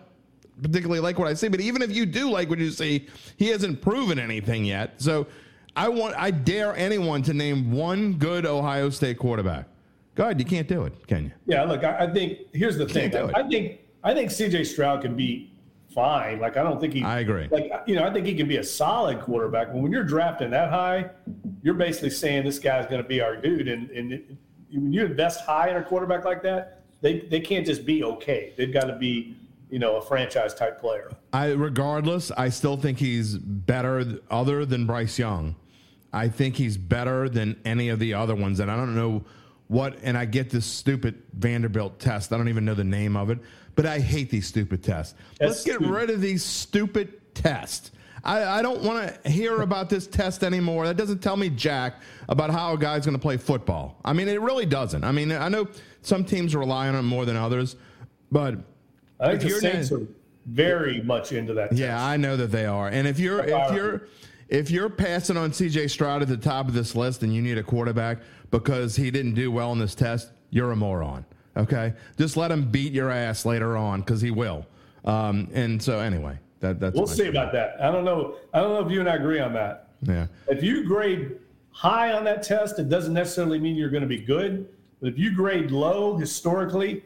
particularly 0.62 1.00
like 1.00 1.20
what 1.20 1.28
I 1.28 1.34
see, 1.36 1.48
but 1.48 1.62
even 1.62 1.82
if 1.82 1.92
you 1.92 2.06
do 2.06 2.30
like 2.32 2.50
what 2.50 2.60
you 2.60 2.72
see, 2.72 3.08
he 3.38 3.48
hasn't 3.48 3.82
proven 3.82 4.20
anything 4.20 4.66
yet. 4.66 5.00
So 5.00 5.28
I 5.76 5.88
want 5.90 6.16
I 6.18 6.32
dare 6.32 6.76
anyone 6.76 7.22
to 7.24 7.34
name 7.34 7.72
one 7.72 8.14
good 8.14 8.46
Ohio 8.46 8.90
State 8.90 9.20
quarterback. 9.20 9.68
Go 10.18 10.24
ahead, 10.24 10.40
you 10.40 10.48
can't 10.48 10.68
do 10.68 10.84
it, 10.84 11.06
can 11.06 11.26
you? 11.26 11.32
Yeah, 11.46 11.64
look, 11.64 11.84
I, 11.84 12.06
I 12.06 12.12
think 12.12 12.40
here's 12.52 12.76
the 12.76 12.88
thing. 12.88 13.12
do 13.12 13.28
it. 13.28 13.36
I, 13.36 13.42
I 13.42 13.48
think 13.48 13.82
I 14.04 14.16
think 14.16 14.32
CJ 14.32 14.66
Stroud 14.66 15.04
can 15.04 15.16
be 15.16 15.54
fine. 15.94 16.40
Like 16.40 16.58
I 16.58 16.64
don't 16.64 16.82
think 16.82 16.94
he. 16.94 17.04
I 17.04 17.20
agree. 17.20 17.48
Like 17.52 17.72
you 17.86 17.96
know, 17.96 18.04
I 18.04 18.12
think 18.12 18.26
he 18.26 18.34
can 18.34 18.48
be 18.48 18.58
a 18.58 18.64
solid 18.64 19.22
quarterback. 19.22 19.68
But 19.68 19.78
when 19.80 19.92
you're 19.92 20.04
drafting 20.04 20.50
that 20.50 20.72
high, 20.72 21.12
you're 21.62 21.76
basically 21.76 22.10
saying 22.10 22.46
this 22.46 22.58
guy's 22.58 22.88
going 22.88 23.02
to 23.02 23.08
be 23.08 23.22
our 23.22 23.36
dude. 23.36 23.68
And 23.68 23.92
and 23.92 24.14
it, 24.14 24.26
when 24.72 24.92
you 24.92 25.06
invest 25.06 25.46
high 25.46 25.70
in 25.70 25.76
a 25.76 25.84
quarterback 25.84 26.26
like 26.26 26.42
that, 26.42 26.82
they 27.02 27.20
they 27.20 27.40
can't 27.40 27.66
just 27.66 27.86
be 27.86 28.04
okay. 28.04 28.54
They've 28.58 28.74
got 28.74 28.86
to 28.86 28.96
be 28.96 29.38
you 29.70 29.78
know 29.78 29.98
a 29.98 30.02
franchise 30.02 30.56
type 30.56 30.82
player. 30.82 31.12
I 31.32 31.52
regardless, 31.52 32.32
I 32.32 32.50
still 32.50 32.76
think 32.76 32.98
he's 32.98 33.38
better 33.38 34.20
other 34.32 34.66
than 34.66 34.88
Bryce 34.88 35.20
Young. 35.20 35.56
I 36.12 36.28
think 36.28 36.56
he's 36.56 36.76
better 36.76 37.30
than 37.30 37.62
any 37.66 37.90
of 37.90 38.00
the 38.00 38.16
other 38.16 38.34
ones, 38.34 38.60
and 38.60 38.72
I 38.72 38.76
don't 38.78 38.96
know 38.96 39.24
what. 39.68 39.98
And 40.04 40.18
I 40.18 40.26
get 40.26 40.50
this 40.50 40.66
stupid 40.66 41.22
Vanderbilt 41.34 42.00
test. 42.00 42.34
I 42.34 42.38
don't 42.38 42.50
even 42.50 42.66
know 42.66 42.74
the 42.74 42.84
name 42.84 43.16
of 43.16 43.30
it, 43.30 43.40
but 43.76 43.86
I 43.86 44.00
hate 44.00 44.30
these 44.30 44.48
stupid 44.48 44.84
tests. 44.84 45.16
That's 45.40 45.66
Let's 45.66 45.80
get 45.80 45.82
rid 45.88 46.10
of 46.10 46.22
these 46.22 46.44
stupid 46.44 47.34
tests. 47.34 47.92
I, 48.24 48.60
I 48.60 48.62
don't 48.62 48.82
want 48.82 49.24
to 49.24 49.30
hear 49.30 49.62
about 49.62 49.90
this 49.90 50.08
test 50.08 50.44
anymore. 50.44 50.86
That 50.86 50.98
doesn't 50.98 51.20
tell 51.20 51.38
me 51.38 51.50
jack 51.50 52.02
about 52.30 52.50
how 52.50 52.74
a 52.74 52.78
guy's 52.78 53.06
going 53.06 53.18
to 53.18 53.22
play 53.22 53.38
football. 53.38 54.00
I 54.04 54.14
mean, 54.14 54.28
it 54.28 54.42
really 54.42 54.66
doesn't. 54.66 55.04
I 55.04 55.12
mean, 55.12 55.32
I 55.32 55.50
know 55.50 55.68
some 56.02 56.26
teams 56.26 56.56
rely 56.56 56.88
on 56.88 56.96
it 56.96 57.04
more 57.04 57.26
than 57.26 57.36
others, 57.36 57.76
but 58.32 58.56
I 59.20 59.28
think 59.30 59.36
If 59.36 59.42
the 59.42 59.48
you're 59.50 59.60
Saints 59.60 59.92
are 59.92 60.08
very 60.48 61.02
much 61.02 61.32
into 61.32 61.54
that. 61.54 61.74
Yeah, 61.74 62.04
I 62.04 62.18
know 62.18 62.38
that 62.38 62.52
they 62.52 62.66
are. 62.66 62.88
And 62.88 63.08
if 63.08 63.20
you're 63.20 63.44
if 63.44 63.74
you're 63.74 64.08
if 64.50 64.72
you're 64.72 64.90
passing 64.90 65.36
on 65.36 65.52
CJ 65.52 65.90
Stroud 65.90 66.22
at 66.22 66.30
the 66.30 66.38
top 66.38 66.68
of 66.68 66.74
this 66.74 66.96
list 66.96 67.24
and 67.24 67.36
you 67.36 67.42
need 67.42 67.58
a 67.58 67.64
quarterback 67.64 68.20
because 68.52 68.96
he 68.96 69.12
didn't 69.12 69.34
do 69.34 69.52
well 69.52 69.72
in 69.72 69.80
this 69.80 69.96
test, 69.96 70.32
you're 70.50 70.72
a 70.72 70.76
moron. 70.76 71.26
Okay, 71.56 71.94
just 72.18 72.38
let 72.38 72.52
him 72.52 72.70
beat 72.70 72.94
your 72.94 73.10
ass 73.10 73.46
later 73.46 73.76
on 73.78 74.02
because 74.02 74.22
he 74.22 74.30
will. 74.32 74.66
Um, 75.06 75.50
and 75.54 75.82
so 75.82 76.00
anyway, 76.00 76.38
that 76.60 76.80
that's 76.80 76.96
We'll 76.96 77.08
see 77.08 77.28
about 77.28 77.52
that. 77.54 77.78
I 77.82 77.92
don't 77.92 78.06
know. 78.06 78.36
I 78.54 78.60
don't 78.60 78.74
know 78.74 78.86
if 78.86 78.92
you 78.92 79.00
and 79.00 79.10
I 79.10 79.16
agree 79.16 79.40
on 79.40 79.54
that. 79.54 79.90
Yeah, 80.04 80.28
If 80.48 80.62
you 80.62 80.86
grade 80.86 81.40
high 81.72 82.12
on 82.14 82.24
that 82.26 82.44
test, 82.44 82.78
it 82.78 82.90
doesn't 82.90 83.14
necessarily 83.16 83.60
mean 83.60 83.76
you're 83.76 83.90
going 83.90 84.02
to 84.04 84.08
be 84.08 84.20
good. 84.20 84.68
But 85.02 85.10
if 85.10 85.18
you 85.18 85.36
grade 85.36 85.72
low 85.72 86.16
historically, 86.18 87.04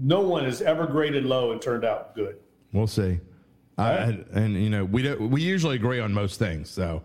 no 0.00 0.20
one 0.20 0.44
has 0.44 0.62
ever 0.62 0.86
graded 0.86 1.24
low 1.24 1.50
and 1.52 1.60
turned 1.60 1.84
out 1.84 2.14
good. 2.14 2.36
we'll 2.72 2.86
see. 2.86 3.18
I, 3.78 3.90
I- 3.92 4.24
and 4.34 4.54
you 4.62 4.70
know 4.70 4.84
we 4.84 5.02
don't, 5.02 5.30
we 5.30 5.42
usually 5.42 5.74
agree 5.76 5.98
on 6.00 6.12
most 6.12 6.38
things. 6.38 6.70
So, 6.70 7.02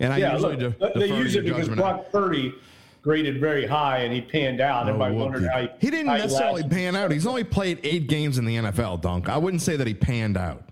and 0.00 0.12
I 0.12 0.18
Yeah, 0.18 0.32
usually 0.34 0.56
look, 0.56 0.78
de- 0.78 0.98
they 0.98 1.08
use 1.08 1.34
it 1.36 1.44
because. 1.44 1.68
Brock 1.68 2.10
Purdy 2.10 2.54
graded 3.02 3.38
very 3.40 3.66
high 3.66 3.98
and 3.98 4.12
he 4.12 4.20
panned 4.20 4.60
out. 4.60 4.86
Oh, 4.86 4.88
Everybody 4.88 5.14
whoopty. 5.14 5.18
wondered 5.18 5.48
how 5.52 5.60
he, 5.60 5.68
he 5.80 5.90
didn't 5.90 6.08
how 6.08 6.16
necessarily 6.16 6.62
lasted. 6.62 6.70
pan 6.76 6.96
out. 6.96 7.10
He's 7.12 7.26
only 7.26 7.44
played 7.44 7.78
eight 7.84 8.08
games 8.08 8.38
in 8.38 8.44
the 8.44 8.56
NFL, 8.56 9.00
Dunk. 9.00 9.28
I 9.28 9.36
wouldn't 9.38 9.62
say 9.62 9.76
that 9.76 9.86
he 9.86 9.94
panned 9.94 10.36
out. 10.36 10.64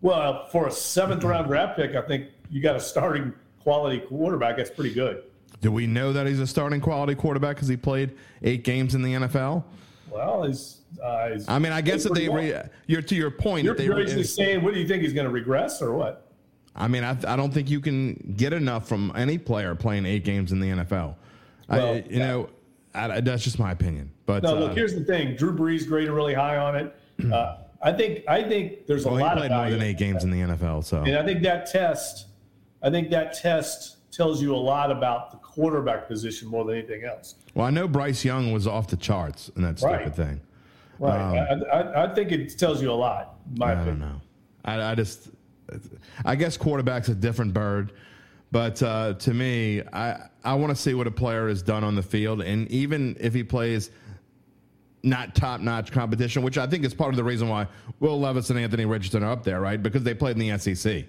Well, 0.00 0.46
for 0.48 0.66
a 0.66 0.70
seventh 0.70 1.24
round 1.24 1.46
draft 1.46 1.76
pick, 1.76 1.94
I 1.94 2.02
think 2.02 2.26
you 2.50 2.60
got 2.60 2.76
a 2.76 2.80
starting 2.80 3.32
quality 3.60 4.00
quarterback. 4.00 4.56
That's 4.56 4.70
pretty 4.70 4.92
good. 4.92 5.22
Do 5.60 5.70
we 5.70 5.86
know 5.86 6.12
that 6.12 6.26
he's 6.26 6.40
a 6.40 6.46
starting 6.46 6.80
quality 6.80 7.14
quarterback 7.14 7.54
because 7.56 7.68
he 7.68 7.76
played 7.76 8.16
eight 8.42 8.64
games 8.64 8.94
in 8.96 9.02
the 9.02 9.14
NFL? 9.14 9.62
Well, 10.10 10.42
he's. 10.42 10.78
Uh, 11.02 11.30
he's 11.30 11.48
I 11.48 11.58
mean, 11.58 11.72
I 11.72 11.80
guess 11.80 12.04
if 12.04 12.12
they, 12.12 12.28
re, 12.28 12.54
you're 12.86 13.00
to 13.00 13.14
your 13.14 13.30
point, 13.30 13.64
You're 13.64 13.72
if 13.74 13.78
they, 13.78 13.88
re- 13.88 14.02
basically 14.02 14.24
saying, 14.24 14.62
what 14.62 14.74
do 14.74 14.80
you 14.80 14.86
think 14.86 15.02
he's 15.02 15.14
going 15.14 15.26
to 15.26 15.32
regress 15.32 15.80
or 15.80 15.92
what? 15.94 16.31
I 16.74 16.88
mean, 16.88 17.04
I, 17.04 17.16
I 17.26 17.36
don't 17.36 17.52
think 17.52 17.68
you 17.68 17.80
can 17.80 18.34
get 18.36 18.52
enough 18.52 18.88
from 18.88 19.12
any 19.14 19.38
player 19.38 19.74
playing 19.74 20.06
eight 20.06 20.24
games 20.24 20.52
in 20.52 20.60
the 20.60 20.68
NFL. 20.68 21.16
I, 21.68 21.76
Well, 21.76 21.96
you 21.96 22.18
know, 22.18 22.50
I, 22.94 23.20
that's 23.20 23.44
just 23.44 23.58
my 23.58 23.72
opinion. 23.72 24.10
But 24.26 24.42
No, 24.42 24.56
uh, 24.56 24.60
look. 24.60 24.74
Here's 24.74 24.94
the 24.94 25.04
thing. 25.04 25.36
Drew 25.36 25.54
Brees 25.54 25.86
graded 25.86 26.10
really 26.10 26.34
high 26.34 26.56
on 26.56 26.76
it. 26.76 26.96
Uh, 27.32 27.58
I 27.82 27.92
think. 27.92 28.24
I 28.28 28.42
think 28.42 28.86
there's 28.86 29.04
well, 29.04 29.16
a 29.16 29.18
he 29.18 29.24
lot 29.24 29.36
played 29.36 29.50
of 29.52 29.58
more 29.58 29.70
than 29.70 29.82
eight 29.82 29.98
games 29.98 30.24
in 30.24 30.30
the 30.30 30.40
NFL, 30.40 30.84
so 30.84 31.02
And 31.02 31.16
I 31.16 31.24
think 31.24 31.42
that 31.42 31.66
test. 31.66 32.26
I 32.82 32.90
think 32.90 33.10
that 33.10 33.32
test 33.32 33.96
tells 34.12 34.42
you 34.42 34.54
a 34.54 34.56
lot 34.56 34.90
about 34.90 35.30
the 35.30 35.36
quarterback 35.38 36.06
position 36.08 36.48
more 36.48 36.64
than 36.64 36.76
anything 36.76 37.04
else. 37.04 37.36
well, 37.54 37.66
I 37.66 37.70
know 37.70 37.88
Bryce 37.88 38.24
Young 38.24 38.52
was 38.52 38.66
off 38.66 38.88
the 38.88 38.96
charts 38.96 39.50
in 39.56 39.62
that 39.62 39.78
stupid 39.78 40.00
Right. 40.00 40.14
thing. 40.14 40.40
Right. 40.98 41.38
I, 41.38 41.78
I, 41.78 42.04
I 42.04 42.14
think 42.14 42.30
it 42.32 42.58
tells 42.58 42.82
you 42.82 42.90
a 42.90 42.94
lot. 42.94 43.36
My 43.56 43.72
Um, 43.72 43.78
I 43.78 43.84
don't 43.84 44.00
know. 44.00 44.20
I, 44.64 44.92
I 44.92 44.94
just, 44.94 45.30
I 46.24 46.36
guess 46.36 46.56
quarterback's 46.56 47.08
a 47.08 47.14
different 47.14 47.54
bird. 47.54 47.92
But 48.50 48.82
uh, 48.82 49.14
to 49.14 49.32
me, 49.34 49.82
I 49.92 50.28
I 50.44 50.54
want 50.54 50.70
to 50.70 50.80
see 50.80 50.94
what 50.94 51.06
a 51.06 51.10
player 51.10 51.48
has 51.48 51.62
done 51.62 51.84
on 51.84 51.94
the 51.94 52.02
field, 52.02 52.42
and 52.42 52.70
even 52.70 53.16
if 53.18 53.32
he 53.32 53.42
plays 53.42 53.90
not 55.02 55.34
top 55.34 55.60
notch 55.60 55.90
competition, 55.90 56.42
which 56.42 56.58
I 56.58 56.66
think 56.66 56.84
is 56.84 56.94
part 56.94 57.10
of 57.10 57.16
the 57.16 57.24
reason 57.24 57.48
why 57.48 57.66
Will 57.98 58.20
Levis 58.20 58.50
and 58.50 58.58
Anthony 58.58 58.84
Richardson 58.84 59.24
are 59.24 59.32
up 59.32 59.42
there, 59.42 59.60
right? 59.60 59.82
Because 59.82 60.02
they 60.04 60.14
played 60.14 60.38
in 60.38 60.48
the 60.48 60.58
SEC. 60.58 61.06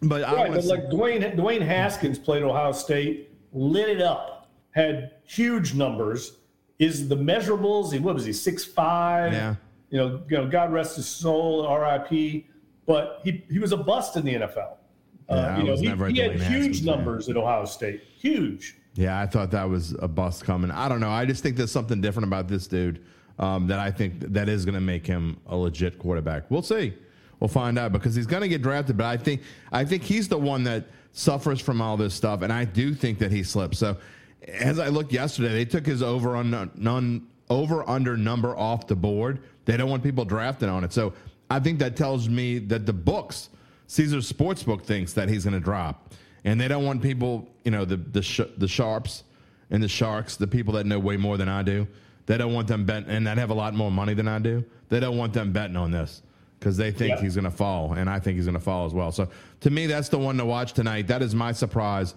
But 0.00 0.22
Right, 0.22 0.52
but 0.52 0.60
to 0.60 0.68
like 0.68 0.84
Dwayne 0.84 1.36
Dwayne 1.36 1.62
Haskins 1.62 2.18
played 2.18 2.42
Ohio 2.42 2.72
State, 2.72 3.30
lit 3.52 3.88
it 3.88 4.00
up, 4.00 4.50
had 4.70 5.12
huge 5.24 5.74
numbers. 5.74 6.36
Is 6.78 7.08
the 7.08 7.16
measurables? 7.16 7.92
He 7.92 7.98
what 7.98 8.14
was 8.14 8.24
he 8.24 8.32
six 8.32 8.64
five? 8.64 9.32
Yeah. 9.32 9.56
You 9.90 9.98
know, 9.98 10.22
you 10.28 10.36
know, 10.36 10.46
God 10.46 10.72
rest 10.72 10.96
his 10.96 11.08
soul, 11.08 11.66
R.I.P. 11.66 12.46
But 12.88 13.20
he 13.22 13.44
he 13.50 13.58
was 13.58 13.72
a 13.72 13.76
bust 13.76 14.16
in 14.16 14.24
the 14.24 14.34
NFL. 14.34 14.76
Yeah, 15.28 15.36
uh, 15.36 15.58
you 15.58 15.64
know, 15.64 16.06
he, 16.06 16.12
he 16.14 16.20
had 16.20 16.40
huge 16.40 16.82
numbers 16.82 17.28
at 17.28 17.36
Ohio 17.36 17.66
State, 17.66 18.02
huge. 18.18 18.78
Yeah, 18.94 19.20
I 19.20 19.26
thought 19.26 19.50
that 19.50 19.68
was 19.68 19.94
a 20.00 20.08
bust 20.08 20.44
coming. 20.44 20.70
I 20.70 20.88
don't 20.88 20.98
know. 20.98 21.10
I 21.10 21.26
just 21.26 21.42
think 21.42 21.56
there's 21.56 21.70
something 21.70 22.00
different 22.00 22.26
about 22.26 22.48
this 22.48 22.66
dude 22.66 23.04
um, 23.38 23.66
that 23.66 23.78
I 23.78 23.90
think 23.90 24.20
that 24.32 24.48
is 24.48 24.64
going 24.64 24.74
to 24.74 24.80
make 24.80 25.06
him 25.06 25.38
a 25.46 25.54
legit 25.54 25.98
quarterback. 25.98 26.50
We'll 26.50 26.62
see. 26.62 26.94
We'll 27.40 27.48
find 27.48 27.78
out 27.78 27.92
because 27.92 28.14
he's 28.14 28.26
going 28.26 28.40
to 28.40 28.48
get 28.48 28.62
drafted. 28.62 28.96
But 28.96 29.06
I 29.06 29.18
think 29.18 29.42
I 29.70 29.84
think 29.84 30.02
he's 30.02 30.26
the 30.26 30.38
one 30.38 30.64
that 30.64 30.86
suffers 31.12 31.60
from 31.60 31.82
all 31.82 31.98
this 31.98 32.14
stuff, 32.14 32.40
and 32.40 32.50
I 32.50 32.64
do 32.64 32.94
think 32.94 33.18
that 33.18 33.30
he 33.30 33.42
slips. 33.42 33.78
So 33.78 33.98
as 34.48 34.78
I 34.78 34.88
looked 34.88 35.12
yesterday, 35.12 35.50
they 35.50 35.66
took 35.66 35.84
his 35.84 36.02
over 36.02 36.36
on 36.36 36.70
none 36.74 37.26
over 37.50 37.86
under 37.86 38.16
number 38.16 38.56
off 38.56 38.86
the 38.86 38.96
board. 38.96 39.40
They 39.66 39.76
don't 39.76 39.90
want 39.90 40.02
people 40.02 40.24
drafted 40.24 40.70
on 40.70 40.84
it. 40.84 40.94
So 40.94 41.12
I 41.50 41.60
think 41.60 41.78
that 41.78 41.96
tells 41.96 42.28
me 42.28 42.58
that 42.60 42.84
the 42.86 42.92
books, 42.92 43.48
Caesar 43.86 44.18
Sportsbook, 44.18 44.82
thinks 44.82 45.12
that 45.14 45.28
he's 45.28 45.44
going 45.44 45.54
to 45.54 45.60
drop, 45.60 46.12
and 46.44 46.60
they 46.60 46.68
don't 46.68 46.84
want 46.84 47.02
people, 47.02 47.48
you 47.64 47.70
know, 47.70 47.84
the 47.84 47.96
the 47.96 48.22
sh- 48.22 48.40
the 48.58 48.68
sharps 48.68 49.24
and 49.70 49.82
the 49.82 49.88
sharks, 49.88 50.36
the 50.36 50.46
people 50.46 50.74
that 50.74 50.86
know 50.86 50.98
way 50.98 51.16
more 51.16 51.36
than 51.36 51.48
I 51.48 51.62
do. 51.62 51.86
They 52.26 52.36
don't 52.36 52.52
want 52.52 52.68
them 52.68 52.84
betting, 52.84 53.08
and 53.10 53.26
that 53.26 53.38
have 53.38 53.50
a 53.50 53.54
lot 53.54 53.74
more 53.74 53.90
money 53.90 54.14
than 54.14 54.28
I 54.28 54.38
do. 54.38 54.64
They 54.90 55.00
don't 55.00 55.16
want 55.16 55.32
them 55.32 55.52
betting 55.52 55.76
on 55.76 55.90
this 55.90 56.22
because 56.60 56.76
they 56.76 56.90
think 56.90 57.16
Yeah. 57.16 57.20
he's 57.22 57.34
going 57.34 57.44
to 57.44 57.50
fall, 57.50 57.94
and 57.94 58.10
I 58.10 58.18
think 58.20 58.36
he's 58.36 58.44
going 58.44 58.54
to 58.58 58.60
fall 58.60 58.84
as 58.86 58.92
well. 58.92 59.10
So 59.12 59.28
to 59.60 59.70
me, 59.70 59.86
that's 59.86 60.08
the 60.10 60.18
one 60.18 60.36
to 60.36 60.44
watch 60.44 60.72
tonight. 60.74 61.06
That 61.06 61.22
is 61.22 61.34
my 61.34 61.52
surprise 61.52 62.14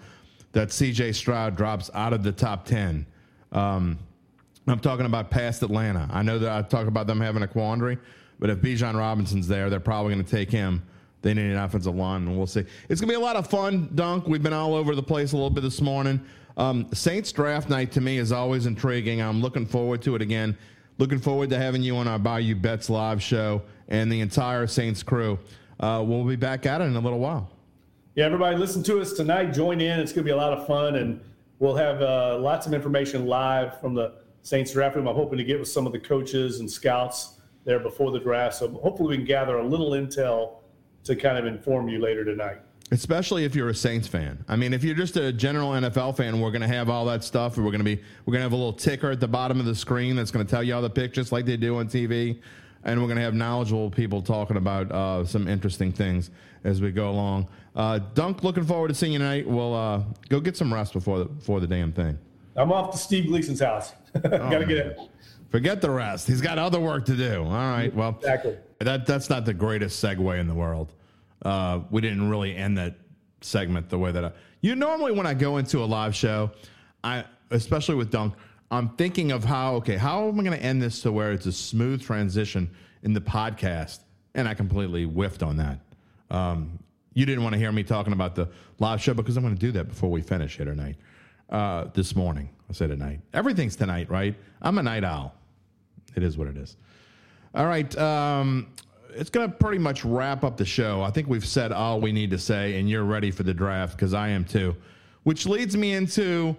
that 0.52 0.72
C.J. 0.74 1.14
Stroud 1.14 1.56
drops 1.56 1.90
out 1.94 2.12
of 2.12 2.24
the 2.24 2.32
top 2.34 2.66
ten. 2.66 3.06
Um, 3.54 3.98
I'm 4.68 4.80
talking 4.80 5.06
about 5.06 5.32
past 5.32 5.64
Atlanta. 5.64 6.10
I 6.12 6.22
know 6.24 6.38
that 6.40 6.52
I 6.52 6.62
talk 6.62 6.88
about 6.88 7.08
them 7.08 7.22
having 7.22 7.42
a 7.44 7.48
quandary, 7.48 7.98
but 8.42 8.50
if 8.50 8.58
Bijan 8.58 8.98
Robinson's 8.98 9.48
there, 9.48 9.70
they're 9.70 9.80
probably 9.80 10.14
going 10.14 10.26
to 10.26 10.30
take 10.30 10.52
him. 10.52 10.82
They 11.22 11.36
need 11.36 11.52
an 11.52 11.58
offensive 11.58 11.96
line, 11.96 12.24
and 12.24 12.36
we'll 12.36 12.48
see. 12.48 12.66
It's 12.90 13.00
going 13.00 13.08
to 13.08 13.14
be 13.14 13.14
a 13.14 13.20
lot 13.20 13.36
of 13.36 13.48
fun, 13.48 13.88
Dunk. 13.94 14.28
We've 14.28 14.42
been 14.42 14.52
all 14.52 14.74
over 14.74 14.96
the 14.96 15.04
place 15.04 15.32
a 15.32 15.36
little 15.36 15.52
bit 15.52 15.62
this 15.62 15.80
morning. 15.80 16.20
Um, 16.58 16.92
Saints 16.92 17.32
draft 17.32 17.70
night 17.70 17.92
to 17.92 18.02
me 18.02 18.18
is 18.18 18.32
always 18.32 18.66
intriguing. 18.66 19.22
I'm 19.22 19.42
looking 19.42 19.68
forward 19.68 20.02
to 20.02 20.16
it 20.16 20.24
again. 20.24 20.58
Looking 20.98 21.20
forward 21.20 21.52
to 21.52 21.60
having 21.60 21.84
you 21.84 21.96
on 21.98 22.08
our 22.08 22.18
Bayou 22.18 22.56
Bets 22.56 22.90
live 22.90 23.22
show 23.22 23.62
and 23.90 24.12
the 24.12 24.22
entire 24.22 24.66
Saints 24.66 25.04
crew. 25.04 25.38
Uh, 25.80 26.04
we'll 26.04 26.24
be 26.24 26.36
back 26.36 26.66
at 26.66 26.82
it 26.82 26.86
in 26.86 26.96
a 26.96 27.00
little 27.00 27.20
while. 27.20 27.52
Yeah, 28.16 28.26
everybody, 28.26 28.58
listen 28.58 28.82
to 28.84 29.00
us 29.00 29.14
tonight. 29.14 29.54
Join 29.54 29.82
in. 29.82 30.00
It's 30.00 30.12
going 30.12 30.26
to 30.26 30.28
be 30.28 30.32
a 30.32 30.36
lot 30.36 30.52
of 30.52 30.66
fun, 30.66 30.96
and 30.96 31.22
we'll 31.60 31.76
have 31.76 32.02
uh, 32.02 32.40
lots 32.40 32.66
of 32.66 32.74
information 32.74 33.28
live 33.28 33.80
from 33.80 33.94
the 33.94 34.14
Saints 34.42 34.74
draft 34.74 34.96
room. 34.96 35.08
I'm 35.08 35.16
hoping 35.16 35.38
to 35.38 35.44
get 35.44 35.60
with 35.60 35.70
some 35.70 35.86
of 35.86 35.92
the 35.94 36.00
coaches 36.00 36.60
and 36.60 36.70
scouts 36.70 37.38
there 37.64 37.80
before 37.80 38.12
the 38.12 38.20
draft. 38.20 38.56
So 38.56 38.70
hopefully 38.70 39.10
we 39.10 39.18
can 39.18 39.26
gather 39.26 39.58
a 39.58 39.64
little 39.66 39.92
intel 39.92 40.56
to 41.04 41.16
kind 41.16 41.38
of 41.38 41.46
inform 41.46 41.90
you 41.90 42.00
later 42.00 42.24
tonight. 42.24 42.60
Especially 42.94 43.46
if 43.46 43.56
you're 43.56 43.70
a 43.70 43.76
Saints 43.76 44.08
fan. 44.08 44.44
I 44.50 44.58
mean, 44.58 44.74
if 44.74 44.84
you're 44.84 44.96
just 44.96 45.16
a 45.16 45.32
general 45.32 45.72
NFL 45.72 46.18
fan, 46.18 46.42
we're 46.42 46.52
going 46.52 46.62
to 46.62 46.68
have 46.68 46.90
all 46.90 47.06
that 47.06 47.24
stuff. 47.24 47.58
We're 47.58 47.64
going 47.64 47.78
to 47.78 47.86
be 47.86 47.96
we're 48.26 48.34
going 48.34 48.42
to 48.42 48.44
have 48.44 48.52
a 48.52 48.58
little 48.58 48.74
ticker 48.74 49.12
at 49.12 49.22
the 49.22 49.30
bottom 49.30 49.62
of 49.62 49.66
the 49.66 49.76
screen 49.76 50.18
that's 50.18 50.30
going 50.30 50.46
to 50.46 50.50
tell 50.50 50.62
you 50.62 50.76
all 50.76 50.82
the 50.82 50.90
pictures 50.90 51.32
like 51.32 51.46
they 51.46 51.56
do 51.56 51.78
on 51.78 51.88
TV, 51.88 52.42
and 52.84 53.00
we're 53.00 53.08
going 53.08 53.16
to 53.16 53.24
have 53.24 53.34
knowledgeable 53.34 53.90
people 53.90 54.22
talking 54.22 54.58
about 54.58 54.92
uh, 54.92 55.24
some 55.24 55.48
interesting 55.48 55.94
things 55.94 56.32
as 56.66 56.82
we 56.82 56.92
go 56.92 57.10
along. 57.10 57.48
Uh, 57.78 58.00
Dunk, 58.14 58.44
looking 58.44 58.66
forward 58.66 58.90
to 58.90 58.94
seeing 58.94 59.14
you 59.14 59.20
tonight. 59.20 59.48
We'll 59.48 59.74
uh, 59.74 60.04
go 60.28 60.42
get 60.42 60.58
some 60.58 60.74
rest 60.74 60.92
before 60.92 61.20
the, 61.20 61.26
before 61.26 61.62
the 61.62 61.68
damn 61.68 61.94
thing. 61.94 62.20
I'm 62.58 62.74
off 62.74 62.92
to 62.92 62.98
Steve 62.98 63.28
Gleason's 63.28 63.62
house. 63.62 63.94
Got 64.22 64.60
to 64.60 64.66
get 64.66 64.78
it. 64.78 65.00
Forget 65.52 65.82
the 65.82 65.90
rest. 65.92 66.28
He's 66.28 66.40
got 66.40 66.58
other 66.58 66.80
work 66.80 67.06
to 67.06 67.16
do. 67.16 67.44
All 67.44 67.52
right. 67.52 67.94
Well, 67.94 68.16
exactly. 68.18 68.58
That 68.80 69.06
that's 69.06 69.30
not 69.30 69.46
the 69.46 69.54
greatest 69.54 70.04
segue 70.04 70.40
in 70.40 70.48
the 70.48 70.54
world. 70.54 70.94
Uh, 71.44 71.82
we 71.90 72.00
didn't 72.02 72.30
really 72.30 72.56
end 72.56 72.78
that 72.78 72.96
segment 73.42 73.90
the 73.90 74.00
way 74.00 74.12
that 74.14 74.24
I. 74.24 74.32
You 74.62 74.76
normally 74.76 75.12
when 75.12 75.26
I 75.26 75.34
go 75.34 75.58
into 75.58 75.80
a 75.80 75.86
live 75.86 76.16
show, 76.16 76.52
I 77.04 77.26
especially 77.50 77.96
with 77.96 78.12
Dunk, 78.12 78.34
I'm 78.72 78.90
thinking 78.96 79.34
of 79.34 79.44
how 79.44 79.76
okay, 79.76 79.98
how 79.98 80.30
am 80.30 80.40
I 80.40 80.44
going 80.44 80.58
to 80.58 80.64
end 80.64 80.82
this 80.82 81.02
to 81.02 81.12
where 81.12 81.34
it's 81.34 81.46
a 81.46 81.52
smooth 81.52 82.02
transition 82.02 82.70
in 83.04 83.12
the 83.12 83.22
podcast, 83.22 84.00
and 84.36 84.48
I 84.48 84.54
completely 84.54 85.04
whiffed 85.04 85.44
on 85.44 85.58
that. 85.58 85.80
Um, 86.30 86.80
you 87.14 87.26
didn't 87.26 87.44
want 87.44 87.54
to 87.54 87.60
hear 87.60 87.74
me 87.74 87.84
talking 87.84 88.14
about 88.14 88.36
the 88.36 88.48
live 88.80 89.02
show 89.02 89.14
because 89.14 89.36
I'm 89.36 89.44
going 89.44 89.56
to 89.56 89.60
do 89.60 89.74
that 89.74 89.90
before 89.90 90.10
we 90.10 90.22
finish 90.22 90.56
here 90.56 90.66
tonight. 90.66 90.96
Uh, 91.50 91.90
this 91.94 92.16
morning, 92.16 92.50
I 92.70 92.74
said 92.74 92.90
tonight. 92.90 93.20
Everything's 93.34 93.76
tonight, 93.76 94.10
right? 94.10 94.34
I'm 94.62 94.78
a 94.78 94.84
night 94.84 95.04
owl. 95.04 95.36
It 96.16 96.24
is 96.24 96.38
what 96.38 96.48
it 96.48 96.58
is. 96.58 96.78
All 97.54 97.66
right. 97.66 97.96
Um, 97.98 98.68
it's 99.14 99.30
going 99.30 99.50
to 99.50 99.56
pretty 99.56 99.78
much 99.78 100.06
wrap 100.06 100.44
up 100.44 100.58
the 100.58 100.66
show. 100.66 101.02
I 101.02 101.12
think 101.12 101.28
we've 101.28 101.46
said 101.46 101.72
all 101.72 102.00
we 102.00 102.12
need 102.12 102.30
to 102.32 102.38
say, 102.38 102.80
and 102.80 102.90
you're 102.90 103.04
ready 103.04 103.32
for 103.32 103.44
the 103.44 103.54
draft 103.54 103.98
because 103.98 104.14
I 104.14 104.30
am 104.30 104.46
too. 104.46 104.76
Which 105.24 105.46
leads 105.46 105.76
me 105.76 105.94
into 105.94 106.56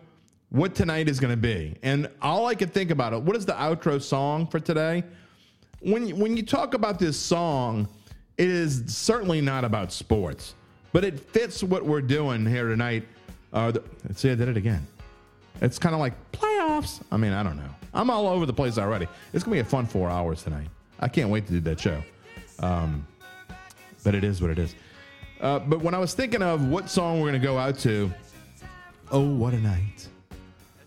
what 0.51 0.75
tonight 0.75 1.09
is 1.09 1.19
going 1.19 1.31
to 1.31 1.37
be. 1.37 1.77
And 1.83 2.09
all 2.21 2.47
I 2.47 2.55
can 2.55 2.69
think 2.69 2.91
about 2.91 3.15
it, 3.15 3.23
what 3.23 3.37
is 3.37 3.47
the 3.47 3.55
outro 3.55 4.01
song 4.01 4.47
for 4.47 4.61
today? 4.61 5.03
When, 5.81 6.19
when 6.19 6.37
you 6.37 6.43
talk 6.43 6.75
about 6.75 6.99
this 6.99 7.19
song, 7.19 7.89
it 8.37 8.49
is 8.49 8.85
certainly 8.87 9.41
not 9.41 9.65
about 9.65 9.93
sports, 9.93 10.55
but 10.93 11.05
it 11.05 11.19
fits 11.19 11.63
what 11.63 11.85
we're 11.85 12.03
doing 12.03 12.45
here 12.45 12.69
tonight. 12.69 13.05
Uh, 13.53 13.73
the, 13.73 13.83
see, 14.15 14.31
I 14.31 14.35
did 14.35 14.49
it 14.49 14.57
again. 14.57 14.87
It's 15.61 15.79
kind 15.79 15.95
of 15.95 16.01
like 16.01 16.15
playoffs. 16.33 17.01
I 17.11 17.17
mean, 17.17 17.33
I 17.33 17.43
don't 17.43 17.57
know. 17.57 17.69
I'm 17.95 18.11
all 18.11 18.27
over 18.27 18.47
the 18.47 18.53
place 18.53 18.79
already. 18.79 19.07
It's 19.33 19.45
going 19.45 19.57
to 19.57 19.63
be 19.63 19.67
a 19.67 19.71
fun 19.71 19.87
four 19.87 20.09
hours 20.11 20.43
tonight. 20.43 20.69
I 20.99 21.09
can't 21.09 21.31
wait 21.31 21.47
to 21.47 21.53
do 21.53 21.61
that 21.61 21.81
show. 21.81 22.03
Um, 22.61 23.07
but 24.05 24.15
it 24.15 24.25
is 24.25 24.41
what 24.41 24.51
it 24.51 24.59
is. 24.59 24.75
Uh, 25.41 25.59
but 25.59 25.81
when 25.81 25.95
I 25.95 25.99
was 25.99 26.15
thinking 26.15 26.43
of 26.43 26.69
what 26.69 26.89
song 26.89 27.21
we're 27.21 27.31
going 27.31 27.41
to 27.41 27.47
go 27.47 27.59
out 27.59 27.79
to, 27.81 28.11
oh, 29.11 29.29
what 29.35 29.53
a 29.53 29.59
night. 29.59 30.09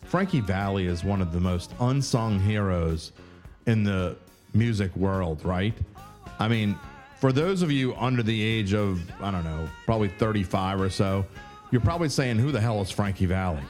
Frankie 0.03 0.39
Valli 0.39 0.87
is 0.87 1.03
one 1.03 1.21
of 1.21 1.31
the 1.31 1.39
most 1.39 1.73
unsung 1.79 2.39
heroes 2.39 3.11
in 3.65 3.83
the 3.83 4.15
music 4.53 4.95
world, 4.95 5.43
right? 5.43 5.73
I 6.39 6.47
mean, 6.47 6.77
for 7.19 7.31
those 7.31 7.61
of 7.61 7.71
you 7.71 7.95
under 7.95 8.23
the 8.23 8.41
age 8.41 8.73
of, 8.73 9.01
I 9.21 9.31
don't 9.31 9.43
know, 9.43 9.67
probably 9.85 10.09
35 10.09 10.81
or 10.81 10.89
so, 10.89 11.25
you're 11.71 11.81
probably 11.81 12.09
saying, 12.09 12.37
who 12.37 12.51
the 12.51 12.61
hell 12.61 12.81
is 12.81 12.91
Frankie 12.91 13.25
Valli? 13.25 13.63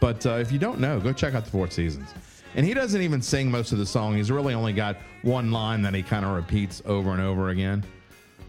But 0.00 0.24
uh, 0.26 0.34
if 0.34 0.52
you 0.52 0.58
don't 0.58 0.80
know, 0.80 1.00
go 1.00 1.12
check 1.12 1.34
out 1.34 1.44
the 1.44 1.50
Four 1.50 1.70
Seasons. 1.70 2.12
And 2.56 2.64
he 2.64 2.74
doesn't 2.74 3.00
even 3.00 3.20
sing 3.20 3.50
most 3.50 3.72
of 3.72 3.78
the 3.78 3.86
song. 3.86 4.16
He's 4.16 4.30
really 4.30 4.54
only 4.54 4.72
got 4.72 4.96
one 5.22 5.50
line 5.50 5.82
that 5.82 5.94
he 5.94 6.02
kind 6.02 6.24
of 6.24 6.32
repeats 6.32 6.82
over 6.86 7.10
and 7.10 7.20
over 7.20 7.48
again. 7.48 7.84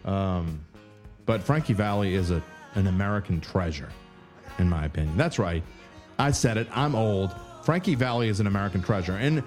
Um, 0.04 0.60
but 1.26 1.42
Frankie 1.42 1.74
Valli 1.74 2.14
is 2.14 2.30
a, 2.30 2.44
an 2.76 2.88
American 2.88 3.42
treasure, 3.42 3.90
in 4.60 4.70
my 4.70 4.86
opinion. 4.86 5.18
That's 5.18 5.40
right. 5.40 5.64
I 6.20 6.32
said 6.32 6.58
it. 6.58 6.68
I'm 6.72 6.94
old. 6.94 7.34
Frankie 7.64 7.96
Valli 7.96 8.30
is 8.30 8.40
an 8.40 8.48
American 8.48 8.84
treasure. 8.84 9.14
And 9.14 9.42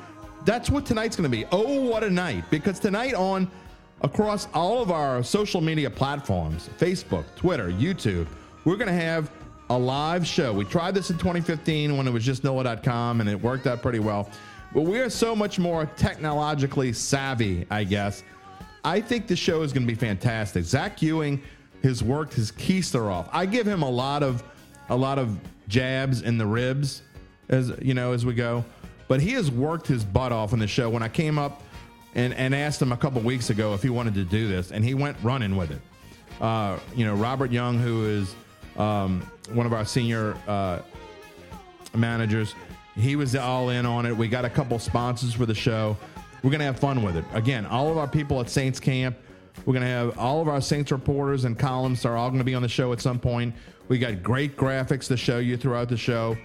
that's 0.44 0.70
what 0.70 0.84
tonight's 0.84 1.14
going 1.14 1.30
to 1.30 1.36
be. 1.36 1.44
Oh, 1.52 1.82
what 1.82 2.02
a 2.02 2.10
night. 2.10 2.44
Because 2.50 2.80
tonight 2.80 3.14
on 3.14 3.48
across 4.00 4.48
all 4.54 4.82
of 4.82 4.90
our 4.90 5.22
social 5.22 5.60
media 5.60 5.90
platforms 5.90 6.68
Facebook, 6.78 7.24
Twitter, 7.36 7.70
YouTube 7.70 8.26
we're 8.68 8.76
going 8.76 8.88
to 8.88 8.92
have 8.92 9.30
a 9.70 9.78
live 9.78 10.26
show. 10.26 10.52
We 10.52 10.64
tried 10.64 10.94
this 10.94 11.10
in 11.10 11.18
2015 11.18 11.96
when 11.96 12.06
it 12.06 12.10
was 12.10 12.24
just 12.24 12.44
NOLA.com 12.44 13.20
and 13.20 13.28
it 13.28 13.40
worked 13.40 13.66
out 13.66 13.82
pretty 13.82 13.98
well. 13.98 14.30
But 14.72 14.82
we 14.82 14.98
are 14.98 15.10
so 15.10 15.34
much 15.34 15.58
more 15.58 15.86
technologically 15.96 16.92
savvy, 16.92 17.66
I 17.70 17.84
guess. 17.84 18.22
I 18.84 19.00
think 19.00 19.26
the 19.26 19.36
show 19.36 19.62
is 19.62 19.72
going 19.72 19.86
to 19.86 19.92
be 19.92 19.98
fantastic. 19.98 20.64
Zach 20.64 21.02
Ewing 21.02 21.42
has 21.82 22.02
worked 22.02 22.34
his 22.34 22.52
keister 22.52 23.10
off. 23.10 23.28
I 23.32 23.46
give 23.46 23.66
him 23.66 23.82
a 23.82 23.90
lot 23.90 24.22
of 24.22 24.42
a 24.90 24.96
lot 24.96 25.18
of 25.18 25.38
jabs 25.68 26.22
in 26.22 26.38
the 26.38 26.46
ribs 26.46 27.02
as 27.50 27.72
you 27.82 27.92
know 27.92 28.12
as 28.12 28.24
we 28.24 28.34
go, 28.34 28.64
but 29.06 29.20
he 29.20 29.32
has 29.32 29.50
worked 29.50 29.86
his 29.86 30.04
butt 30.04 30.32
off 30.32 30.52
in 30.52 30.58
the 30.58 30.66
show. 30.66 30.88
When 30.88 31.02
I 31.02 31.08
came 31.08 31.38
up 31.38 31.62
and, 32.14 32.32
and 32.34 32.54
asked 32.54 32.80
him 32.80 32.92
a 32.92 32.96
couple 32.96 33.20
weeks 33.20 33.50
ago 33.50 33.74
if 33.74 33.82
he 33.82 33.90
wanted 33.90 34.14
to 34.14 34.24
do 34.24 34.48
this, 34.48 34.70
and 34.70 34.84
he 34.84 34.94
went 34.94 35.16
running 35.22 35.56
with 35.56 35.70
it. 35.70 35.80
Uh, 36.40 36.78
you 36.94 37.04
know, 37.04 37.14
Robert 37.14 37.50
Young, 37.50 37.78
who 37.78 38.06
is 38.06 38.34
um, 38.78 39.20
one 39.52 39.66
of 39.66 39.72
our 39.72 39.84
senior 39.84 40.36
uh, 40.46 40.80
managers, 41.94 42.54
he 42.96 43.16
was 43.16 43.36
all 43.36 43.70
in 43.70 43.86
on 43.86 44.06
it. 44.06 44.16
We 44.16 44.28
got 44.28 44.44
a 44.44 44.50
couple 44.50 44.78
sponsors 44.78 45.34
for 45.34 45.46
the 45.46 45.54
show. 45.54 45.96
We're 46.42 46.50
going 46.50 46.60
to 46.60 46.66
have 46.66 46.78
fun 46.78 47.02
with 47.02 47.16
it. 47.16 47.24
Again, 47.32 47.66
all 47.66 47.90
of 47.90 47.98
our 47.98 48.08
people 48.08 48.40
at 48.40 48.48
Saints 48.48 48.78
Camp, 48.78 49.16
we're 49.66 49.72
going 49.72 49.84
to 49.84 49.90
have 49.90 50.18
all 50.18 50.40
of 50.40 50.48
our 50.48 50.60
Saints 50.60 50.92
reporters 50.92 51.44
and 51.44 51.58
columns 51.58 52.04
are 52.04 52.16
all 52.16 52.28
going 52.28 52.38
to 52.38 52.44
be 52.44 52.54
on 52.54 52.62
the 52.62 52.68
show 52.68 52.92
at 52.92 53.00
some 53.00 53.18
point. 53.18 53.54
We 53.88 53.98
got 53.98 54.22
great 54.22 54.56
graphics 54.56 55.08
to 55.08 55.16
show 55.16 55.38
you 55.38 55.56
throughout 55.56 55.88
the 55.88 55.96
show. 55.96 56.36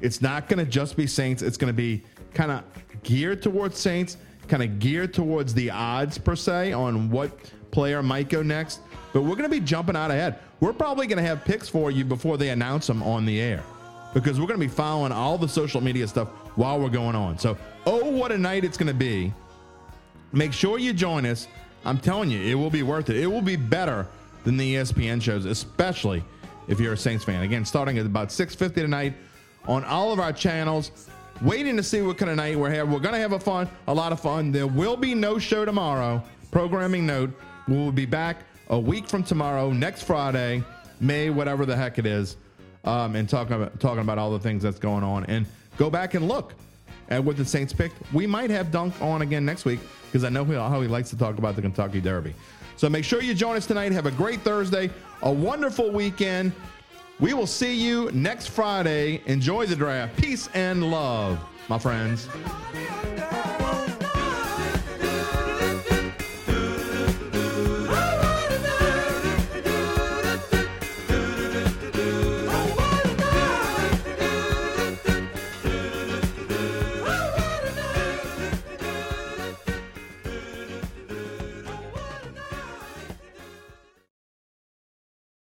It's 0.00 0.20
not 0.20 0.48
going 0.48 0.64
to 0.64 0.70
just 0.70 0.96
be 0.96 1.06
Saints, 1.06 1.42
it's 1.42 1.56
going 1.56 1.72
to 1.72 1.76
be 1.76 2.02
kind 2.34 2.50
of 2.50 2.64
geared 3.02 3.42
towards 3.42 3.78
Saints, 3.78 4.16
kind 4.48 4.62
of 4.62 4.78
geared 4.78 5.14
towards 5.14 5.54
the 5.54 5.70
odds 5.70 6.18
per 6.18 6.36
se 6.36 6.72
on 6.72 7.10
what 7.10 7.52
player 7.70 8.02
might 8.02 8.28
go 8.28 8.42
next. 8.42 8.80
But 9.12 9.22
we're 9.22 9.36
going 9.36 9.44
to 9.44 9.48
be 9.48 9.60
jumping 9.60 9.96
out 9.96 10.10
ahead. 10.10 10.38
We're 10.62 10.72
probably 10.72 11.08
going 11.08 11.18
to 11.18 11.24
have 11.24 11.44
picks 11.44 11.68
for 11.68 11.90
you 11.90 12.04
before 12.04 12.38
they 12.38 12.50
announce 12.50 12.86
them 12.86 13.02
on 13.02 13.24
the 13.24 13.40
air 13.40 13.64
because 14.14 14.38
we're 14.38 14.46
going 14.46 14.60
to 14.60 14.64
be 14.64 14.72
following 14.72 15.10
all 15.10 15.36
the 15.36 15.48
social 15.48 15.80
media 15.80 16.06
stuff 16.06 16.28
while 16.54 16.78
we're 16.78 16.88
going 16.88 17.16
on. 17.16 17.36
So, 17.36 17.58
oh, 17.84 18.08
what 18.12 18.30
a 18.30 18.38
night 18.38 18.64
it's 18.64 18.78
going 18.78 18.86
to 18.86 18.94
be. 18.94 19.34
Make 20.30 20.52
sure 20.52 20.78
you 20.78 20.92
join 20.92 21.26
us. 21.26 21.48
I'm 21.84 21.98
telling 21.98 22.30
you, 22.30 22.40
it 22.40 22.54
will 22.54 22.70
be 22.70 22.84
worth 22.84 23.10
it. 23.10 23.16
It 23.16 23.26
will 23.26 23.42
be 23.42 23.56
better 23.56 24.06
than 24.44 24.56
the 24.56 24.76
ESPN 24.76 25.20
shows, 25.20 25.46
especially 25.46 26.22
if 26.68 26.78
you're 26.78 26.92
a 26.92 26.96
Saints 26.96 27.24
fan. 27.24 27.42
Again, 27.42 27.64
starting 27.64 27.98
at 27.98 28.06
about 28.06 28.28
6:50 28.28 28.74
tonight 28.74 29.14
on 29.66 29.82
all 29.82 30.12
of 30.12 30.20
our 30.20 30.32
channels. 30.32 30.92
Waiting 31.40 31.76
to 31.76 31.82
see 31.82 32.02
what 32.02 32.18
kind 32.18 32.30
of 32.30 32.36
night 32.36 32.56
we're 32.56 32.70
having. 32.70 32.92
We're 32.92 33.00
going 33.00 33.16
to 33.16 33.20
have 33.20 33.32
a 33.32 33.40
fun, 33.40 33.68
a 33.88 33.94
lot 33.94 34.12
of 34.12 34.20
fun. 34.20 34.52
There 34.52 34.68
will 34.68 34.96
be 34.96 35.12
no 35.12 35.40
show 35.40 35.64
tomorrow. 35.64 36.22
Programming 36.52 37.04
note: 37.04 37.30
We 37.66 37.74
will 37.74 37.90
be 37.90 38.06
back 38.06 38.44
a 38.68 38.78
week 38.78 39.08
from 39.08 39.22
tomorrow, 39.22 39.70
next 39.70 40.02
Friday, 40.02 40.62
May, 41.00 41.30
whatever 41.30 41.66
the 41.66 41.76
heck 41.76 41.98
it 41.98 42.06
is, 42.06 42.36
um, 42.84 43.16
and 43.16 43.28
talking 43.28 43.54
about 43.54 43.78
talking 43.80 44.00
about 44.00 44.18
all 44.18 44.30
the 44.30 44.38
things 44.38 44.62
that's 44.62 44.78
going 44.78 45.04
on. 45.04 45.24
And 45.26 45.46
go 45.76 45.90
back 45.90 46.14
and 46.14 46.28
look 46.28 46.54
at 47.08 47.22
what 47.22 47.36
the 47.36 47.44
Saints 47.44 47.72
picked. 47.72 47.96
We 48.12 48.26
might 48.26 48.50
have 48.50 48.70
Dunk 48.70 49.00
on 49.00 49.22
again 49.22 49.44
next 49.44 49.64
week 49.64 49.80
because 50.06 50.24
I 50.24 50.28
know 50.28 50.44
how 50.44 50.80
he 50.80 50.88
likes 50.88 51.10
to 51.10 51.18
talk 51.18 51.38
about 51.38 51.56
the 51.56 51.62
Kentucky 51.62 52.00
Derby. 52.00 52.34
So 52.76 52.88
make 52.88 53.04
sure 53.04 53.22
you 53.22 53.34
join 53.34 53.56
us 53.56 53.66
tonight. 53.66 53.92
Have 53.92 54.06
a 54.06 54.10
great 54.10 54.40
Thursday, 54.40 54.90
a 55.22 55.32
wonderful 55.32 55.90
weekend. 55.90 56.52
We 57.20 57.34
will 57.34 57.46
see 57.46 57.74
you 57.74 58.10
next 58.12 58.48
Friday. 58.48 59.22
Enjoy 59.26 59.66
the 59.66 59.76
draft. 59.76 60.16
Peace 60.20 60.48
and 60.54 60.90
love, 60.90 61.38
my 61.68 61.78
friends. 61.78 62.28